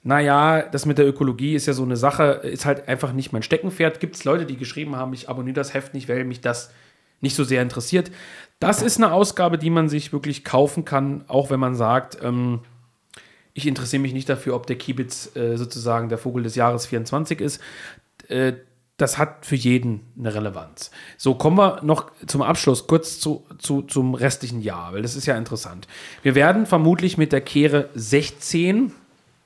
naja, 0.03 0.63
das 0.63 0.85
mit 0.85 0.97
der 0.97 1.07
Ökologie 1.07 1.53
ist 1.53 1.67
ja 1.67 1.73
so 1.73 1.83
eine 1.83 1.95
Sache, 1.95 2.23
ist 2.43 2.65
halt 2.65 2.87
einfach 2.87 3.13
nicht 3.13 3.33
mein 3.33 3.43
Steckenpferd. 3.43 3.99
Gibt 3.99 4.15
es 4.15 4.23
Leute, 4.23 4.45
die 4.45 4.57
geschrieben 4.57 4.95
haben, 4.95 5.13
ich 5.13 5.29
abonniere 5.29 5.53
das 5.53 5.73
Heft 5.73 5.93
nicht, 5.93 6.09
weil 6.09 6.23
mich 6.23 6.41
das 6.41 6.71
nicht 7.19 7.35
so 7.35 7.43
sehr 7.43 7.61
interessiert. 7.61 8.11
Das 8.59 8.81
ist 8.81 8.97
eine 8.97 9.11
Ausgabe, 9.11 9.59
die 9.59 9.69
man 9.69 9.89
sich 9.89 10.11
wirklich 10.11 10.43
kaufen 10.43 10.85
kann, 10.85 11.23
auch 11.27 11.51
wenn 11.51 11.59
man 11.59 11.75
sagt, 11.75 12.17
ähm, 12.23 12.61
ich 13.53 13.67
interessiere 13.67 14.01
mich 14.01 14.13
nicht 14.13 14.29
dafür, 14.29 14.55
ob 14.55 14.65
der 14.65 14.77
Kiebitz 14.77 15.35
äh, 15.35 15.57
sozusagen 15.57 16.09
der 16.09 16.17
Vogel 16.17 16.43
des 16.43 16.55
Jahres 16.55 16.87
24 16.87 17.39
ist. 17.39 17.61
Äh, 18.27 18.53
das 18.97 19.17
hat 19.17 19.45
für 19.45 19.55
jeden 19.55 20.01
eine 20.17 20.33
Relevanz. 20.33 20.91
So, 21.17 21.33
kommen 21.35 21.57
wir 21.57 21.81
noch 21.83 22.11
zum 22.27 22.43
Abschluss 22.43 22.85
kurz 22.85 23.19
zu, 23.19 23.45
zu, 23.57 23.81
zum 23.81 24.13
restlichen 24.13 24.61
Jahr, 24.61 24.93
weil 24.93 25.01
das 25.01 25.15
ist 25.15 25.25
ja 25.25 25.37
interessant. 25.37 25.87
Wir 26.21 26.35
werden 26.35 26.65
vermutlich 26.67 27.17
mit 27.17 27.31
der 27.31 27.41
Kehre 27.41 27.89
16 27.95 28.93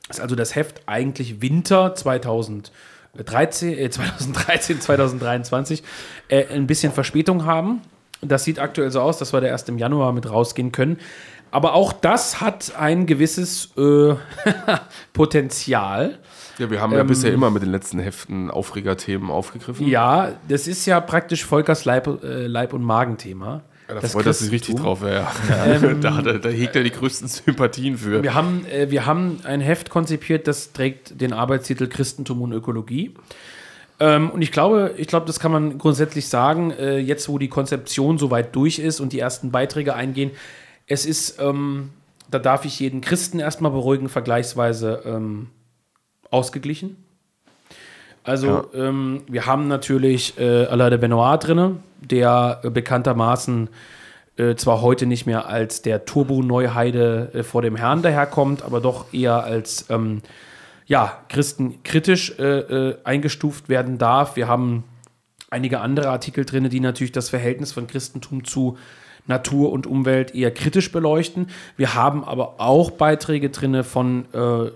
ist 0.09 0.19
also 0.19 0.35
das 0.35 0.55
Heft 0.55 0.81
eigentlich 0.85 1.41
Winter 1.41 1.95
2013, 1.95 3.77
äh, 3.77 3.89
2013 3.89 4.81
2023 4.81 5.83
äh, 6.27 6.45
ein 6.53 6.67
bisschen 6.67 6.91
Verspätung 6.91 7.45
haben. 7.45 7.81
Das 8.21 8.43
sieht 8.43 8.59
aktuell 8.59 8.91
so 8.91 9.01
aus, 9.01 9.17
dass 9.17 9.33
wir 9.33 9.41
da 9.41 9.47
erst 9.47 9.69
im 9.69 9.77
Januar 9.77 10.13
mit 10.13 10.29
rausgehen 10.29 10.71
können. 10.71 10.97
Aber 11.51 11.73
auch 11.73 11.93
das 11.93 12.41
hat 12.41 12.75
ein 12.77 13.05
gewisses 13.05 13.69
äh, 13.77 14.15
Potenzial. 15.13 16.19
Ja, 16.57 16.69
wir 16.69 16.81
haben 16.81 16.93
ja 16.93 16.99
ähm, 16.99 17.07
bisher 17.07 17.33
immer 17.33 17.49
mit 17.49 17.63
den 17.63 17.71
letzten 17.71 17.99
Heften 17.99 18.49
Aufregerthemen 18.49 19.29
aufgegriffen. 19.29 19.87
Ja, 19.87 20.33
das 20.47 20.67
ist 20.67 20.85
ja 20.85 20.99
praktisch 20.99 21.45
Volkers 21.45 21.85
Leib, 21.85 22.07
äh, 22.23 22.47
Leib- 22.47 22.73
und 22.73 22.83
Magenthema. 22.83 23.61
Ja, 23.88 23.95
da 23.95 24.01
das 24.01 24.13
freut 24.13 24.33
sich 24.33 24.51
richtig 24.51 24.75
drauf, 24.75 25.01
ja. 25.03 25.31
Ähm, 25.65 26.01
da, 26.01 26.21
da, 26.21 26.33
da, 26.33 26.49
hegt 26.49 26.75
er 26.75 26.83
die 26.83 26.91
größten 26.91 27.27
Sympathien 27.27 27.97
für. 27.97 28.23
Wir 28.23 28.33
haben, 28.33 28.65
äh, 28.65 28.89
wir 28.89 29.05
haben 29.05 29.39
ein 29.43 29.61
Heft 29.61 29.89
konzipiert, 29.89 30.47
das 30.47 30.71
trägt 30.73 31.21
den 31.21 31.33
Arbeitstitel 31.33 31.88
Christentum 31.88 32.41
und 32.41 32.51
Ökologie. 32.51 33.15
Ähm, 33.99 34.29
und 34.31 34.41
ich 34.41 34.51
glaube, 34.51 34.95
ich 34.97 35.07
glaube, 35.07 35.25
das 35.27 35.39
kann 35.39 35.51
man 35.51 35.77
grundsätzlich 35.77 36.27
sagen, 36.27 36.71
äh, 36.71 36.97
jetzt 36.97 37.29
wo 37.29 37.38
die 37.38 37.47
Konzeption 37.47 38.17
soweit 38.17 38.55
durch 38.55 38.79
ist 38.79 38.99
und 38.99 39.13
die 39.13 39.19
ersten 39.19 39.51
Beiträge 39.51 39.93
eingehen, 39.93 40.31
es 40.88 41.05
ist 41.05 41.39
ähm, 41.39 41.91
da 42.29 42.39
darf 42.39 42.65
ich 42.65 42.79
jeden 42.79 43.01
Christen 43.01 43.39
erstmal 43.39 43.71
beruhigen, 43.71 44.09
vergleichsweise 44.09 45.03
ähm, 45.05 45.47
ausgeglichen. 46.31 46.97
Also 48.26 48.67
ja. 48.73 48.88
ähm, 48.88 49.21
wir 49.28 49.45
haben 49.45 49.67
natürlich 49.67 50.38
äh, 50.38 50.65
Alain 50.65 50.89
de 50.89 50.99
Benoit 50.99 51.38
drin, 51.45 51.78
der 52.01 52.59
äh, 52.63 52.69
bekanntermaßen 52.69 53.69
äh, 54.38 54.55
zwar 54.55 54.82
heute 54.82 55.05
nicht 55.05 55.26
mehr 55.26 55.47
als 55.47 55.82
der 55.82 56.05
Turbo-Neuheide 56.05 57.30
äh, 57.34 57.43
vor 57.43 57.61
dem 57.61 57.76
Herrn 57.76 58.01
daherkommt, 58.01 58.63
aber 58.63 58.82
doch 58.82 59.13
eher 59.13 59.43
als 59.43 59.86
ähm, 59.89 60.21
ja, 60.88 61.19
Christen 61.30 61.84
kritisch 61.84 62.38
äh, 62.38 62.59
äh, 62.59 62.97
eingestuft 63.03 63.69
werden 63.69 63.97
darf. 63.97 64.36
Wir 64.36 64.47
haben 64.47 64.84
einige 65.49 65.80
andere 65.80 66.09
Artikel 66.09 66.45
drin, 66.45 66.69
die 66.69 66.80
natürlich 66.80 67.11
das 67.11 67.30
Verhältnis 67.30 67.71
von 67.71 67.88
Christentum 67.88 68.43
zu 68.43 68.78
Natur 69.28 69.71
und 69.71 69.88
Umwelt 69.88 70.36
eher 70.36 70.51
kritisch 70.51 70.91
beleuchten. 70.91 71.47
Wir 71.78 71.95
haben 71.95 72.23
aber 72.23 72.55
auch 72.59 72.91
Beiträge 72.91 73.49
drin 73.49 73.84
von, 73.84 74.26
äh, 74.34 74.71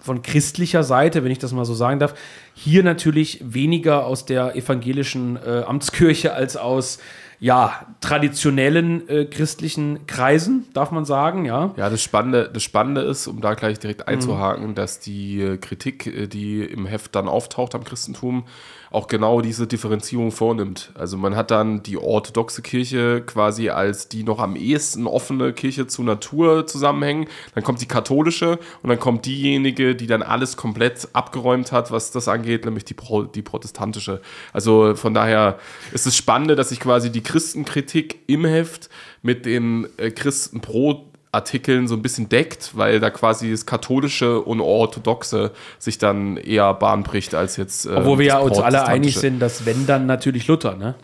von 0.00 0.22
christlicher 0.22 0.84
Seite, 0.84 1.22
wenn 1.22 1.30
ich 1.30 1.38
das 1.38 1.52
mal 1.52 1.64
so 1.64 1.74
sagen 1.74 2.00
darf. 2.00 2.14
Hier 2.54 2.82
natürlich 2.82 3.40
weniger 3.42 4.06
aus 4.06 4.26
der 4.26 4.56
evangelischen 4.56 5.36
äh, 5.36 5.62
Amtskirche 5.66 6.34
als 6.34 6.56
aus 6.56 6.98
ja, 7.42 7.86
traditionellen 8.00 9.08
äh, 9.08 9.24
christlichen 9.24 10.06
Kreisen, 10.06 10.66
darf 10.74 10.92
man 10.92 11.04
sagen, 11.04 11.44
ja. 11.44 11.74
Ja, 11.76 11.90
das 11.90 12.00
Spannende, 12.00 12.48
das 12.48 12.62
Spannende 12.62 13.00
ist, 13.00 13.26
um 13.26 13.40
da 13.40 13.54
gleich 13.54 13.80
direkt 13.80 14.06
einzuhaken, 14.06 14.68
mhm. 14.68 14.74
dass 14.76 15.00
die 15.00 15.40
äh, 15.40 15.56
Kritik, 15.56 16.06
äh, 16.06 16.28
die 16.28 16.62
im 16.62 16.86
Heft 16.86 17.16
dann 17.16 17.26
auftaucht 17.26 17.74
am 17.74 17.82
Christentum, 17.82 18.44
auch 18.92 19.06
genau 19.06 19.40
diese 19.40 19.66
Differenzierung 19.66 20.32
vornimmt. 20.32 20.92
Also 20.94 21.16
man 21.16 21.34
hat 21.34 21.50
dann 21.50 21.82
die 21.82 21.96
orthodoxe 21.96 22.62
Kirche 22.62 23.22
quasi 23.22 23.70
als 23.70 24.08
die 24.08 24.22
noch 24.22 24.38
am 24.38 24.54
ehesten 24.54 25.06
offene 25.06 25.52
Kirche 25.52 25.86
zur 25.86 26.04
Natur 26.04 26.66
zusammenhängen. 26.66 27.26
Dann 27.54 27.64
kommt 27.64 27.80
die 27.80 27.86
katholische 27.86 28.58
und 28.82 28.90
dann 28.90 28.98
kommt 28.98 29.24
diejenige, 29.24 29.96
die 29.96 30.06
dann 30.06 30.22
alles 30.22 30.56
komplett 30.56 31.08
abgeräumt 31.14 31.72
hat, 31.72 31.90
was 31.90 32.10
das 32.10 32.28
angeht, 32.28 32.64
nämlich 32.64 32.84
die, 32.84 32.94
Pro 32.94 33.22
die 33.22 33.42
protestantische. 33.42 34.20
Also 34.52 34.94
von 34.94 35.14
daher 35.14 35.58
ist 35.92 36.06
es 36.06 36.16
spannend, 36.16 36.50
dass 36.58 36.68
sich 36.68 36.80
quasi 36.80 37.10
die 37.10 37.22
Christenkritik 37.22 38.20
im 38.26 38.44
Heft 38.44 38.90
mit 39.22 39.46
den 39.46 39.88
äh, 39.96 40.10
Christen 40.10 40.60
pro 40.60 41.11
Artikeln 41.32 41.88
so 41.88 41.94
ein 41.94 42.02
bisschen 42.02 42.28
deckt, 42.28 42.76
weil 42.76 43.00
da 43.00 43.08
quasi 43.08 43.50
das 43.50 43.64
katholische 43.64 44.40
und 44.40 44.60
orthodoxe 44.60 45.50
sich 45.78 45.96
dann 45.96 46.36
eher 46.36 46.74
Bahn 46.74 47.02
bricht 47.02 47.34
als 47.34 47.56
jetzt. 47.56 47.86
Äh, 47.86 47.94
Obwohl 47.96 48.18
wir 48.18 48.26
ja 48.26 48.38
uns 48.38 48.58
alle 48.58 48.84
einig 48.84 49.16
sind, 49.16 49.40
dass 49.40 49.64
wenn 49.64 49.86
dann 49.86 50.04
natürlich 50.04 50.46
Luther, 50.46 50.76
ne? 50.76 50.94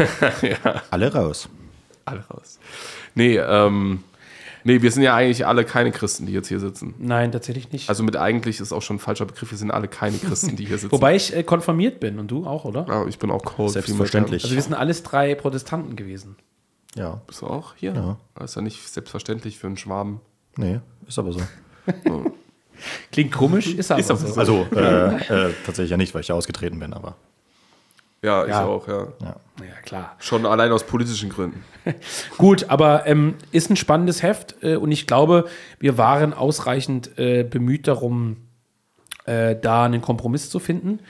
ja. 0.42 0.82
Alle 0.90 1.12
raus. 1.12 1.48
Alle 2.04 2.24
raus. 2.28 2.60
Nee, 3.16 3.38
ähm, 3.38 4.04
nee, 4.62 4.82
wir 4.82 4.92
sind 4.92 5.02
ja 5.02 5.16
eigentlich 5.16 5.46
alle 5.46 5.64
keine 5.64 5.90
Christen, 5.90 6.26
die 6.26 6.32
jetzt 6.32 6.46
hier 6.46 6.60
sitzen. 6.60 6.94
Nein, 6.98 7.32
tatsächlich 7.32 7.72
nicht. 7.72 7.88
Also 7.88 8.04
mit 8.04 8.16
eigentlich 8.16 8.60
ist 8.60 8.72
auch 8.72 8.82
schon 8.82 8.96
ein 8.96 9.00
falscher 9.00 9.26
Begriff, 9.26 9.50
wir 9.50 9.58
sind 9.58 9.72
alle 9.72 9.88
keine 9.88 10.16
Christen, 10.18 10.54
die 10.54 10.64
hier 10.64 10.78
sitzen. 10.78 10.92
Wobei 10.92 11.16
ich 11.16 11.34
äh, 11.34 11.42
konfirmiert 11.42 11.98
bin 11.98 12.20
und 12.20 12.30
du 12.30 12.46
auch, 12.46 12.64
oder? 12.64 12.86
Ja, 12.88 13.06
ich 13.08 13.18
bin 13.18 13.32
auch 13.32 13.42
cold. 13.44 13.70
Selbstverständlich. 13.70 14.44
Also 14.44 14.54
wir 14.54 14.62
sind 14.62 14.74
alles 14.74 15.02
drei 15.02 15.34
Protestanten 15.34 15.96
gewesen. 15.96 16.36
Ja. 16.94 17.20
Bist 17.26 17.42
du 17.42 17.46
auch 17.46 17.74
hier? 17.76 17.94
Ja. 17.94 18.44
Ist 18.44 18.56
ja 18.56 18.62
nicht 18.62 18.88
selbstverständlich 18.88 19.58
für 19.58 19.66
einen 19.66 19.76
Schwaben. 19.76 20.20
Nee, 20.56 20.80
ist 21.06 21.18
aber 21.18 21.32
so. 21.32 21.40
Klingt 23.12 23.32
komisch, 23.32 23.74
ist 23.74 23.90
aber, 23.90 24.00
ist 24.00 24.10
aber 24.10 24.20
so. 24.20 24.40
Also 24.40 24.66
äh, 24.74 25.16
äh, 25.48 25.54
tatsächlich 25.64 25.90
ja 25.90 25.96
nicht, 25.96 26.14
weil 26.14 26.22
ich 26.22 26.28
ja 26.28 26.34
ausgetreten 26.34 26.78
bin, 26.78 26.92
aber. 26.92 27.16
Ja, 28.22 28.44
ich 28.44 28.50
ja. 28.50 28.64
auch, 28.64 28.86
ja. 28.86 29.08
ja. 29.20 29.36
Ja, 29.60 29.74
klar. 29.84 30.16
Schon 30.20 30.46
allein 30.46 30.70
aus 30.70 30.84
politischen 30.84 31.28
Gründen. 31.28 31.64
Gut, 32.38 32.70
aber 32.70 33.06
ähm, 33.06 33.34
ist 33.50 33.68
ein 33.68 33.76
spannendes 33.76 34.22
Heft 34.22 34.56
äh, 34.62 34.76
und 34.76 34.92
ich 34.92 35.06
glaube, 35.06 35.48
wir 35.80 35.98
waren 35.98 36.32
ausreichend 36.32 37.18
äh, 37.18 37.42
bemüht 37.42 37.88
darum, 37.88 38.36
äh, 39.24 39.56
da 39.56 39.84
einen 39.84 40.02
Kompromiss 40.02 40.50
zu 40.50 40.60
finden. 40.60 41.00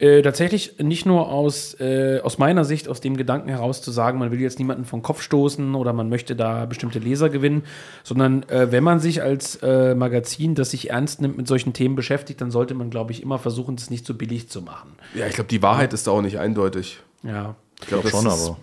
Äh, 0.00 0.22
tatsächlich 0.22 0.78
nicht 0.80 1.06
nur 1.06 1.30
aus, 1.30 1.78
äh, 1.78 2.20
aus 2.20 2.38
meiner 2.38 2.64
Sicht, 2.64 2.88
aus 2.88 3.00
dem 3.00 3.16
Gedanken 3.16 3.48
heraus 3.48 3.80
zu 3.80 3.92
sagen, 3.92 4.18
man 4.18 4.32
will 4.32 4.40
jetzt 4.40 4.58
niemanden 4.58 4.84
vom 4.84 5.02
Kopf 5.02 5.22
stoßen 5.22 5.76
oder 5.76 5.92
man 5.92 6.08
möchte 6.08 6.34
da 6.34 6.66
bestimmte 6.66 6.98
Leser 6.98 7.28
gewinnen, 7.28 7.62
sondern 8.02 8.42
äh, 8.48 8.72
wenn 8.72 8.82
man 8.82 8.98
sich 8.98 9.22
als 9.22 9.56
äh, 9.62 9.94
Magazin, 9.94 10.56
das 10.56 10.72
sich 10.72 10.90
ernst 10.90 11.20
nimmt, 11.20 11.36
mit 11.36 11.46
solchen 11.46 11.74
Themen 11.74 11.94
beschäftigt, 11.94 12.40
dann 12.40 12.50
sollte 12.50 12.74
man, 12.74 12.90
glaube 12.90 13.12
ich, 13.12 13.22
immer 13.22 13.38
versuchen, 13.38 13.76
das 13.76 13.88
nicht 13.88 14.04
so 14.04 14.14
billig 14.14 14.48
zu 14.48 14.62
machen. 14.62 14.94
Ja, 15.14 15.28
ich 15.28 15.34
glaube, 15.34 15.48
die 15.48 15.62
Wahrheit 15.62 15.92
ist 15.92 16.08
da 16.08 16.10
auch 16.10 16.22
nicht 16.22 16.40
eindeutig. 16.40 16.98
Ja. 17.22 17.54
Ich 17.80 17.86
glaube 17.86 18.08
glaub 18.08 18.22
schon, 18.22 18.32
ist, 18.32 18.48
aber. 18.48 18.56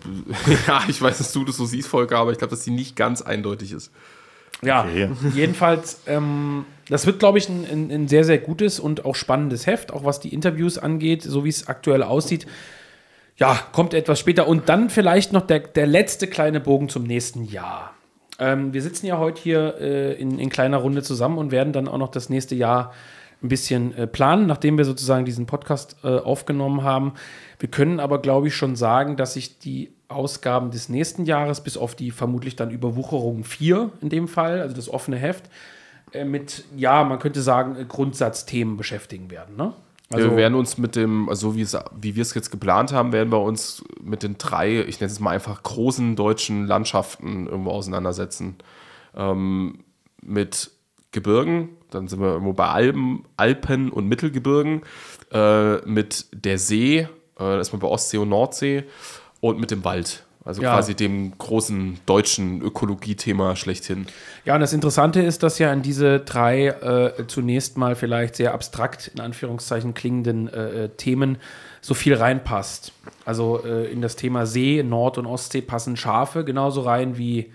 ja, 0.67 0.83
ich 0.89 1.01
weiß, 1.01 1.17
dass 1.17 1.31
du 1.31 1.45
das 1.45 1.55
so 1.55 1.65
siehst, 1.65 1.87
Volker, 1.87 2.17
aber 2.17 2.33
ich 2.33 2.39
glaube, 2.39 2.51
dass 2.51 2.63
die 2.63 2.71
nicht 2.71 2.97
ganz 2.97 3.21
eindeutig 3.21 3.71
ist. 3.71 3.91
Ja, 4.61 4.83
okay. 4.83 5.09
jedenfalls, 5.33 6.01
ähm, 6.07 6.65
das 6.87 7.05
wird, 7.05 7.19
glaube 7.19 7.37
ich, 7.37 7.49
ein, 7.49 7.65
ein, 7.71 7.91
ein, 7.91 8.07
sehr, 8.07 8.23
sehr 8.23 8.37
gutes 8.37 8.79
und 8.79 9.05
auch 9.05 9.15
spannendes 9.15 9.65
Heft, 9.65 9.91
auch 9.91 10.03
was 10.03 10.19
die 10.19 10.33
Interviews 10.33 10.77
angeht, 10.77 11.23
so 11.23 11.43
wie 11.43 11.49
es 11.49 11.67
aktuell 11.67 12.03
aussieht. 12.03 12.45
Ja, 13.37 13.59
kommt 13.71 13.93
etwas 13.93 14.19
später. 14.19 14.47
Und 14.47 14.69
dann 14.69 14.89
vielleicht 14.89 15.33
noch 15.33 15.41
der, 15.41 15.59
der 15.59 15.87
letzte 15.87 16.27
kleine 16.27 16.59
Bogen 16.59 16.89
zum 16.89 17.03
nächsten 17.03 17.43
Jahr. 17.43 17.93
Ähm, 18.37 18.73
wir 18.73 18.81
sitzen 18.81 19.07
ja 19.07 19.17
heute 19.17 19.41
hier 19.41 19.75
äh, 19.79 20.13
in, 20.13 20.37
in 20.37 20.49
kleiner 20.49 20.77
Runde 20.77 21.01
zusammen 21.01 21.37
und 21.37 21.51
werden 21.51 21.73
dann 21.73 21.87
auch 21.87 21.97
noch 21.97 22.11
das 22.11 22.29
nächste 22.29 22.55
Jahr 22.55 22.93
ein 23.43 23.49
bisschen 23.49 23.95
äh, 23.95 24.05
planen, 24.05 24.45
nachdem 24.45 24.77
wir 24.77 24.85
sozusagen 24.85 25.25
diesen 25.25 25.47
Podcast 25.47 25.97
äh, 26.03 26.07
aufgenommen 26.07 26.83
haben. 26.83 27.13
Wir 27.59 27.69
können 27.69 27.99
aber, 27.99 28.21
glaube 28.21 28.47
ich, 28.47 28.55
schon 28.55 28.75
sagen, 28.75 29.15
dass 29.15 29.33
sich 29.33 29.57
die 29.57 29.91
Ausgaben 30.11 30.71
des 30.71 30.89
nächsten 30.89 31.25
Jahres, 31.25 31.61
bis 31.61 31.77
auf 31.77 31.95
die 31.95 32.11
vermutlich 32.11 32.55
dann 32.55 32.71
Überwucherung 32.71 33.43
4 33.43 33.91
in 34.01 34.09
dem 34.09 34.27
Fall, 34.27 34.61
also 34.61 34.75
das 34.75 34.89
offene 34.89 35.17
Heft, 35.17 35.49
äh, 36.13 36.25
mit, 36.25 36.65
ja, 36.75 37.03
man 37.03 37.19
könnte 37.19 37.41
sagen, 37.41 37.75
äh, 37.75 37.85
Grundsatzthemen 37.85 38.77
beschäftigen 38.77 39.31
werden. 39.31 39.55
Ne? 39.55 39.73
Also, 40.13 40.31
wir 40.31 40.37
werden 40.37 40.55
uns 40.55 40.77
mit 40.77 40.95
dem, 40.95 41.29
also 41.29 41.55
wie, 41.55 41.61
es, 41.61 41.77
wie 41.99 42.15
wir 42.15 42.21
es 42.21 42.33
jetzt 42.33 42.51
geplant 42.51 42.91
haben, 42.91 43.13
werden 43.13 43.31
wir 43.31 43.41
uns 43.41 43.83
mit 44.01 44.23
den 44.23 44.37
drei, 44.37 44.81
ich 44.81 44.99
nenne 44.99 45.11
es 45.11 45.19
mal 45.19 45.31
einfach 45.31 45.63
großen 45.63 46.15
deutschen 46.15 46.67
Landschaften 46.67 47.47
irgendwo 47.47 47.71
auseinandersetzen. 47.71 48.57
Ähm, 49.15 49.79
mit 50.21 50.71
Gebirgen, 51.11 51.69
dann 51.89 52.07
sind 52.07 52.19
wir 52.19 52.33
irgendwo 52.33 52.53
bei 52.53 52.67
Alpen, 52.67 53.25
Alpen 53.37 53.89
und 53.89 54.07
Mittelgebirgen, 54.07 54.81
äh, 55.31 55.77
mit 55.87 56.25
der 56.33 56.57
See, 56.57 56.99
äh, 56.99 57.07
da 57.37 57.59
ist 57.59 57.71
man 57.71 57.79
bei 57.79 57.87
Ostsee 57.87 58.17
und 58.17 58.29
Nordsee 58.29 58.83
und 59.41 59.59
mit 59.59 59.71
dem 59.71 59.83
Wald. 59.83 60.23
Also 60.43 60.63
ja. 60.63 60.73
quasi 60.73 60.95
dem 60.95 61.37
großen 61.37 61.99
deutschen 62.07 62.63
Ökologie-Thema 62.63 63.55
schlechthin. 63.55 64.07
Ja, 64.43 64.55
und 64.55 64.61
das 64.61 64.73
Interessante 64.73 65.21
ist, 65.21 65.43
dass 65.43 65.59
ja 65.59 65.71
in 65.71 65.83
diese 65.83 66.19
drei 66.19 66.67
äh, 66.67 67.27
zunächst 67.27 67.77
mal 67.77 67.95
vielleicht 67.95 68.37
sehr 68.37 68.53
abstrakt 68.55 69.11
in 69.13 69.19
Anführungszeichen 69.19 69.93
klingenden 69.93 70.47
äh, 70.47 70.85
äh 70.85 70.89
Themen 70.89 71.37
so 71.79 71.93
viel 71.93 72.15
reinpasst. 72.15 72.91
Also 73.23 73.63
äh, 73.63 73.91
in 73.91 74.01
das 74.01 74.15
Thema 74.15 74.47
See, 74.47 74.81
Nord- 74.81 75.19
und 75.19 75.27
Ostsee 75.27 75.61
passen 75.61 75.95
Schafe 75.95 76.43
genauso 76.43 76.81
rein 76.81 77.19
wie 77.19 77.51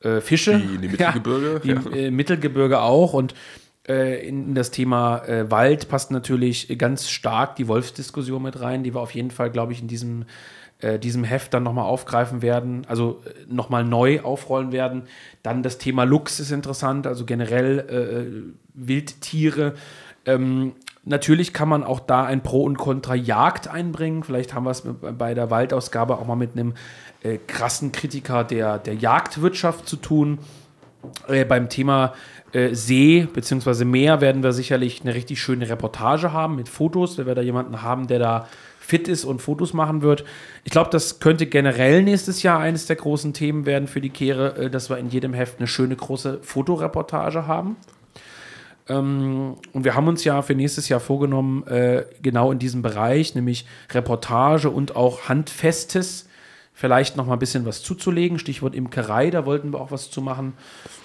äh, 0.00 0.22
Fische. 0.22 0.58
Wie 0.58 0.76
in 0.76 0.82
die 0.82 0.88
Mittelgebirge. 0.92 1.60
Ja, 1.64 1.74
die, 1.74 1.90
ja. 1.90 2.06
Äh, 2.06 2.10
Mittelgebirge 2.10 2.80
auch. 2.80 3.12
Und 3.12 3.34
in 3.84 4.54
das 4.54 4.70
Thema 4.70 5.22
Wald 5.50 5.88
passt 5.88 6.12
natürlich 6.12 6.78
ganz 6.78 7.10
stark 7.10 7.56
die 7.56 7.66
Wolfsdiskussion 7.66 8.40
mit 8.40 8.60
rein, 8.60 8.84
die 8.84 8.94
wir 8.94 9.00
auf 9.00 9.12
jeden 9.12 9.32
Fall, 9.32 9.50
glaube 9.50 9.72
ich, 9.72 9.82
in 9.82 9.88
diesem 9.88 10.24
äh, 10.82 10.98
diesem 10.98 11.24
Heft 11.24 11.54
dann 11.54 11.62
nochmal 11.62 11.84
aufgreifen 11.84 12.42
werden, 12.42 12.84
also 12.88 13.22
äh, 13.24 13.52
nochmal 13.52 13.84
neu 13.84 14.20
aufrollen 14.20 14.72
werden. 14.72 15.04
Dann 15.42 15.62
das 15.62 15.78
Thema 15.78 16.04
Lux 16.04 16.40
ist 16.40 16.50
interessant, 16.50 17.06
also 17.06 17.24
generell 17.24 17.78
äh, 17.78 18.52
Wildtiere. 18.74 19.74
Ähm, 20.26 20.72
natürlich 21.04 21.52
kann 21.52 21.68
man 21.68 21.84
auch 21.84 22.00
da 22.00 22.24
ein 22.24 22.42
Pro 22.42 22.64
und 22.64 22.78
Contra 22.78 23.14
Jagd 23.14 23.68
einbringen. 23.68 24.24
Vielleicht 24.24 24.54
haben 24.54 24.64
wir 24.64 24.70
es 24.70 24.82
bei 24.82 25.34
der 25.34 25.50
Waldausgabe 25.50 26.18
auch 26.18 26.26
mal 26.26 26.36
mit 26.36 26.52
einem 26.52 26.74
äh, 27.22 27.38
krassen 27.46 27.92
Kritiker 27.92 28.44
der, 28.44 28.78
der 28.78 28.94
Jagdwirtschaft 28.94 29.88
zu 29.88 29.96
tun. 29.96 30.38
Äh, 31.28 31.44
beim 31.44 31.68
Thema 31.68 32.14
äh, 32.52 32.74
See 32.74 33.26
bzw. 33.32 33.84
Meer 33.84 34.20
werden 34.20 34.42
wir 34.42 34.52
sicherlich 34.52 35.02
eine 35.02 35.14
richtig 35.14 35.40
schöne 35.40 35.68
Reportage 35.68 36.32
haben 36.32 36.56
mit 36.56 36.68
Fotos, 36.68 37.18
wenn 37.18 37.26
wir 37.26 37.34
da 37.34 37.42
jemanden 37.42 37.82
haben, 37.82 38.06
der 38.06 38.18
da 38.18 38.48
fit 38.92 39.08
ist 39.08 39.24
und 39.24 39.40
Fotos 39.40 39.72
machen 39.72 40.02
wird. 40.02 40.22
Ich 40.64 40.70
glaube, 40.70 40.90
das 40.90 41.18
könnte 41.18 41.46
generell 41.46 42.02
nächstes 42.02 42.42
Jahr 42.42 42.60
eines 42.60 42.84
der 42.84 42.96
großen 42.96 43.32
Themen 43.32 43.64
werden 43.64 43.88
für 43.88 44.02
die 44.02 44.10
Kehre, 44.10 44.54
äh, 44.56 44.70
dass 44.70 44.90
wir 44.90 44.98
in 44.98 45.08
jedem 45.08 45.32
Heft 45.32 45.60
eine 45.60 45.66
schöne 45.66 45.96
große 45.96 46.40
Fotoreportage 46.42 47.46
haben. 47.46 47.76
Ähm, 48.90 49.54
und 49.72 49.84
wir 49.84 49.94
haben 49.94 50.08
uns 50.08 50.24
ja 50.24 50.42
für 50.42 50.54
nächstes 50.54 50.90
Jahr 50.90 51.00
vorgenommen, 51.00 51.66
äh, 51.68 52.04
genau 52.20 52.52
in 52.52 52.58
diesem 52.58 52.82
Bereich, 52.82 53.34
nämlich 53.34 53.64
Reportage 53.92 54.68
und 54.68 54.94
auch 54.94 55.26
Handfestes, 55.30 56.28
vielleicht 56.74 57.16
noch 57.16 57.24
mal 57.24 57.34
ein 57.34 57.38
bisschen 57.38 57.64
was 57.64 57.82
zuzulegen. 57.82 58.38
Stichwort 58.38 58.74
Imkerei, 58.74 59.30
da 59.30 59.46
wollten 59.46 59.72
wir 59.72 59.80
auch 59.80 59.90
was 59.90 60.10
zu 60.10 60.20
machen. 60.20 60.52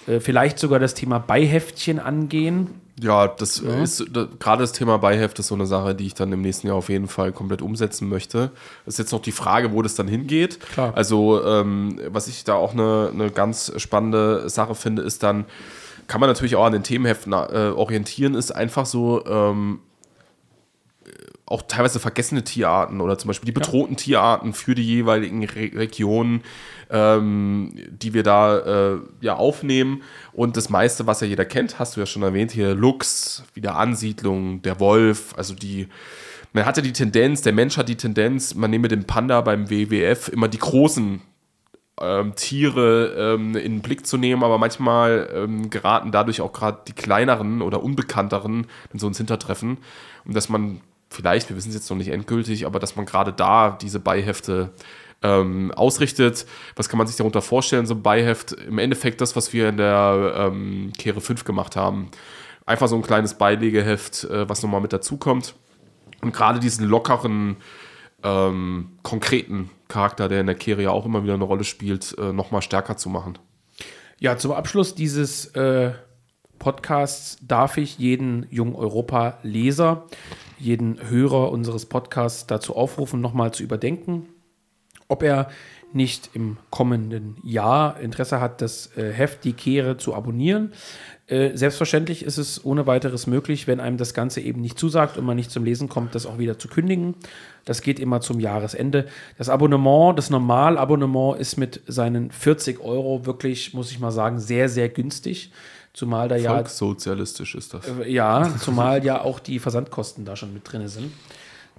Äh, 0.06 0.20
vielleicht 0.20 0.58
sogar 0.58 0.78
das 0.78 0.92
Thema 0.92 1.20
Beiheftchen 1.20 2.00
angehen. 2.00 2.82
Ja, 3.00 3.28
das 3.28 3.60
ja. 3.60 3.82
ist 3.82 4.04
da, 4.10 4.26
gerade 4.38 4.62
das 4.62 4.72
Thema 4.72 4.98
Beiheft 4.98 5.38
ist 5.38 5.48
so 5.48 5.54
eine 5.54 5.66
Sache, 5.66 5.94
die 5.94 6.06
ich 6.06 6.14
dann 6.14 6.32
im 6.32 6.40
nächsten 6.40 6.66
Jahr 6.66 6.76
auf 6.76 6.88
jeden 6.88 7.08
Fall 7.08 7.32
komplett 7.32 7.62
umsetzen 7.62 8.08
möchte. 8.08 8.50
Es 8.86 8.94
ist 8.94 8.98
jetzt 8.98 9.12
noch 9.12 9.22
die 9.22 9.32
Frage, 9.32 9.72
wo 9.72 9.82
das 9.82 9.94
dann 9.94 10.08
hingeht. 10.08 10.60
Klar. 10.60 10.92
Also, 10.96 11.44
ähm, 11.44 12.00
was 12.08 12.28
ich 12.28 12.44
da 12.44 12.54
auch 12.54 12.72
eine, 12.72 13.10
eine 13.12 13.30
ganz 13.30 13.72
spannende 13.76 14.48
Sache 14.48 14.74
finde, 14.74 15.02
ist 15.02 15.22
dann, 15.22 15.44
kann 16.06 16.20
man 16.20 16.28
natürlich 16.28 16.56
auch 16.56 16.64
an 16.64 16.72
den 16.72 16.82
Themenheften 16.82 17.32
äh, 17.32 17.72
orientieren, 17.74 18.34
ist 18.34 18.50
einfach 18.50 18.86
so 18.86 19.24
ähm, 19.26 19.80
auch 21.48 21.62
teilweise 21.62 21.98
vergessene 21.98 22.44
Tierarten 22.44 23.00
oder 23.00 23.18
zum 23.18 23.28
Beispiel 23.28 23.46
die 23.46 23.52
bedrohten 23.52 23.94
ja. 23.94 23.98
Tierarten 23.98 24.52
für 24.52 24.74
die 24.74 24.86
jeweiligen 24.86 25.44
Re 25.44 25.70
Regionen, 25.74 26.42
ähm, 26.90 27.72
die 27.90 28.14
wir 28.14 28.22
da 28.22 28.94
äh, 28.94 28.98
ja 29.20 29.36
aufnehmen. 29.36 30.02
Und 30.32 30.56
das 30.56 30.68
meiste, 30.68 31.06
was 31.06 31.20
ja 31.20 31.26
jeder 31.26 31.44
kennt, 31.44 31.78
hast 31.78 31.96
du 31.96 32.00
ja 32.00 32.06
schon 32.06 32.22
erwähnt, 32.22 32.52
hier 32.52 32.74
Luchs, 32.74 33.44
Wiederansiedlung, 33.54 34.62
der 34.62 34.78
Wolf, 34.78 35.34
also 35.36 35.54
die 35.54 35.88
man 36.52 36.64
hatte 36.64 36.80
die 36.80 36.94
Tendenz, 36.94 37.42
der 37.42 37.52
Mensch 37.52 37.76
hat 37.76 37.90
die 37.90 37.96
Tendenz, 37.96 38.54
man 38.54 38.70
nehme 38.70 38.88
den 38.88 39.04
Panda 39.04 39.42
beim 39.42 39.68
WWF 39.68 40.28
immer 40.28 40.48
die 40.48 40.58
großen 40.58 41.20
ähm, 42.00 42.34
Tiere 42.36 43.34
ähm, 43.34 43.54
in 43.54 43.74
den 43.74 43.82
Blick 43.82 44.06
zu 44.06 44.16
nehmen, 44.16 44.42
aber 44.42 44.58
manchmal 44.58 45.28
ähm, 45.34 45.68
geraten 45.68 46.10
dadurch 46.10 46.40
auch 46.40 46.52
gerade 46.52 46.80
die 46.88 46.94
kleineren 46.94 47.60
oder 47.60 47.82
unbekannteren 47.82 48.66
in 48.92 48.98
so 48.98 49.06
ins 49.06 49.18
Hintertreffen. 49.18 49.78
Und 50.24 50.34
dass 50.34 50.48
man 50.48 50.80
vielleicht, 51.10 51.48
wir 51.48 51.56
wissen 51.56 51.68
es 51.70 51.74
jetzt 51.74 51.90
noch 51.90 51.96
nicht 51.96 52.08
endgültig, 52.08 52.66
aber 52.66 52.78
dass 52.78 52.96
man 52.96 53.06
gerade 53.06 53.32
da 53.32 53.70
diese 53.80 54.00
Beihefte 54.00 54.70
ähm, 55.22 55.72
ausrichtet. 55.72 56.46
Was 56.76 56.88
kann 56.88 56.98
man 56.98 57.06
sich 57.06 57.16
darunter 57.16 57.42
vorstellen, 57.42 57.86
so 57.86 57.94
ein 57.94 58.02
Beiheft? 58.02 58.52
Im 58.52 58.78
Endeffekt 58.78 59.20
das, 59.20 59.36
was 59.36 59.52
wir 59.52 59.68
in 59.68 59.76
der 59.76 60.34
ähm, 60.36 60.92
Kehre 60.96 61.20
5 61.20 61.44
gemacht 61.44 61.76
haben. 61.76 62.10
Einfach 62.66 62.88
so 62.88 62.96
ein 62.96 63.02
kleines 63.02 63.34
Beilegeheft, 63.34 64.24
äh, 64.24 64.48
was 64.48 64.62
nochmal 64.62 64.80
mit 64.80 64.92
dazukommt. 64.92 65.54
Und 66.20 66.32
gerade 66.32 66.60
diesen 66.60 66.86
lockeren, 66.86 67.56
ähm, 68.22 68.98
konkreten 69.02 69.70
Charakter, 69.88 70.28
der 70.28 70.40
in 70.40 70.46
der 70.46 70.56
Kehre 70.56 70.82
ja 70.82 70.90
auch 70.90 71.06
immer 71.06 71.22
wieder 71.22 71.34
eine 71.34 71.44
Rolle 71.44 71.64
spielt, 71.64 72.16
äh, 72.18 72.32
nochmal 72.32 72.62
stärker 72.62 72.96
zu 72.96 73.08
machen. 73.08 73.38
Ja, 74.20 74.36
zum 74.36 74.52
Abschluss 74.52 74.94
dieses 74.94 75.46
äh, 75.54 75.92
Podcasts 76.58 77.38
darf 77.46 77.76
ich 77.76 77.98
jeden 77.98 78.46
Jung 78.50 78.74
Europa-Leser, 78.74 80.06
jeden 80.58 81.08
Hörer 81.08 81.50
unseres 81.50 81.86
Podcasts 81.86 82.46
dazu 82.46 82.76
aufrufen, 82.76 83.20
nochmal 83.20 83.52
zu 83.52 83.62
überdenken, 83.62 84.26
ob 85.08 85.22
er 85.22 85.48
nicht 85.92 86.30
im 86.34 86.58
kommenden 86.70 87.36
Jahr 87.42 87.98
Interesse 88.00 88.40
hat, 88.40 88.60
das 88.60 88.94
äh, 88.96 89.10
Heft 89.12 89.44
Die 89.44 89.54
Kehre 89.54 89.96
zu 89.96 90.14
abonnieren. 90.14 90.72
Äh, 91.26 91.56
selbstverständlich 91.56 92.24
ist 92.24 92.36
es 92.36 92.64
ohne 92.64 92.86
weiteres 92.86 93.26
möglich, 93.26 93.66
wenn 93.66 93.80
einem 93.80 93.96
das 93.96 94.12
Ganze 94.12 94.40
eben 94.40 94.60
nicht 94.60 94.78
zusagt 94.78 95.16
und 95.16 95.24
man 95.24 95.36
nicht 95.36 95.50
zum 95.50 95.64
Lesen 95.64 95.88
kommt, 95.88 96.14
das 96.14 96.26
auch 96.26 96.38
wieder 96.38 96.58
zu 96.58 96.68
kündigen. 96.68 97.14
Das 97.64 97.80
geht 97.80 98.00
immer 98.00 98.20
zum 98.20 98.38
Jahresende. 98.38 99.06
Das 99.38 99.48
Abonnement, 99.48 100.18
das 100.18 100.30
Normalabonnement 100.30 101.38
ist 101.40 101.56
mit 101.56 101.82
seinen 101.86 102.30
40 102.30 102.80
Euro 102.80 103.24
wirklich, 103.24 103.72
muss 103.72 103.90
ich 103.90 103.98
mal 103.98 104.10
sagen, 104.10 104.38
sehr, 104.38 104.68
sehr 104.68 104.88
günstig. 104.90 105.52
Zumal 105.98 106.28
da 106.28 106.36
ja. 106.36 106.54
Volkssozialistisch 106.54 107.56
ist 107.56 107.74
das. 107.74 107.88
Äh, 107.88 108.08
ja, 108.08 108.48
zumal 108.60 109.04
ja 109.04 109.20
auch 109.20 109.40
die 109.40 109.58
Versandkosten 109.58 110.24
da 110.24 110.36
schon 110.36 110.54
mit 110.54 110.70
drin 110.70 110.86
sind. 110.86 111.12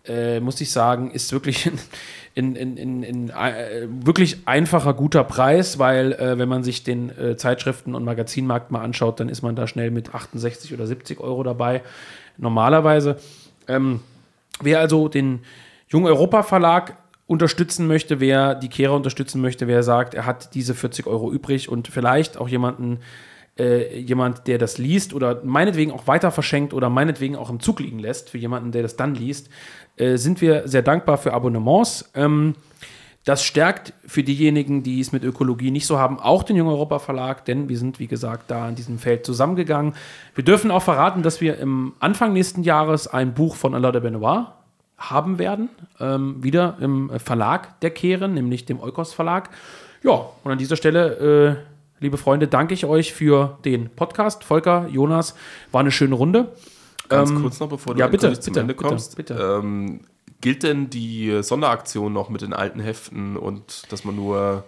Äh, 0.05 0.41
muss 0.41 0.59
ich 0.59 0.73
sagen, 0.73 1.11
ist 1.11 1.31
wirklich 1.31 1.71
in, 2.35 2.57
in, 2.57 2.75
in, 2.75 3.03
in 3.03 3.29
äh, 3.29 3.87
wirklich 3.87 4.39
einfacher, 4.45 4.93
guter 4.93 5.23
Preis, 5.23 5.79
weil 5.79 6.11
äh, 6.11 6.37
wenn 6.37 6.49
man 6.49 6.65
sich 6.65 6.83
den 6.83 7.17
äh, 7.17 7.37
Zeitschriften- 7.37 7.95
und 7.95 8.03
Magazinmarkt 8.03 8.71
mal 8.71 8.81
anschaut, 8.81 9.21
dann 9.21 9.29
ist 9.29 9.41
man 9.41 9.55
da 9.55 9.67
schnell 9.67 9.89
mit 9.89 10.13
68 10.13 10.73
oder 10.73 10.85
70 10.85 11.21
Euro 11.21 11.41
dabei, 11.43 11.81
normalerweise. 12.37 13.15
Ähm, 13.69 14.01
wer 14.59 14.81
also 14.81 15.07
den 15.07 15.43
Jung 15.87 16.05
Europa 16.05 16.43
Verlag 16.43 16.97
unterstützen 17.25 17.87
möchte, 17.87 18.19
wer 18.19 18.53
die 18.53 18.67
Kehrer 18.67 18.95
unterstützen 18.95 19.39
möchte, 19.39 19.67
wer 19.67 19.81
sagt, 19.81 20.13
er 20.13 20.25
hat 20.25 20.55
diese 20.55 20.75
40 20.75 21.07
Euro 21.07 21.31
übrig 21.31 21.69
und 21.69 21.87
vielleicht 21.87 22.37
auch 22.37 22.49
jemanden, 22.49 22.99
äh, 23.59 23.99
jemand, 23.99 24.47
der 24.47 24.57
das 24.57 24.77
liest 24.77 25.13
oder 25.13 25.41
meinetwegen 25.43 25.91
auch 25.91 26.07
weiter 26.07 26.31
verschenkt 26.31 26.73
oder 26.73 26.89
meinetwegen 26.89 27.35
auch 27.35 27.49
im 27.49 27.59
Zug 27.59 27.79
liegen 27.79 27.99
lässt, 27.99 28.29
für 28.29 28.37
jemanden, 28.37 28.71
der 28.71 28.81
das 28.81 28.95
dann 28.95 29.13
liest, 29.13 29.49
äh, 29.97 30.17
sind 30.17 30.41
wir 30.41 30.67
sehr 30.67 30.81
dankbar 30.81 31.17
für 31.17 31.33
Abonnements. 31.33 32.09
Ähm, 32.15 32.55
das 33.25 33.43
stärkt 33.43 33.93
für 34.07 34.23
diejenigen, 34.23 34.81
die 34.81 35.01
es 35.01 35.11
mit 35.11 35.23
Ökologie 35.23 35.71
nicht 35.71 35.85
so 35.85 35.99
haben, 35.99 36.19
auch 36.19 36.43
den 36.43 36.55
Jung 36.55 36.67
Europa 36.69 36.99
Verlag, 36.99 37.45
denn 37.45 37.69
wir 37.69 37.77
sind, 37.77 37.99
wie 37.99 38.07
gesagt, 38.07 38.49
da 38.49 38.69
in 38.69 38.75
diesem 38.75 38.97
Feld 38.97 39.25
zusammengegangen. 39.25 39.93
Wir 40.35 40.43
dürfen 40.43 40.71
auch 40.71 40.81
verraten, 40.81 41.21
dass 41.21 41.41
wir 41.41 41.59
im 41.59 41.93
Anfang 41.99 42.33
nächsten 42.33 42.63
Jahres 42.63 43.07
ein 43.07 43.33
Buch 43.33 43.55
von 43.55 43.75
Alain 43.75 43.91
de 43.91 44.01
Benoit 44.01 44.47
haben 44.97 45.37
werden, 45.37 45.69
ähm, 45.99 46.43
wieder 46.43 46.77
im 46.79 47.11
Verlag 47.19 47.79
der 47.81 47.91
Kehren, 47.91 48.33
nämlich 48.33 48.65
dem 48.65 48.81
Eukos 48.81 49.13
Verlag. 49.13 49.49
Ja, 50.01 50.29
und 50.43 50.51
an 50.51 50.57
dieser 50.57 50.75
Stelle, 50.75 51.57
äh, 51.57 51.78
liebe 51.99 52.17
Freunde, 52.17 52.47
danke 52.47 52.73
ich 52.73 52.85
euch 52.85 53.13
für 53.13 53.57
den 53.65 53.89
Podcast. 53.89 54.43
Volker, 54.43 54.87
Jonas, 54.87 55.35
war 55.71 55.81
eine 55.81 55.91
schöne 55.91 56.15
Runde. 56.15 56.53
Ganz 57.07 57.29
ähm, 57.31 57.41
kurz 57.41 57.59
noch, 57.59 57.69
bevor 57.69 57.93
du 57.93 57.99
ja, 57.99 58.07
bitte, 58.07 58.33
zum 58.39 58.53
bitte, 58.53 58.59
Ende 58.61 58.75
kommst. 58.75 59.15
Bitte, 59.15 59.33
bitte. 59.33 59.59
Ähm, 59.63 60.01
gilt 60.41 60.63
denn 60.63 60.89
die 60.89 61.41
Sonderaktion 61.41 62.13
noch 62.13 62.29
mit 62.29 62.41
den 62.41 62.53
alten 62.53 62.79
Heften 62.79 63.35
und 63.35 63.91
dass 63.91 64.03
man 64.05 64.15
nur 64.15 64.63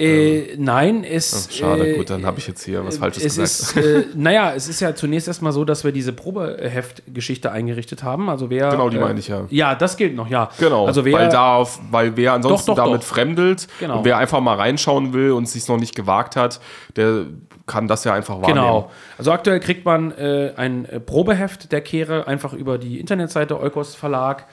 äh, 0.00 0.56
nein, 0.56 1.04
es. 1.04 1.48
Oh, 1.48 1.52
schade, 1.52 1.88
äh, 1.88 1.96
gut, 1.96 2.10
dann 2.10 2.24
habe 2.24 2.38
ich 2.38 2.46
jetzt 2.46 2.64
hier 2.64 2.84
was 2.84 2.98
Falsches 2.98 3.24
es 3.24 3.36
gesagt. 3.36 3.86
Ist, 3.86 4.06
äh, 4.06 4.06
naja, 4.16 4.54
es 4.54 4.68
ist 4.68 4.80
ja 4.80 4.94
zunächst 4.94 5.28
erstmal 5.28 5.52
so, 5.52 5.64
dass 5.64 5.84
wir 5.84 5.92
diese 5.92 6.12
Probeheft-Geschichte 6.12 7.52
eingerichtet 7.52 8.02
haben. 8.02 8.28
Also 8.28 8.50
wer. 8.50 8.70
Genau, 8.70 8.88
die 8.88 8.98
meine 8.98 9.18
ich 9.18 9.28
ja. 9.28 9.46
Ja, 9.50 9.74
das 9.74 9.96
gilt 9.96 10.14
noch, 10.14 10.28
ja. 10.28 10.50
Genau. 10.58 10.86
Also 10.86 11.04
wer, 11.04 11.12
weil, 11.12 11.28
da 11.28 11.66
weil 11.90 12.16
wer 12.16 12.32
ansonsten 12.32 12.68
doch, 12.68 12.76
doch, 12.76 12.84
damit 12.84 13.02
doch. 13.02 13.06
fremdelt 13.06 13.68
genau. 13.78 13.98
und 13.98 14.04
wer 14.04 14.16
einfach 14.16 14.40
mal 14.40 14.56
reinschauen 14.56 15.12
will 15.12 15.32
und 15.32 15.48
sich 15.48 15.68
noch 15.68 15.78
nicht 15.78 15.94
gewagt 15.94 16.36
hat, 16.36 16.60
der 16.96 17.26
kann 17.66 17.86
das 17.86 18.04
ja 18.04 18.14
einfach 18.14 18.40
wahrnehmen. 18.40 18.54
Genau. 18.54 18.90
Also 19.18 19.32
aktuell 19.32 19.60
kriegt 19.60 19.84
man 19.84 20.12
äh, 20.12 20.52
ein 20.56 20.88
Probeheft 21.06 21.72
der 21.72 21.82
Kehre 21.82 22.26
einfach 22.26 22.52
über 22.52 22.78
die 22.78 22.98
Internetseite 22.98 23.60
Eukos 23.60 23.94
Verlag 23.94 24.46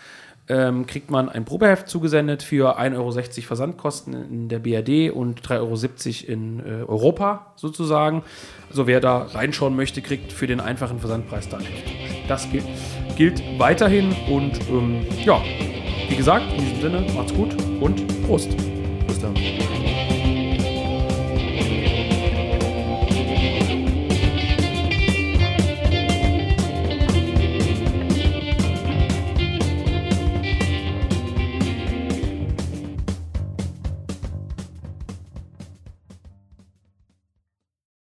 ähm, 0.50 0.88
kriegt 0.88 1.12
man 1.12 1.30
ein 1.30 1.46
Probeheft 1.46 1.90
zugesendet 1.90 2.44
für 2.44 2.80
1,60 2.80 2.96
Euro 2.96 3.12
Versandkosten 3.48 4.14
in 4.14 4.50
der 4.50 4.60
BRD 4.60 5.12
und 5.12 5.42
3,70 5.42 6.24
Euro 6.24 6.32
in 6.32 6.60
äh, 6.60 6.84
Europa 6.88 7.54
sozusagen. 7.56 8.24
Also 8.70 8.88
wer 8.88 9.00
da 9.00 9.24
reinschauen 9.24 9.76
möchte, 9.76 10.02
kriegt 10.02 10.32
für 10.32 10.48
den 10.48 10.60
einfachen 10.60 11.00
Versandpreis 11.00 11.50
da 11.50 11.58
ein 11.58 11.66
Heft. 11.66 12.30
Das 12.30 12.50
gilt, 12.52 12.66
gilt 13.16 13.42
weiterhin 13.58 14.16
und 14.30 14.60
ähm, 14.70 15.06
ja, 15.24 15.42
wie 16.10 16.16
gesagt, 16.16 16.46
in 16.54 16.64
diesem 16.64 16.82
Sinne, 16.82 17.14
macht's 17.14 17.34
gut 17.34 17.56
und 17.82 18.26
Prost. 18.26 18.50
Bis 19.08 19.20
dann. 19.20 19.36